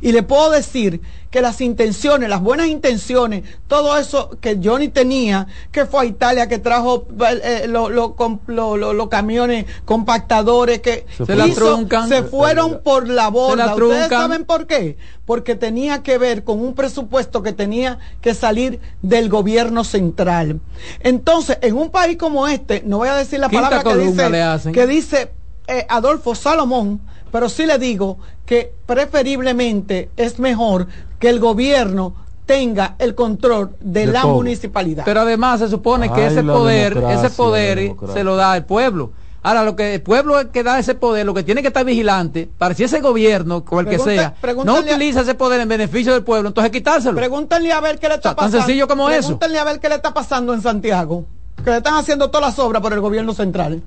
Y 0.00 0.12
le 0.12 0.22
puedo 0.22 0.50
decir 0.50 1.00
que 1.30 1.40
las 1.40 1.60
intenciones, 1.60 2.28
las 2.28 2.40
buenas 2.40 2.68
intenciones, 2.68 3.42
todo 3.66 3.98
eso 3.98 4.30
que 4.40 4.60
Johnny 4.62 4.86
tenía, 4.86 5.48
que 5.72 5.84
fue 5.84 6.02
a 6.02 6.04
Italia, 6.04 6.46
que 6.46 6.58
trajo 6.58 7.08
eh, 7.42 7.66
los 7.66 9.08
camiones 9.08 9.66
compactadores, 9.84 10.80
que 10.80 11.06
se, 11.26 11.46
hizo, 11.48 11.88
se 12.08 12.22
fueron 12.22 12.82
por 12.84 13.08
la 13.08 13.28
borda. 13.28 13.74
¿Ustedes 13.74 14.08
saben 14.08 14.44
por 14.44 14.68
qué? 14.68 14.96
Porque 15.26 15.56
tenía 15.56 16.04
que 16.04 16.18
ver 16.18 16.44
con 16.44 16.60
un 16.60 16.74
presupuesto 16.74 17.42
que 17.42 17.52
tenía 17.52 17.98
que 18.20 18.34
salir 18.34 18.78
del 19.02 19.28
gobierno 19.28 19.82
central. 19.82 20.60
Entonces, 21.00 21.58
en 21.62 21.76
un 21.76 21.90
país 21.90 22.16
como 22.16 22.46
este, 22.46 22.82
no 22.86 22.98
voy 22.98 23.08
a 23.08 23.16
decir 23.16 23.40
la 23.40 23.48
palabra 23.48 23.82
que 23.82 23.96
dice, 23.96 24.72
que 24.72 24.86
dice 24.86 25.32
eh, 25.66 25.86
Adolfo 25.88 26.34
Salomón, 26.34 27.00
pero 27.34 27.48
sí 27.48 27.66
le 27.66 27.78
digo 27.78 28.18
que 28.46 28.72
preferiblemente 28.86 30.08
es 30.16 30.38
mejor 30.38 30.86
que 31.18 31.28
el 31.28 31.40
gobierno 31.40 32.14
tenga 32.46 32.94
el 33.00 33.16
control 33.16 33.74
de, 33.80 34.06
la 34.06 34.24
municipalidad. 34.24 35.02
Pero 35.04 35.22
además 35.22 35.58
se 35.58 35.68
supone 35.68 36.12
que 36.12 36.26
ese 36.26 36.44
poder, 36.44 36.96
ese 36.96 37.30
poder 37.30 37.96
se 38.12 38.22
lo 38.22 38.36
da 38.36 38.56
el 38.56 38.64
pueblo. 38.64 39.10
Ahora, 39.42 39.64
lo 39.64 39.74
que 39.74 39.94
el 39.94 40.02
pueblo 40.02 40.52
que 40.52 40.62
da 40.62 40.78
ese 40.78 40.94
poder, 40.94 41.26
lo 41.26 41.34
que 41.34 41.42
tiene 41.42 41.60
que 41.60 41.68
estar 41.68 41.84
vigilante, 41.84 42.48
para 42.56 42.72
si 42.72 42.84
ese 42.84 43.00
gobierno, 43.00 43.64
o 43.68 43.80
el 43.80 43.88
que 43.88 43.98
sea, 43.98 44.36
no 44.64 44.78
utiliza 44.78 45.22
ese 45.22 45.34
poder 45.34 45.60
en 45.60 45.68
beneficio 45.68 46.12
del 46.12 46.22
pueblo, 46.22 46.50
entonces 46.50 46.70
quitárselo. 46.70 47.16
Pregúntale 47.16 47.72
a 47.72 47.80
ver 47.80 47.98
qué 47.98 48.06
le 48.06 48.14
está 48.14 48.36
pasando. 48.36 48.58
Tan 48.58 48.64
sencillo 48.64 48.86
como 48.86 49.10
eso. 49.10 49.22
Pregúntale 49.22 49.58
a 49.58 49.64
ver 49.64 49.80
qué 49.80 49.88
le 49.88 49.96
está 49.96 50.14
pasando 50.14 50.54
en 50.54 50.62
Santiago, 50.62 51.24
que 51.64 51.70
le 51.70 51.78
están 51.78 51.94
haciendo 51.94 52.30
todas 52.30 52.46
las 52.46 52.58
obras 52.60 52.80
por 52.80 52.92
el 52.92 53.00
gobierno 53.00 53.34
central. 53.34 53.82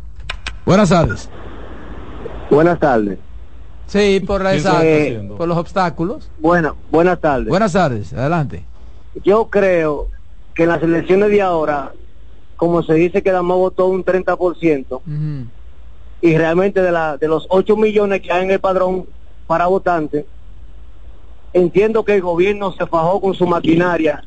Buenas 0.66 0.90
tardes. 0.90 1.30
Buenas 2.52 2.78
tardes. 2.78 3.20
Sí, 3.88 4.20
por, 4.20 4.44
por 5.38 5.48
los 5.48 5.58
obstáculos. 5.58 6.30
Bueno, 6.40 6.76
buenas 6.92 7.20
tardes. 7.20 7.48
Buenas 7.48 7.74
tardes, 7.74 8.14
adelante. 8.14 8.64
Yo 9.24 9.50
creo 9.50 10.08
que 10.54 10.64
en 10.64 10.70
las 10.70 10.84
elecciones 10.84 11.30
de 11.30 11.42
ahora 11.42 11.92
como 12.58 12.82
se 12.84 12.96
dice 12.96 13.22
que 13.22 13.32
Dama 13.32 13.56
votó 13.56 13.86
un 13.86 14.04
30%, 14.04 15.02
y 16.20 16.36
realmente 16.36 16.82
de, 16.82 16.92
la, 16.92 17.16
de 17.16 17.28
los 17.28 17.46
8 17.50 17.78
millones 17.78 18.22
que 18.22 18.34
hay 18.34 18.44
en 18.44 18.52
el 18.52 18.60
padrón 18.60 19.06
para 19.46 19.68
votantes, 19.68 20.26
entiendo 21.54 22.04
que 22.04 22.16
el 22.16 22.22
gobierno 22.22 22.74
se 22.74 22.86
fajó 22.88 23.22
con 23.22 23.36
su 23.36 23.46
maquinaria 23.46 24.24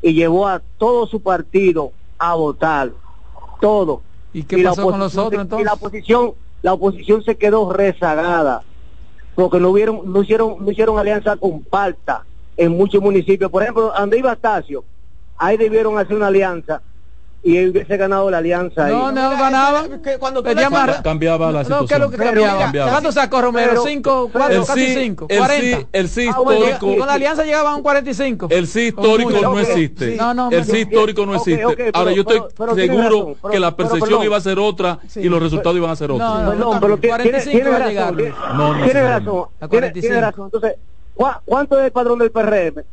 y 0.00 0.14
llevó 0.14 0.46
a 0.46 0.62
todo 0.78 1.06
su 1.08 1.20
partido 1.20 1.90
a 2.16 2.34
votar, 2.34 2.92
todo. 3.60 4.02
¿Y 4.32 4.44
qué 4.44 4.62
pasó 4.62 4.88
con 4.88 5.00
los 5.00 5.16
otros 5.16 5.42
entonces? 5.42 5.64
Y 5.64 5.66
la 5.66 5.74
oposición, 5.74 6.34
la 6.62 6.72
oposición 6.74 7.24
se 7.24 7.36
quedó 7.36 7.72
rezagada, 7.72 8.62
porque 9.38 9.60
no, 9.60 9.68
hubieron, 9.68 10.00
no, 10.12 10.20
hicieron, 10.20 10.56
no 10.58 10.68
hicieron 10.68 10.98
alianza 10.98 11.36
con 11.36 11.62
Palta 11.62 12.24
en 12.56 12.72
muchos 12.72 13.00
municipios. 13.00 13.48
Por 13.52 13.62
ejemplo, 13.62 13.92
donde 13.96 14.18
iba 14.18 14.32
ahí 15.38 15.56
debieron 15.56 15.96
hacer 15.96 16.16
una 16.16 16.26
alianza 16.26 16.82
y 17.48 17.66
hubiese 17.66 17.96
ganado 17.96 18.30
la 18.30 18.38
alianza. 18.38 18.88
No, 18.88 19.10
no 19.10 19.30
ganaba. 19.30 19.84
Cuando 20.18 20.42
más... 20.42 21.00
cambiaba 21.00 21.50
la 21.50 21.64
situación. 21.64 21.80
No, 21.82 21.86
¿qué 21.88 21.94
es 21.94 22.00
lo 22.00 22.10
que 22.10 22.16
cambiaba? 22.18 22.58
cambiaba. 22.58 22.90
¿Cuánto 22.90 23.12
sacó 23.12 23.40
Romero? 23.40 23.82
5, 23.82 24.30
casi 24.32 24.94
5, 24.94 25.28
40. 25.28 25.88
El 25.92 26.08
sí 26.10 26.26
ah, 26.26 26.30
histórico. 26.30 26.96
con 26.98 27.06
la 27.06 27.14
alianza 27.14 27.44
llegaban 27.44 27.72
a 27.72 27.76
un 27.76 27.82
45. 27.82 28.48
El 28.50 28.66
sí 28.66 28.88
histórico 28.88 29.30
no 29.30 29.58
existe. 29.58 30.16
No, 30.16 30.34
no, 30.34 30.50
el 30.50 30.64
sí 30.64 30.78
histórico 30.78 31.24
no 31.24 31.36
existe. 31.36 31.90
Ahora 31.94 32.12
yo 32.12 32.22
estoy 32.22 32.42
seguro 32.74 33.36
que 33.50 33.58
la 33.58 33.74
percepción 33.74 34.22
iba 34.22 34.36
a 34.36 34.40
ser 34.40 34.58
otra 34.58 34.98
y 35.16 35.28
los 35.28 35.42
resultados 35.42 35.76
iban 35.78 35.90
a 35.90 35.96
ser 35.96 36.10
otros. 36.10 36.28
No, 36.28 36.54
no, 36.54 36.80
pero 36.80 37.00
45 37.00 37.70
va 37.70 37.76
a 37.76 37.88
llegar. 37.88 38.14
No, 38.14 38.74
no. 38.74 38.84
Tiene 38.84 39.02
razón. 39.02 39.44
Tiene 39.94 40.20
razón. 40.20 40.44
Entonces, 40.52 40.74
¿cuánto 41.46 41.78
es 41.78 41.86
el 41.86 41.92
padrón 41.92 42.18
del 42.18 42.30
PRM? 42.30 42.84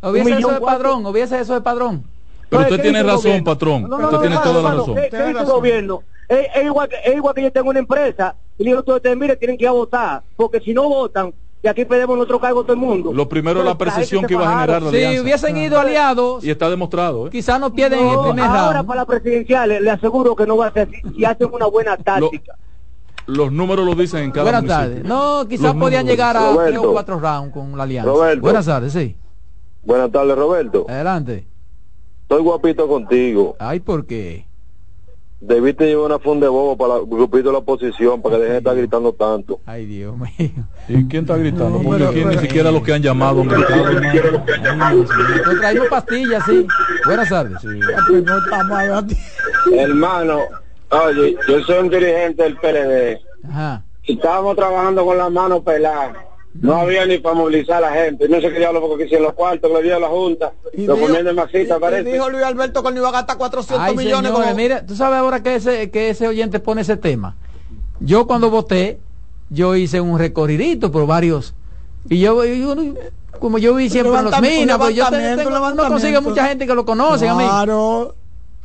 Hubiese 0.00 0.38
eso 0.38 0.52
de 0.52 0.60
padrón, 0.60 1.06
hubiese 1.06 1.40
eso 1.40 1.54
de 1.54 1.60
padrón. 1.60 2.13
Pero 2.58 2.70
usted 2.70 2.82
tiene 2.82 3.02
razón, 3.02 3.44
patrón. 3.44 3.92
usted 3.92 4.18
tiene 4.18 4.36
toda 4.38 4.62
la 4.62 4.74
razón. 4.74 4.94
¿Qué, 5.10 5.44
gobierno? 5.44 6.02
Es, 6.28 6.64
igual 6.64 6.88
que, 6.88 6.96
es 7.04 7.16
igual 7.16 7.34
que 7.34 7.42
yo 7.42 7.52
tengo 7.52 7.70
una 7.70 7.78
empresa 7.78 8.34
y 8.58 8.64
le 8.64 8.70
digo 8.70 8.82
a 8.86 8.94
ustedes, 8.96 9.16
mire, 9.16 9.36
tienen 9.36 9.58
que 9.58 9.64
ir 9.64 9.68
a 9.68 9.72
votar, 9.72 10.22
porque 10.36 10.60
si 10.60 10.72
no 10.72 10.88
votan, 10.88 11.34
y 11.62 11.68
aquí 11.68 11.86
perdemos 11.86 12.16
nuestro 12.16 12.38
cargo 12.38 12.62
todo 12.62 12.74
el 12.74 12.78
mundo. 12.78 13.10
Lo 13.12 13.26
primero 13.26 13.60
es 13.60 13.66
la 13.66 13.78
percepción 13.78 14.26
que 14.26 14.34
iba 14.34 14.46
a 14.46 14.60
generar 14.60 14.82
la 14.82 14.90
Si 14.90 15.18
hubiesen 15.18 15.56
ido 15.56 15.80
aliados. 15.80 16.44
Y 16.44 16.50
está 16.50 16.68
demostrado. 16.68 17.26
¿eh? 17.26 17.30
Quizás 17.30 17.58
no 17.58 17.72
pierden 17.72 18.00
en 18.00 18.08
el 18.08 18.20
primer 18.20 18.44
Ahora 18.44 18.82
para 18.82 19.00
la 19.00 19.06
presidencial 19.06 19.70
le 19.82 19.90
aseguro 19.90 20.36
que 20.36 20.46
no 20.46 20.58
va 20.58 20.66
a 20.66 20.72
ser 20.72 20.88
así 20.88 21.00
si 21.16 21.24
hacen 21.24 21.48
una 21.50 21.66
buena 21.66 21.96
táctica. 21.96 22.56
los 23.26 23.50
números 23.50 23.86
lo 23.86 23.94
dicen 23.94 24.24
en 24.24 24.30
cada 24.30 24.44
Buenas 24.44 24.66
tardes. 24.66 25.04
No, 25.04 25.48
quizás 25.48 25.74
podían 25.74 26.06
llegar 26.06 26.36
a 26.36 26.54
tres 26.66 26.78
o 26.78 26.92
cuatro 26.92 27.18
rounds 27.18 27.54
con 27.54 27.76
la 27.76 27.84
alianza. 27.84 28.12
Buenas 28.40 28.66
tardes, 28.66 28.92
sí. 28.92 29.16
Buenas 29.82 30.10
tardes, 30.12 30.36
Roberto. 30.36 30.84
Adelante. 30.86 31.46
Estoy 32.24 32.42
guapito 32.42 32.88
contigo. 32.88 33.54
Ay, 33.58 33.80
¿por 33.80 34.06
qué? 34.06 34.46
Debiste 35.40 35.84
llevar 35.84 36.06
una 36.06 36.18
funda 36.18 36.46
de 36.46 36.50
bobo 36.50 36.74
para 36.74 36.96
el 37.00 37.06
grupito 37.06 37.48
de 37.48 37.52
la 37.52 37.58
oposición, 37.58 38.22
para 38.22 38.36
que 38.36 38.42
dejen 38.42 38.54
de 38.54 38.58
estar 38.60 38.76
gritando 38.76 39.12
tanto. 39.12 39.60
Ay, 39.66 39.84
Dios 39.84 40.16
mío. 40.16 40.50
¿Y 40.88 41.06
quién 41.06 41.24
está 41.24 41.36
gritando? 41.36 41.82
Porque 41.82 42.06
aquí 42.06 42.24
ni 42.24 42.38
siquiera 42.38 42.70
los 42.70 42.82
que 42.82 42.94
han 42.94 43.02
llamado 43.02 43.42
han 43.42 43.48
gritado. 43.48 43.92
Nos 45.44 45.60
traemos 45.60 45.88
pastillas, 45.88 46.44
sí. 46.46 46.66
Buenas 47.04 47.28
tardes. 47.28 47.60
Sí. 47.60 47.68
Hermano, 49.76 50.40
oye, 50.90 51.36
yo 51.46 51.60
soy 51.60 51.78
un 51.78 51.90
dirigente 51.90 52.42
del 52.42 52.56
PLD. 52.56 53.20
Ajá. 53.50 53.84
Y 54.04 54.14
estábamos 54.14 54.56
trabajando 54.56 55.04
con 55.04 55.18
las 55.18 55.30
manos 55.30 55.60
peladas 55.60 56.16
no 56.60 56.76
había 56.76 57.04
ni 57.04 57.18
para 57.18 57.34
movilizar 57.34 57.82
a 57.82 57.90
la 57.90 57.92
gente. 57.92 58.28
No 58.28 58.40
sé 58.40 58.52
qué 58.52 58.58
diablo 58.58 58.80
porque 58.80 59.04
quisieron 59.04 59.26
los 59.26 59.34
cuartos 59.34 59.70
que 59.70 59.76
le 59.76 59.82
dio 59.82 59.96
a 59.96 60.00
la 60.00 60.08
Junta. 60.08 60.52
Y 60.72 60.86
lo 60.86 60.96
ponían 60.96 61.24
de 61.24 61.32
masita, 61.32 61.78
parece. 61.78 62.12
dijo 62.12 62.30
Luis 62.30 62.44
Alberto 62.44 62.82
que 62.82 62.90
no 62.92 62.98
iba 62.98 63.08
a 63.08 63.12
gastar 63.12 63.36
400 63.36 63.96
millones. 63.96 64.32
Mira, 64.54 64.86
tú 64.86 64.94
sabes 64.94 65.18
ahora 65.18 65.42
que 65.42 65.56
ese, 65.56 65.90
que 65.90 66.10
ese 66.10 66.28
oyente 66.28 66.60
pone 66.60 66.82
ese 66.82 66.96
tema. 66.96 67.36
Yo 68.00 68.26
cuando 68.26 68.50
voté, 68.50 68.98
yo 69.50 69.74
hice 69.74 70.00
un 70.00 70.18
recorridito 70.18 70.92
por 70.92 71.06
varios. 71.06 71.54
Y 72.08 72.20
yo, 72.20 72.40
como 73.40 73.58
yo 73.58 73.74
vi 73.74 73.88
siempre 73.90 74.16
en 74.18 74.24
los 74.24 74.40
minas, 74.40 74.78
pues 74.78 74.94
yo 74.94 75.10
no 75.10 75.88
consigo 75.88 76.22
mucha 76.22 76.46
gente 76.46 76.66
que 76.66 76.74
lo 76.74 76.84
conoce. 76.84 77.28
A 77.28 77.34
mí. 77.34 77.44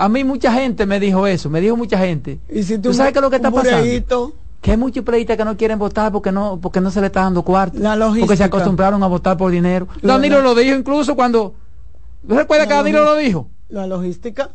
A 0.01 0.07
mí 0.07 0.23
mucha 0.23 0.53
gente 0.53 0.85
me 0.85 0.97
dijo 0.97 1.27
eso, 1.27 1.49
me 1.49 1.59
dijo 1.59 1.75
mucha 1.75 1.97
gente. 1.97 2.39
¿Y 2.49 2.63
si 2.63 2.77
tú, 2.77 2.93
sabes 2.93 3.11
qué 3.11 3.19
es 3.19 3.21
lo 3.21 3.29
que 3.29 3.35
está 3.35 3.51
pasando? 3.51 4.33
Que 4.61 4.71
hay 4.71 4.77
muchos 4.77 5.03
pleitas 5.03 5.37
que 5.37 5.45
no 5.45 5.55
quieren 5.55 5.79
votar 5.79 6.11
porque 6.11 6.31
no 6.31 6.59
porque 6.61 6.81
no 6.81 6.91
se 6.91 6.99
le 6.99 7.07
está 7.07 7.21
dando 7.21 7.43
cuarto 7.43 7.77
porque 8.19 8.35
se 8.37 8.43
acostumbraron 8.43 9.01
a 9.03 9.07
votar 9.07 9.37
por 9.37 9.51
dinero. 9.51 9.87
Danilo 10.01 10.41
lo 10.41 10.53
dijo 10.55 10.75
incluso 10.75 11.15
cuando 11.15 11.53
¿no 12.23 12.35
recuerda 12.35 12.67
que 12.67 12.73
Danilo 12.73 13.03
lo 13.03 13.15
dijo? 13.15 13.49
la 13.69 13.85
logística. 13.85 14.49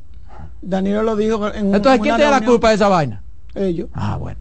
Danilo 0.60 1.02
lo 1.02 1.16
dijo 1.16 1.48
en 1.52 1.74
entonces 1.74 2.00
¿quién 2.00 2.16
tiene 2.16 2.30
la 2.30 2.44
culpa 2.44 2.70
de 2.70 2.74
esa 2.74 2.88
vaina? 2.88 3.22
ellos. 3.54 3.88
Ah 3.94 4.16
bueno. 4.18 4.38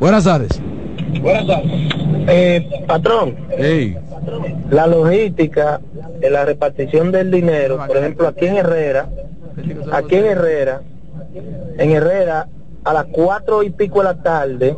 Buenas 0.00 0.24
tardes. 0.24 0.60
Buenas 1.22 1.46
tardes. 1.46 1.70
Eh, 2.28 2.84
patrón. 2.86 3.36
Hey. 3.56 3.96
la 4.70 4.86
logística 4.86 5.80
de 6.20 6.30
la 6.30 6.44
repartición 6.44 7.10
del 7.12 7.30
dinero 7.30 7.78
por 7.86 7.96
ejemplo 7.96 8.28
aquí 8.28 8.46
en 8.46 8.56
Herrera 8.56 9.08
aquí 9.92 10.16
en 10.16 10.26
Herrera 10.26 10.82
en 11.78 11.90
Herrera 11.90 12.48
a 12.84 12.92
las 12.92 13.06
cuatro 13.06 13.62
y 13.62 13.70
pico 13.70 13.98
de 13.98 14.04
la 14.04 14.22
tarde 14.22 14.76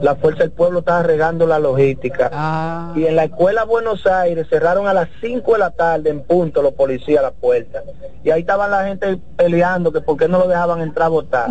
la 0.00 0.16
Fuerza 0.16 0.40
del 0.40 0.52
Pueblo 0.52 0.80
estaba 0.80 1.02
regando 1.02 1.46
la 1.46 1.58
logística. 1.58 2.30
Ah. 2.32 2.92
Y 2.96 3.06
en 3.06 3.16
la 3.16 3.24
escuela 3.24 3.64
Buenos 3.64 4.06
Aires 4.06 4.46
cerraron 4.48 4.86
a 4.86 4.94
las 4.94 5.08
5 5.20 5.52
de 5.52 5.58
la 5.58 5.70
tarde 5.70 6.10
en 6.10 6.22
punto 6.22 6.62
los 6.62 6.72
policías 6.72 7.20
a 7.20 7.22
la 7.22 7.30
puerta. 7.32 7.82
Y 8.24 8.30
ahí 8.30 8.40
estaban 8.42 8.70
la 8.70 8.84
gente 8.84 9.18
peleando 9.36 9.92
que 9.92 10.00
por 10.00 10.16
qué 10.16 10.28
no 10.28 10.38
lo 10.38 10.48
dejaban 10.48 10.80
entrar 10.80 11.06
a 11.06 11.08
votar 11.08 11.50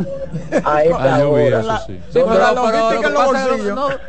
a 0.63 0.83
esta 0.83 1.27
hora. 1.27 1.81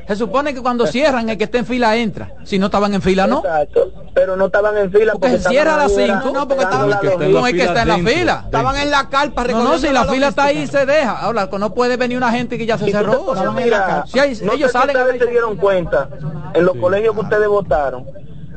se 0.07 0.17
supone 0.17 0.55
que 0.55 0.63
cuando 0.63 0.87
cierran 0.87 1.29
el 1.29 1.37
que 1.37 1.45
esté 1.45 1.59
en 1.59 1.67
fila 1.67 1.97
entra. 1.97 2.31
Si 2.45 2.59
no 2.59 2.67
estaban 2.67 2.95
en 2.95 3.03
fila, 3.03 3.27
¿no? 3.27 3.39
Exacto. 3.39 3.91
Pero 4.15 4.37
no 4.37 4.47
estaban 4.47 4.77
en 4.77 4.93
fila 4.93 5.13
porque, 5.15 5.39
se 5.39 5.49
cierra 5.49 5.75
a 5.75 5.79
las 5.79 5.95
5. 5.95 6.31
No, 6.33 6.47
porque 6.47 6.65
estaban 6.65 6.91
no 6.91 7.47
es 7.47 7.55
que 7.55 7.65
está 7.65 7.83
en 7.83 7.89
la 7.89 7.99
fila. 7.99 8.43
Estaban 8.45 8.77
en 8.77 8.91
la 8.91 9.09
carpa 9.09 9.45
No, 9.45 9.65
no, 9.65 9.79
si 9.79 9.89
la, 9.89 10.05
fila 10.05 10.29
está 10.29 10.45
ahí 10.45 10.67
se 10.67 10.87
deja. 10.87 11.19
Ahora, 11.19 11.49
no 11.59 11.75
puede 11.75 11.97
venir 11.97 12.17
una 12.17 12.31
gente 12.31 12.59
que 12.59 12.67
ya 12.67 12.79
se 12.79 12.91
cerró. 12.91 13.35
No 14.43 14.53
ellos 14.53 14.73
salen. 14.73 14.97
Ustedes 14.97 15.21
se 15.21 15.27
dieron 15.27 15.57
cuenta 15.57 16.09
en 16.55 16.65
los 16.65 16.77
colegios 16.77 17.15
que 17.15 17.21
ustedes 17.21 17.49
votaron. 17.49 18.07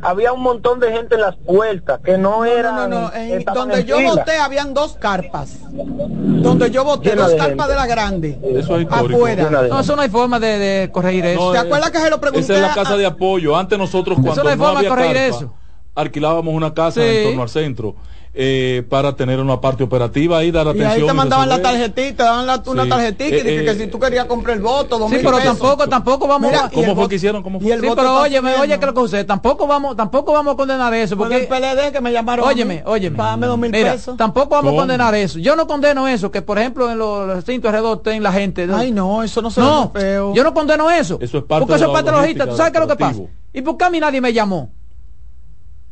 Había 0.01 0.33
un 0.33 0.41
montón 0.41 0.79
de 0.79 0.91
gente 0.91 1.15
en 1.15 1.21
las 1.21 1.35
puertas 1.35 1.99
que 2.03 2.17
no 2.17 2.45
eran. 2.45 2.75
No, 2.75 2.87
no, 2.87 3.11
donde 3.53 3.85
yo 3.85 3.99
voté 4.01 4.37
habían 4.37 4.73
dos 4.73 4.97
carpas. 4.99 5.57
Donde 5.71 6.69
yo 6.69 6.83
voté, 6.83 7.15
dos 7.15 7.33
carpas 7.33 7.67
de 7.67 7.75
la 7.75 7.87
grande. 7.87 8.39
Eso 8.43 8.77
es 8.77 8.87
afuera. 8.89 9.49
No, 9.49 9.79
eso 9.79 9.95
no 9.95 10.01
hay 10.01 10.09
forma 10.09 10.39
de, 10.39 10.89
corregir 10.91 11.25
eso. 11.25 11.51
¿Te 11.51 11.57
acuerdas 11.59 11.91
que 11.91 11.99
se 11.99 12.09
lo 12.09 12.19
pregunté? 12.19 12.43
Esa 12.43 12.55
es 12.55 12.61
la 12.61 12.73
casa 12.73 12.97
de 12.97 13.05
apoyo. 13.05 13.55
Antes 13.55 13.79
nosotros 13.79 14.19
cuando 14.21 14.43
no, 14.43 14.49
hay 14.49 14.57
forma 14.57 14.81
de 14.81 14.87
corregir 14.87 15.17
eso. 15.17 15.53
alquilábamos 15.95 16.53
una 16.53 16.73
casa 16.73 17.03
en 17.03 17.27
torno 17.29 17.41
al 17.41 17.49
centro 17.49 17.95
eh, 18.37 18.83
para 18.89 19.15
tener 19.15 19.39
una 19.39 19.61
parte 19.61 19.83
operativa 19.83 20.43
y 20.43 20.51
dar 20.51 20.67
atención. 20.67 20.91
Y 20.91 21.01
ahí 21.01 21.07
te 21.07 21.13
mandaban 21.13 21.47
la 21.47 21.61
tarjetita, 21.61 22.25
daban 22.25 22.45
la, 22.45 22.61
una 22.65 22.87
tarjetita 22.87 23.37
y 23.37 23.41
que, 23.41 23.71
eh, 23.71 23.75
si 23.75 23.87
tú 23.87 23.97
querías 23.97 24.25
comprar 24.25 24.57
el 24.57 24.61
voto, 24.61 25.07
sí, 25.07 25.19
pero 25.23 25.39
tampoco, 25.39 25.87
tampoco 25.87 26.27
vamos 26.27 26.53
a... 26.53 26.69
¿Cómo 26.69 26.95
fue 26.95 27.07
que 27.07 27.15
hicieron? 27.15 27.41
¿Cómo 27.41 27.61
fue? 27.61 27.79
sí, 27.79 27.87
pero 27.95 28.19
oye, 28.19 28.39
oye 28.39 28.77
que 28.77 28.85
lo 28.85 28.93
que 28.93 28.99
usted, 28.99 29.25
tampoco 29.25 29.67
vamos, 29.67 29.95
tampoco 29.95 30.33
vamos 30.33 30.53
a 30.53 30.57
condenar 30.57 30.93
eso. 30.93 31.15
Porque 31.15 31.37
el 31.37 31.47
PLD 31.47 31.93
que 31.93 32.01
me 32.01 32.11
llamaron. 32.11 32.45
Óyeme, 32.45 32.83
óyeme. 32.85 33.15
Págame 33.15 33.47
dos 33.47 33.57
mil 33.57 33.71
pesos. 33.71 34.17
Tampoco 34.17 34.49
vamos 34.49 34.73
a 34.73 34.75
condenar 34.75 35.15
eso. 35.15 35.39
Yo 35.39 35.55
no 35.55 35.65
condeno 35.65 36.07
eso, 36.07 36.29
que 36.29 36.41
por 36.41 36.59
ejemplo 36.59 36.91
en 36.91 36.97
los 36.97 37.27
recintos 37.27 37.69
alrededor 37.69 38.01
en 38.05 38.23
la 38.23 38.33
gente. 38.33 38.67
Ay, 38.73 38.91
no, 38.91 39.23
eso 39.23 39.41
no 39.41 39.49
se 39.49 39.61
no, 39.61 39.93
Yo 40.33 40.43
no 40.43 40.53
condeno 40.53 40.91
eso. 40.91 41.17
Eso 41.21 41.37
es 41.37 41.43
parte 41.45 41.65
porque 41.65 41.75
eso 41.75 41.85
es 41.85 41.91
parte 41.91 42.11
de 42.11 42.11
la 42.11 42.21
logística. 42.21 42.49
¿Tú 42.49 42.57
sabes 42.57 42.71
qué 42.71 42.77
es 42.79 42.81
lo 42.81 42.87
que 42.87 42.97
pasa? 42.97 43.21
¿Y 43.53 43.61
por 43.61 43.77
qué 43.77 43.85
a 43.85 43.89
mí 43.89 43.99
nadie 43.99 44.19
me 44.19 44.33
llamó? 44.33 44.73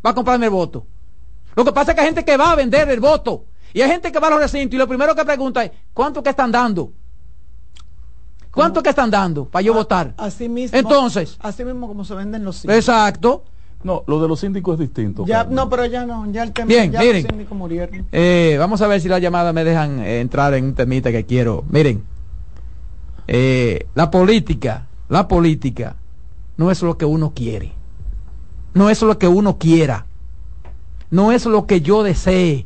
Va 0.06 0.10
a 0.10 0.14
comprarme 0.14 0.48
el 0.48 0.52
voto. 0.52 0.86
Lo 1.56 1.66
que 1.66 1.72
pasa 1.72 1.92
es 1.92 1.96
que 1.96 2.02
hay 2.02 2.08
gente 2.08 2.26
que 2.26 2.38
va 2.38 2.52
a 2.52 2.56
vender 2.56 2.90
el 2.90 3.00
voto. 3.00 3.46
Y 3.74 3.82
hay 3.82 3.90
gente 3.90 4.12
que 4.12 4.20
va 4.20 4.28
a 4.28 4.32
los 4.32 4.40
recintos 4.40 4.76
y 4.76 4.78
lo 4.78 4.88
primero 4.88 5.16
que 5.16 5.26
pregunta 5.26 5.64
es, 5.64 5.72
¿cuánto 5.94 6.22
que 6.22 6.30
están 6.30 6.52
dando? 6.52 6.92
¿Cuánto 8.52 8.84
que 8.84 8.90
están 8.90 9.10
dando 9.10 9.46
para 9.46 9.64
yo 9.64 9.74
votar? 9.74 10.14
Así 10.18 10.48
mismo. 10.48 10.78
Entonces. 10.78 11.38
Así 11.40 11.66
mismo 11.66 11.88
como 11.88 12.06
se 12.06 12.14
venden 12.14 12.44
los 12.44 12.58
sitios. 12.58 12.78
Exacto. 12.78 13.46
No, 13.84 14.04
lo 14.08 14.22
de 14.22 14.28
los 14.28 14.40
síndicos 14.40 14.76
es 14.76 14.80
distinto. 14.80 15.26
Ya, 15.26 15.44
no, 15.44 15.70
pero 15.70 15.86
ya 15.86 16.06
no, 16.06 16.32
ya 16.32 16.44
el 16.44 16.54
tema 16.54 16.68
Bien, 16.68 16.92
ya 16.92 17.00
miren, 17.00 17.24
los 17.24 17.32
síndicos 17.32 17.58
murieron. 17.58 18.08
Eh, 18.12 18.56
vamos 18.58 18.82
a 18.82 18.88
ver 18.88 19.02
si 19.02 19.10
las 19.10 19.22
llamadas 19.22 19.54
me 19.54 19.64
dejan 19.64 20.00
eh, 20.00 20.22
entrar 20.22 20.54
en 20.54 20.66
un 20.66 20.74
temita 20.74 21.12
que 21.12 21.26
quiero. 21.26 21.66
Miren, 21.70 22.04
eh, 23.28 23.88
la 23.94 24.10
política, 24.10 24.88
la 25.10 25.28
política 25.28 25.98
no 26.56 26.72
es 26.72 26.82
lo 26.82 26.98
que 26.98 27.04
uno 27.04 27.34
quiere, 27.36 27.74
no 28.74 28.90
es 28.90 29.02
lo 29.02 29.18
que 29.18 29.28
uno 29.28 29.58
quiera, 29.58 30.06
no 31.14 31.32
es 31.32 31.46
lo 31.46 31.68
que 31.68 31.82
yo 31.82 32.02
desee. 32.02 32.66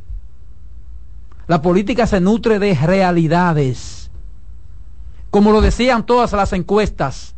La 1.47 1.61
política 1.61 2.07
se 2.07 2.21
nutre 2.21 2.59
de 2.59 2.73
realidades, 2.75 4.09
como 5.29 5.51
lo 5.51 5.59
decían 5.59 6.05
todas 6.05 6.31
las 6.31 6.53
encuestas. 6.53 7.35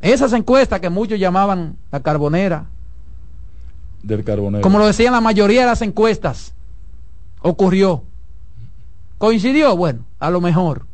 Esas 0.00 0.32
encuestas 0.32 0.80
que 0.80 0.88
muchos 0.88 1.18
llamaban 1.18 1.76
la 1.92 2.00
carbonera, 2.00 2.64
del 4.02 4.24
carbonero. 4.24 4.62
Como 4.62 4.78
lo 4.78 4.86
decían 4.86 5.12
la 5.12 5.20
mayoría 5.20 5.60
de 5.60 5.66
las 5.66 5.82
encuestas, 5.82 6.54
ocurrió. 7.42 8.02
¿Coincidió? 9.18 9.76
Bueno, 9.76 10.06
a 10.18 10.30
lo 10.30 10.40
mejor. 10.40 10.86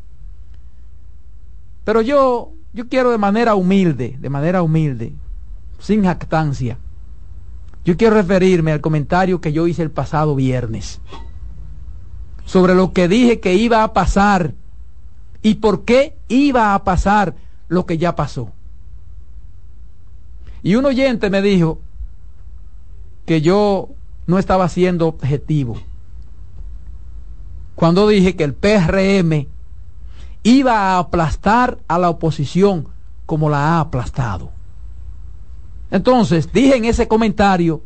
Pero 1.85 2.01
yo, 2.01 2.51
yo 2.73 2.89
quiero 2.89 3.12
de 3.12 3.19
manera 3.19 3.55
humilde, 3.55 4.16
de 4.19 4.31
manera 4.31 4.65
humilde, 4.65 5.12
sin 5.78 6.03
jactancia, 6.03 6.77
yo 7.85 7.97
quiero 7.97 8.15
referirme 8.15 8.73
al 8.73 8.81
comentario 8.81 9.41
que 9.41 9.53
yo 9.53 9.67
hice 9.67 9.83
el 9.83 9.91
pasado 9.91 10.35
viernes 10.37 11.01
sobre 12.45 12.75
lo 12.75 12.93
que 12.93 13.09
dije 13.09 13.41
que 13.41 13.55
iba 13.55 13.83
a 13.83 13.93
pasar 13.93 14.55
y 15.43 15.55
por 15.55 15.85
qué 15.85 16.17
iba 16.29 16.75
a 16.75 16.85
pasar 16.85 17.35
lo 17.69 17.87
que 17.87 17.99
ya 17.99 18.15
pasó. 18.15 18.51
Y 20.63 20.77
un 20.77 20.85
oyente 20.85 21.31
me 21.31 21.43
dijo, 21.43 21.81
que 23.27 23.41
yo 23.41 23.91
no 24.27 24.39
estaba 24.39 24.69
siendo 24.69 25.09
objetivo. 25.09 25.81
Cuando 27.75 28.09
dije 28.09 28.37
que 28.37 28.45
el 28.45 28.55
PRM 28.55 29.47
iba 30.43 30.73
a 30.79 30.99
aplastar 30.99 31.79
a 31.89 31.99
la 31.99 32.11
oposición 32.11 32.89
como 33.27 33.49
la 33.49 33.77
ha 33.77 33.81
aplastado. 33.81 34.51
Entonces, 35.93 36.52
dije 36.52 36.77
en 36.77 36.85
ese 36.85 37.06
comentario 37.06 37.81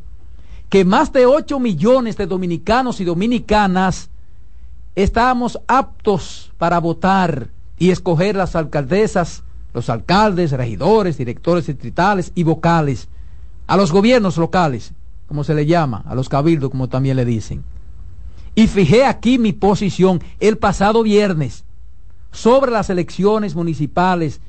que 0.71 0.87
más 0.87 1.13
de 1.13 1.27
8 1.27 1.61
millones 1.61 2.17
de 2.17 2.27
dominicanos 2.27 3.01
y 3.01 3.05
dominicanas 3.05 4.09
estábamos 4.95 5.61
aptos 5.67 6.53
para 6.57 6.81
votar 6.81 7.51
y 7.79 7.91
escoger 7.91 8.37
las 8.37 8.57
alcaldesas, 8.57 9.43
los 9.75 9.91
alcaldes, 9.91 10.53
regidores, 10.53 11.19
directores 11.19 11.67
distritales 11.67 12.33
y 12.35 12.45
vocales 12.45 13.09
a 13.67 13.77
los 13.77 13.93
gobiernos 13.93 14.39
locales 14.39 14.95
como 15.27 15.45
se 15.45 15.55
le 15.55 15.67
llama, 15.67 16.05
a 16.07 16.15
los 16.15 16.29
cabildos, 16.29 16.71
como 16.71 16.89
también 16.89 17.17
le 17.17 17.25
dicen. 17.25 17.65
Y 18.55 18.69
fijé 18.69 19.05
aquí 19.05 19.39
mi 19.39 19.53
posición 19.53 20.23
el 20.41 20.57
pasado 20.57 21.03
viernes 21.03 21.65
sobre 22.31 22.71
las 22.71 22.91
elecciones 22.91 23.55
municipales, 23.55 24.41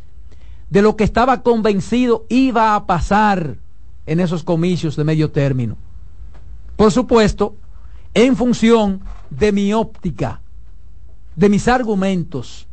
de 0.69 0.81
lo 0.81 0.95
que 0.95 1.03
estaba 1.03 1.43
convencido 1.43 2.25
iba 2.29 2.75
a 2.75 2.85
pasar 2.85 3.57
en 4.05 4.19
esos 4.19 4.43
comicios 4.43 4.95
de 4.95 5.03
medio 5.03 5.31
término. 5.31 5.77
Por 6.75 6.91
supuesto, 6.91 7.55
en 8.13 8.35
función 8.35 9.01
de 9.29 9.51
mi 9.51 9.73
óptica, 9.73 10.41
de 11.35 11.49
mis 11.49 11.67
argumentos, 11.67 12.67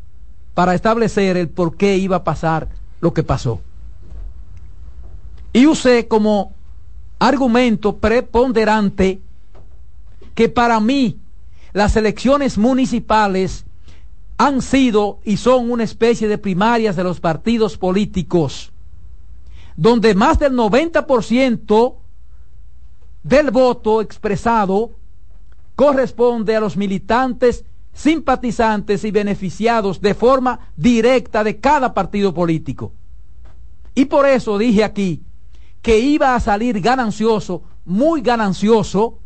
para 0.55 0.75
establecer 0.75 1.37
el 1.37 1.49
por 1.49 1.77
qué 1.77 1.97
iba 1.97 2.17
a 2.17 2.25
pasar 2.25 2.69
lo 3.01 3.13
que 3.13 3.23
pasó. 3.23 3.61
Y 5.53 5.67
usé 5.67 6.09
como 6.09 6.53
argumento 7.19 7.97
preponderante 7.97 9.21
que 10.35 10.49
para 10.49 10.81
mí 10.81 11.19
las 11.73 11.97
elecciones 11.97 12.59
municipales 12.59 13.65
han 14.37 14.63
sido 14.63 15.21
y 15.25 15.37
son 15.37 15.71
una 15.71 15.85
especie 15.85 16.29
de 16.29 16.39
primarias 16.39 16.97
de 16.97 17.05
los 17.05 17.21
partidos 17.21 17.79
políticos, 17.79 18.73
donde 19.77 20.15
más 20.15 20.39
del 20.39 20.55
90% 20.55 21.95
del 23.23 23.51
voto 23.51 24.03
expresado 24.03 24.93
corresponde 25.77 26.57
a 26.57 26.61
los 26.61 26.77
militantes, 26.77 27.65
simpatizantes 27.93 29.05
y 29.05 29.11
beneficiados 29.11 30.01
de 30.01 30.15
forma 30.15 30.59
directa 30.77 31.45
de 31.45 31.61
cada 31.61 31.95
partido 31.95 32.35
político. 32.35 32.93
Y 33.95 34.07
por 34.07 34.29
eso 34.29 34.59
dije 34.59 34.83
aquí 34.83 35.23
que 35.81 35.99
iba 35.99 36.35
a 36.35 36.41
salir 36.41 36.81
ganancioso, 36.81 37.63
muy 37.85 38.21
ganancioso, 38.21 39.19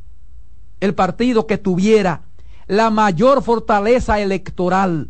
el 0.81 0.95
partido 0.95 1.47
que 1.47 1.57
tuviera 1.59 2.23
la 2.69 2.91
mayor 2.91 3.43
fortaleza 3.43 4.21
electoral 4.21 5.09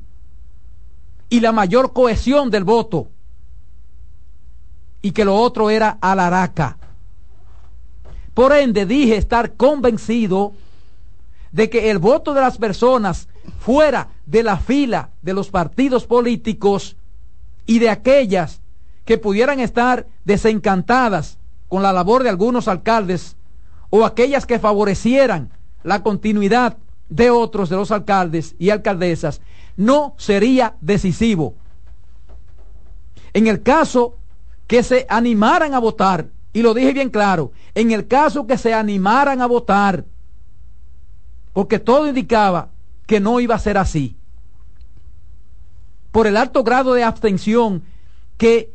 y 1.28 1.40
la 1.40 1.52
mayor 1.52 1.92
cohesión 1.92 2.50
del 2.50 2.64
voto, 2.64 3.08
y 5.02 5.10
que 5.10 5.24
lo 5.24 5.36
otro 5.36 5.68
era 5.68 5.98
alaraca. 6.00 6.78
Por 8.32 8.52
ende, 8.52 8.86
dije 8.86 9.16
estar 9.16 9.54
convencido 9.54 10.52
de 11.50 11.68
que 11.68 11.90
el 11.90 11.98
voto 11.98 12.32
de 12.32 12.40
las 12.40 12.56
personas 12.56 13.28
fuera 13.58 14.08
de 14.26 14.42
la 14.42 14.58
fila 14.58 15.10
de 15.22 15.34
los 15.34 15.50
partidos 15.50 16.06
políticos 16.06 16.96
y 17.66 17.80
de 17.80 17.90
aquellas 17.90 18.60
que 19.04 19.18
pudieran 19.18 19.58
estar 19.58 20.06
desencantadas 20.24 21.38
con 21.68 21.82
la 21.82 21.92
labor 21.92 22.22
de 22.22 22.28
algunos 22.28 22.68
alcaldes 22.68 23.36
o 23.90 24.04
aquellas 24.04 24.46
que 24.46 24.58
favorecieran 24.58 25.50
la 25.82 26.02
continuidad 26.02 26.76
de 27.08 27.30
otros 27.30 27.68
de 27.68 27.76
los 27.76 27.90
alcaldes 27.90 28.54
y 28.58 28.70
alcaldesas, 28.70 29.40
no 29.76 30.14
sería 30.18 30.76
decisivo. 30.80 31.54
En 33.32 33.46
el 33.46 33.62
caso 33.62 34.16
que 34.66 34.82
se 34.82 35.06
animaran 35.08 35.74
a 35.74 35.78
votar, 35.78 36.28
y 36.52 36.62
lo 36.62 36.74
dije 36.74 36.92
bien 36.92 37.10
claro, 37.10 37.52
en 37.74 37.90
el 37.92 38.06
caso 38.06 38.46
que 38.46 38.58
se 38.58 38.74
animaran 38.74 39.40
a 39.40 39.46
votar, 39.46 40.04
porque 41.52 41.78
todo 41.78 42.08
indicaba 42.08 42.70
que 43.06 43.20
no 43.20 43.40
iba 43.40 43.54
a 43.54 43.58
ser 43.58 43.78
así, 43.78 44.16
por 46.12 46.26
el 46.26 46.36
alto 46.36 46.64
grado 46.64 46.94
de 46.94 47.04
abstención 47.04 47.82
que 48.36 48.72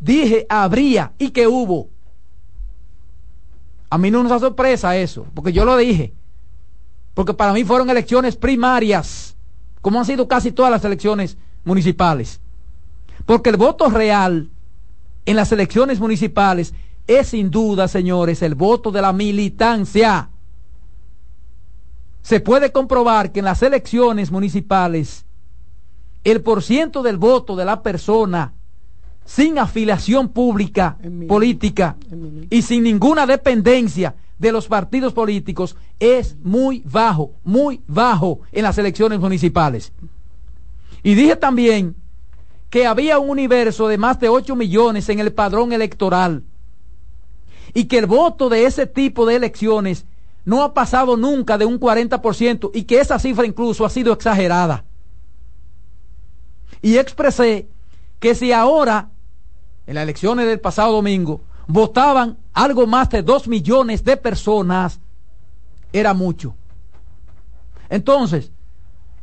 dije 0.00 0.46
habría 0.48 1.12
y 1.18 1.30
que 1.30 1.46
hubo 1.46 1.88
a 3.90 3.98
mí 3.98 4.10
no 4.10 4.22
nos 4.22 4.30
da 4.30 4.38
sorpresa 4.38 4.96
eso, 4.96 5.26
porque 5.34 5.52
yo 5.52 5.64
lo 5.64 5.76
dije. 5.76 6.14
Porque 7.20 7.34
para 7.34 7.52
mí 7.52 7.64
fueron 7.64 7.90
elecciones 7.90 8.34
primarias, 8.34 9.36
como 9.82 9.98
han 9.98 10.06
sido 10.06 10.26
casi 10.26 10.52
todas 10.52 10.72
las 10.72 10.82
elecciones 10.86 11.36
municipales. 11.66 12.40
Porque 13.26 13.50
el 13.50 13.58
voto 13.58 13.90
real 13.90 14.48
en 15.26 15.36
las 15.36 15.52
elecciones 15.52 16.00
municipales 16.00 16.72
es 17.06 17.28
sin 17.28 17.50
duda, 17.50 17.88
señores, 17.88 18.40
el 18.40 18.54
voto 18.54 18.90
de 18.90 19.02
la 19.02 19.12
militancia. 19.12 20.30
Se 22.22 22.40
puede 22.40 22.72
comprobar 22.72 23.32
que 23.32 23.40
en 23.40 23.44
las 23.44 23.62
elecciones 23.62 24.30
municipales 24.30 25.26
el 26.24 26.40
porciento 26.40 27.02
del 27.02 27.18
voto 27.18 27.54
de 27.54 27.66
la 27.66 27.82
persona 27.82 28.54
sin 29.26 29.58
afiliación 29.58 30.30
pública 30.30 30.96
política 31.28 31.98
y 32.48 32.62
sin 32.62 32.82
ninguna 32.82 33.26
dependencia 33.26 34.14
de 34.40 34.52
los 34.52 34.68
partidos 34.68 35.12
políticos 35.12 35.76
es 36.00 36.34
muy 36.42 36.82
bajo, 36.86 37.32
muy 37.44 37.82
bajo 37.86 38.40
en 38.52 38.62
las 38.62 38.78
elecciones 38.78 39.20
municipales. 39.20 39.92
Y 41.02 41.14
dije 41.14 41.36
también 41.36 41.94
que 42.70 42.86
había 42.86 43.18
un 43.18 43.28
universo 43.28 43.86
de 43.86 43.98
más 43.98 44.18
de 44.18 44.30
8 44.30 44.56
millones 44.56 45.10
en 45.10 45.20
el 45.20 45.32
padrón 45.34 45.74
electoral 45.74 46.42
y 47.74 47.84
que 47.84 47.98
el 47.98 48.06
voto 48.06 48.48
de 48.48 48.64
ese 48.64 48.86
tipo 48.86 49.26
de 49.26 49.36
elecciones 49.36 50.06
no 50.46 50.62
ha 50.62 50.72
pasado 50.72 51.18
nunca 51.18 51.58
de 51.58 51.66
un 51.66 51.78
40% 51.78 52.70
y 52.72 52.84
que 52.84 52.98
esa 52.98 53.18
cifra 53.18 53.44
incluso 53.44 53.84
ha 53.84 53.90
sido 53.90 54.10
exagerada. 54.14 54.84
Y 56.80 56.96
expresé 56.96 57.68
que 58.18 58.34
si 58.34 58.52
ahora 58.52 59.10
en 59.86 59.96
las 59.96 60.04
elecciones 60.04 60.46
del 60.46 60.60
pasado 60.60 60.92
domingo, 60.92 61.42
votaban 61.72 62.38
algo 62.52 62.86
más 62.86 63.10
de 63.10 63.22
dos 63.22 63.48
millones 63.48 64.04
de 64.04 64.16
personas, 64.16 65.00
era 65.92 66.14
mucho. 66.14 66.54
Entonces, 67.88 68.52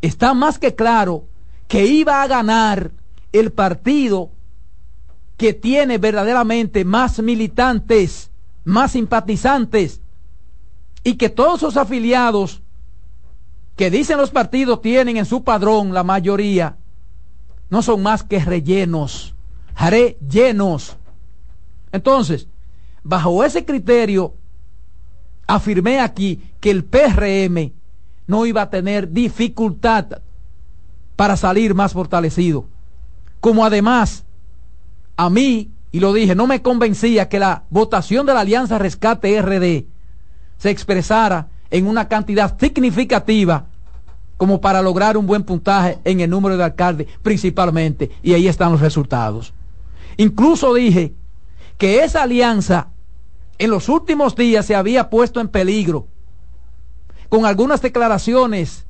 está 0.02 0.34
más 0.34 0.60
que 0.60 0.76
claro 0.76 1.26
que 1.68 1.86
iba 1.86 2.22
a 2.22 2.28
ganar 2.28 2.92
el 3.32 3.52
partido 3.52 4.32
que 5.38 5.54
tiene 5.54 5.98
verdaderamente 5.98 6.84
más 6.84 7.20
militantes, 7.20 8.32
más 8.64 8.94
simpatizantes, 8.94 10.02
y 11.04 11.16
que 11.16 11.30
todos 11.30 11.60
sus 11.60 11.78
afiliados 11.78 12.62
que 13.76 13.92
dicen 13.92 14.18
los 14.18 14.32
partidos 14.32 14.82
tienen 14.82 15.18
en 15.18 15.26
su 15.26 15.44
padrón, 15.44 15.94
la 15.94 16.04
mayoría, 16.04 16.78
no 17.70 17.82
son 17.82 18.02
más 18.02 18.24
que 18.24 18.44
rellenos 18.44 19.36
haré 19.78 20.18
llenos. 20.28 20.98
Entonces, 21.98 22.48
bajo 23.04 23.44
ese 23.44 23.66
criterio, 23.66 24.36
afirmé 25.48 26.00
aquí 26.00 26.40
que 26.60 26.70
el 26.70 26.84
PRM 26.84 27.74
no 28.28 28.46
iba 28.46 28.62
a 28.62 28.70
tener 28.70 29.12
dificultad 29.12 30.22
para 31.16 31.36
salir 31.36 31.74
más 31.74 31.94
fortalecido. 31.94 32.66
Como 33.40 33.66
además, 33.66 34.26
a 35.16 35.30
mí, 35.32 35.72
y 35.92 36.00
lo 36.00 36.14
dije, 36.14 36.36
no 36.36 36.46
me 36.46 36.62
convencía 36.62 37.30
que 37.30 37.40
la 37.40 37.64
votación 37.72 38.28
de 38.28 38.36
la 38.36 38.42
Alianza 38.42 38.78
Rescate 38.78 39.42
RD 39.42 39.86
se 40.58 40.70
expresara 40.70 41.48
en 41.72 41.88
una 41.88 42.08
cantidad 42.08 42.58
significativa 42.60 43.66
como 44.38 44.62
para 44.62 44.84
lograr 44.84 45.18
un 45.18 45.26
buen 45.26 45.44
puntaje 45.44 45.98
en 46.04 46.20
el 46.20 46.30
número 46.30 46.58
de 46.58 46.64
alcaldes 46.64 47.08
principalmente, 47.24 48.12
y 48.22 48.34
ahí 48.34 48.48
están 48.48 48.72
los 48.72 48.82
resultados. 48.82 49.54
Incluso 50.18 50.76
dije 50.76 51.16
que 51.78 52.04
esa 52.04 52.24
alianza 52.24 52.90
en 53.60 53.72
los 53.72 53.90
últimos 53.90 54.36
días 54.36 54.66
se 54.66 54.76
había 54.76 55.10
puesto 55.10 55.40
en 55.40 55.48
peligro 55.48 56.08
con 57.30 57.46
algunas 57.46 57.82
declaraciones 57.82 58.86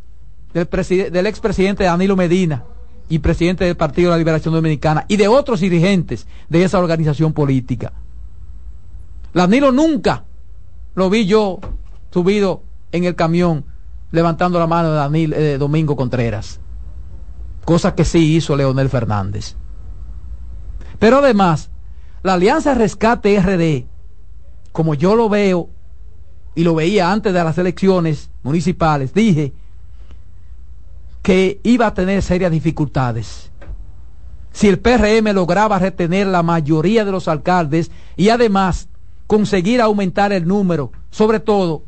del, 0.53 1.27
expresidente 1.27 1.84
Danilo 1.84 2.15
Medina 2.15 2.64
y 3.09 3.19
presidente 3.19 3.65
del 3.65 3.77
Partido 3.77 4.09
de 4.09 4.15
la 4.15 4.18
Liberación 4.18 4.53
Dominicana 4.53 5.05
y 5.07 5.18
de 5.18 5.27
otros 5.27 5.59
dirigentes 5.59 6.27
de 6.49 6.64
esa 6.64 6.80
organización 6.80 7.34
política. 7.34 7.93
Danilo 9.34 9.72
nunca 9.72 10.26
lo 10.95 11.09
vi 11.09 11.26
yo 11.26 11.59
subido 12.11 12.64
en 12.91 13.03
el 13.03 13.15
camión 13.15 13.65
levantando 14.11 14.59
la 14.59 14.68
mano 14.68 14.93
de 14.93 15.23
eh, 15.23 15.57
Domingo 15.57 15.95
Contreras, 15.95 16.59
cosa 17.65 17.93
que 17.93 18.05
sí 18.05 18.35
hizo 18.35 18.55
Leonel 18.55 18.89
Fernández. 18.89 19.55
Pero 20.99 21.18
además, 21.18 21.69
la 22.27 22.33
Alianza 22.33 22.73
Rescate 22.73 23.39
RD, 23.39 23.85
como 24.73 24.95
yo 24.95 25.15
lo 25.15 25.29
veo 25.29 25.69
y 26.55 26.65
lo 26.65 26.75
veía 26.75 27.09
antes 27.09 27.33
de 27.33 27.41
las 27.41 27.57
elecciones 27.57 28.29
municipales, 28.43 29.13
dije 29.13 29.53
que 31.21 31.61
iba 31.63 31.87
a 31.87 31.93
tener 31.93 32.21
serias 32.21 32.51
dificultades. 32.51 33.49
Si 34.51 34.67
el 34.67 34.77
PRM 34.79 35.33
lograba 35.33 35.79
retener 35.79 36.27
la 36.27 36.43
mayoría 36.43 37.05
de 37.05 37.13
los 37.13 37.29
alcaldes 37.29 37.91
y 38.17 38.27
además 38.27 38.89
conseguir 39.25 39.79
aumentar 39.79 40.33
el 40.33 40.45
número, 40.47 40.91
sobre 41.11 41.39
todo 41.39 41.83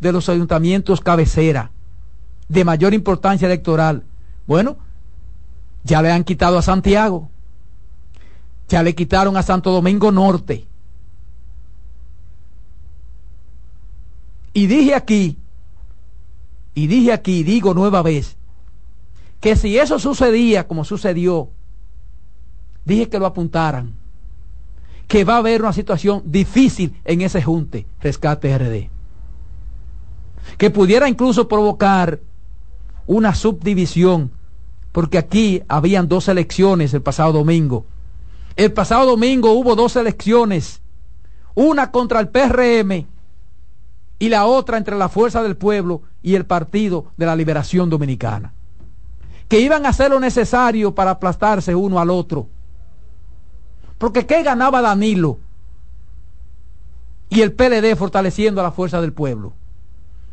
de 0.00 0.10
los 0.10 0.28
ayuntamientos 0.28 1.00
cabecera, 1.00 1.70
de 2.48 2.64
mayor 2.64 2.94
importancia 2.94 3.46
electoral, 3.46 4.02
bueno, 4.48 4.76
ya 5.84 6.02
le 6.02 6.10
han 6.10 6.24
quitado 6.24 6.58
a 6.58 6.62
Santiago, 6.62 7.30
ya 8.68 8.82
le 8.82 8.94
quitaron 8.94 9.36
a 9.36 9.42
Santo 9.42 9.70
Domingo 9.70 10.10
Norte. 10.10 10.66
Y 14.52 14.66
dije 14.66 14.94
aquí, 14.94 15.36
y 16.74 16.86
dije 16.86 17.12
aquí, 17.12 17.42
digo 17.42 17.74
nueva 17.74 18.02
vez, 18.02 18.36
que 19.40 19.56
si 19.56 19.76
eso 19.78 19.98
sucedía 19.98 20.66
como 20.66 20.84
sucedió, 20.84 21.50
dije 22.84 23.08
que 23.08 23.18
lo 23.18 23.26
apuntaran, 23.26 23.94
que 25.08 25.24
va 25.24 25.34
a 25.34 25.38
haber 25.38 25.62
una 25.62 25.72
situación 25.72 26.22
difícil 26.24 26.96
en 27.04 27.20
ese 27.20 27.42
junte, 27.42 27.86
rescate 28.00 28.56
RD, 28.56 28.90
que 30.56 30.70
pudiera 30.70 31.08
incluso 31.08 31.48
provocar 31.48 32.20
una 33.06 33.34
subdivisión, 33.34 34.30
porque 34.92 35.18
aquí 35.18 35.62
habían 35.68 36.08
dos 36.08 36.28
elecciones 36.28 36.94
el 36.94 37.02
pasado 37.02 37.32
domingo, 37.32 37.86
el 38.56 38.72
pasado 38.72 39.06
domingo 39.06 39.52
hubo 39.52 39.74
dos 39.74 39.96
elecciones, 39.96 40.80
una 41.54 41.90
contra 41.90 42.20
el 42.20 42.28
PRM 42.28 43.06
y 44.18 44.28
la 44.28 44.46
otra 44.46 44.78
entre 44.78 44.96
la 44.96 45.08
Fuerza 45.08 45.42
del 45.42 45.56
Pueblo 45.56 46.02
y 46.22 46.34
el 46.36 46.46
Partido 46.46 47.06
de 47.16 47.26
la 47.26 47.36
Liberación 47.36 47.90
Dominicana, 47.90 48.52
que 49.48 49.60
iban 49.60 49.86
a 49.86 49.90
hacer 49.90 50.10
lo 50.10 50.20
necesario 50.20 50.94
para 50.94 51.12
aplastarse 51.12 51.74
uno 51.74 51.98
al 51.98 52.10
otro. 52.10 52.48
Porque 53.98 54.26
¿qué 54.26 54.42
ganaba 54.42 54.80
Danilo? 54.80 55.38
Y 57.28 57.40
el 57.40 57.52
PLD 57.52 57.96
fortaleciendo 57.96 58.60
a 58.60 58.64
la 58.64 58.72
Fuerza 58.72 59.00
del 59.00 59.12
Pueblo. 59.12 59.52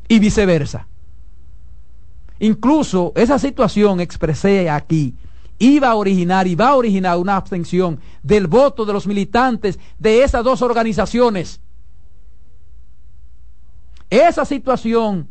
Y 0.07 0.19
viceversa. 0.19 0.87
Incluso 2.39 3.13
esa 3.15 3.39
situación 3.39 4.01
expresé 4.01 4.69
aquí 4.69 5.15
iba 5.61 5.91
a 5.91 5.95
originar 5.95 6.47
y 6.47 6.55
va 6.55 6.69
a 6.69 6.75
originar 6.75 7.17
una 7.17 7.35
abstención 7.35 7.99
del 8.23 8.47
voto 8.47 8.83
de 8.83 8.93
los 8.93 9.05
militantes 9.05 9.77
de 9.99 10.23
esas 10.23 10.43
dos 10.43 10.63
organizaciones. 10.63 11.61
Esa 14.09 14.43
situación 14.43 15.27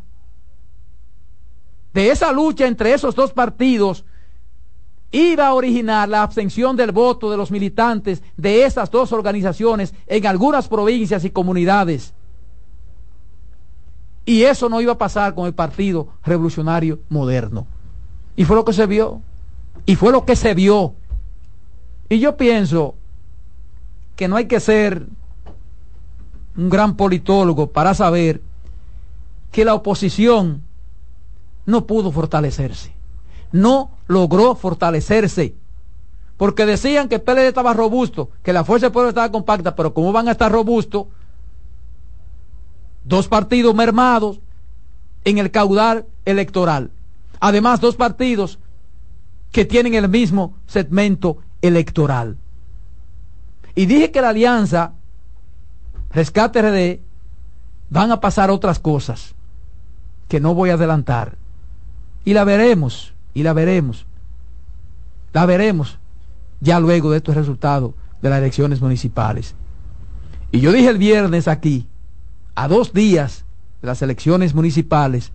de 1.92 2.10
esa 2.10 2.30
lucha 2.30 2.68
entre 2.68 2.94
esos 2.94 3.16
dos 3.16 3.32
partidos 3.32 4.04
iba 5.10 5.48
a 5.48 5.54
originar 5.54 6.08
la 6.08 6.22
abstención 6.22 6.76
del 6.76 6.92
voto 6.92 7.28
de 7.28 7.36
los 7.36 7.50
militantes 7.50 8.22
de 8.36 8.64
esas 8.64 8.88
dos 8.88 9.12
organizaciones 9.12 9.92
en 10.06 10.26
algunas 10.28 10.68
provincias 10.68 11.24
y 11.24 11.30
comunidades. 11.30 12.14
Y 14.24 14.42
eso 14.42 14.68
no 14.68 14.80
iba 14.80 14.92
a 14.92 14.98
pasar 14.98 15.34
con 15.34 15.46
el 15.46 15.54
Partido 15.54 16.06
Revolucionario 16.22 17.00
Moderno. 17.08 17.66
Y 18.36 18.44
fue 18.44 18.54
lo 18.54 18.64
que 18.64 18.72
se 18.72 18.86
vio. 18.86 19.22
Y 19.86 19.96
fue 19.96 20.12
lo 20.12 20.24
que 20.24 20.36
se 20.36 20.54
vio. 20.54 20.94
Y 22.08 22.18
yo 22.18 22.36
pienso 22.36 22.94
que 24.16 24.28
no 24.28 24.36
hay 24.36 24.46
que 24.46 24.60
ser 24.60 25.06
un 26.56 26.68
gran 26.68 26.96
politólogo 26.96 27.68
para 27.68 27.94
saber 27.94 28.42
que 29.50 29.64
la 29.64 29.74
oposición 29.74 30.62
no 31.66 31.86
pudo 31.86 32.12
fortalecerse. 32.12 32.92
No 33.52 33.90
logró 34.06 34.54
fortalecerse. 34.54 35.54
Porque 36.36 36.66
decían 36.66 37.08
que 37.08 37.16
el 37.16 37.22
PLD 37.22 37.48
estaba 37.48 37.74
robusto, 37.74 38.30
que 38.42 38.52
la 38.52 38.64
Fuerza 38.64 38.86
del 38.86 38.92
Pueblo 38.92 39.10
estaba 39.10 39.30
compacta, 39.30 39.76
pero 39.76 39.92
¿cómo 39.92 40.12
van 40.12 40.28
a 40.28 40.32
estar 40.32 40.50
robustos? 40.50 41.06
Dos 43.04 43.28
partidos 43.28 43.74
mermados 43.74 44.40
en 45.24 45.38
el 45.38 45.50
caudal 45.50 46.06
electoral. 46.24 46.90
Además, 47.40 47.80
dos 47.80 47.96
partidos 47.96 48.58
que 49.52 49.64
tienen 49.64 49.94
el 49.94 50.08
mismo 50.08 50.54
segmento 50.66 51.38
electoral. 51.62 52.36
Y 53.74 53.86
dije 53.86 54.10
que 54.10 54.20
la 54.20 54.30
alianza 54.30 54.94
Rescate 56.12 56.60
RD 56.60 57.00
van 57.88 58.10
a 58.10 58.20
pasar 58.20 58.50
otras 58.50 58.78
cosas 58.78 59.34
que 60.28 60.40
no 60.40 60.54
voy 60.54 60.70
a 60.70 60.74
adelantar. 60.74 61.36
Y 62.24 62.34
la 62.34 62.44
veremos, 62.44 63.14
y 63.32 63.42
la 63.42 63.52
veremos. 63.52 64.06
La 65.32 65.46
veremos 65.46 65.98
ya 66.60 66.80
luego 66.80 67.10
de 67.10 67.18
estos 67.18 67.36
resultados 67.36 67.94
de 68.20 68.28
las 68.28 68.38
elecciones 68.38 68.80
municipales. 68.80 69.54
Y 70.52 70.60
yo 70.60 70.72
dije 70.72 70.88
el 70.88 70.98
viernes 70.98 71.48
aquí, 71.48 71.86
a 72.54 72.68
dos 72.68 72.92
días 72.92 73.44
de 73.80 73.86
las 73.86 74.02
elecciones 74.02 74.54
municipales, 74.54 75.32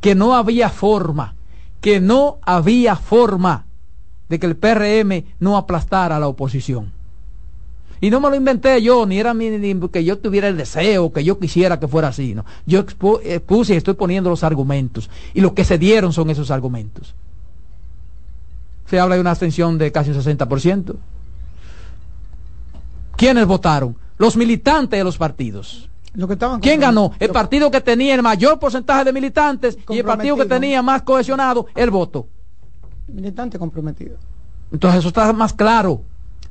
que 0.00 0.14
no 0.14 0.34
había 0.34 0.68
forma 0.70 1.34
que 1.80 2.00
no 2.00 2.38
había 2.42 2.96
forma 2.96 3.66
de 4.28 4.38
que 4.38 4.46
el 4.46 4.56
PRM 4.56 5.24
no 5.40 5.56
aplastara 5.56 6.16
a 6.16 6.20
la 6.20 6.28
oposición. 6.28 6.92
Y 8.00 8.10
no 8.10 8.20
me 8.20 8.28
lo 8.28 8.36
inventé 8.36 8.80
yo, 8.80 9.06
ni 9.06 9.18
era 9.18 9.34
mi, 9.34 9.50
que 9.90 10.04
yo 10.04 10.18
tuviera 10.18 10.48
el 10.48 10.56
deseo, 10.56 11.12
que 11.12 11.24
yo 11.24 11.38
quisiera 11.38 11.80
que 11.80 11.88
fuera 11.88 12.08
así. 12.08 12.34
¿no? 12.34 12.44
Yo 12.64 12.84
eh, 13.24 13.40
puse 13.40 13.74
y 13.74 13.76
estoy 13.76 13.94
poniendo 13.94 14.30
los 14.30 14.44
argumentos. 14.44 15.10
Y 15.34 15.40
lo 15.40 15.54
que 15.54 15.64
se 15.64 15.78
dieron 15.78 16.12
son 16.12 16.30
esos 16.30 16.50
argumentos. 16.50 17.14
Se 18.86 19.00
habla 19.00 19.16
de 19.16 19.20
una 19.20 19.30
abstención 19.30 19.78
de 19.78 19.90
casi 19.90 20.10
un 20.10 20.16
60%. 20.16 20.94
¿Quiénes 23.16 23.46
votaron? 23.46 23.96
Los 24.16 24.36
militantes 24.36 24.98
de 24.98 25.04
los 25.04 25.18
partidos. 25.18 25.87
¿Quién 26.60 26.80
ganó? 26.80 27.12
El 27.18 27.30
partido 27.30 27.70
que 27.70 27.80
tenía 27.80 28.14
el 28.14 28.22
mayor 28.22 28.58
porcentaje 28.58 29.04
de 29.04 29.12
militantes 29.12 29.78
y 29.88 29.98
el 29.98 30.04
partido 30.04 30.36
que 30.36 30.46
tenía 30.46 30.82
más 30.82 31.02
cohesionado 31.02 31.66
el 31.74 31.90
voto. 31.90 32.26
Militante 33.06 33.58
comprometido. 33.58 34.16
Entonces 34.72 35.00
eso 35.00 35.08
está 35.08 35.32
más 35.32 35.52
claro. 35.52 36.02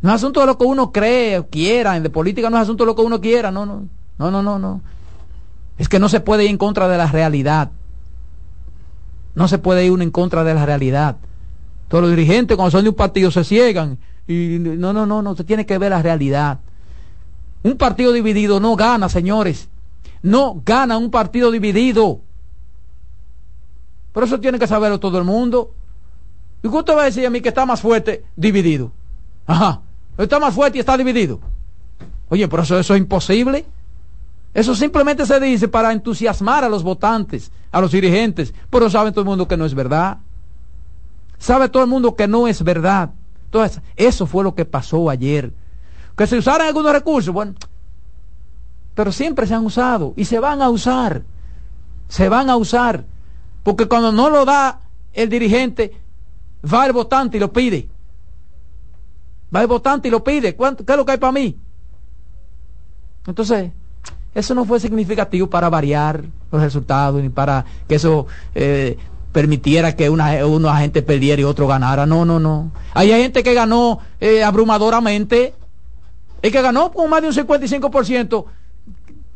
No 0.01 0.09
es 0.09 0.15
asunto 0.15 0.39
de 0.41 0.45
lo 0.45 0.57
que 0.57 0.65
uno 0.65 0.91
cree 0.91 1.39
o 1.39 1.47
quiera, 1.47 1.97
en 1.97 2.03
de 2.03 2.09
política 2.09 2.49
no 2.49 2.57
es 2.57 2.63
asunto 2.63 2.83
de 2.83 2.87
lo 2.87 2.95
que 2.95 3.01
uno 3.01 3.19
quiera, 3.19 3.51
no, 3.51 3.65
no, 3.65 3.87
no, 4.19 4.31
no, 4.31 4.43
no, 4.43 4.59
no. 4.59 4.81
Es 5.77 5.89
que 5.89 5.99
no 5.99 6.09
se 6.09 6.19
puede 6.19 6.43
ir 6.43 6.49
en 6.49 6.57
contra 6.57 6.87
de 6.87 6.97
la 6.97 7.07
realidad. 7.07 7.71
No 9.35 9.47
se 9.47 9.57
puede 9.57 9.85
ir 9.85 9.91
uno 9.91 10.03
en 10.03 10.11
contra 10.11 10.43
de 10.43 10.53
la 10.53 10.65
realidad. 10.65 11.17
Todos 11.87 12.03
los 12.03 12.11
dirigentes 12.11 12.57
cuando 12.57 12.71
son 12.71 12.83
de 12.83 12.89
un 12.89 12.95
partido 12.95 13.31
se 13.31 13.43
ciegan 13.43 13.97
y 14.27 14.57
no, 14.59 14.93
no, 14.93 15.05
no, 15.05 15.21
no, 15.21 15.35
se 15.35 15.43
tiene 15.43 15.65
que 15.65 15.77
ver 15.77 15.91
la 15.91 16.01
realidad. 16.01 16.59
Un 17.63 17.77
partido 17.77 18.11
dividido 18.11 18.59
no 18.59 18.75
gana, 18.75 19.09
señores. 19.09 19.69
No 20.21 20.61
gana 20.65 20.97
un 20.97 21.11
partido 21.11 21.51
dividido. 21.51 22.21
Por 24.11 24.23
eso 24.23 24.39
tiene 24.39 24.59
que 24.59 24.67
saberlo 24.67 24.99
todo 24.99 25.17
el 25.17 25.23
mundo. 25.23 25.71
¿Y 26.63 26.67
usted 26.67 26.95
va 26.95 27.03
a 27.03 27.05
decir 27.05 27.25
a 27.25 27.29
mí 27.29 27.41
que 27.41 27.49
está 27.49 27.65
más 27.65 27.81
fuerte 27.81 28.25
dividido? 28.35 28.91
Ajá. 29.45 29.81
Está 30.17 30.39
más 30.39 30.53
fuerte 30.53 30.77
y 30.77 30.79
está 30.79 30.97
dividido. 30.97 31.39
Oye, 32.29 32.47
pero 32.47 32.63
eso, 32.63 32.79
eso 32.79 32.95
es 32.95 32.99
imposible. 32.99 33.65
Eso 34.53 34.75
simplemente 34.75 35.25
se 35.25 35.39
dice 35.39 35.67
para 35.67 35.93
entusiasmar 35.93 36.63
a 36.63 36.69
los 36.69 36.81
votantes, 36.81 37.51
a 37.71 37.79
los 37.79 37.91
dirigentes, 37.91 38.53
pero 38.71 38.89
sabe 38.89 39.11
todo 39.11 39.21
el 39.21 39.27
mundo 39.27 39.47
que 39.47 39.55
no 39.55 39.65
es 39.65 39.75
verdad. 39.75 40.17
Sabe 41.37 41.69
todo 41.69 41.83
el 41.83 41.89
mundo 41.89 42.15
que 42.15 42.27
no 42.27 42.47
es 42.47 42.63
verdad. 42.63 43.11
Entonces, 43.45 43.81
eso 43.95 44.25
fue 44.25 44.43
lo 44.43 44.55
que 44.55 44.65
pasó 44.65 45.09
ayer. 45.09 45.53
Que 46.17 46.27
se 46.27 46.37
usaran 46.37 46.67
algunos 46.67 46.91
recursos, 46.91 47.33
bueno, 47.33 47.53
pero 48.95 49.11
siempre 49.11 49.45
se 49.45 49.53
han 49.53 49.63
usado 49.63 50.13
y 50.17 50.25
se 50.25 50.39
van 50.39 50.61
a 50.61 50.69
usar. 50.69 51.21
Se 52.07 52.29
van 52.29 52.49
a 52.49 52.55
usar. 52.55 53.05
Porque 53.61 53.85
cuando 53.87 54.11
no 54.11 54.29
lo 54.29 54.43
da 54.43 54.79
el 55.13 55.29
dirigente, 55.29 55.95
va 56.73 56.87
el 56.87 56.93
votante 56.93 57.37
y 57.37 57.39
lo 57.39 57.53
pide. 57.53 57.87
Va 59.55 59.61
el 59.61 59.67
votante 59.67 60.07
y 60.07 60.11
lo 60.11 60.23
pide. 60.23 60.55
¿Cuánto, 60.55 60.83
¿Qué 60.83 60.93
es 60.93 60.97
lo 60.97 61.05
que 61.05 61.11
hay 61.11 61.17
para 61.19 61.31
mí? 61.31 61.55
Entonces, 63.27 63.71
eso 64.33 64.55
no 64.55 64.65
fue 64.65 64.79
significativo 64.79 65.47
para 65.47 65.69
variar 65.69 66.23
los 66.51 66.61
resultados, 66.61 67.21
ni 67.21 67.29
para 67.29 67.65
que 67.87 67.95
eso 67.95 68.25
eh, 68.55 68.97
permitiera 69.31 69.95
que 69.95 70.09
una, 70.09 70.43
uno 70.45 70.69
agente 70.69 71.03
perdiera 71.03 71.41
y 71.41 71.45
otro 71.45 71.67
ganara. 71.67 72.07
No, 72.07 72.25
no, 72.25 72.39
no. 72.39 72.71
Hay 72.93 73.09
gente 73.09 73.43
que 73.43 73.53
ganó 73.53 73.99
eh, 74.19 74.43
abrumadoramente. 74.43 75.53
Que 76.51 76.61
ganó 76.61 76.91
con 76.91 77.09
más 77.09 77.21
de 77.21 77.27
un 77.27 77.33
55%. 77.33 78.45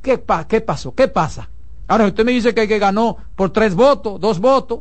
¿Qué, 0.02 0.24
¿Qué 0.48 0.62
pasó? 0.62 0.96
¿Qué 0.96 1.08
pasa? 1.08 1.50
Ahora, 1.88 2.08
usted 2.08 2.24
me 2.26 2.32
dice 2.32 2.54
que, 2.54 2.68
que 2.68 2.80
ganó 2.80 3.18
por 3.36 3.52
tres 3.52 3.76
votos, 3.76 4.20
dos 4.20 4.40
votos. 4.40 4.80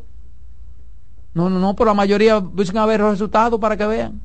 No, 1.35 1.49
no, 1.49 1.59
no, 1.59 1.75
por 1.75 1.87
la 1.87 1.95
mayoría 1.95 2.39
buscan 2.39 2.79
a 2.79 2.87
ver 2.87 3.01
los 3.01 3.13
resultados 3.13 3.59
para 3.61 3.77
que 3.77 3.87
vean. 3.87 4.21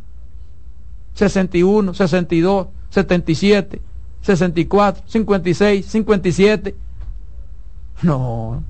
61, 1.15 1.93
62, 1.93 2.67
77, 2.89 3.81
64, 4.21 5.03
56, 5.07 5.85
57. 5.85 6.75
No, 8.01 8.63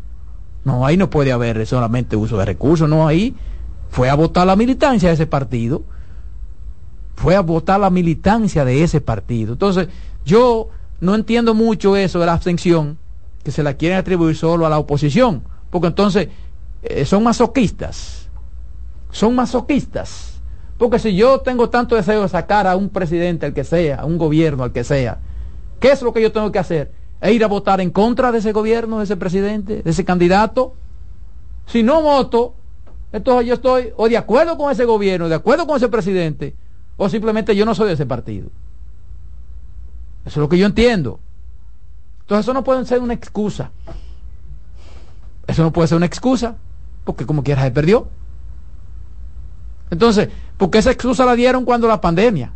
no, 0.64 0.86
ahí 0.86 0.98
no 0.98 1.10
puede 1.10 1.32
haber 1.32 1.66
solamente 1.66 2.16
uso 2.16 2.38
de 2.38 2.46
recursos, 2.46 2.88
no, 2.88 3.08
ahí 3.08 3.36
fue 3.90 4.10
a 4.10 4.16
votar 4.16 4.46
la 4.46 4.56
militancia 4.56 5.10
de 5.10 5.16
ese 5.16 5.28
partido. 5.28 5.84
Fue 7.16 7.36
a 7.36 7.42
votar 7.42 7.80
la 7.80 7.90
militancia 7.90 8.66
de 8.66 8.84
ese 8.84 9.02
partido. 9.02 9.54
Entonces, 9.54 9.88
yo 10.26 10.70
no 11.00 11.16
entiendo 11.16 11.54
mucho 11.54 11.96
eso 11.96 12.20
de 12.20 12.26
la 12.26 12.34
abstención, 12.34 12.98
que 13.44 13.52
se 13.52 13.64
la 13.64 13.76
quieren 13.76 13.98
atribuir 13.98 14.36
solo 14.36 14.66
a 14.66 14.70
la 14.70 14.80
oposición, 14.80 15.44
porque 15.70 15.88
entonces 15.88 16.30
eh, 16.84 17.06
son 17.06 17.24
masoquistas. 17.24 18.28
Son 19.12 19.36
masoquistas. 19.36 20.42
Porque 20.78 21.00
si 21.00 21.16
yo 21.16 21.40
tengo 21.40 21.70
tanto 21.70 21.96
deseo 21.96 22.24
de 22.24 22.30
sacar 22.30 22.68
a 22.68 22.76
un 22.76 22.90
presidente, 22.90 23.46
al 23.46 23.54
que 23.54 23.64
sea, 23.64 24.02
a 24.02 24.06
un 24.06 24.18
gobierno, 24.18 24.64
al 24.64 24.74
que 24.74 24.84
sea, 24.84 25.20
¿qué 25.80 25.92
es 25.92 26.02
lo 26.02 26.12
que 26.12 26.22
yo 26.22 26.32
tengo 26.32 26.52
que 26.52 26.60
hacer? 26.60 26.92
¿E 27.22 27.32
ir 27.32 27.44
a 27.44 27.48
votar 27.48 27.80
en 27.80 27.92
contra 27.92 28.32
de 28.32 28.40
ese 28.40 28.52
gobierno, 28.52 28.98
de 28.98 29.06
ese 29.06 29.16
presidente, 29.16 29.82
de 29.82 29.90
ese 29.90 30.04
candidato? 30.04 30.74
Si 31.66 31.82
no 31.82 32.02
voto, 32.02 32.56
entonces 33.14 33.48
yo 33.48 33.54
estoy 33.54 33.94
o 33.96 34.10
de 34.10 34.18
acuerdo 34.18 34.58
con 34.58 34.72
ese 34.72 34.84
gobierno, 34.84 35.30
de 35.30 35.36
acuerdo 35.36 35.66
con 35.66 35.78
ese 35.78 35.88
presidente, 35.88 36.56
o 36.98 37.10
simplemente 37.10 37.56
yo 37.56 37.66
no 37.66 37.76
soy 37.76 37.88
de 37.88 37.94
ese 37.94 38.06
partido. 38.06 38.50
Eso 40.26 40.40
es 40.40 40.42
lo 40.42 40.50
que 40.50 40.58
yo 40.58 40.66
entiendo. 40.66 41.20
Entonces 42.22 42.46
eso 42.46 42.54
no 42.54 42.64
puede 42.64 42.86
ser 42.86 43.00
una 43.00 43.14
excusa. 43.14 43.72
Eso 45.48 45.62
no 45.62 45.72
puede 45.72 45.88
ser 45.88 45.98
una 45.98 46.08
excusa, 46.08 46.56
porque 47.04 47.26
como 47.26 47.44
quiera 47.44 47.64
se 47.64 47.72
perdió. 47.72 48.08
Entonces, 49.92 50.30
porque 50.58 50.80
esa 50.80 50.92
excusa 50.92 51.26
la 51.26 51.36
dieron 51.36 51.66
cuando 51.66 51.88
la 51.88 52.02
pandemia, 52.02 52.54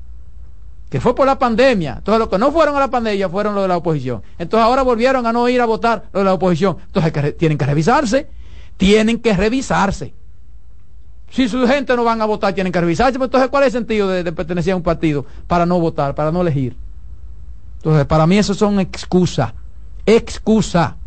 que 0.90 1.00
fue 1.00 1.14
por 1.14 1.28
la 1.28 1.38
pandemia. 1.38 1.96
Entonces, 2.00 2.20
los 2.20 2.30
que 2.30 2.40
no 2.40 2.52
fueron 2.52 2.76
a 2.76 2.80
la 2.80 2.90
pandemia 2.90 3.30
fueron 3.30 3.54
los 3.54 3.64
de 3.64 3.68
la 3.68 3.78
oposición. 3.78 4.24
Entonces, 4.40 4.66
ahora 4.66 4.82
volvieron 4.82 5.28
a 5.28 5.32
no 5.32 5.48
ir 5.48 5.62
a 5.62 5.66
votar 5.66 6.06
los 6.12 6.22
de 6.22 6.26
la 6.26 6.34
oposición. 6.34 6.78
Entonces, 6.88 7.38
tienen 7.38 7.60
que 7.60 7.66
revisarse, 7.66 8.28
tienen 8.78 9.22
que 9.22 9.34
revisarse. 9.34 10.16
Si 11.30 11.48
su 11.48 11.66
gente 11.68 11.96
no 11.96 12.04
van 12.04 12.22
a 12.22 12.26
votar, 12.26 12.54
tienen 12.54 12.74
que 12.74 12.82
revisarse. 12.82 13.18
Pues, 13.18 13.28
entonces, 13.28 13.50
¿cuál 13.50 13.64
es 13.64 13.68
el 13.68 13.82
sentido 13.82 14.08
de, 14.08 14.24
de 14.24 14.32
pertenecer 14.32 14.74
a 14.74 14.76
un 14.76 14.84
partido 14.84 15.26
para 15.48 15.66
no 15.66 15.80
votar, 15.80 16.16
para 16.16 16.32
no 16.32 16.42
elegir? 16.42 16.76
Entonces, 17.78 18.06
para 18.06 18.26
mí 18.28 18.38
eso 18.38 18.54
son 18.54 18.80
excusas. 18.80 19.54
Excusa. 20.06 20.98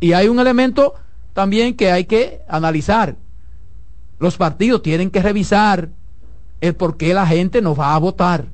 Y 0.00 0.12
hay 0.12 0.28
un 0.28 0.40
elemento 0.40 0.94
también 1.32 1.76
que 1.76 1.92
hay 1.92 2.04
que 2.04 2.40
analizar. 2.48 3.16
Los 4.18 4.36
partidos 4.36 4.82
tienen 4.82 5.10
que 5.10 5.22
revisar 5.22 5.88
el 6.60 6.74
por 6.74 6.96
qué 6.96 7.12
la 7.12 7.26
gente 7.26 7.60
no 7.60 7.74
va 7.74 7.94
a 7.94 7.98
votar. 7.98 8.46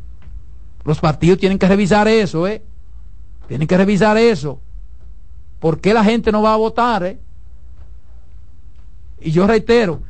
Los 0.84 0.98
partidos 0.98 1.38
tienen 1.38 1.58
que 1.58 1.68
revisar 1.68 2.08
eso, 2.08 2.46
¿eh? 2.46 2.62
Tienen 3.48 3.68
que 3.68 3.76
revisar 3.76 4.16
eso. 4.16 4.60
¿Por 5.60 5.80
qué 5.80 5.92
la 5.92 6.04
gente 6.04 6.32
no 6.32 6.42
va 6.42 6.54
a 6.54 6.56
votar, 6.56 7.02
eh? 7.04 7.18
Y 9.20 9.30
yo 9.32 9.46
reitero, 9.46 10.00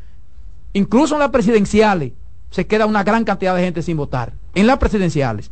incluso 0.73 1.15
en 1.15 1.21
las 1.21 1.31
presidenciales 1.31 2.13
se 2.51 2.67
queda 2.67 2.87
una 2.87 3.05
gran 3.05 3.25
cantidad 3.25 3.55
de 3.55 3.63
gente 3.63 3.83
sin 3.83 3.97
votar. 3.97 4.33
En 4.55 4.67
las 4.67 4.79
presidenciales. 4.79 5.51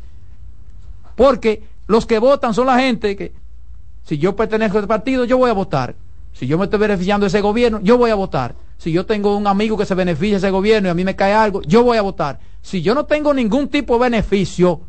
Porque 1.14 1.64
los 1.86 2.06
que 2.06 2.18
votan 2.18 2.54
son 2.54 2.66
la 2.66 2.78
gente 2.78 3.16
que, 3.16 3.32
si 4.04 4.18
yo 4.18 4.36
pertenezco 4.36 4.78
a 4.78 4.80
ese 4.80 4.88
partido, 4.88 5.24
yo 5.24 5.38
voy 5.38 5.50
a 5.50 5.54
votar. 5.54 5.94
Si 6.32 6.46
yo 6.46 6.58
me 6.58 6.64
estoy 6.64 6.78
beneficiando 6.78 7.24
de 7.24 7.28
ese 7.28 7.40
gobierno, 7.40 7.80
yo 7.80 7.96
voy 7.96 8.10
a 8.10 8.14
votar. 8.14 8.54
Si 8.78 8.92
yo 8.92 9.06
tengo 9.06 9.36
un 9.36 9.46
amigo 9.46 9.76
que 9.78 9.86
se 9.86 9.94
beneficia 9.94 10.32
de 10.32 10.38
ese 10.38 10.50
gobierno 10.50 10.88
y 10.88 10.90
a 10.90 10.94
mí 10.94 11.04
me 11.04 11.16
cae 11.16 11.32
algo, 11.32 11.62
yo 11.62 11.82
voy 11.82 11.96
a 11.96 12.02
votar. 12.02 12.38
Si 12.60 12.82
yo 12.82 12.94
no 12.94 13.06
tengo 13.06 13.32
ningún 13.32 13.68
tipo 13.68 13.94
de 13.94 14.00
beneficio, 14.10 14.80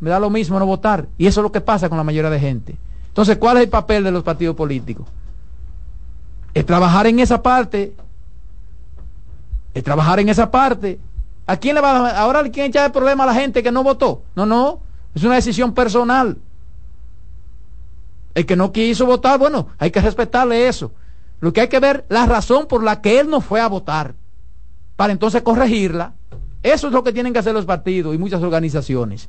me 0.00 0.10
da 0.10 0.20
lo 0.20 0.28
mismo 0.28 0.58
no 0.58 0.66
votar. 0.66 1.06
Y 1.16 1.26
eso 1.26 1.40
es 1.40 1.42
lo 1.42 1.52
que 1.52 1.62
pasa 1.62 1.88
con 1.88 1.96
la 1.96 2.04
mayoría 2.04 2.30
de 2.30 2.40
gente. 2.40 2.76
Entonces, 3.08 3.38
¿cuál 3.38 3.56
es 3.56 3.62
el 3.62 3.68
papel 3.70 4.04
de 4.04 4.10
los 4.10 4.22
partidos 4.22 4.54
políticos? 4.54 5.06
Es 6.52 6.66
trabajar 6.66 7.06
en 7.06 7.20
esa 7.20 7.42
parte. 7.42 7.94
Es 9.74 9.82
trabajar 9.82 10.20
en 10.20 10.28
esa 10.28 10.50
parte. 10.50 11.00
¿A 11.46 11.56
quién 11.56 11.74
le 11.74 11.80
va 11.80 12.08
a, 12.08 12.20
ahora 12.20 12.42
quién 12.50 12.66
echa 12.66 12.86
el 12.86 12.92
problema 12.92 13.24
a 13.24 13.26
la 13.26 13.34
gente 13.34 13.62
que 13.62 13.72
no 13.72 13.82
votó? 13.82 14.22
No, 14.34 14.46
no. 14.46 14.80
Es 15.14 15.22
una 15.24 15.34
decisión 15.34 15.74
personal. 15.74 16.38
El 18.34 18.46
que 18.46 18.56
no 18.56 18.72
quiso 18.72 19.06
votar, 19.06 19.38
bueno, 19.38 19.68
hay 19.78 19.90
que 19.90 20.00
respetarle 20.00 20.68
eso. 20.68 20.92
Lo 21.40 21.52
que 21.52 21.60
hay 21.60 21.68
que 21.68 21.78
ver 21.80 22.04
la 22.08 22.26
razón 22.26 22.66
por 22.66 22.82
la 22.82 23.00
que 23.00 23.20
él 23.20 23.28
no 23.28 23.40
fue 23.40 23.60
a 23.60 23.68
votar, 23.68 24.14
para 24.96 25.12
entonces 25.12 25.42
corregirla. 25.42 26.14
Eso 26.62 26.86
es 26.86 26.92
lo 26.92 27.04
que 27.04 27.12
tienen 27.12 27.32
que 27.32 27.38
hacer 27.38 27.52
los 27.52 27.66
partidos 27.66 28.14
y 28.14 28.18
muchas 28.18 28.42
organizaciones. 28.42 29.28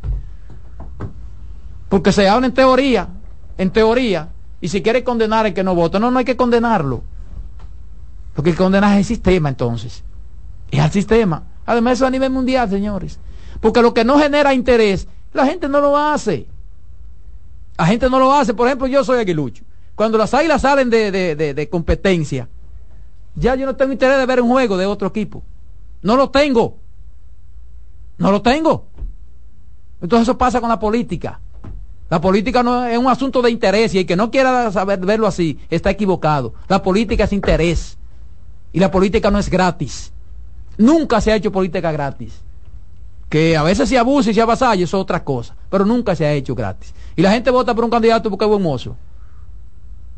Porque 1.90 2.12
se 2.12 2.28
habla 2.28 2.48
en 2.48 2.54
teoría, 2.54 3.10
en 3.58 3.70
teoría, 3.70 4.30
y 4.62 4.70
si 4.70 4.82
quiere 4.82 5.04
condenar 5.04 5.46
al 5.46 5.54
que 5.54 5.64
no 5.64 5.76
vota, 5.76 6.00
no, 6.00 6.10
no 6.10 6.20
hay 6.20 6.26
que 6.26 6.38
condenarlo. 6.38 7.04
Porque 8.34 8.52
el 8.52 8.56
condenar 8.56 8.94
es 8.94 9.00
el 9.00 9.06
sistema 9.06 9.50
entonces. 9.50 10.04
Es 10.72 10.80
al 10.80 10.92
sistema. 10.92 11.44
Además 11.66 11.94
eso 11.94 12.06
a 12.06 12.10
nivel 12.10 12.32
mundial, 12.32 12.70
señores. 12.70 13.20
Porque 13.60 13.82
lo 13.82 13.94
que 13.94 14.04
no 14.04 14.20
genera 14.20 14.54
interés, 14.54 15.08
la 15.34 15.46
gente 15.46 15.68
no 15.68 15.82
lo 15.82 15.98
hace. 15.98 16.48
La 17.78 17.86
gente 17.86 18.10
no 18.10 18.20
lo 18.20 18.34
hace. 18.34 18.54
Por 18.54 18.68
ejemplo, 18.68 18.88
yo 18.88 19.04
soy 19.04 19.20
aguilucho. 19.20 19.64
Cuando 19.96 20.18
las 20.18 20.34
águilas 20.34 20.62
salen 20.62 20.90
de, 20.90 21.12
de, 21.36 21.70
competencia, 21.70 22.50
ya 23.36 23.56
yo 23.56 23.66
no 23.66 23.76
tengo 23.76 23.94
interés 23.94 24.18
de 24.18 24.26
ver 24.26 24.42
un 24.42 24.50
juego 24.50 24.78
de 24.78 24.86
otro 24.86 25.08
equipo. 25.08 25.44
No 26.02 26.16
lo 26.16 26.30
tengo. 26.30 26.78
No 28.18 28.32
lo 28.32 28.42
tengo. 28.42 28.88
Entonces 30.02 30.28
eso 30.28 30.38
pasa 30.38 30.60
con 30.60 30.70
la 30.70 30.80
política. 30.80 31.40
La 32.10 32.22
política 32.22 32.62
no 32.62 32.86
es 32.86 32.98
un 32.98 33.08
asunto 33.08 33.42
de 33.42 33.50
interés 33.50 33.94
y 33.96 34.00
el 34.00 34.06
que 34.06 34.16
no 34.16 34.30
quiera 34.30 34.72
saber 34.72 35.00
verlo 35.00 35.28
así 35.28 35.60
está 35.70 35.90
equivocado. 35.90 36.54
La 36.68 36.84
política 36.84 37.24
es 37.24 37.34
interés 37.34 37.98
y 38.72 38.80
la 38.80 38.92
política 38.92 39.32
no 39.32 39.40
es 39.40 39.50
gratis. 39.50 40.12
Nunca 40.78 41.22
se 41.22 41.32
ha 41.32 41.36
hecho 41.36 41.52
política 41.52 41.92
gratis. 41.92 42.42
Que 43.30 43.58
a 43.58 43.64
veces 43.64 43.90
se 43.90 43.98
abusa 43.98 44.32
y 44.32 44.34
se 44.34 44.42
avasalla, 44.42 44.84
eso 44.84 44.98
es 44.98 45.02
otra 45.02 45.24
cosa, 45.24 45.56
pero 45.70 45.86
nunca 45.86 46.16
se 46.16 46.26
ha 46.26 46.34
hecho 46.34 46.56
gratis. 46.56 46.94
Y 47.16 47.22
la 47.22 47.32
gente 47.32 47.50
vota 47.50 47.74
por 47.74 47.84
un 47.84 47.90
candidato 47.90 48.30
porque 48.30 48.46
es 48.46 48.50
buen 48.50 48.62
mozo. 48.62 48.96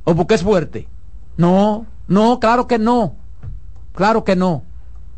O 0.03 0.15
porque 0.15 0.35
es 0.35 0.43
fuerte. 0.43 0.87
No, 1.37 1.85
no, 2.07 2.39
claro 2.39 2.67
que 2.67 2.77
no. 2.77 3.15
Claro 3.93 4.23
que 4.23 4.35
no. 4.35 4.63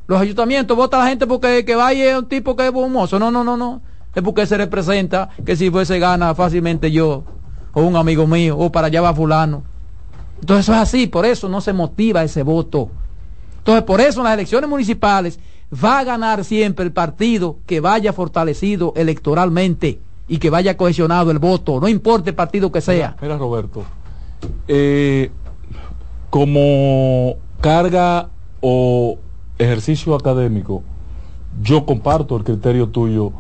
Los 0.07 0.21
ayuntamientos 0.21 0.75
votan 0.75 1.01
la 1.01 1.07
gente 1.07 1.27
porque 1.27 1.65
que 1.65 1.75
vaya 1.75 2.19
un 2.19 2.27
tipo 2.27 2.55
que 2.55 2.67
es 2.67 2.71
buen 2.71 2.91
mozo. 2.91 3.19
No, 3.19 3.31
no, 3.31 3.43
no, 3.43 3.57
no. 3.57 3.81
Es 4.15 4.23
porque 4.23 4.45
se 4.47 4.57
representa 4.57 5.29
que 5.45 5.55
si 5.55 5.69
fuese 5.69 5.99
gana 5.99 6.33
fácilmente 6.33 6.91
yo, 6.91 7.23
o 7.73 7.81
un 7.81 7.95
amigo 7.95 8.25
mío, 8.25 8.57
o 8.57 8.71
para 8.71 8.87
allá 8.87 9.01
va 9.01 9.13
fulano. 9.13 9.63
Entonces 10.41 10.65
eso 10.65 10.73
es 10.73 10.79
así, 10.79 11.07
por 11.07 11.25
eso 11.25 11.47
no 11.49 11.61
se 11.61 11.73
motiva 11.73 12.23
ese 12.23 12.43
voto. 12.43 12.89
Entonces 13.59 13.83
por 13.83 14.01
eso 14.01 14.19
en 14.19 14.25
las 14.25 14.33
elecciones 14.33 14.69
municipales 14.69 15.39
va 15.71 15.99
a 15.99 16.03
ganar 16.03 16.43
siempre 16.43 16.83
el 16.83 16.91
partido 16.91 17.57
que 17.65 17.79
vaya 17.79 18.11
fortalecido 18.13 18.93
electoralmente 18.95 19.99
y 20.27 20.37
que 20.37 20.49
vaya 20.49 20.77
cohesionado 20.77 21.31
el 21.31 21.39
voto, 21.39 21.79
no 21.79 21.87
importa 21.87 22.29
el 22.29 22.35
partido 22.35 22.71
que 22.71 22.81
sea. 22.81 23.15
Mira, 23.21 23.37
Roberto, 23.37 23.83
eh, 24.67 25.31
como 26.29 27.35
carga 27.61 28.29
o 28.61 29.17
ejercicio 29.57 30.15
académico, 30.15 30.83
yo 31.61 31.85
comparto 31.85 32.37
el 32.37 32.43
criterio 32.43 32.89
tuyo 32.89 33.31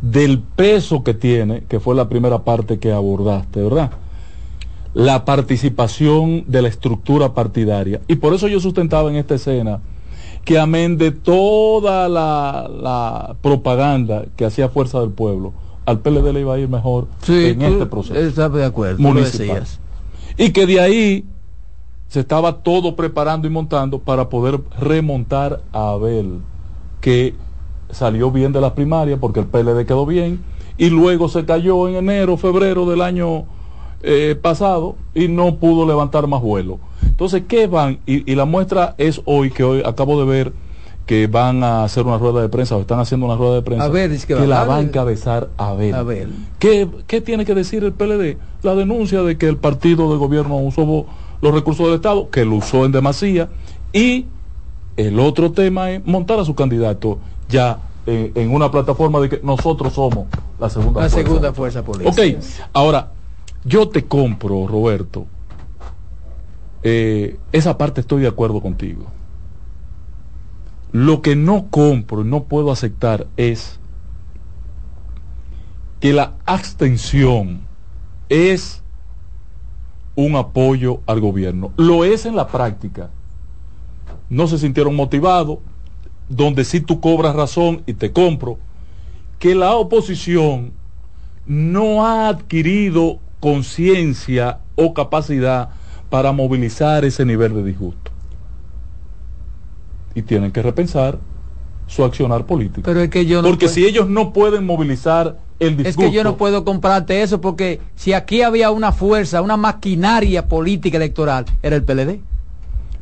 del 0.00 0.40
peso 0.40 1.02
que 1.02 1.14
tiene, 1.14 1.64
que 1.64 1.80
fue 1.80 1.94
la 1.94 2.08
primera 2.08 2.40
parte 2.42 2.78
que 2.78 2.92
abordaste, 2.92 3.62
¿verdad? 3.62 3.90
La 4.96 5.26
participación 5.26 6.44
de 6.46 6.62
la 6.62 6.68
estructura 6.68 7.34
partidaria. 7.34 8.00
Y 8.08 8.16
por 8.16 8.32
eso 8.32 8.48
yo 8.48 8.60
sustentaba 8.60 9.10
en 9.10 9.16
esta 9.16 9.34
escena 9.34 9.80
que 10.46 10.58
amén 10.58 10.96
de 10.96 11.10
toda 11.10 12.08
la, 12.08 13.36
propaganda 13.42 14.24
que 14.36 14.46
hacía 14.46 14.70
Fuerza 14.70 15.00
del 15.00 15.10
Pueblo, 15.10 15.52
al 15.84 15.98
PLD 15.98 16.32
le 16.32 16.40
iba 16.40 16.54
a 16.54 16.58
ir 16.58 16.70
mejor 16.70 17.08
en 17.28 17.60
este 17.60 17.84
proceso. 17.84 18.48
de 18.48 18.64
acuerdo, 18.64 19.02
Y 20.38 20.52
que 20.52 20.66
de 20.66 20.80
ahí 20.80 21.24
se 22.08 22.20
estaba 22.20 22.62
todo 22.62 22.96
preparando 22.96 23.46
y 23.46 23.50
montando 23.50 23.98
para 23.98 24.30
poder 24.30 24.60
remontar 24.80 25.60
a 25.74 25.90
Abel, 25.90 26.40
que 27.02 27.34
salió 27.90 28.30
bien 28.30 28.52
de 28.52 28.62
la 28.62 28.74
primaria 28.74 29.18
porque 29.18 29.40
el 29.40 29.46
PLD 29.46 29.84
quedó 29.84 30.06
bien, 30.06 30.42
y 30.78 30.88
luego 30.88 31.28
se 31.28 31.44
cayó 31.44 31.86
en 31.86 31.96
enero, 31.96 32.38
febrero 32.38 32.86
del 32.86 33.02
año 33.02 33.44
eh, 34.02 34.36
pasado 34.40 34.96
y 35.14 35.28
no 35.28 35.56
pudo 35.56 35.86
levantar 35.86 36.26
más 36.26 36.42
vuelo. 36.42 36.78
Entonces, 37.02 37.44
¿qué 37.48 37.66
van? 37.66 37.98
Y, 38.06 38.34
la 38.34 38.44
muestra 38.44 38.94
es 38.98 39.22
hoy, 39.24 39.50
que 39.50 39.64
hoy 39.64 39.82
acabo 39.84 40.20
de 40.20 40.26
ver 40.26 40.52
que 41.06 41.28
van 41.28 41.62
a 41.62 41.84
hacer 41.84 42.04
una 42.04 42.18
rueda 42.18 42.42
de 42.42 42.48
prensa 42.48 42.76
o 42.76 42.80
están 42.80 42.98
haciendo 42.98 43.26
una 43.26 43.36
rueda 43.36 43.54
de 43.54 43.62
prensa 43.62 43.90
que, 44.26 44.34
la 44.46 44.64
va 44.64 44.78
a 44.78 44.80
encabezar 44.80 45.50
a 45.56 45.72
ver. 45.72 46.28
¿Qué, 46.58 46.88
¿Qué, 47.06 47.20
tiene 47.20 47.44
que 47.44 47.54
decir 47.54 47.84
el 47.84 47.92
PLD? 47.92 48.36
La 48.62 48.74
denuncia 48.74 49.22
de 49.22 49.38
que 49.38 49.46
el 49.48 49.56
partido 49.56 50.10
de 50.10 50.18
gobierno 50.18 50.56
usó 50.56 51.06
los 51.40 51.54
recursos 51.54 51.86
del 51.86 51.96
Estado, 51.96 52.28
que 52.30 52.44
lo 52.44 52.56
usó 52.56 52.84
en 52.84 52.92
demasía, 52.92 53.48
y 53.92 54.26
el 54.96 55.20
otro 55.20 55.52
tema 55.52 55.90
es 55.90 56.04
montar 56.04 56.40
a 56.40 56.44
su 56.44 56.54
candidato 56.54 57.18
ya 57.48 57.78
eh, 58.06 58.32
en 58.34 58.52
una 58.52 58.70
plataforma 58.70 59.20
de 59.20 59.28
que 59.28 59.40
nosotros 59.42 59.92
somos 59.92 60.26
la 60.58 60.70
segunda, 60.70 61.02
la 61.02 61.08
fuerza. 61.08 61.28
segunda 61.28 61.52
fuerza 61.52 61.82
política. 61.82 62.10
Ok, 62.10 62.42
ahora, 62.72 63.10
yo 63.66 63.88
te 63.88 64.04
compro, 64.04 64.66
Roberto, 64.68 65.26
eh, 66.84 67.36
esa 67.50 67.76
parte 67.76 68.00
estoy 68.00 68.22
de 68.22 68.28
acuerdo 68.28 68.60
contigo. 68.60 69.06
Lo 70.92 71.20
que 71.20 71.34
no 71.34 71.66
compro 71.68 72.22
no 72.22 72.44
puedo 72.44 72.70
aceptar 72.70 73.26
es 73.36 73.80
que 75.98 76.12
la 76.12 76.34
abstención 76.46 77.62
es 78.28 78.84
un 80.14 80.36
apoyo 80.36 81.00
al 81.06 81.20
gobierno. 81.20 81.72
Lo 81.76 82.04
es 82.04 82.24
en 82.24 82.36
la 82.36 82.46
práctica. 82.46 83.10
No 84.30 84.46
se 84.46 84.58
sintieron 84.58 84.94
motivados, 84.94 85.58
donde 86.28 86.64
sí 86.64 86.80
tú 86.80 87.00
cobras 87.00 87.34
razón 87.34 87.82
y 87.84 87.94
te 87.94 88.12
compro, 88.12 88.58
que 89.40 89.56
la 89.56 89.74
oposición 89.74 90.72
no 91.46 92.06
ha 92.06 92.28
adquirido 92.28 93.20
conciencia 93.40 94.60
o 94.74 94.94
capacidad 94.94 95.70
para 96.10 96.32
movilizar 96.32 97.04
ese 97.04 97.24
nivel 97.24 97.54
de 97.54 97.64
disgusto. 97.64 98.10
Y 100.14 100.22
tienen 100.22 100.52
que 100.52 100.62
repensar 100.62 101.18
su 101.86 102.04
accionar 102.04 102.46
político. 102.46 102.82
Pero 102.84 103.00
es 103.00 103.10
que 103.10 103.26
yo 103.26 103.42
porque 103.42 103.68
si 103.68 103.84
ellos 103.84 104.08
no 104.08 104.32
pueden 104.32 104.64
movilizar 104.64 105.38
el 105.58 105.76
disgusto. 105.76 106.02
Es 106.02 106.08
que 106.08 106.14
yo 106.14 106.24
no 106.24 106.36
puedo 106.36 106.64
comprarte 106.64 107.22
eso 107.22 107.40
porque 107.40 107.80
si 107.94 108.12
aquí 108.12 108.42
había 108.42 108.70
una 108.70 108.92
fuerza, 108.92 109.42
una 109.42 109.56
maquinaria 109.56 110.46
política 110.46 110.96
electoral, 110.96 111.44
era 111.62 111.76
el 111.76 111.84
PLD. 111.84 112.20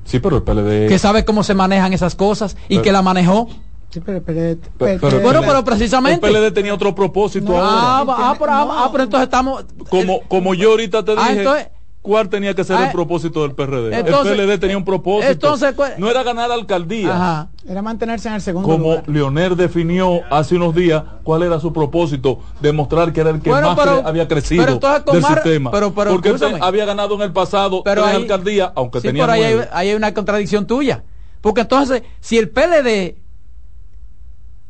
Sí, 0.05 0.19
pero 0.19 0.37
el 0.37 0.43
PLD. 0.43 0.89
Que 0.89 0.99
sabe 0.99 1.25
cómo 1.25 1.43
se 1.43 1.55
manejan 1.55 1.93
esas 1.93 2.15
cosas 2.15 2.57
y 2.69 2.79
que 2.79 2.93
la 2.93 3.03
manejó. 3.03 3.49
Sí, 3.95 4.01
pero, 4.01 5.21
bueno, 5.21 5.43
pero 5.47 5.65
precisamente. 5.65 6.27
El 6.27 6.33
PLD 6.33 6.53
tenía 6.53 6.75
otro 6.75 6.93
propósito 6.97 7.57
ah, 7.57 8.05
ah, 8.09 8.35
pero, 8.37 8.53
ah, 8.53 8.89
pero, 8.91 9.05
entonces 9.05 9.25
estamos. 9.25 9.65
Como, 9.89 10.23
como 10.23 10.53
yo 10.55 10.71
ahorita 10.71 11.05
te 11.05 11.13
ah, 11.13 11.29
dije. 11.29 11.39
Entonces, 11.39 11.69
¿Cuál 12.03 12.29
tenía 12.29 12.53
que 12.53 12.65
ser 12.65 12.77
el 12.77 12.89
ah, 12.89 12.93
propósito 12.93 13.41
del 13.43 13.53
PRD? 13.53 13.97
el 13.97 14.05
PLD 14.05 14.59
tenía 14.59 14.77
un 14.77 14.85
propósito. 14.85 15.33
Entonces, 15.33 15.75
no 15.97 16.11
era 16.11 16.23
ganar 16.23 16.51
la 16.51 16.57
alcaldía. 16.57 17.49
Era 17.67 17.81
mantenerse 17.81 18.29
en 18.29 18.35
el 18.35 18.43
segundo 18.43 18.69
Como 18.69 18.91
lugar. 18.91 19.09
Leonel 19.09 19.57
definió 19.57 20.21
hace 20.29 20.57
unos 20.57 20.75
días 20.75 21.03
cuál 21.23 21.45
era 21.45 21.59
su 21.61 21.73
propósito, 21.73 22.41
demostrar 22.61 23.11
que 23.13 23.21
era 23.23 23.31
el 23.31 23.41
que 23.41 23.49
más 23.49 23.79
había 24.05 24.29
crecido 24.29 24.67
del 24.67 25.25
sistema. 25.25 25.71
Porque 25.71 26.37
había 26.61 26.85
ganado 26.85 27.15
en 27.15 27.23
el 27.23 27.33
pasado 27.33 27.83
pero 27.83 28.03
la 28.03 28.11
alcaldía, 28.11 28.73
aunque 28.75 29.01
tenía 29.01 29.23
pero 29.23 29.33
ahí 29.33 29.43
hay, 29.43 29.55
ahí 29.73 29.89
hay 29.89 29.95
una 29.95 30.13
contradicción 30.13 30.67
tuya. 30.67 31.05
Porque 31.41 31.63
entonces, 31.63 32.03
si 32.21 32.37
el 32.37 32.51
PLD 32.51 33.24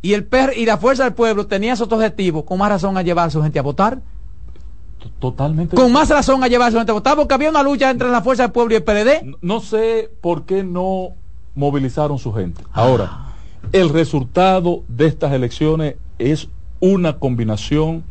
y 0.05 0.13
el 0.13 0.27
PR 0.27 0.53
y 0.55 0.67
la 0.67 0.77
fuerza 0.77 1.05
del 1.05 1.15
pueblo 1.15 1.47
tenían 1.47 1.73
esos 1.73 1.91
objetivos, 1.91 2.45
con 2.45 2.59
más 2.59 2.69
razón 2.69 2.99
a 2.99 3.03
llevar 3.03 3.29
a 3.29 3.31
su 3.31 3.43
gente 3.43 3.59
a 3.59 3.63
votar 3.63 4.03
totalmente. 5.19 5.75
Con 5.75 5.93
más 5.93 6.11
razón 6.11 6.45
a 6.45 6.49
llevar 6.49 6.69
a 6.69 6.73
su 6.73 6.77
gente 6.77 6.91
a 6.91 6.95
votar, 6.95 7.17
porque 7.17 7.33
había 7.33 7.49
una 7.49 7.63
lucha 7.63 7.91
entre 7.91 8.11
la 8.11 8.21
fuerza 8.21 8.43
del 8.43 8.53
pueblo 8.53 8.75
y 8.75 8.77
el 8.77 8.83
PLD. 8.83 9.37
No, 9.41 9.61
sé 9.61 10.11
por 10.21 10.45
qué 10.45 10.63
no 10.63 11.15
movilizaron 11.55 12.19
su 12.19 12.35
gente. 12.35 12.63
Ahora, 12.71 13.33
el 13.73 13.89
resultado 13.89 14.83
de 14.89 15.07
estas 15.07 15.33
elecciones 15.33 15.97
es 16.19 16.49
una 16.81 17.19
combinación 17.19 18.05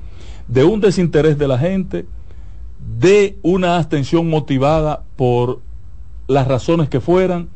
de 0.47 0.63
un 0.63 0.81
desinterés 0.81 1.37
de 1.37 1.47
la 1.47 1.59
gente, 1.59 2.07
de 2.99 3.37
una 3.43 3.77
abstención 3.77 4.31
motivada 4.31 5.03
por 5.15 5.61
las 6.25 6.47
razones 6.47 6.89
que 6.89 6.99
fueran, 6.99 7.49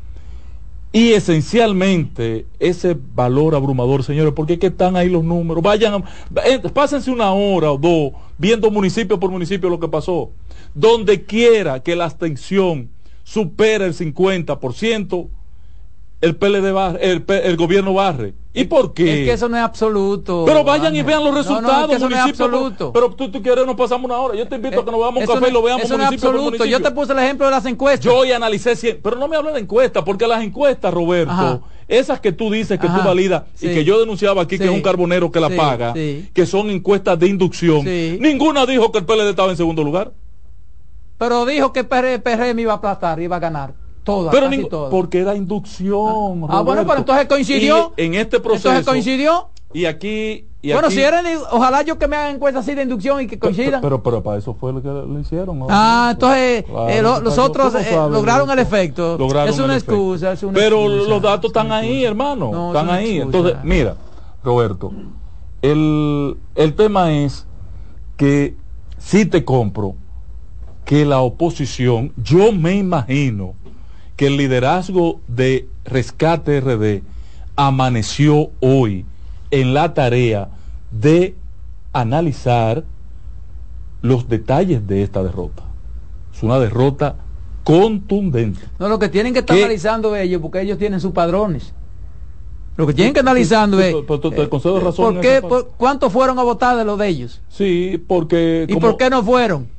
y 0.92 1.12
esencialmente 1.12 2.46
ese 2.58 2.96
valor 3.14 3.54
abrumador, 3.54 4.02
señores, 4.02 4.32
porque 4.34 4.54
es 4.54 4.58
que 4.58 4.68
están 4.68 4.96
ahí 4.96 5.08
los 5.08 5.22
números. 5.22 5.62
Vayan, 5.62 6.02
eh, 6.44 6.60
pásense 6.72 7.10
una 7.10 7.32
hora 7.32 7.72
o 7.72 7.78
dos 7.78 8.12
viendo 8.38 8.70
municipio 8.70 9.20
por 9.20 9.30
municipio 9.30 9.68
lo 9.68 9.78
que 9.78 9.88
pasó. 9.88 10.30
Donde 10.74 11.24
quiera 11.24 11.82
que 11.82 11.94
la 11.94 12.06
abstención 12.06 12.88
supere 13.22 13.84
el 13.84 13.94
50%, 13.94 15.28
el 16.20 16.36
PLD 16.36 16.72
barre, 16.72 17.12
el, 17.12 17.24
el, 17.28 17.56
gobierno 17.56 17.94
barre. 17.94 18.34
¿Y 18.52 18.64
por 18.64 18.92
qué? 18.92 19.20
Es 19.20 19.26
que 19.26 19.32
eso 19.34 19.48
no 19.48 19.56
es 19.56 19.62
absoluto. 19.62 20.44
Pero 20.44 20.64
vayan 20.64 20.94
y 20.96 21.02
vean 21.02 21.22
los 21.22 21.32
resultados. 21.32 21.94
eso 21.94 22.08
no 22.08 22.16
es 22.16 22.22
absoluto. 22.22 22.92
Pero, 22.92 23.14
tú, 23.14 23.30
tú, 23.30 23.40
quieres, 23.40 23.64
nos 23.64 23.76
pasamos 23.76 24.06
una 24.06 24.18
hora. 24.18 24.34
Yo 24.34 24.48
te 24.48 24.56
invito 24.56 24.80
a 24.80 24.84
que 24.84 24.90
nos 24.90 25.00
veamos 25.00 25.20
un 25.20 25.34
café 25.34 25.48
y 25.48 25.52
lo 25.52 25.62
veamos 25.62 25.84
eso 25.84 25.96
municipio, 25.96 26.32
no 26.32 26.38
es 26.38 26.44
absoluto. 26.44 26.64
Yo 26.64 26.82
te 26.82 26.90
puse 26.90 27.12
el 27.12 27.20
ejemplo 27.20 27.46
de 27.46 27.52
las 27.52 27.64
encuestas. 27.66 28.04
Yo 28.04 28.16
hoy 28.16 28.32
analicé 28.32 28.74
100, 28.74 29.00
pero 29.00 29.16
no 29.16 29.28
me 29.28 29.36
hablé 29.36 29.52
de 29.52 29.60
encuestas, 29.60 30.02
porque 30.02 30.26
las 30.26 30.42
encuestas, 30.42 30.92
Roberto, 30.92 31.62
esas 31.86 32.20
que 32.20 32.32
tú 32.32 32.50
dices 32.50 32.80
que 32.80 32.88
tú 32.88 32.98
validas 33.04 33.44
y 33.60 33.68
que 33.68 33.84
yo 33.84 34.00
denunciaba 34.00 34.42
aquí 34.42 34.58
que 34.58 34.64
es 34.64 34.70
un 34.70 34.82
carbonero 34.82 35.30
que 35.30 35.40
la 35.40 35.50
paga, 35.50 35.94
que 35.94 36.46
son 36.46 36.70
encuestas 36.70 37.16
de 37.18 37.28
inducción, 37.28 37.84
ninguna 37.84 38.66
dijo 38.66 38.90
que 38.90 38.98
el 38.98 39.06
PLD 39.06 39.30
estaba 39.30 39.50
en 39.50 39.56
segundo 39.56 39.84
lugar. 39.84 40.12
Pero 41.16 41.46
dijo 41.46 41.72
que 41.72 41.80
el 41.80 41.86
PRM 42.22 42.58
iba 42.60 42.72
a 42.72 42.76
aplastar, 42.76 43.20
iba 43.20 43.36
a 43.36 43.40
ganar. 43.40 43.87
Pero 44.30 44.88
porque 44.90 45.20
era 45.20 45.34
inducción. 45.34 46.46
Ah, 46.48 46.62
bueno, 46.62 46.86
pero 46.86 46.98
entonces 46.98 47.26
coincidió. 47.26 47.92
en 47.96 48.14
este 48.14 48.40
proceso. 48.40 48.68
Entonces 48.68 48.86
coincidió. 48.86 49.48
Y 49.72 49.84
aquí. 49.84 50.46
bueno, 50.62 50.90
si 50.90 51.00
eran, 51.00 51.26
ojalá 51.50 51.82
yo 51.82 51.98
que 51.98 52.08
me 52.08 52.16
hagan 52.16 52.36
encuestas 52.36 52.64
así 52.64 52.74
de 52.74 52.82
inducción 52.82 53.20
y 53.20 53.26
que 53.26 53.38
coincidan. 53.38 53.80
Pero, 53.82 54.02
pero, 54.02 54.22
para 54.22 54.38
eso 54.38 54.54
fue 54.54 54.72
lo 54.72 54.80
que 54.80 54.88
lo 54.88 55.20
hicieron. 55.20 55.66
Ah, 55.68 56.10
entonces 56.12 56.64
eh, 56.88 57.02
los 57.02 57.38
otros 57.38 57.74
eh, 57.74 57.94
lograron 58.10 58.50
el 58.50 58.58
efecto. 58.58 59.18
es 59.46 59.58
una 59.58 59.74
excusa. 59.74 60.32
Es 60.32 60.42
una 60.42 60.54
pero 60.54 60.88
los 60.88 61.20
datos 61.20 61.50
están 61.50 61.70
ahí, 61.72 62.04
hermano. 62.04 62.68
están 62.68 62.90
ahí. 62.90 63.20
entonces, 63.20 63.56
mira, 63.62 63.96
Roberto, 64.42 64.92
el, 65.60 66.36
el 66.54 66.74
tema 66.74 67.12
es 67.12 67.46
que 68.16 68.56
si 68.98 69.26
te 69.26 69.44
compro 69.44 69.94
que 70.84 71.04
la 71.04 71.20
oposición, 71.20 72.12
yo 72.16 72.50
me 72.50 72.74
imagino 72.74 73.52
que 74.18 74.26
el 74.26 74.36
liderazgo 74.36 75.20
de 75.28 75.68
Rescate 75.84 76.60
RD 76.60 77.02
amaneció 77.54 78.50
hoy 78.58 79.06
en 79.52 79.74
la 79.74 79.94
tarea 79.94 80.48
de 80.90 81.36
analizar 81.92 82.82
los 84.02 84.28
detalles 84.28 84.88
de 84.88 85.04
esta 85.04 85.22
derrota. 85.22 85.62
Es 86.34 86.42
una 86.42 86.58
derrota 86.58 87.14
contundente. 87.62 88.60
No, 88.80 88.88
lo 88.88 88.98
que 88.98 89.08
tienen 89.08 89.32
que 89.32 89.38
estar 89.38 89.56
analizando 89.56 90.16
ellos, 90.16 90.42
porque 90.42 90.62
ellos 90.62 90.78
tienen 90.78 91.00
sus 91.00 91.12
padrones. 91.12 91.72
Lo 92.76 92.88
que 92.88 92.94
tienen 92.94 93.14
que 93.14 93.20
analizando 93.20 93.78
es. 93.78 93.94
¿Por 93.94 95.20
qué? 95.20 95.40
¿Cuántos 95.76 96.12
fueron 96.12 96.40
a 96.40 96.42
votar 96.42 96.76
de 96.76 96.84
los 96.84 96.98
de 96.98 97.06
ellos? 97.06 97.40
Sí, 97.48 98.02
porque. 98.08 98.66
¿Y 98.68 98.74
por 98.74 98.96
qué 98.96 99.10
no 99.10 99.22
fueron? 99.22 99.77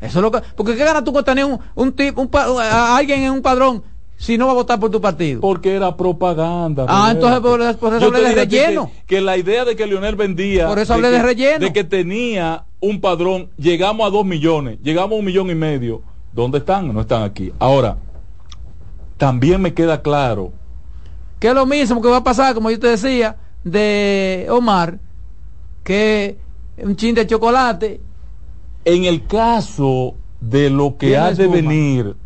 Eso 0.00 0.18
es 0.18 0.22
lo 0.22 0.30
que, 0.30 0.40
porque 0.56 0.76
¿qué 0.76 0.84
ganas 0.84 1.04
tú 1.04 1.12
con 1.12 1.24
tener 1.24 1.44
un, 1.44 1.58
un, 1.74 1.92
tipo, 1.92 2.20
un 2.22 2.30
a 2.60 2.96
alguien 2.96 3.22
en 3.22 3.32
un 3.32 3.42
padrón 3.42 3.82
si 4.16 4.36
no 4.36 4.46
va 4.46 4.52
a 4.52 4.54
votar 4.54 4.78
por 4.78 4.90
tu 4.90 5.00
partido? 5.00 5.40
Porque 5.40 5.74
era 5.74 5.96
propaganda. 5.96 6.86
Ah, 6.88 7.10
entonces 7.12 7.40
por, 7.40 7.94
eso 7.94 8.06
hablé 8.06 8.20
de 8.20 8.34
relleno. 8.34 8.90
Que, 9.06 9.20
la 9.20 9.36
idea 9.36 9.64
de 9.64 9.74
que 9.74 9.86
Leonel 9.86 10.16
vendía. 10.16 10.68
Por 10.68 10.78
eso 10.78 10.94
hablé 10.94 11.10
de, 11.10 11.22
relleno. 11.22 11.58
De 11.58 11.72
que 11.72 11.84
tenía 11.84 12.64
un 12.80 13.00
padrón, 13.00 13.50
llegamos 13.56 14.06
a 14.06 14.10
dos 14.10 14.24
millones, 14.24 14.78
llegamos 14.82 15.12
a 15.12 15.18
un 15.18 15.24
millón 15.24 15.50
y 15.50 15.54
medio. 15.54 16.02
¿Dónde 16.32 16.58
están? 16.58 16.92
No 16.92 17.00
están 17.00 17.22
aquí. 17.22 17.52
Ahora, 17.58 17.96
también 19.16 19.60
me 19.60 19.74
queda 19.74 20.02
claro. 20.02 20.52
Que 21.40 21.48
es 21.48 21.54
lo 21.54 21.66
mismo 21.66 22.00
que 22.00 22.08
va 22.08 22.18
a 22.18 22.24
pasar, 22.24 22.54
como 22.54 22.70
yo 22.70 22.78
te 22.78 22.88
decía, 22.88 23.36
de 23.64 24.46
Omar, 24.50 24.98
que 25.82 26.38
un 26.78 26.96
chin 26.96 27.14
de 27.14 27.26
chocolate. 27.26 28.00
En 28.88 29.04
el 29.04 29.26
caso 29.26 30.14
de 30.40 30.70
lo 30.70 30.96
que 30.96 31.18
ha 31.18 31.34
de 31.34 31.46
venir, 31.46 32.16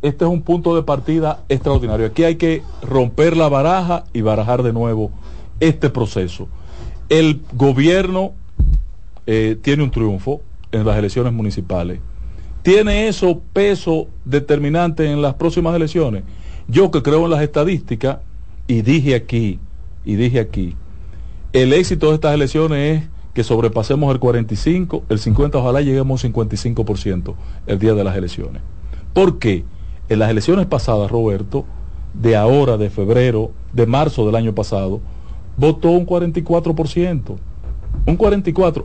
este 0.00 0.24
es 0.24 0.30
un 0.30 0.42
punto 0.42 0.76
de 0.76 0.84
partida 0.84 1.42
extraordinario. 1.48 2.06
Aquí 2.06 2.22
hay 2.22 2.36
que 2.36 2.62
romper 2.82 3.36
la 3.36 3.48
baraja 3.48 4.04
y 4.12 4.20
barajar 4.20 4.62
de 4.62 4.72
nuevo 4.72 5.10
este 5.58 5.90
proceso. 5.90 6.46
El 7.08 7.40
gobierno 7.52 8.30
eh, 9.26 9.58
tiene 9.60 9.82
un 9.82 9.90
triunfo 9.90 10.40
en 10.70 10.86
las 10.86 10.96
elecciones 10.96 11.32
municipales. 11.32 11.98
¿Tiene 12.62 13.08
eso 13.08 13.40
peso 13.52 14.06
determinante 14.24 15.10
en 15.10 15.20
las 15.20 15.34
próximas 15.34 15.74
elecciones? 15.74 16.22
Yo 16.68 16.92
que 16.92 17.02
creo 17.02 17.24
en 17.24 17.32
las 17.32 17.42
estadísticas, 17.42 18.18
y 18.68 18.82
dije 18.82 19.16
aquí, 19.16 19.58
y 20.04 20.14
dije 20.14 20.38
aquí, 20.38 20.76
el 21.52 21.72
éxito 21.72 22.10
de 22.10 22.14
estas 22.14 22.34
elecciones 22.34 23.02
es 23.02 23.08
que 23.38 23.44
sobrepasemos 23.44 24.12
el 24.12 24.18
45, 24.18 25.04
el 25.08 25.20
50, 25.20 25.58
ojalá 25.58 25.80
lleguemos 25.80 26.24
al 26.24 26.32
55% 26.32 27.34
el 27.68 27.78
día 27.78 27.94
de 27.94 28.02
las 28.02 28.16
elecciones. 28.16 28.62
¿Por 29.12 29.38
qué? 29.38 29.64
En 30.08 30.18
las 30.18 30.28
elecciones 30.28 30.66
pasadas, 30.66 31.08
Roberto, 31.08 31.64
de 32.14 32.34
ahora, 32.34 32.76
de 32.76 32.90
febrero, 32.90 33.52
de 33.72 33.86
marzo 33.86 34.26
del 34.26 34.34
año 34.34 34.56
pasado, 34.56 35.00
votó 35.56 35.90
un 35.90 36.04
44%. 36.04 37.36
Un 38.06 38.18
44% 38.18 38.84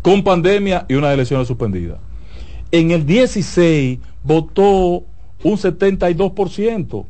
con 0.00 0.22
pandemia 0.22 0.86
y 0.88 0.94
unas 0.94 1.12
elecciones 1.12 1.48
suspendidas. 1.48 1.98
En 2.70 2.92
el 2.92 3.04
16 3.04 3.98
votó 4.22 5.02
un 5.42 5.56
72%. 5.56 7.06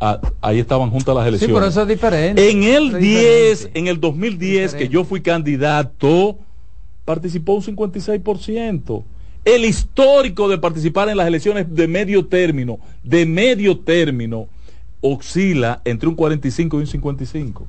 Ah, 0.00 0.20
ahí 0.40 0.60
estaban 0.60 0.90
juntas 0.90 1.14
las 1.14 1.26
elecciones. 1.26 1.54
Sí, 1.54 1.58
pero 1.58 1.66
eso 1.66 1.82
es 1.82 1.88
diferente. 1.88 2.50
En 2.50 2.62
el 2.62 2.98
10, 2.98 3.70
en 3.74 3.88
el 3.88 4.00
2010, 4.00 4.74
que 4.74 4.88
yo 4.88 5.04
fui 5.04 5.20
candidato, 5.20 6.38
participó 7.04 7.54
un 7.54 7.62
56%. 7.62 9.02
El 9.44 9.64
histórico 9.64 10.48
de 10.48 10.58
participar 10.58 11.08
en 11.08 11.16
las 11.16 11.26
elecciones 11.26 11.74
de 11.74 11.88
medio 11.88 12.26
término, 12.26 12.78
de 13.02 13.26
medio 13.26 13.78
término, 13.78 14.46
oscila 15.00 15.80
entre 15.84 16.08
un 16.08 16.14
45 16.14 16.76
y 16.76 16.80
un 16.80 16.86
55. 16.86 17.66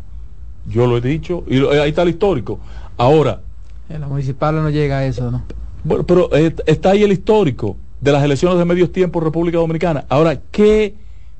Yo 0.67 0.85
lo 0.85 0.97
he 0.97 1.01
dicho, 1.01 1.43
y 1.47 1.65
ahí 1.65 1.89
está 1.89 2.03
el 2.03 2.09
histórico. 2.09 2.59
Ahora. 2.97 3.41
En 3.87 4.01
la 4.01 4.07
municipal 4.07 4.55
no 4.55 4.69
llega 4.69 4.99
a 4.99 5.05
eso, 5.05 5.31
¿no? 5.31 5.43
Bueno, 5.83 6.05
pero 6.05 6.29
eh, 6.35 6.53
está 6.65 6.91
ahí 6.91 7.03
el 7.03 7.11
histórico 7.11 7.77
de 8.01 8.11
las 8.11 8.23
elecciones 8.23 8.57
de 8.59 8.65
medios 8.65 8.91
tiempos 8.91 9.23
República 9.23 9.57
Dominicana. 9.57 10.05
Ahora, 10.09 10.39
¿qué 10.51 10.95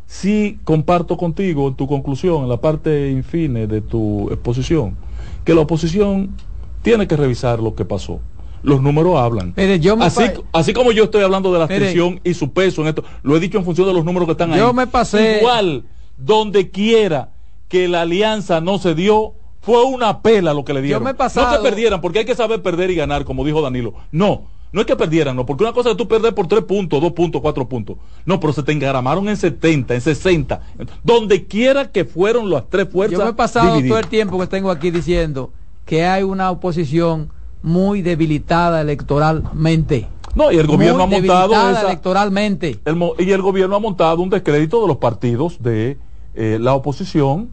sí 0.10 0.58
comparto 0.64 1.18
contigo 1.18 1.68
en 1.68 1.76
tu 1.76 1.88
conclusión, 1.88 2.44
en 2.44 2.50
la 2.50 2.58
parte 2.58 3.12
infine 3.12 3.68
de 3.68 3.80
tu 3.80 4.28
exposición? 4.32 4.98
Que 5.46 5.54
la 5.54 5.62
oposición 5.62 6.36
tiene 6.82 7.08
que 7.08 7.16
revisar 7.16 7.60
lo 7.62 7.76
que 7.76 7.86
pasó. 7.86 8.20
Los 8.64 8.82
números 8.82 9.18
hablan. 9.18 9.54
así, 10.02 10.24
así, 10.52 10.74
como 10.74 10.92
yo 10.92 11.06
estoy 11.06 11.24
hablando 11.24 11.54
de 11.54 11.60
la 11.60 11.66
abstención 11.66 12.20
y 12.24 12.34
su 12.34 12.52
peso 12.52 12.82
en 12.82 12.90
esto, 12.90 13.04
lo 13.24 13.38
he 13.38 13.40
dicho 13.40 13.58
en 13.58 13.64
función 13.64 13.88
de 13.88 13.94
los 13.94 14.04
números 14.04 14.26
que 14.26 14.32
están 14.34 14.52
ahí. 14.52 14.60
Yo 14.60 14.74
me 14.74 14.88
pasé. 14.88 15.38
Igual, 15.40 15.86
donde 16.18 16.72
quiera 16.72 17.30
que 17.70 17.88
la 17.88 18.02
alianza 18.02 18.60
no 18.60 18.80
se 18.80 18.96
dio, 18.96 19.36
fue 19.62 19.84
una 19.84 20.22
pela 20.22 20.54
lo 20.54 20.66
que 20.66 20.74
le 20.74 20.82
dieron. 20.82 21.02
Yo 21.02 21.06
me 21.06 21.14
pasado... 21.14 21.52
No 21.52 21.58
que 21.58 21.70
perdieran, 21.70 22.02
porque 22.02 22.20
hay 22.20 22.26
que 22.26 22.36
saber 22.36 22.62
perder 22.62 22.90
y 22.90 22.96
ganar, 22.96 23.24
como 23.24 23.46
dijo 23.46 23.62
Danilo. 23.62 23.94
No, 24.12 24.48
no 24.72 24.82
es 24.82 24.88
que 24.88 24.96
perdieran, 24.96 25.36
no, 25.36 25.46
porque 25.46 25.64
una 25.64 25.74
cosa 25.74 25.92
es 25.92 25.98
tú 25.98 26.08
perder 26.08 26.36
por 26.36 26.48
tres 26.48 26.64
puntos, 26.64 27.02
dos 27.02 27.14
puntos, 27.14 27.42
cuatro 27.42 27.68
puntos. 27.68 27.98
No, 28.26 28.40
pero 28.40 28.54
se 28.54 28.64
te 28.64 28.72
engaramaron 28.72 29.28
en 29.28 29.38
70, 29.38 29.96
en 29.96 30.02
60. 30.02 30.62
Donde 31.04 31.46
quiera 31.46 31.92
que 31.92 32.06
fueron 32.06 32.50
las 32.50 32.70
tres 32.70 32.88
fuerzas. 32.90 33.20
Yo 33.20 33.26
me 33.26 33.32
he 33.32 33.34
pasado 33.34 33.82
todo 33.82 34.00
el 34.00 34.08
tiempo 34.08 34.40
que 34.40 34.48
tengo 34.48 34.70
aquí 34.70 34.92
diciendo 34.92 35.52
que 35.86 36.06
hay 36.06 36.24
una 36.24 36.52
oposición 36.52 37.30
muy 37.64 38.02
debilitada 38.02 38.82
electoralmente. 38.82 40.08
No, 40.36 40.52
y 40.52 40.58
el 40.58 40.68
gobierno 40.68 41.04
ha 41.04 41.08
montado 41.08 41.70
electoralmente. 41.88 42.80
y 43.18 43.32
el 43.32 43.42
gobierno 43.42 43.76
ha 43.76 43.80
montado 43.80 44.22
un 44.22 44.30
descrédito 44.30 44.82
de 44.82 44.88
los 44.88 44.98
partidos 44.98 45.62
de 45.62 45.98
eh, 46.36 46.58
la 46.62 46.76
oposición 46.76 47.50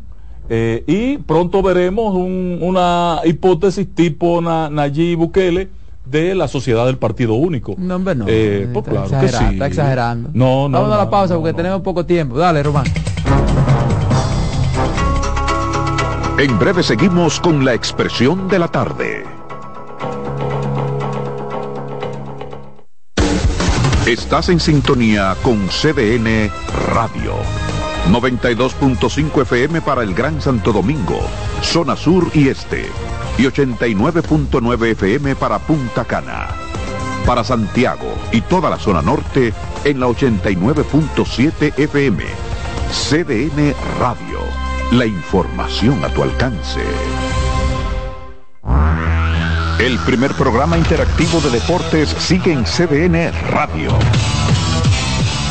eh, 0.48 0.84
y 0.86 1.18
pronto 1.18 1.62
veremos 1.62 2.14
una 2.14 3.20
hipótesis 3.24 3.88
tipo 3.94 4.40
Nayib 4.40 5.18
Bukele 5.18 5.68
de 6.07 6.35
la 6.35 6.49
sociedad 6.49 6.87
del 6.87 6.99
partido 6.99 7.35
único. 7.35 7.74
No, 7.77 7.97
hombre, 7.97 8.15
no. 8.15 8.24
Eh, 8.28 8.69
pues 8.73 8.87
claro 8.87 9.11
que 9.20 9.28
sí. 9.28 9.45
Está 9.53 9.66
exagerando. 9.66 10.31
No, 10.33 10.69
no. 10.69 10.81
Vamos 10.81 10.95
a 10.95 10.99
la 10.99 11.11
pausa 11.11 11.35
porque 11.35 11.53
tenemos 11.53 11.83
poco 11.83 12.07
tiempo. 12.07 12.39
Dale, 12.39 12.62
Román. 12.62 12.87
En 16.39 16.59
breve 16.59 16.83
seguimos 16.83 17.41
con 17.41 17.65
la 17.65 17.74
expresión 17.74 18.47
de 18.49 18.59
la 18.59 18.69
tarde. 18.69 19.24
Estás 24.07 24.51
en 24.51 24.61
sintonía 24.61 25.35
con 25.43 25.66
CDN 25.66 26.51
Radio. 26.95 27.35
92.5 28.11 29.43
FM 29.43 29.81
para 29.81 30.03
el 30.05 30.15
Gran 30.15 30.41
Santo 30.41 30.73
Domingo, 30.73 31.19
zona 31.61 31.97
sur 31.97 32.31
y 32.33 32.49
este. 32.49 32.87
Y 33.39 33.43
89.9 33.43 34.87
FM 34.93 35.37
para 35.37 35.59
Punta 35.59 36.05
Cana. 36.05 36.49
Para 37.27 37.45
Santiago 37.45 38.15
y 38.33 38.41
toda 38.41 38.71
la 38.71 38.79
zona 38.79 39.03
norte 39.03 39.53
en 39.85 40.01
la 40.01 40.07
89.7 40.07 41.79
FM. 41.79 42.25
CDN 42.91 43.75
Radio. 43.99 44.41
La 44.93 45.07
información 45.07 46.05
a 46.05 46.09
tu 46.09 46.23
alcance. 46.23 46.81
El 49.79 49.99
primer 50.01 50.33
programa 50.33 50.79
interactivo 50.79 51.41
de 51.41 51.51
deportes 51.51 52.09
sigue 52.09 52.53
en 52.53 52.65
CDN 52.65 53.31
Radio. 53.51 53.91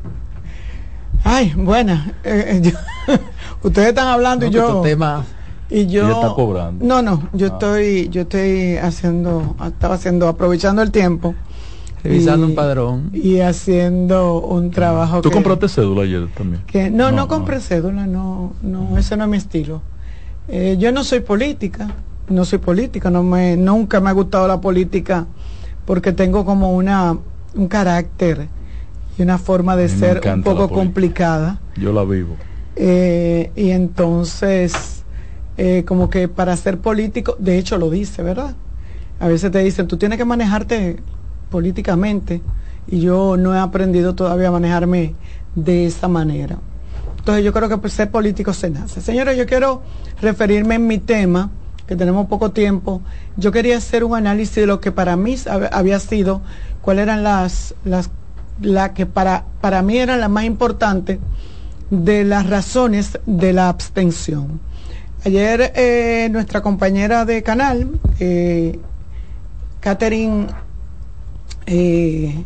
Ay, 1.25 1.53
buena. 1.57 2.15
Eh, 2.23 2.63
eh, 2.65 3.19
ustedes 3.65 3.89
están 3.89 4.07
hablando 4.07 4.47
y 4.47 4.51
yo... 4.51 4.83
Tema, 4.83 5.25
y 5.69 5.89
yo... 5.89 6.09
está 6.09 6.33
cobrando. 6.33 6.85
No, 6.87 7.03
no, 7.03 7.29
yo 7.33 7.49
ah. 7.49 7.51
estoy, 7.55 8.09
yo 8.09 8.21
estoy 8.21 8.77
haciendo, 8.77 9.57
estaba 9.67 9.97
haciendo, 9.97 10.29
aprovechando 10.29 10.81
el 10.81 10.93
tiempo. 10.93 11.35
Revisando 12.05 12.47
un 12.47 12.55
padrón. 12.55 13.11
Y 13.13 13.41
haciendo 13.41 14.39
un 14.39 14.71
trabajo 14.71 15.21
¿Tú 15.21 15.33
compraste 15.33 15.69
cédula 15.69 16.03
ayer 16.03 16.29
también? 16.37 16.63
Que, 16.69 16.89
no, 16.89 17.11
no, 17.11 17.27
compré 17.27 17.59
cédula, 17.59 18.07
no, 18.07 18.53
no, 18.63 18.97
ese 18.97 19.17
no 19.17 19.25
es 19.25 19.31
mi 19.31 19.39
estilo. 19.39 19.83
Eh, 20.47 20.77
yo 20.79 20.93
no 20.93 21.03
soy 21.03 21.19
política 21.19 21.89
no 22.29 22.45
soy 22.45 22.59
política, 22.59 23.11
no 23.11 23.25
me, 23.25 23.57
nunca 23.57 24.01
me 24.01 24.09
ha 24.09 24.13
gustado 24.13 24.47
la 24.47 24.61
política 24.61 25.27
porque 25.85 26.13
tengo 26.13 26.45
como 26.45 26.73
una, 26.73 27.19
un 27.55 27.69
carácter 27.69 28.49
y 29.19 29.23
una 29.23 29.39
forma 29.39 29.77
de 29.77 29.89
ser 29.89 30.21
un 30.35 30.43
poco 30.43 30.69
complicada. 30.69 31.61
Yo 31.77 31.93
la 31.93 32.05
vivo. 32.05 32.37
Eh, 32.77 33.51
y 33.55 33.71
entonces, 33.71 35.05
eh, 35.57 35.85
como 35.87 36.09
que 36.09 36.29
para 36.29 36.57
ser 36.57 36.79
político, 36.79 37.37
de 37.39 37.59
hecho 37.59 37.79
lo 37.79 37.91
dice, 37.91 38.23
¿verdad? 38.23 38.55
A 39.21 39.29
veces 39.29 39.51
te 39.51 39.59
dicen, 39.59 39.87
tú 39.87 39.97
tienes 39.97 40.19
que 40.19 40.25
manejarte 40.25 40.97
políticamente 41.51 42.41
y 42.89 43.01
yo 43.01 43.37
no 43.37 43.55
he 43.55 43.59
aprendido 43.59 44.15
todavía 44.15 44.49
a 44.49 44.53
manejarme 44.53 45.15
de 45.55 45.87
esa 45.87 46.09
manera. 46.09 46.59
Entonces 47.19 47.45
yo 47.45 47.53
creo 47.53 47.69
que 47.69 47.89
ser 47.89 48.11
político 48.11 48.53
se 48.53 48.71
nace. 48.71 49.01
Señores, 49.01 49.37
yo 49.37 49.47
quiero 49.47 49.83
referirme 50.21 50.75
en 50.75 50.87
mi 50.89 50.99
tema, 50.99 51.51
que 51.87 51.95
tenemos 51.95 52.27
poco 52.27 52.51
tiempo. 52.51 53.01
Yo 53.37 53.53
quería 53.53 53.77
hacer 53.77 54.03
un 54.03 54.17
análisis 54.17 54.57
de 54.57 54.67
lo 54.67 54.81
que 54.81 54.91
para 54.91 55.17
mí 55.17 55.37
había 55.71 56.01
sido, 56.01 56.43
cuáles 56.83 57.05
eran 57.05 57.23
las, 57.23 57.75
las 57.85 58.11
la 58.61 58.95
que 58.95 59.07
para, 59.07 59.45
para 59.61 59.83
mí 59.83 59.99
eran 59.99 60.21
las 60.21 60.31
más 60.31 60.45
importantes 60.45 61.19
de 61.91 62.25
las 62.25 62.49
razones 62.49 63.19
de 63.27 63.53
la 63.53 63.69
abstención. 63.69 64.61
Ayer 65.25 65.73
eh, 65.77 66.29
nuestra 66.31 66.63
compañera 66.63 67.25
de 67.25 67.43
canal, 67.43 67.89
eh, 68.19 68.79
Catherine 69.81 70.47
eh, 71.67 72.45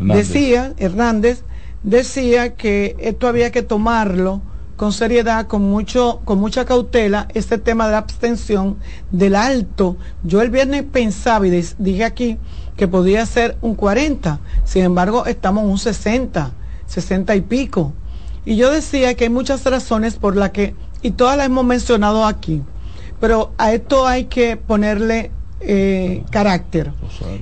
decía, 0.00 0.72
Hernández, 0.78 1.42
decía 1.82 2.54
que 2.54 2.96
esto 2.98 3.28
había 3.28 3.50
que 3.50 3.62
tomarlo 3.62 4.40
con 4.76 4.92
seriedad, 4.92 5.46
con 5.46 5.62
mucho, 5.62 6.20
con 6.24 6.38
mucha 6.38 6.64
cautela, 6.64 7.28
este 7.34 7.58
tema 7.58 7.86
de 7.86 7.92
la 7.92 7.98
abstención 7.98 8.76
del 9.10 9.34
alto. 9.34 9.96
Yo 10.22 10.42
el 10.42 10.50
viernes 10.50 10.84
pensaba 10.84 11.46
y 11.46 11.64
dije 11.78 12.04
aquí 12.04 12.38
que 12.76 12.88
podía 12.88 13.24
ser 13.26 13.56
un 13.60 13.74
40, 13.74 14.38
sin 14.64 14.84
embargo 14.84 15.26
estamos 15.26 15.64
en 15.64 15.70
un 15.70 15.78
60, 15.78 16.52
60 16.86 17.36
y 17.36 17.40
pico. 17.40 17.92
Y 18.44 18.56
yo 18.56 18.70
decía 18.70 19.14
que 19.14 19.24
hay 19.24 19.30
muchas 19.30 19.64
razones 19.64 20.16
por 20.16 20.36
las 20.36 20.50
que, 20.50 20.74
y 21.02 21.12
todas 21.12 21.36
las 21.36 21.46
hemos 21.46 21.64
mencionado 21.64 22.24
aquí, 22.24 22.62
pero 23.20 23.52
a 23.58 23.72
esto 23.72 24.06
hay 24.06 24.24
que 24.24 24.56
ponerle 24.56 25.30
eh, 25.60 26.22
carácter. 26.30 26.92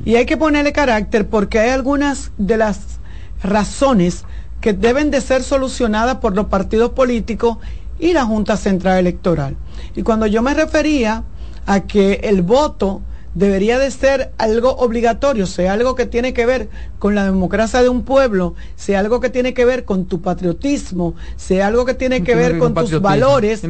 Y 0.05 0.15
hay 0.15 0.24
que 0.24 0.36
ponerle 0.36 0.73
carácter 0.73 1.28
porque 1.28 1.59
hay 1.59 1.70
algunas 1.70 2.31
de 2.39 2.56
las 2.56 3.01
razones 3.43 4.24
que 4.61 4.73
deben 4.73 5.11
de 5.11 5.20
ser 5.20 5.43
solucionadas 5.43 6.16
por 6.16 6.35
los 6.35 6.47
partidos 6.47 6.90
políticos 6.90 7.59
y 7.98 8.12
la 8.12 8.24
Junta 8.24 8.56
Central 8.56 8.98
Electoral. 8.98 9.56
Y 9.94 10.02
cuando 10.02 10.27
yo 10.27 10.43
me 10.43 10.55
refería 10.55 11.24
a 11.66 11.81
que 11.81 12.20
el 12.24 12.43
voto 12.43 13.02
debería 13.35 13.78
de 13.78 13.90
ser 13.90 14.32
algo 14.39 14.77
obligatorio, 14.77 15.47
sea 15.47 15.73
algo 15.73 15.94
que 15.94 16.06
tiene 16.06 16.32
que 16.32 16.47
ver 16.47 16.69
con 16.98 17.15
la 17.15 17.24
democracia 17.24 17.82
de 17.82 17.89
un 17.89 18.02
pueblo, 18.02 18.55
sea 18.77 19.01
algo 19.01 19.20
que 19.20 19.28
tiene 19.28 19.55
que 19.55 19.65
ver 19.65 19.85
con 19.85 20.06
tu 20.06 20.23
patriotismo, 20.23 21.15
sea 21.36 21.66
algo 21.66 21.85
que 21.85 21.94
tiene 21.94 22.23
que 22.23 22.35
ver 22.35 22.59
con, 22.59 22.74
tus 22.74 23.01
valores. 23.01 23.62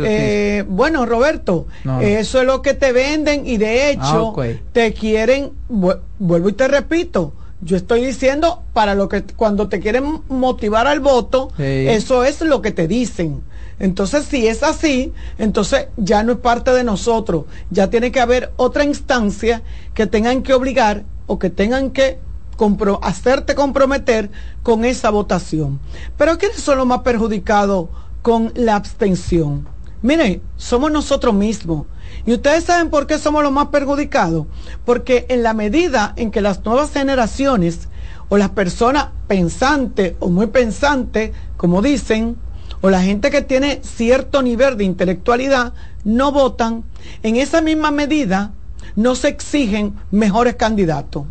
Eh, 0.00 0.64
bueno, 0.68 1.06
Roberto, 1.06 1.66
eso 2.00 2.40
es 2.40 2.46
lo 2.46 2.62
que 2.62 2.74
te 2.74 2.92
venden 2.92 3.46
y 3.46 3.56
de 3.56 3.90
hecho 3.90 4.34
ah, 4.38 4.46
te 4.72 4.92
quieren, 4.92 5.52
vuelvo 5.68 6.48
y 6.48 6.52
te 6.52 6.68
repito, 6.68 7.32
yo 7.60 7.76
estoy 7.76 8.04
diciendo 8.04 8.62
para 8.72 8.94
lo 8.94 9.08
que 9.08 9.22
cuando 9.22 9.68
te 9.68 9.78
quieren 9.78 10.22
motivar 10.28 10.88
al 10.88 11.00
voto, 11.00 11.52
eso 11.58 12.24
es 12.24 12.40
lo 12.40 12.60
que 12.60 12.72
te 12.72 12.88
dicen. 12.88 13.42
Entonces, 13.78 14.24
si 14.24 14.46
es 14.46 14.62
así, 14.62 15.12
entonces 15.38 15.88
ya 15.96 16.22
no 16.22 16.32
es 16.32 16.38
parte 16.38 16.72
de 16.72 16.84
nosotros. 16.84 17.44
Ya 17.70 17.90
tiene 17.90 18.12
que 18.12 18.20
haber 18.20 18.52
otra 18.56 18.84
instancia 18.84 19.62
que 19.94 20.06
tengan 20.06 20.42
que 20.42 20.54
obligar 20.54 21.04
o 21.26 21.38
que 21.38 21.50
tengan 21.50 21.90
que 21.90 22.18
hacerte 23.02 23.54
comprometer 23.54 24.30
con 24.62 24.84
esa 24.84 25.10
votación. 25.10 25.80
Pero 26.16 26.38
¿quiénes 26.38 26.60
son 26.60 26.78
los 26.78 26.86
más 26.86 27.00
perjudicados 27.00 27.88
con 28.22 28.52
la 28.54 28.76
abstención? 28.76 29.66
Miren, 30.00 30.42
somos 30.56 30.90
nosotros 30.92 31.34
mismos. 31.34 31.86
Y 32.26 32.32
ustedes 32.32 32.64
saben 32.64 32.90
por 32.90 33.06
qué 33.06 33.18
somos 33.18 33.42
los 33.42 33.52
más 33.52 33.68
perjudicados. 33.68 34.46
Porque 34.84 35.26
en 35.28 35.42
la 35.42 35.54
medida 35.54 36.12
en 36.16 36.30
que 36.30 36.40
las 36.40 36.64
nuevas 36.64 36.92
generaciones 36.92 37.88
o 38.28 38.36
las 38.36 38.50
personas 38.50 39.08
pensantes 39.26 40.14
o 40.20 40.28
muy 40.28 40.46
pensantes, 40.46 41.32
como 41.56 41.82
dicen, 41.82 42.36
o 42.82 42.90
la 42.90 43.02
gente 43.02 43.30
que 43.30 43.42
tiene 43.42 43.80
cierto 43.82 44.42
nivel 44.42 44.76
de 44.76 44.84
intelectualidad, 44.84 45.72
no 46.04 46.32
votan, 46.32 46.84
en 47.22 47.36
esa 47.36 47.60
misma 47.60 47.90
medida 47.90 48.52
no 48.96 49.14
se 49.14 49.28
exigen 49.28 49.94
mejores 50.10 50.56
candidatos. 50.56 51.24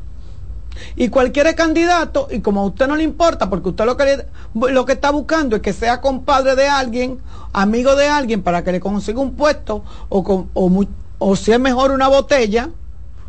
Y 0.95 1.10
cualquier 1.10 1.53
candidato, 1.53 2.30
y 2.32 2.40
como 2.40 2.61
a 2.61 2.65
usted 2.65 2.88
no 2.88 2.95
le 2.95 3.03
importa, 3.03 3.49
porque 3.49 3.69
usted 3.69 3.86
lo 3.86 3.98
que, 3.98 4.26
lo 4.53 4.86
que 4.86 4.94
está 4.94 5.11
buscando 5.11 5.57
es 5.57 5.61
que 5.61 5.73
sea 5.73 6.02
compadre 6.02 6.56
de 6.56 6.68
alguien, 6.68 7.19
amigo 7.52 7.95
de 7.95 8.07
alguien, 8.07 8.41
para 8.41 8.64
que 8.64 8.72
le 8.72 8.80
consiga 8.80 9.19
un 9.19 9.36
puesto, 9.36 9.84
o, 10.07 10.48
o, 10.53 10.86
o 11.19 11.36
si 11.36 11.52
es 11.52 11.60
mejor 11.60 11.91
una 11.91 12.07
botella, 12.07 12.69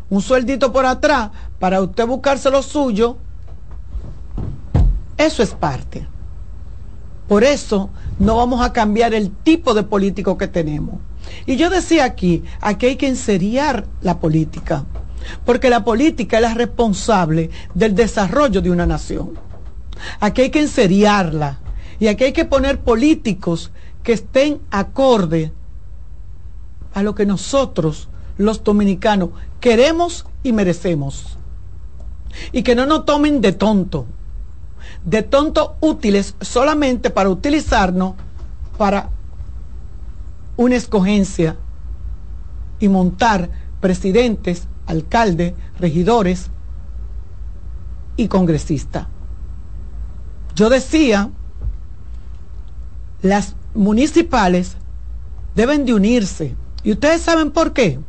un 0.09 0.21
sueldito 0.21 0.71
por 0.71 0.85
atrás, 0.85 1.31
para 1.59 1.81
usted 1.81 2.07
buscarse 2.07 2.49
lo 2.49 2.63
suyo, 2.63 3.17
eso 5.17 5.43
es 5.43 5.51
parte. 5.51 6.07
Por 7.27 7.43
eso 7.43 7.89
no 8.19 8.37
vamos 8.37 8.65
a 8.65 8.73
cambiar 8.73 9.13
el 9.13 9.31
tipo 9.31 9.73
de 9.73 9.83
político 9.83 10.37
que 10.37 10.47
tenemos. 10.47 10.95
Y 11.45 11.55
yo 11.55 11.69
decía 11.69 12.05
aquí, 12.05 12.43
aquí 12.61 12.87
hay 12.87 12.95
que 12.95 13.07
enseriar 13.07 13.85
la 14.01 14.19
política 14.19 14.85
porque 15.45 15.69
la 15.69 15.83
política 15.83 16.37
es 16.37 16.43
la 16.43 16.53
responsable 16.53 17.49
del 17.73 17.95
desarrollo 17.95 18.61
de 18.61 18.71
una 18.71 18.85
nación. 18.85 19.31
Aquí 20.19 20.43
hay 20.43 20.49
que 20.49 20.61
enseriarla 20.61 21.59
y 21.99 22.07
aquí 22.07 22.25
hay 22.25 22.33
que 22.33 22.45
poner 22.45 22.79
políticos 22.79 23.71
que 24.03 24.13
estén 24.13 24.59
acorde 24.71 25.51
a 26.93 27.03
lo 27.03 27.15
que 27.15 27.25
nosotros, 27.25 28.09
los 28.37 28.63
dominicanos, 28.63 29.29
queremos 29.59 30.25
y 30.43 30.51
merecemos. 30.51 31.37
Y 32.51 32.63
que 32.63 32.75
no 32.75 32.85
nos 32.85 33.05
tomen 33.05 33.41
de 33.41 33.53
tonto, 33.53 34.05
de 35.05 35.21
tonto 35.23 35.75
útiles 35.81 36.35
solamente 36.41 37.09
para 37.09 37.29
utilizarnos 37.29 38.15
para 38.77 39.09
una 40.55 40.75
escogencia 40.75 41.57
y 42.79 42.87
montar 42.89 43.49
presidentes 43.79 44.67
alcalde, 44.85 45.55
regidores 45.79 46.49
y 48.15 48.27
congresistas. 48.27 49.07
Yo 50.55 50.69
decía, 50.69 51.29
las 53.21 53.55
municipales 53.73 54.77
deben 55.55 55.85
de 55.85 55.93
unirse. 55.93 56.55
¿Y 56.83 56.91
ustedes 56.91 57.21
saben 57.21 57.51
por 57.51 57.73
qué? 57.73 57.99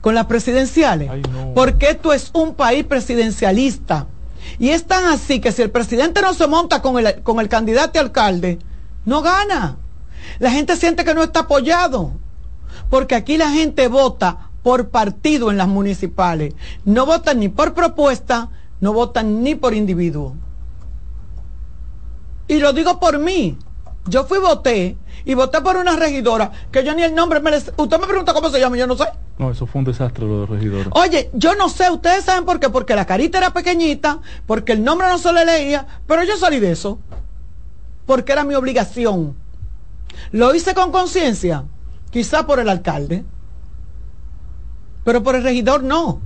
Con 0.00 0.14
las 0.14 0.26
presidenciales. 0.26 1.10
Porque 1.54 1.90
esto 1.90 2.12
es 2.12 2.30
un 2.34 2.54
país 2.54 2.84
presidencialista. 2.84 4.06
Y 4.58 4.70
es 4.70 4.86
tan 4.86 5.04
así 5.06 5.40
que 5.40 5.52
si 5.52 5.62
el 5.62 5.70
presidente 5.70 6.22
no 6.22 6.34
se 6.34 6.46
monta 6.46 6.82
con 6.82 6.98
el, 6.98 7.22
con 7.22 7.40
el 7.40 7.48
candidato 7.48 8.00
alcalde, 8.00 8.58
no 9.04 9.22
gana. 9.22 9.76
La 10.38 10.50
gente 10.50 10.76
siente 10.76 11.04
que 11.04 11.14
no 11.14 11.22
está 11.22 11.40
apoyado. 11.40 12.12
Porque 12.90 13.14
aquí 13.14 13.36
la 13.36 13.50
gente 13.50 13.88
vota 13.88 14.50
por 14.62 14.90
partido 14.90 15.50
en 15.50 15.56
las 15.56 15.68
municipales. 15.68 16.54
No 16.84 17.06
votan 17.06 17.40
ni 17.40 17.48
por 17.48 17.74
propuesta, 17.74 18.50
no 18.80 18.92
votan 18.92 19.42
ni 19.42 19.54
por 19.54 19.74
individuo. 19.74 20.36
Y 22.48 22.58
lo 22.58 22.72
digo 22.72 23.00
por 23.00 23.18
mí. 23.18 23.56
Yo 24.06 24.24
fui 24.24 24.38
voté 24.38 24.96
y 25.24 25.34
voté 25.34 25.60
por 25.60 25.76
una 25.76 25.96
regidora 25.96 26.50
que 26.70 26.84
yo 26.84 26.94
ni 26.94 27.02
el 27.02 27.14
nombre 27.14 27.40
me 27.40 27.56
Usted 27.56 28.00
me 28.00 28.06
pregunta 28.06 28.32
cómo 28.32 28.50
se 28.50 28.58
llama, 28.58 28.76
yo 28.76 28.86
no 28.86 28.96
sé. 28.96 29.04
No, 29.38 29.50
eso 29.50 29.66
fue 29.66 29.80
un 29.80 29.84
desastre 29.84 30.26
lo 30.26 30.40
de 30.40 30.46
regidora. 30.46 30.90
Oye, 30.92 31.30
yo 31.34 31.54
no 31.54 31.68
sé, 31.68 31.90
ustedes 31.90 32.24
saben 32.24 32.44
por 32.44 32.60
qué, 32.60 32.68
porque 32.70 32.94
la 32.94 33.06
carita 33.06 33.38
era 33.38 33.52
pequeñita, 33.52 34.20
porque 34.46 34.72
el 34.72 34.84
nombre 34.84 35.08
no 35.08 35.18
se 35.18 35.32
le 35.32 35.44
leía, 35.44 35.86
pero 36.06 36.24
yo 36.24 36.36
salí 36.36 36.60
de 36.60 36.72
eso. 36.72 36.98
Porque 38.06 38.32
era 38.32 38.44
mi 38.44 38.54
obligación. 38.54 39.36
Lo 40.32 40.54
hice 40.54 40.74
con 40.74 40.92
conciencia, 40.92 41.64
quizá 42.10 42.46
por 42.46 42.60
el 42.60 42.68
alcalde, 42.68 43.24
pero 45.04 45.22
por 45.22 45.34
el 45.34 45.42
regidor 45.42 45.82
no. 45.82 46.20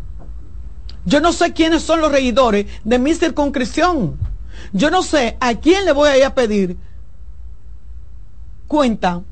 Yo 1.05 1.21
no 1.21 1.33
sé 1.33 1.53
quiénes 1.53 1.83
son 1.83 2.01
los 2.01 2.11
regidores 2.11 2.67
de 2.85 2.99
mi 2.99 3.15
circunscripción. 3.15 4.19
Yo 4.73 4.91
no 4.91 5.03
sé 5.03 5.37
a 5.41 5.55
quién 5.55 5.85
le 5.85 5.93
voy 5.93 6.09
a 6.09 6.19
ir 6.19 6.25
a 6.25 6.35
pedir 6.35 6.77
cuenta 8.67 9.23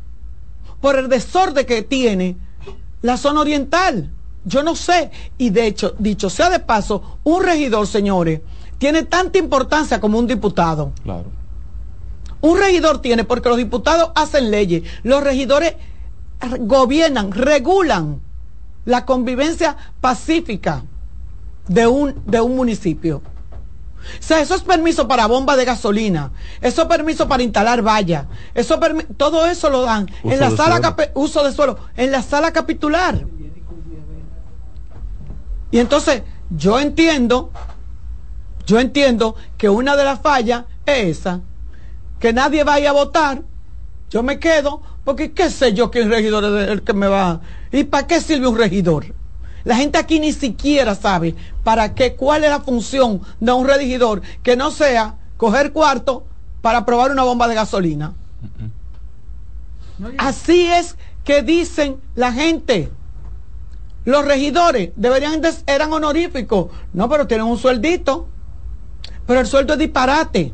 por 0.80 0.98
el 0.98 1.08
desorden 1.08 1.66
que 1.66 1.82
tiene 1.82 2.36
la 3.02 3.16
zona 3.16 3.40
oriental. 3.40 4.10
Yo 4.44 4.62
no 4.62 4.76
sé. 4.76 5.10
Y 5.38 5.50
de 5.50 5.66
hecho, 5.66 5.94
dicho 5.98 6.28
sea 6.30 6.50
de 6.50 6.60
paso, 6.60 7.18
un 7.24 7.42
regidor, 7.42 7.86
señores, 7.86 8.40
tiene 8.78 9.04
tanta 9.04 9.38
importancia 9.38 10.00
como 10.00 10.18
un 10.18 10.26
diputado. 10.26 10.92
Claro. 11.02 11.26
Un 12.40 12.58
regidor 12.58 13.00
tiene, 13.00 13.24
porque 13.24 13.48
los 13.48 13.56
diputados 13.56 14.10
hacen 14.14 14.50
leyes, 14.50 14.82
los 15.02 15.22
regidores 15.22 15.76
gobiernan, 16.60 17.32
regulan 17.32 18.20
la 18.84 19.06
convivencia 19.06 19.76
pacífica 20.00 20.84
de 21.68 21.86
un, 21.86 22.22
de 22.26 22.40
un 22.40 22.54
municipio. 22.54 23.22
O 24.18 24.22
sea, 24.22 24.40
eso 24.40 24.54
es 24.54 24.62
permiso 24.62 25.08
para 25.08 25.26
bomba 25.26 25.56
de 25.56 25.64
gasolina, 25.64 26.32
eso 26.60 26.82
es 26.82 26.88
permiso 26.88 27.28
para 27.28 27.42
instalar 27.42 27.82
vallas, 27.82 28.26
eso 28.54 28.78
todo 29.16 29.46
eso 29.46 29.70
lo 29.70 29.82
dan 29.82 30.10
en 30.22 30.40
la 30.40 30.50
sala 30.50 30.96
uso 31.14 31.44
de 31.44 31.52
suelo, 31.52 31.78
en 31.96 32.10
la 32.10 32.22
sala 32.22 32.52
capitular. 32.52 33.24
Y 35.70 35.78
entonces, 35.78 36.22
yo 36.50 36.78
entiendo, 36.78 37.50
yo 38.66 38.78
entiendo 38.78 39.34
que 39.58 39.68
una 39.68 39.96
de 39.96 40.04
las 40.04 40.20
fallas 40.20 40.64
es 40.86 41.18
esa, 41.18 41.40
que 42.20 42.32
nadie 42.32 42.62
vaya 42.64 42.90
a 42.90 42.92
votar, 42.92 43.42
yo 44.10 44.22
me 44.22 44.38
quedo, 44.38 44.82
porque 45.04 45.32
qué 45.32 45.50
sé 45.50 45.74
yo 45.74 45.90
que 45.90 46.02
un 46.02 46.10
regidor 46.10 46.44
es 46.44 46.70
el 46.70 46.82
que 46.82 46.92
me 46.92 47.08
va. 47.08 47.40
¿Y 47.72 47.84
para 47.84 48.06
qué 48.06 48.20
sirve 48.20 48.46
un 48.46 48.56
regidor? 48.56 49.06
La 49.64 49.76
gente 49.76 49.98
aquí 49.98 50.20
ni 50.20 50.32
siquiera 50.32 50.94
sabe 50.94 51.34
para 51.62 51.94
qué, 51.94 52.14
cuál 52.14 52.44
es 52.44 52.50
la 52.50 52.60
función 52.60 53.22
de 53.40 53.52
un 53.52 53.66
regidor 53.66 54.20
que 54.42 54.56
no 54.56 54.70
sea 54.70 55.16
coger 55.36 55.72
cuarto 55.72 56.24
para 56.60 56.84
probar 56.84 57.10
una 57.10 57.24
bomba 57.24 57.48
de 57.48 57.54
gasolina. 57.54 58.14
Así 60.18 60.66
es 60.66 60.96
que 61.24 61.42
dicen 61.42 61.96
la 62.14 62.32
gente. 62.32 62.90
Los 64.04 64.26
regidores 64.26 64.90
deberían 64.96 65.40
eran 65.66 65.92
honoríficos. 65.92 66.66
No, 66.92 67.08
pero 67.08 67.26
tienen 67.26 67.46
un 67.46 67.58
sueldito. 67.58 68.28
Pero 69.26 69.40
el 69.40 69.46
sueldo 69.46 69.72
es 69.74 69.78
disparate. 69.78 70.52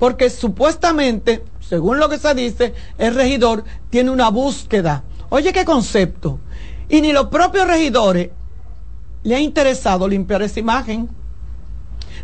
Porque 0.00 0.30
supuestamente, 0.30 1.44
según 1.60 1.98
lo 1.98 2.08
que 2.08 2.18
se 2.18 2.34
dice, 2.34 2.74
el 2.98 3.14
regidor 3.14 3.64
tiene 3.90 4.10
una 4.10 4.30
búsqueda. 4.30 5.04
Oye, 5.28 5.52
qué 5.52 5.64
concepto. 5.64 6.40
Y 6.88 7.00
ni 7.00 7.12
los 7.12 7.28
propios 7.28 7.66
regidores 7.66 8.30
le 9.28 9.36
ha 9.36 9.40
interesado 9.40 10.08
limpiar 10.08 10.40
esa 10.40 10.58
imagen. 10.58 11.06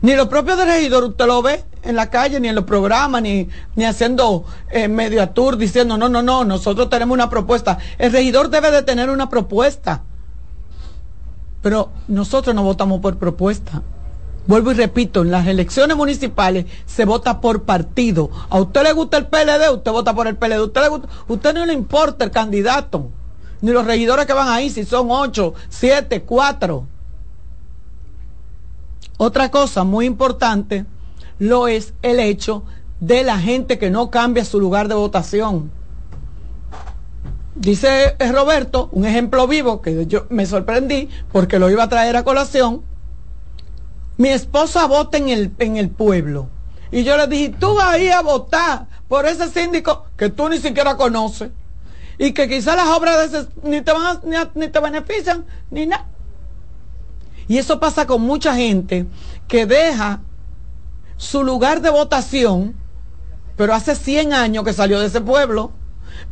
Ni 0.00 0.14
los 0.14 0.28
propios 0.28 0.56
del 0.56 0.68
regidor 0.68 1.04
usted 1.04 1.26
lo 1.26 1.42
ve 1.42 1.62
en 1.82 1.96
la 1.96 2.08
calle, 2.08 2.40
ni 2.40 2.48
en 2.48 2.54
los 2.54 2.64
programas, 2.64 3.20
ni, 3.20 3.46
ni 3.76 3.84
haciendo 3.84 4.46
eh, 4.70 4.88
diciendo, 5.58 5.98
no, 5.98 6.08
no, 6.08 6.22
no, 6.22 6.44
nosotros 6.44 6.88
tenemos 6.88 7.14
una 7.14 7.28
propuesta. 7.28 7.76
El 7.98 8.10
regidor 8.10 8.48
debe 8.48 8.70
de 8.70 8.82
tener 8.82 9.10
una 9.10 9.28
propuesta. 9.28 10.02
Pero 11.60 11.90
nosotros 12.08 12.54
no 12.54 12.62
votamos 12.62 13.00
por 13.00 13.18
propuesta. 13.18 13.82
Vuelvo 14.46 14.72
y 14.72 14.74
repito, 14.74 15.22
en 15.22 15.30
las 15.30 15.46
elecciones 15.46 15.96
municipales 15.96 16.64
se 16.86 17.04
vota 17.04 17.40
por 17.42 17.64
partido. 17.64 18.30
A 18.48 18.60
usted 18.60 18.82
le 18.82 18.92
gusta 18.94 19.18
el 19.18 19.26
PLD, 19.26 19.74
usted 19.74 19.92
vota 19.92 20.14
por 20.14 20.26
el 20.26 20.36
PLD. 20.36 20.62
Usted, 20.62 20.80
le 20.80 20.88
gusta, 20.88 21.08
usted 21.28 21.54
no 21.54 21.66
le 21.66 21.74
importa 21.74 22.24
el 22.24 22.30
candidato 22.30 23.10
ni 23.64 23.72
los 23.72 23.86
regidores 23.86 24.26
que 24.26 24.34
van 24.34 24.48
ahí, 24.48 24.68
si 24.68 24.84
son 24.84 25.06
ocho, 25.10 25.54
siete, 25.70 26.22
cuatro. 26.22 26.86
Otra 29.16 29.50
cosa 29.50 29.84
muy 29.84 30.06
importante 30.06 30.86
lo 31.38 31.68
es 31.68 31.94
el 32.02 32.20
hecho 32.20 32.64
de 33.00 33.22
la 33.22 33.38
gente 33.38 33.78
que 33.78 33.90
no 33.90 34.10
cambia 34.10 34.44
su 34.44 34.60
lugar 34.60 34.88
de 34.88 34.94
votación. 34.94 35.70
Dice 37.54 38.16
eh, 38.18 38.32
Roberto, 38.32 38.88
un 38.92 39.04
ejemplo 39.04 39.46
vivo 39.46 39.80
que 39.80 40.06
yo 40.06 40.26
me 40.30 40.46
sorprendí 40.46 41.08
porque 41.30 41.58
lo 41.58 41.70
iba 41.70 41.84
a 41.84 41.88
traer 41.88 42.16
a 42.16 42.24
colación. 42.24 42.82
Mi 44.16 44.28
esposa 44.28 44.86
vota 44.86 45.18
en 45.18 45.28
el, 45.28 45.52
en 45.58 45.76
el 45.76 45.90
pueblo. 45.90 46.48
Y 46.90 47.04
yo 47.04 47.16
le 47.16 47.26
dije, 47.26 47.54
tú 47.58 47.74
vas 47.74 47.94
a 47.94 47.98
ir 47.98 48.12
a 48.12 48.22
votar 48.22 48.86
por 49.08 49.26
ese 49.26 49.48
síndico 49.48 50.06
que 50.16 50.30
tú 50.30 50.48
ni 50.48 50.58
siquiera 50.58 50.96
conoces 50.96 51.50
y 52.18 52.32
que 52.32 52.48
quizás 52.48 52.76
las 52.76 52.88
obras 52.88 53.32
de 53.32 53.46
ni, 53.62 53.80
te 53.82 53.92
van 53.92 54.20
ni, 54.54 54.68
te 54.68 54.80
benefician 54.80 55.44
ni 55.70 55.86
nada. 55.86 56.06
Y 57.48 57.58
eso 57.58 57.80
pasa 57.80 58.06
con 58.06 58.22
mucha 58.22 58.54
gente 58.54 59.06
que 59.48 59.66
deja 59.66 60.20
su 61.16 61.42
lugar 61.44 61.80
de 61.80 61.90
votación, 61.90 62.74
pero 63.56 63.74
hace 63.74 63.94
100 63.94 64.32
años 64.32 64.64
que 64.64 64.72
salió 64.72 65.00
de 65.00 65.06
ese 65.06 65.20
pueblo. 65.20 65.72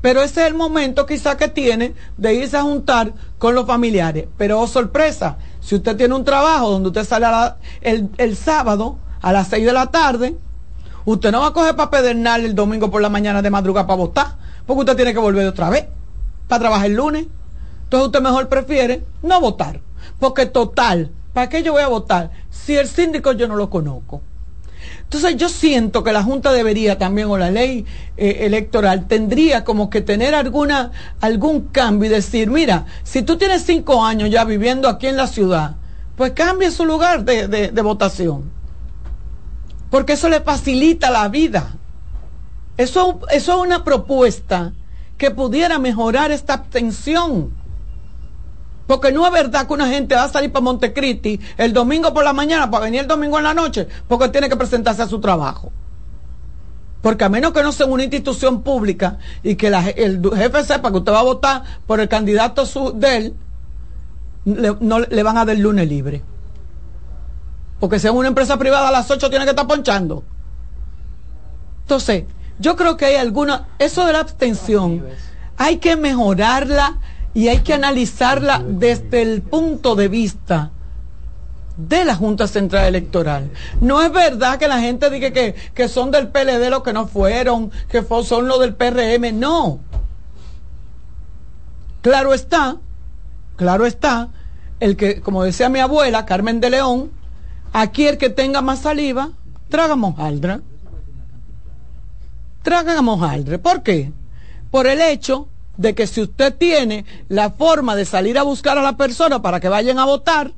Pero 0.00 0.22
ese 0.22 0.42
es 0.42 0.46
el 0.46 0.54
momento 0.54 1.06
quizás 1.06 1.36
que 1.36 1.48
tiene 1.48 1.94
de 2.16 2.34
irse 2.34 2.56
a 2.56 2.62
juntar 2.62 3.12
con 3.38 3.54
los 3.54 3.66
familiares. 3.66 4.26
Pero 4.36 4.60
oh, 4.60 4.66
sorpresa, 4.66 5.38
si 5.60 5.74
usted 5.74 5.96
tiene 5.96 6.14
un 6.14 6.24
trabajo 6.24 6.70
donde 6.70 6.88
usted 6.88 7.04
sale 7.04 7.26
el, 7.80 8.08
el, 8.16 8.36
sábado 8.36 8.98
a 9.20 9.32
las 9.32 9.48
6 9.48 9.66
de 9.66 9.72
la 9.72 9.90
tarde, 9.90 10.36
usted 11.04 11.32
no 11.32 11.40
va 11.40 11.48
a 11.48 11.52
coger 11.52 11.76
para 11.76 11.90
pedernal 11.90 12.44
el 12.44 12.54
domingo 12.54 12.90
por 12.90 13.02
la 13.02 13.08
mañana 13.08 13.42
de 13.42 13.50
madrugada 13.50 13.86
para 13.86 13.96
votar 13.96 14.42
porque 14.66 14.80
usted 14.80 14.96
tiene 14.96 15.12
que 15.12 15.18
volver 15.18 15.46
otra 15.46 15.70
vez 15.70 15.86
para 16.48 16.60
trabajar 16.60 16.86
el 16.86 16.94
lunes. 16.94 17.26
Entonces 17.84 18.06
usted 18.06 18.22
mejor 18.22 18.48
prefiere 18.48 19.04
no 19.22 19.40
votar, 19.40 19.80
porque 20.18 20.46
total, 20.46 21.10
¿para 21.32 21.48
qué 21.48 21.62
yo 21.62 21.72
voy 21.72 21.82
a 21.82 21.88
votar 21.88 22.30
si 22.50 22.76
el 22.76 22.88
síndico 22.88 23.32
yo 23.32 23.48
no 23.48 23.56
lo 23.56 23.70
conozco? 23.70 24.22
Entonces 25.02 25.36
yo 25.36 25.48
siento 25.48 26.02
que 26.02 26.12
la 26.12 26.22
Junta 26.22 26.52
debería 26.52 26.98
también, 26.98 27.28
o 27.28 27.36
la 27.36 27.50
ley 27.50 27.84
eh, 28.16 28.38
electoral, 28.40 29.06
tendría 29.06 29.62
como 29.62 29.90
que 29.90 30.00
tener 30.00 30.34
alguna, 30.34 30.90
algún 31.20 31.68
cambio 31.68 32.10
y 32.10 32.14
decir, 32.14 32.50
mira, 32.50 32.86
si 33.02 33.22
tú 33.22 33.36
tienes 33.36 33.62
cinco 33.62 34.04
años 34.04 34.30
ya 34.30 34.44
viviendo 34.44 34.88
aquí 34.88 35.06
en 35.06 35.16
la 35.16 35.26
ciudad, 35.26 35.76
pues 36.16 36.32
cambie 36.32 36.70
su 36.70 36.84
lugar 36.84 37.24
de, 37.24 37.48
de 37.48 37.82
votación. 37.82 38.50
Porque 39.90 40.14
eso 40.14 40.30
le 40.30 40.40
facilita 40.40 41.10
la 41.10 41.28
vida. 41.28 41.74
Eso, 42.78 43.20
eso 43.30 43.52
es 43.52 43.58
una 43.66 43.84
propuesta 43.84 44.72
que 45.18 45.30
pudiera 45.30 45.78
mejorar 45.78 46.30
esta 46.30 46.54
abstención. 46.54 47.52
Porque 48.92 49.10
no 49.10 49.24
es 49.24 49.32
verdad 49.32 49.66
que 49.66 49.72
una 49.72 49.88
gente 49.88 50.14
va 50.14 50.24
a 50.24 50.28
salir 50.28 50.52
para 50.52 50.64
Montecristi 50.64 51.40
el 51.56 51.72
domingo 51.72 52.12
por 52.12 52.24
la 52.24 52.34
mañana 52.34 52.70
para 52.70 52.84
venir 52.84 53.00
el 53.00 53.06
domingo 53.06 53.38
en 53.38 53.44
la 53.44 53.54
noche 53.54 53.88
porque 54.06 54.28
tiene 54.28 54.50
que 54.50 54.56
presentarse 54.56 55.00
a 55.00 55.08
su 55.08 55.18
trabajo. 55.18 55.72
Porque 57.00 57.24
a 57.24 57.30
menos 57.30 57.54
que 57.54 57.62
no 57.62 57.72
sea 57.72 57.86
una 57.86 58.02
institución 58.02 58.62
pública 58.62 59.16
y 59.42 59.54
que 59.54 59.68
el 59.68 60.20
jefe 60.36 60.64
sepa 60.64 60.90
que 60.90 60.98
usted 60.98 61.10
va 61.10 61.20
a 61.20 61.22
votar 61.22 61.62
por 61.86 62.00
el 62.00 62.08
candidato 62.10 62.66
de 62.92 63.16
él, 63.16 63.34
le, 64.44 64.76
no 64.78 65.00
le 65.00 65.22
van 65.22 65.38
a 65.38 65.46
dar 65.46 65.56
lunes 65.56 65.88
libre. 65.88 66.22
Porque 67.80 67.98
si 67.98 68.08
es 68.08 68.12
una 68.12 68.28
empresa 68.28 68.58
privada 68.58 68.88
a 68.88 68.92
las 68.92 69.10
8 69.10 69.30
tiene 69.30 69.46
que 69.46 69.52
estar 69.52 69.66
ponchando. 69.66 70.22
Entonces, 71.80 72.24
yo 72.58 72.76
creo 72.76 72.98
que 72.98 73.06
hay 73.06 73.14
alguna, 73.16 73.68
eso 73.78 74.04
de 74.04 74.12
la 74.12 74.20
abstención, 74.20 75.02
hay 75.56 75.78
que 75.78 75.96
mejorarla 75.96 76.98
y 77.34 77.48
hay 77.48 77.60
que 77.60 77.74
analizarla 77.74 78.62
desde 78.66 79.22
el 79.22 79.42
punto 79.42 79.94
de 79.94 80.08
vista 80.08 80.70
de 81.76 82.04
la 82.04 82.14
Junta 82.14 82.46
Central 82.46 82.86
Electoral. 82.86 83.50
No 83.80 84.02
es 84.02 84.12
verdad 84.12 84.58
que 84.58 84.68
la 84.68 84.80
gente 84.80 85.10
diga 85.10 85.30
que, 85.30 85.54
que 85.74 85.88
son 85.88 86.10
del 86.10 86.28
PLD 86.28 86.68
los 86.70 86.82
que 86.82 86.92
no 86.92 87.06
fueron, 87.06 87.70
que 87.88 88.04
son 88.24 88.48
los 88.48 88.60
del 88.60 88.74
PRM, 88.74 89.38
no. 89.38 89.80
Claro 92.02 92.34
está, 92.34 92.76
claro 93.56 93.86
está, 93.86 94.28
el 94.80 94.96
que, 94.96 95.20
como 95.20 95.44
decía 95.44 95.68
mi 95.68 95.78
abuela, 95.78 96.26
Carmen 96.26 96.60
de 96.60 96.70
León, 96.70 97.12
aquí 97.72 98.06
el 98.06 98.18
que 98.18 98.28
tenga 98.28 98.60
más 98.60 98.80
saliva, 98.80 99.30
traga 99.68 99.96
mojaldra 99.96 100.60
tragan 102.62 102.96
a 102.96 103.02
mojaldre. 103.02 103.58
¿Por 103.58 103.82
qué? 103.82 104.12
Por 104.70 104.86
el 104.86 105.00
hecho 105.00 105.48
de 105.76 105.94
que 105.94 106.06
si 106.06 106.22
usted 106.22 106.54
tiene 106.54 107.04
la 107.28 107.50
forma 107.50 107.96
de 107.96 108.04
salir 108.04 108.38
a 108.38 108.42
buscar 108.42 108.78
a 108.78 108.82
la 108.82 108.96
persona 108.96 109.42
para 109.42 109.60
que 109.60 109.68
vayan 109.68 109.98
a 109.98 110.04
votar 110.04 110.52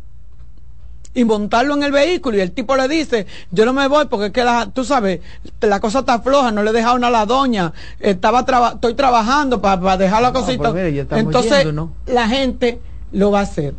y 1.15 1.25
montarlo 1.25 1.75
en 1.75 1.85
el 1.85 1.93
vehículo 1.93 2.37
y 2.37 2.41
el 2.41 2.51
tipo 2.51 2.77
le 2.77 2.89
dice, 2.89 3.27
yo 3.53 3.65
no 3.65 3.73
me 3.73 3.87
voy 3.87 4.07
porque 4.07 4.27
es 4.27 4.33
que 4.33 4.43
la, 4.43 4.67
tú 4.67 4.85
sabes, 4.85 5.21
la 5.61 5.81
cosa 5.81 6.01
está 6.01 6.21
floja, 6.21 6.51
no 6.51 6.63
le 6.63 6.71
he 6.71 6.73
dejado 6.73 6.97
una 6.97 7.07
a 7.07 7.11
la 7.13 7.27
doña, 7.27 7.73
estaba 8.01 8.45
estoy 8.73 8.95
trabajando 8.95 9.63
para, 9.63 9.97
dejar 9.97 10.23
la 10.23 10.33
cosita. 10.33 10.75
Entonces 11.13 11.67
la 12.07 12.29
gente 12.29 12.81
lo 13.13 13.31
va 13.31 13.41
a 13.41 13.43
hacer. 13.45 13.75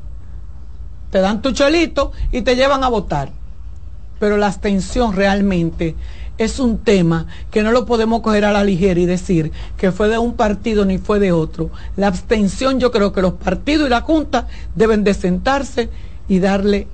Te 1.11 1.19
dan 1.19 1.41
tu 1.41 1.51
chelito 1.51 2.13
y 2.31 2.41
te 2.41 2.55
llevan 2.55 2.83
a 2.83 2.87
votar. 2.87 3.31
Pero 4.19 4.37
la 4.37 4.47
abstención 4.47 5.13
realmente 5.13 5.95
es 6.37 6.59
un 6.59 6.79
tema 6.79 7.27
que 7.51 7.63
no 7.63 7.71
lo 7.71 7.85
podemos 7.85 8.21
coger 8.21 8.45
a 8.45 8.51
la 8.51 8.63
ligera 8.63 8.99
y 8.99 9.05
decir 9.05 9.51
que 9.77 9.91
fue 9.91 10.09
de 10.09 10.17
un 10.17 10.33
partido 10.33 10.85
ni 10.85 10.97
fue 10.97 11.19
de 11.19 11.31
otro. 11.31 11.69
La 11.95 12.07
abstención 12.07 12.79
yo 12.79 12.91
creo 12.91 13.13
que 13.13 13.21
los 13.21 13.33
partidos 13.33 13.87
y 13.87 13.89
la 13.89 14.01
Junta 14.01 14.47
deben 14.75 15.03
de 15.03 15.13
sentarse 15.13 15.89
y 16.27 16.39
darle 16.39 16.87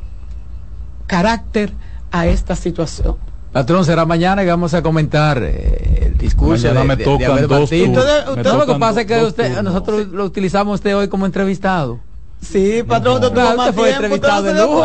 carácter 1.08 1.74
a 2.12 2.28
esta 2.28 2.56
situación. 2.56 3.18
Patrón, 3.52 3.84
será 3.84 4.06
mañana 4.06 4.44
y 4.44 4.48
vamos 4.48 4.74
a 4.74 4.82
comentar 4.82 5.42
eh, 5.44 6.08
el 6.08 6.18
discurso 6.18 6.74
de, 6.74 6.84
me 6.86 6.96
tocan 6.96 7.48
dos, 7.48 7.70
lo 7.70 8.66
que 8.66 8.80
pasa 8.80 9.02
es 9.02 9.08
que 9.08 9.24
usted, 9.24 9.62
nosotros 9.62 10.08
lo 10.08 10.24
utilizamos 10.24 10.76
usted 10.76 10.96
hoy 10.96 11.10
como 11.10 11.26
entrevistado. 11.26 12.00
Sí, 12.42 12.84
patrón, 12.84 13.16
usted 13.16 13.30
tuvo 13.30 13.56
más 13.56 13.76
fue 13.76 13.92
entrevistado 13.92 14.44
de 14.44 14.54
lujo 14.56 14.84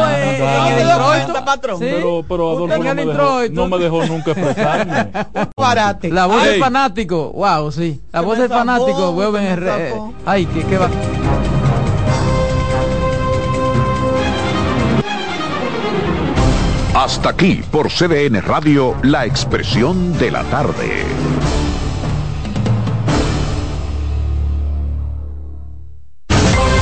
patrón. 1.44 1.78
Pero, 1.80 2.24
pero 2.28 2.50
Adolfo 2.50 2.76
no 2.78 2.94
me, 2.94 3.04
dejó, 3.06 3.40
no 3.50 3.68
me 3.68 3.78
dejó 3.78 4.06
nunca 4.06 4.32
expresarme. 4.32 5.12
La 6.10 6.26
voz 6.26 6.44
del 6.44 6.60
fanático, 6.60 7.32
wow, 7.32 7.72
sí. 7.72 8.00
La 8.12 8.20
voz 8.20 8.38
del 8.38 8.48
fanático, 8.48 9.12
vuelven 9.12 9.64
Ay, 10.26 10.46
¿qué, 10.46 10.62
qué 10.64 10.78
va? 10.78 10.90
Hasta 16.94 17.28
aquí 17.28 17.62
por 17.70 17.88
CDN 17.88 18.40
Radio, 18.42 18.94
la 19.02 19.26
expresión 19.26 20.16
de 20.18 20.30
la 20.30 20.42
tarde. 20.44 21.04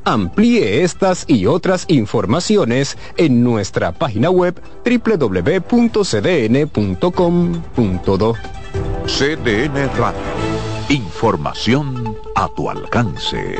Amplíe 0.06 0.84
estas 0.84 1.24
y 1.26 1.46
otras 1.46 1.84
informaciones 1.88 2.96
en 3.16 3.42
nuestra 3.42 3.90
página 3.90 4.30
web 4.30 4.54
www.cdn.com.do. 4.84 5.54
CDN 9.06 9.90
Radio. 9.98 10.20
Información 10.90 12.16
a 12.36 12.46
tu 12.54 12.70
alcance. 12.70 13.56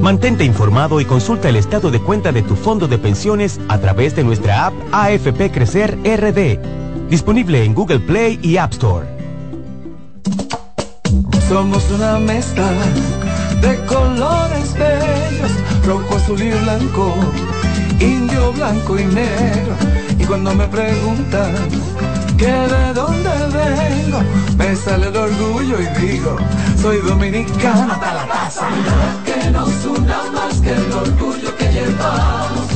Mantente 0.00 0.44
informado 0.44 0.98
y 1.02 1.04
consulta 1.04 1.50
el 1.50 1.56
estado 1.56 1.90
de 1.90 2.00
cuenta 2.00 2.32
de 2.32 2.40
tu 2.40 2.56
fondo 2.56 2.88
de 2.88 2.96
pensiones 2.96 3.60
a 3.68 3.76
través 3.78 4.16
de 4.16 4.24
nuestra 4.24 4.68
app 4.68 4.74
AFP 4.92 5.52
Crecer 5.52 5.98
RD, 6.02 6.58
disponible 7.10 7.64
en 7.64 7.74
Google 7.74 8.00
Play 8.00 8.40
y 8.42 8.56
App 8.56 8.72
Store. 8.72 9.16
Somos 11.48 11.90
una 11.90 12.18
mezcla 12.18 12.68
de 13.60 13.76
colores 13.86 14.74
bellos, 14.74 15.52
rojo, 15.86 16.16
azul 16.16 16.42
y 16.42 16.50
blanco, 16.50 17.14
indio, 18.00 18.52
blanco 18.52 18.98
y 18.98 19.04
negro 19.04 19.76
cuando 20.26 20.54
me 20.54 20.66
preguntan 20.66 21.54
que 22.36 22.46
de 22.46 22.92
dónde 22.94 23.30
vengo, 23.52 24.20
me 24.58 24.74
sale 24.74 25.08
el 25.08 25.16
orgullo 25.16 25.76
y 25.80 26.00
digo, 26.00 26.36
soy 26.80 26.98
dominicano 26.98 27.92
hasta 27.92 28.14
la 28.14 28.26
casa. 28.26 28.68
Que 29.24 29.50
nos 29.50 29.84
una 29.84 30.22
más 30.32 30.60
que 30.60 30.72
el 30.72 30.92
orgullo 30.92 31.56
que 31.56 31.68
llevamos. 31.72 32.75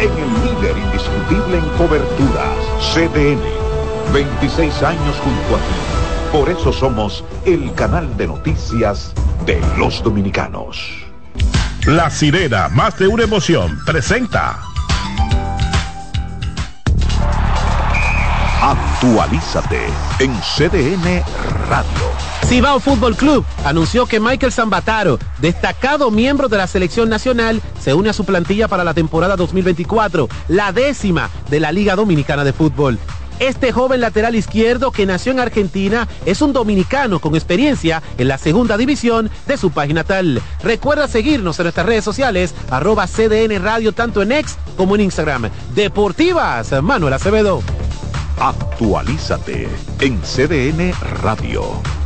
en 0.00 0.12
el 0.12 0.30
líder 0.44 0.76
indiscutible 0.76 1.58
en 1.58 1.64
coberturas, 1.76 2.56
CDN. 2.92 3.40
26 4.12 4.82
años 4.82 5.16
junto 5.22 5.56
a 5.56 5.58
ti. 5.58 6.32
Por 6.32 6.48
eso 6.50 6.72
somos 6.72 7.24
el 7.44 7.72
canal 7.74 8.16
de 8.16 8.26
noticias 8.26 9.12
de 9.46 9.60
los 9.78 10.02
dominicanos. 10.02 11.06
La 11.86 12.10
sirena, 12.10 12.68
más 12.68 12.98
de 12.98 13.08
una 13.08 13.24
emoción, 13.24 13.78
presenta. 13.86 14.58
Actualízate 18.60 19.86
en 20.18 20.34
CDN 20.40 21.22
Radio. 21.68 22.35
Cibao 22.48 22.78
Fútbol 22.78 23.16
Club 23.16 23.44
anunció 23.64 24.06
que 24.06 24.20
Michael 24.20 24.52
Zambataro, 24.52 25.18
destacado 25.40 26.12
miembro 26.12 26.48
de 26.48 26.56
la 26.56 26.68
selección 26.68 27.08
nacional, 27.08 27.60
se 27.80 27.92
une 27.92 28.10
a 28.10 28.12
su 28.12 28.24
plantilla 28.24 28.68
para 28.68 28.84
la 28.84 28.94
temporada 28.94 29.34
2024, 29.34 30.28
la 30.46 30.70
décima 30.70 31.28
de 31.50 31.58
la 31.58 31.72
Liga 31.72 31.96
Dominicana 31.96 32.44
de 32.44 32.52
Fútbol. 32.52 33.00
Este 33.40 33.72
joven 33.72 34.00
lateral 34.00 34.36
izquierdo 34.36 34.92
que 34.92 35.06
nació 35.06 35.32
en 35.32 35.40
Argentina 35.40 36.06
es 36.24 36.40
un 36.40 36.52
dominicano 36.52 37.18
con 37.18 37.34
experiencia 37.34 38.00
en 38.16 38.28
la 38.28 38.38
segunda 38.38 38.76
división 38.76 39.28
de 39.48 39.56
su 39.56 39.72
país 39.72 39.92
natal. 39.92 40.40
Recuerda 40.62 41.08
seguirnos 41.08 41.58
en 41.58 41.64
nuestras 41.64 41.84
redes 41.84 42.04
sociales, 42.04 42.54
arroba 42.70 43.08
CDN 43.08 43.60
Radio, 43.60 43.92
tanto 43.92 44.22
en 44.22 44.30
X 44.30 44.56
como 44.76 44.94
en 44.94 45.00
Instagram. 45.02 45.50
Deportivas, 45.74 46.80
Manuel 46.80 47.12
Acevedo. 47.12 47.60
Actualízate 48.38 49.68
en 50.00 50.20
CDN 50.20 50.92
Radio. 51.22 51.82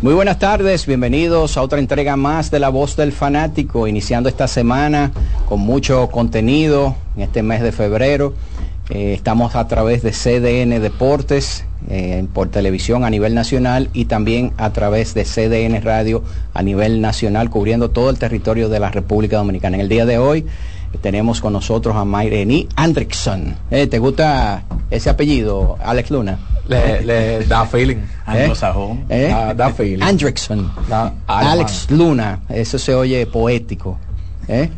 Muy 0.00 0.14
buenas 0.14 0.38
tardes, 0.38 0.86
bienvenidos 0.86 1.56
a 1.56 1.62
otra 1.62 1.80
entrega 1.80 2.14
más 2.14 2.52
de 2.52 2.60
La 2.60 2.68
Voz 2.68 2.94
del 2.94 3.10
Fanático, 3.10 3.88
iniciando 3.88 4.28
esta 4.28 4.46
semana 4.46 5.10
con 5.48 5.58
mucho 5.58 6.08
contenido 6.10 6.94
en 7.16 7.22
este 7.22 7.42
mes 7.42 7.62
de 7.62 7.72
febrero. 7.72 8.32
Eh, 8.90 9.12
estamos 9.14 9.56
a 9.56 9.66
través 9.66 10.04
de 10.04 10.12
CDN 10.12 10.80
Deportes 10.80 11.64
eh, 11.90 12.24
por 12.32 12.48
televisión 12.48 13.04
a 13.04 13.10
nivel 13.10 13.34
nacional 13.34 13.90
y 13.92 14.04
también 14.04 14.52
a 14.56 14.72
través 14.72 15.14
de 15.14 15.24
CDN 15.24 15.82
Radio 15.82 16.22
a 16.54 16.62
nivel 16.62 17.00
nacional, 17.00 17.50
cubriendo 17.50 17.90
todo 17.90 18.08
el 18.08 18.20
territorio 18.20 18.68
de 18.68 18.78
la 18.78 18.92
República 18.92 19.38
Dominicana. 19.38 19.78
En 19.78 19.80
el 19.80 19.88
día 19.88 20.06
de 20.06 20.18
hoy 20.18 20.46
tenemos 21.00 21.40
con 21.40 21.52
nosotros 21.52 21.96
a 21.96 22.04
Mayreni 22.04 22.68
Andrickson. 22.76 23.56
Eh, 23.70 23.86
¿Te 23.86 23.98
gusta 23.98 24.64
ese 24.90 25.10
apellido, 25.10 25.76
Alex 25.82 26.10
Luna? 26.10 26.38
Le, 26.68 27.44
da 27.46 27.64
feeling. 27.64 27.98
Anglosajón. 28.26 29.04
¿Eh? 29.08 29.28
Da, 29.30 29.54
da, 29.54 29.70
feeling. 29.70 30.02
Andrickson. 30.02 30.70
Alex 31.26 31.90
Luna. 31.90 32.40
Eso 32.48 32.78
se 32.78 32.94
oye 32.94 33.26
poético. 33.26 33.98
¿eh? 34.48 34.70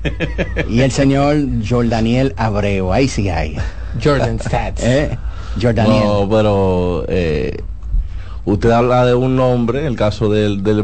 y 0.69 0.81
el 0.81 0.91
señor 0.91 1.37
Jordaniel 1.67 2.35
Abreu. 2.37 2.93
Ahí 2.93 3.09
sí 3.09 3.29
hay. 3.29 3.57
Jordan 4.03 4.39
Stats. 4.39 4.83
¿Eh? 4.85 5.17
Jordaniel. 5.61 6.05
No, 6.05 6.29
pero 6.29 7.05
eh, 7.09 7.63
Usted 8.51 8.73
habla 8.73 9.07
de 9.07 9.15
un 9.15 9.37
nombre, 9.37 9.87
el 9.87 9.95
caso 9.95 10.29
del, 10.29 10.65
del 10.65 10.81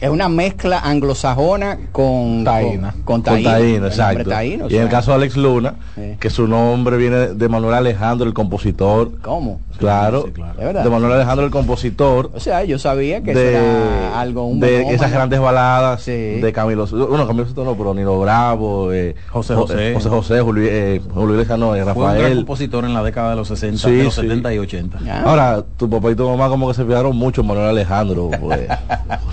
Es 0.00 0.10
una 0.10 0.28
mezcla 0.28 0.80
anglosajona 0.80 1.78
con 1.92 2.44
taína. 2.44 2.94
Con, 3.06 3.22
taína, 3.22 3.86
exacto. 3.86 4.30
y 4.68 4.76
en 4.76 4.82
el 4.82 4.90
caso 4.90 5.12
de 5.12 5.16
Alex 5.16 5.38
Luna, 5.38 5.76
que 6.20 6.28
su 6.28 6.46
nombre 6.46 6.98
viene 6.98 7.28
de 7.28 7.48
Manuel 7.48 7.72
Alejandro, 7.72 8.26
el 8.26 8.34
compositor. 8.34 9.12
¿Cómo? 9.22 9.60
Claro, 9.78 10.24
de 10.24 10.90
Manuel 10.90 11.14
Alejandro, 11.14 11.46
el 11.46 11.50
compositor. 11.50 12.32
O 12.34 12.40
sea, 12.40 12.64
yo 12.64 12.78
sabía 12.78 13.22
que 13.22 13.30
era 13.30 14.20
algo 14.20 14.44
un 14.44 14.60
De 14.60 14.82
esas 14.92 15.10
grandes 15.10 15.40
baladas 15.40 16.04
de 16.04 16.52
Camilo. 16.54 16.86
Bueno, 16.86 17.26
Camilo 17.26 17.46
no, 17.64 17.74
pero 17.76 17.94
Nino 17.94 18.20
Bravo, 18.20 18.92
eh, 18.92 19.14
José 19.30 19.54
José. 19.54 19.94
José 19.94 20.08
José, 20.10 20.40
Julio, 20.42 20.68
eh, 20.70 21.00
Julio 21.14 21.42
no, 21.56 21.74
Rafael. 21.74 21.94
Fue 21.94 22.04
un 22.04 22.18
gran 22.18 22.36
compositor 22.36 22.84
en 22.84 22.92
la 22.92 23.02
década 23.02 23.30
de 23.30 23.36
los 23.36 23.48
60, 23.48 23.88
de 23.88 24.04
los 24.04 24.14
70 24.14 24.52
y 24.52 24.58
80. 24.58 24.98
Ahora, 25.24 25.64
tu 25.78 25.88
papá 25.88 26.10
y 26.10 26.14
tu 26.14 26.28
mamá 26.28 26.50
como 26.50 26.68
que 26.68 26.74
se 26.74 26.89
mucho 27.12 27.42
Manuel 27.42 27.68
Alejandro. 27.68 28.30
Pues. 28.40 28.60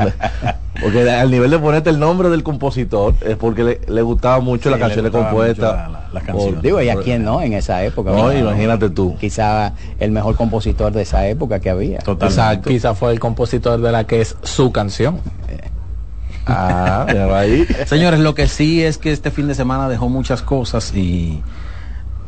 porque 0.81 1.09
al 1.09 1.31
nivel 1.31 1.51
de 1.51 1.59
ponerte 1.59 1.89
el 1.89 1.99
nombre 1.99 2.29
del 2.29 2.43
compositor 2.43 3.15
es 3.25 3.35
porque 3.35 3.79
le, 3.87 4.01
gustaba 4.01 4.39
mucho 4.39 4.69
la 4.69 4.79
canción 4.79 5.09
compuesta. 5.09 6.07
La, 6.13 6.21
canción. 6.21 6.61
Digo, 6.61 6.81
¿y 6.81 6.89
a 6.89 6.95
quién 6.97 7.23
no 7.23 7.41
en 7.41 7.53
esa 7.53 7.83
época? 7.83 8.11
No, 8.11 8.31
imagínate 8.31 8.89
tú. 8.89 9.15
Quizá 9.19 9.73
el 9.99 10.11
mejor 10.11 10.35
compositor 10.35 10.91
de 10.91 11.01
esa 11.01 11.27
época 11.27 11.59
que 11.59 11.69
había. 11.69 11.99
Totalmente. 11.99 12.69
Quizá 12.69 12.93
fue 12.93 13.11
el 13.11 13.19
compositor 13.19 13.79
de 13.81 13.91
la 13.91 14.05
que 14.05 14.21
es 14.21 14.35
su 14.43 14.71
canción. 14.71 15.19
Ah, 16.47 17.05
ahí. 17.35 17.67
Señores, 17.85 18.19
lo 18.19 18.33
que 18.33 18.47
sí 18.47 18.81
es 18.81 18.97
que 18.97 19.11
este 19.11 19.31
fin 19.31 19.47
de 19.47 19.55
semana 19.55 19.89
dejó 19.89 20.07
muchas 20.07 20.41
cosas 20.41 20.93
y 20.95 21.41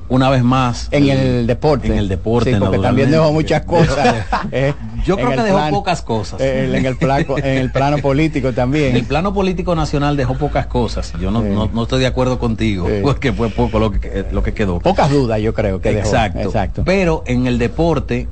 una 0.09 0.29
vez 0.29 0.43
más 0.43 0.87
en 0.91 1.07
el, 1.09 1.47
deporte. 1.47 1.87
en 1.87 1.93
el 1.93 2.09
deporte 2.09 2.55
porque 2.57 2.79
también 2.79 3.11
dejó 3.11 3.31
muchas 3.31 3.61
cosas. 3.65 4.25
Eh, 4.51 4.73
yo 5.05 5.15
creo 5.15 5.29
que 5.29 5.43
dejó 5.43 5.69
pocas 5.69 6.01
cosas. 6.01 6.41
eh, 6.41 6.71
en 6.75 6.85
el 6.85 6.97
plano 6.97 7.37
en 7.37 7.57
el 7.57 7.71
plano 7.71 7.99
político 7.99 8.51
también. 8.51 8.91
En 8.91 8.95
el 8.97 9.05
plano 9.05 9.33
político 9.33 9.75
nacional 9.75 10.17
dejó 10.17 10.35
pocas 10.35 10.65
cosas. 10.65 11.13
Yo 11.19 11.31
no, 11.31 11.41
no, 11.41 11.83
estoy 11.83 11.99
de 12.01 12.07
acuerdo 12.07 12.39
contigo 12.39 12.87
porque 13.01 13.31
fue 13.31 13.49
poco 13.49 13.79
lo 13.79 13.91
que 13.91 14.25
lo 14.31 14.43
que 14.43 14.53
quedó. 14.53 14.79
Pocas 14.79 15.09
dudas 15.11 15.39
yo 15.41 15.53
creo 15.53 15.79
que 15.79 15.91
exacto. 15.91 16.39
Exacto. 16.39 16.83
Pero 16.85 17.23
en 17.27 17.45
el 17.47 17.59
deporte 17.59 18.27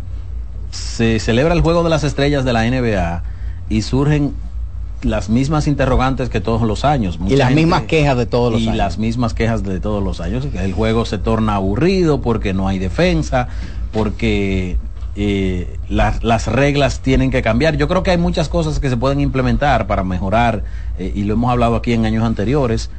se 0.72 1.20
celebra 1.20 1.54
el 1.54 1.62
juego 1.62 1.84
de 1.84 1.90
las 1.90 2.04
estrellas 2.04 2.44
de 2.44 2.54
la 2.54 2.64
NBA 2.70 3.24
y 3.70 3.82
surgen 3.84 4.34
las 5.04 5.30
mismas 5.30 5.68
interrogantes 5.68 6.30
que 6.30 6.42
todos 6.42 6.64
los 6.64 6.86
años. 6.86 7.20
y 7.28 7.36
las 7.36 7.52
mismas 7.52 7.84
quejas 7.84 8.18
de 8.18 8.26
todos 8.26 8.52
los 8.52 8.62
años. 8.62 8.74
Y 8.74 8.78
las 8.78 8.98
mismas 8.98 9.34
quejas 9.34 9.64
de 9.64 9.80
todos 9.80 10.04
los 10.04 10.22
años. 10.22 10.48
El 10.54 10.74
juego 10.74 11.06
se 11.06 11.18
torna 11.18 11.56
aburrido 11.56 12.22
porque 12.22 12.54
no 12.54 12.68
hay 12.68 12.80
defensa, 12.80 13.48
porque 13.92 14.78
eh, 15.16 15.78
las, 15.90 16.48
reglas 16.48 17.00
tienen 17.00 17.32
que 17.32 17.42
cambiar. 17.42 17.76
Yo 17.76 17.88
creo 17.88 18.04
que 18.04 18.12
hay 18.12 18.18
muchas 18.18 18.50
cosas 18.50 18.80
que 18.80 18.90
se 18.90 18.98
pueden 18.98 19.20
implementar 19.20 19.88
para 19.88 20.04
mejorar, 20.04 20.64
eh, 21.00 21.12
y 21.16 21.24
lo 21.24 21.34
hemos 21.34 21.52
hablado 21.52 21.76
aquí 21.76 21.94
en 21.94 22.06
años 22.06 22.24
anteriores, 22.24 22.92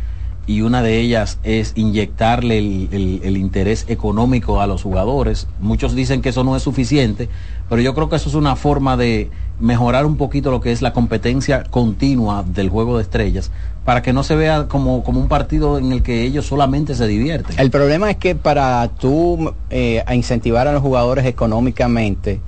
y 0.49 0.62
una 0.62 0.83
de 0.83 0.99
ellas 0.99 1.39
es 1.45 1.75
inyectarle 1.77 2.59
el, 2.59 3.37
interés 3.37 3.85
económico 3.89 4.61
a 4.61 4.66
los 4.66 4.83
jugadores. 4.83 5.47
Muchos 5.61 5.95
dicen 5.95 6.23
que 6.23 6.31
eso 6.31 6.43
no 6.43 6.57
es 6.57 6.62
suficiente, 6.62 7.29
pero 7.69 7.82
yo 7.82 7.95
creo 7.95 8.09
que 8.09 8.16
eso 8.16 8.28
es 8.28 8.35
una 8.35 8.57
forma 8.57 8.97
de 8.97 9.31
mejorar 9.61 10.07
un 10.07 10.16
poquito 10.16 10.51
lo 10.51 10.61
que 10.61 10.73
es 10.73 10.82
la 10.82 10.93
competencia 10.93 11.65
continua 11.65 12.45
del 12.45 12.69
juego 12.70 12.97
de 12.97 13.03
estrellas 13.03 13.51
para 13.85 14.03
que 14.03 14.12
no 14.12 14.23
se 14.23 14.36
vea 14.36 14.69
como, 14.69 15.03
como 15.03 15.20
un 15.20 15.28
partido 15.28 15.78
en 15.78 15.93
el 15.93 16.03
que 16.03 16.23
ellos 16.23 16.47
solamente 16.47 16.95
se 16.95 17.07
divierten. 17.07 17.59
El 17.59 17.70
problema 17.70 18.11
es 18.11 18.16
que 18.19 18.35
para 18.35 18.86
tú 18.89 19.55
eh, 19.70 20.05
incentivar 20.12 20.69
a 20.69 20.73
los 20.73 20.82
jugadores 20.82 21.24
económicamente 21.24 22.40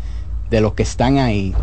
de 0.51 0.61
los 0.61 0.75
que 0.75 0.83
están 0.83 1.19
ahí, 1.19 1.55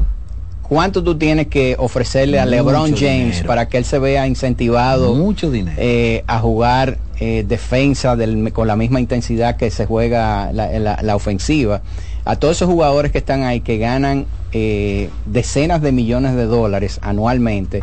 ¿Cuánto 0.67 1.01
tú 1.01 1.17
tienes 1.17 1.47
que 1.47 1.77
ofrecerle 1.79 2.39
a 2.39 2.45
LeBron 2.45 2.93
James 2.93 3.41
para 3.43 3.69
que 3.69 3.77
él 3.77 3.85
se 3.85 3.99
vea 3.99 4.27
incentivado 4.27 5.13
Mucho 5.13 5.49
dinero. 5.49 5.77
Eh, 5.79 6.25
a 6.27 6.39
jugar 6.39 6.97
eh, 7.21 7.45
defensa 7.47 8.17
con 8.51 8.67
la 8.67 8.75
misma 8.75 8.99
intensidad 8.99 9.55
que 9.55 9.71
se 9.71 9.85
juega 9.85 10.51
la, 10.51 11.15
ofensiva? 11.15 11.81
A 12.27 12.35
todos 12.35 12.57
esos 12.57 12.69
jugadores 12.69 13.13
que 13.13 13.19
están 13.19 13.43
ahí 13.43 13.61
que 13.61 13.77
ganan 13.77 14.25
eh, 14.51 15.09
decenas 15.25 15.81
de 15.81 15.93
millones 15.93 16.35
de 16.35 16.45
dólares 16.45 16.99
anualmente, 17.01 17.81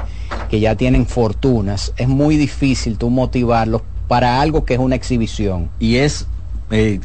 que 0.51 0.61
ya 0.61 0.77
tienen 0.77 1.07
fortunas, 1.07 1.95
es 1.97 2.09
muy 2.09 2.37
difícil 2.37 2.99
tú 2.99 3.09
motivarlos 3.09 3.81
para 4.07 4.43
algo 4.43 4.67
que 4.67 4.75
es 4.75 4.81
una 4.81 4.97
exhibición. 4.97 5.71
Y 5.79 5.97
es 5.97 6.27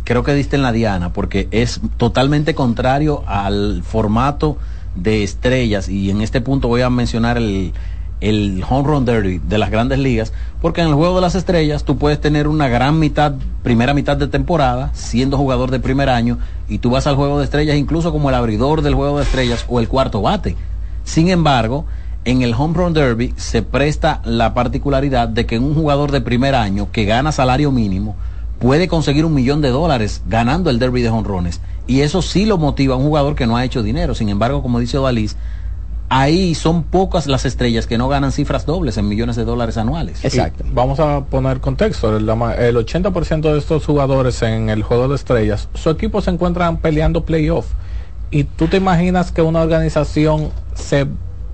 creo 0.04 0.24
que 0.24 0.34
diste 0.34 0.58
en 0.58 0.64
la 0.64 0.74
diana, 0.74 1.14
porque 1.14 1.48
es 1.52 1.80
totalmente 1.96 2.56
contrario 2.56 3.24
al 3.26 3.84
formato 3.84 4.58
de 4.96 5.24
estrellas, 5.24 5.88
y 5.88 6.10
en 6.10 6.22
este 6.22 6.42
punto 6.42 6.68
voy 6.68 6.82
a 6.82 6.90
mencionar 6.90 7.38
el, 7.38 7.72
el 8.22 8.64
home 8.68 8.88
run 8.88 9.06
derby 9.06 9.40
de 9.40 9.58
las 9.58 9.72
grandes 9.72 10.00
ligas, 10.00 10.34
porque 10.62 10.82
en 10.82 10.88
el 10.88 10.94
juego 10.94 11.16
de 11.16 11.22
las 11.22 11.36
estrellas 11.36 11.84
tú 11.84 11.98
puedes 11.98 12.20
tener 12.20 12.48
una 12.48 12.68
gran 12.68 13.00
mitad, 13.00 13.34
primera 13.64 13.94
mitad 13.94 14.18
de 14.18 14.28
temporada, 14.28 14.92
siendo 14.94 15.38
jugador 15.38 15.72
de 15.72 15.80
primer 15.80 16.10
año, 16.10 16.38
y 16.68 16.80
tú 16.80 16.92
vas 16.92 17.08
al 17.08 17.16
juego 17.16 17.40
de 17.40 17.46
estrellas 17.46 17.78
incluso 17.78 18.12
como 18.12 18.30
el 18.30 18.36
abridor 18.36 18.82
del 18.82 18.96
juego 18.96 19.18
de 19.18 19.24
estrellas 19.24 19.66
o 19.68 19.80
el 19.80 19.88
cuarto 19.88 20.22
bate. 20.22 20.56
Sin 21.04 21.30
embargo, 21.30 21.86
en 22.26 22.42
el 22.42 22.54
home 22.54 22.74
run 22.76 22.94
derby 22.94 23.34
se 23.38 23.62
presta 23.62 24.22
la 24.26 24.54
particularidad 24.54 25.30
de 25.30 25.46
que 25.46 25.58
un 25.58 25.74
jugador 25.74 26.12
de 26.12 26.22
primer 26.22 26.54
año 26.56 26.90
que 26.92 27.06
gana 27.06 27.32
salario 27.32 27.72
mínimo 27.72 28.16
puede 28.60 28.90
conseguir 28.90 29.26
un 29.26 29.34
millón 29.34 29.62
de 29.62 29.70
dólares 29.70 30.22
ganando 30.28 30.70
el 30.70 30.80
derby 30.80 31.02
de 31.02 31.10
honrones 31.10 31.62
y 31.90 32.02
eso 32.02 32.22
sí 32.22 32.46
lo 32.46 32.60
motiva 32.60 32.94
a 32.94 32.98
un 32.98 33.06
jugador 33.06 33.34
que 33.34 33.48
no 33.48 33.58
ha 33.58 33.66
hecho 33.66 33.82
dinero. 33.82 34.14
Sin 34.14 34.30
embargo, 34.30 34.62
como 34.62 34.80
dice 34.80 35.00
Odalis, 35.00 35.38
ahí 36.10 36.56
son 36.56 36.84
pocas 36.84 37.28
las 37.28 37.46
estrellas 37.46 37.88
que 37.88 37.98
no 37.98 38.10
ganan 38.10 38.32
cifras 38.32 38.66
dobles 38.66 38.98
en 38.98 39.08
millones 39.08 39.36
de 39.36 39.46
dólares 39.46 39.78
anuales. 39.78 40.26
Exacto. 40.26 40.64
vamos 40.74 41.00
a 41.00 41.26
poner 41.26 41.60
contexto. 41.60 42.18
El, 42.18 42.28
80% 42.28 43.42
de 43.54 43.58
estos 43.58 43.86
jugadores 43.86 44.42
en 44.42 44.70
el 44.70 44.84
juego 44.84 45.08
de 45.08 45.16
estrellas, 45.16 45.70
su 45.76 45.90
equipo 45.90 46.22
se 46.22 46.32
encuentran 46.32 46.78
peleando 46.78 47.24
playoff. 47.24 47.68
Y 48.32 48.44
tú 48.44 48.68
te 48.68 48.78
imaginas 48.78 49.32
que 49.32 49.42
una 49.42 49.62
organización 49.62 50.50
se, 50.74 51.08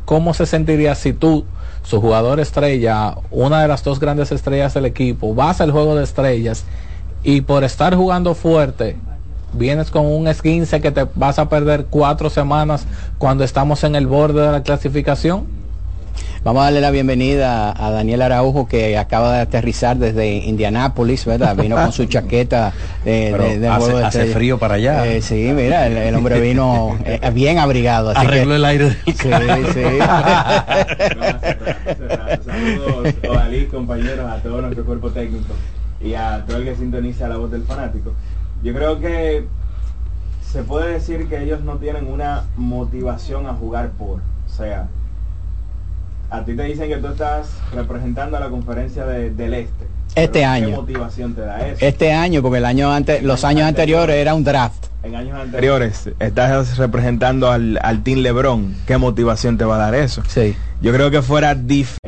¿cómo 0.05 0.33
se 0.33 0.45
sentiría 0.45 0.95
si 0.95 1.13
tú, 1.13 1.45
su 1.83 2.01
jugador 2.01 2.39
estrella, 2.39 3.15
una 3.31 3.61
de 3.61 3.67
las 3.67 3.83
dos 3.83 3.99
grandes 3.99 4.31
estrellas 4.31 4.73
del 4.73 4.85
equipo, 4.85 5.35
vas 5.35 5.61
al 5.61 5.71
juego 5.71 5.95
de 5.95 6.03
estrellas 6.03 6.65
y 7.23 7.41
por 7.41 7.63
estar 7.63 7.95
jugando 7.95 8.35
fuerte, 8.35 8.97
vienes 9.57 9.91
con 9.91 10.05
un 10.05 10.27
esquince 10.27 10.81
que 10.81 10.91
te 10.91 11.05
vas 11.15 11.39
a 11.39 11.49
perder 11.49 11.87
cuatro 11.89 12.29
semanas 12.29 12.85
cuando 13.17 13.43
estamos 13.43 13.83
en 13.83 13.95
el 13.95 14.07
borde 14.07 14.41
de 14.41 14.51
la 14.51 14.63
clasificación? 14.63 15.65
Vamos 16.45 16.61
a 16.61 16.65
darle 16.65 16.79
la 16.79 16.91
bienvenida 16.91 17.73
a 17.75 17.89
Daniel 17.89 18.21
Araujo 18.21 18.67
que 18.67 18.99
acaba 18.99 19.33
de 19.33 19.39
aterrizar 19.39 19.97
desde 19.97 20.27
Indianápolis, 20.27 21.25
¿verdad? 21.25 21.55
Vino 21.55 21.75
con 21.75 21.91
su 21.91 22.05
chaqueta 22.05 22.71
de, 23.03 23.67
hace, 24.03 24.27
frío 24.27 24.59
para 24.59 24.75
allá. 24.75 25.07
Eh, 25.07 25.23
sí, 25.23 25.51
mira, 25.55 25.87
el, 25.87 26.13
hombre 26.13 26.39
vino 26.39 26.99
eh, 27.05 27.31
bien 27.33 27.57
abrigado. 27.57 28.11
Así 28.11 28.27
Arregló 28.27 28.55
el 28.55 28.63
aire 28.63 28.85
del 28.85 28.95
Sí, 29.05 29.15
sí. 29.15 29.23
Saludos, 32.45 33.07
compañeros, 33.71 34.29
a 34.29 34.37
todo 34.37 34.61
nuestro 34.61 34.85
cuerpo 34.85 35.09
técnico 35.09 35.55
y 35.99 36.13
a 36.13 36.43
todo 36.45 36.57
el 36.57 36.65
que 36.65 36.75
sintoniza 36.75 37.27
la 37.27 37.37
voz 37.37 37.49
del 37.49 37.63
fanático. 37.63 38.13
Yo 38.65 38.73
creo 38.73 38.99
que 38.99 39.45
se 40.51 40.63
puede 40.63 40.93
decir 40.93 41.29
que 41.29 41.43
ellos 41.43 41.61
no 41.61 41.75
tienen 41.75 42.07
una 42.07 42.45
motivación 42.57 43.45
a 43.45 43.53
jugar 43.53 43.91
por. 43.91 44.21
O 44.21 44.49
sea, 44.49 44.87
a 46.31 46.43
ti 46.43 46.55
te 46.55 46.63
dicen 46.63 46.89
que 46.89 46.97
tú 46.97 47.09
estás 47.09 47.47
representando 47.75 48.37
a 48.37 48.39
la 48.39 48.49
conferencia 48.49 49.05
del 49.05 49.53
Este. 49.53 49.85
Este 50.15 50.43
año. 50.43 50.69
¿Qué 50.69 50.75
motivación 50.77 51.35
te 51.35 51.41
da 51.41 51.67
eso? 51.67 51.85
Este 51.85 52.11
año, 52.11 52.41
porque 52.41 52.57
el 52.57 52.65
año 52.65 52.91
antes, 52.91 53.21
los 53.21 53.43
años 53.43 53.67
anteriores 53.67 54.15
era 54.15 54.33
un 54.33 54.43
draft. 54.43 54.87
En 55.03 55.15
años 55.15 55.39
anteriores 55.39 56.09
estás 56.17 56.75
representando 56.79 57.51
al, 57.51 57.77
al 57.83 58.01
Team 58.01 58.21
LeBron. 58.21 58.75
¿Qué 58.87 58.97
motivación 58.97 59.59
te 59.59 59.65
va 59.65 59.75
a 59.75 59.77
dar 59.77 59.93
eso? 59.93 60.23
Sí. 60.27 60.55
Yo 60.81 60.91
creo 60.91 61.11
que 61.11 61.21
fuera 61.21 61.53
difícil 61.53 61.99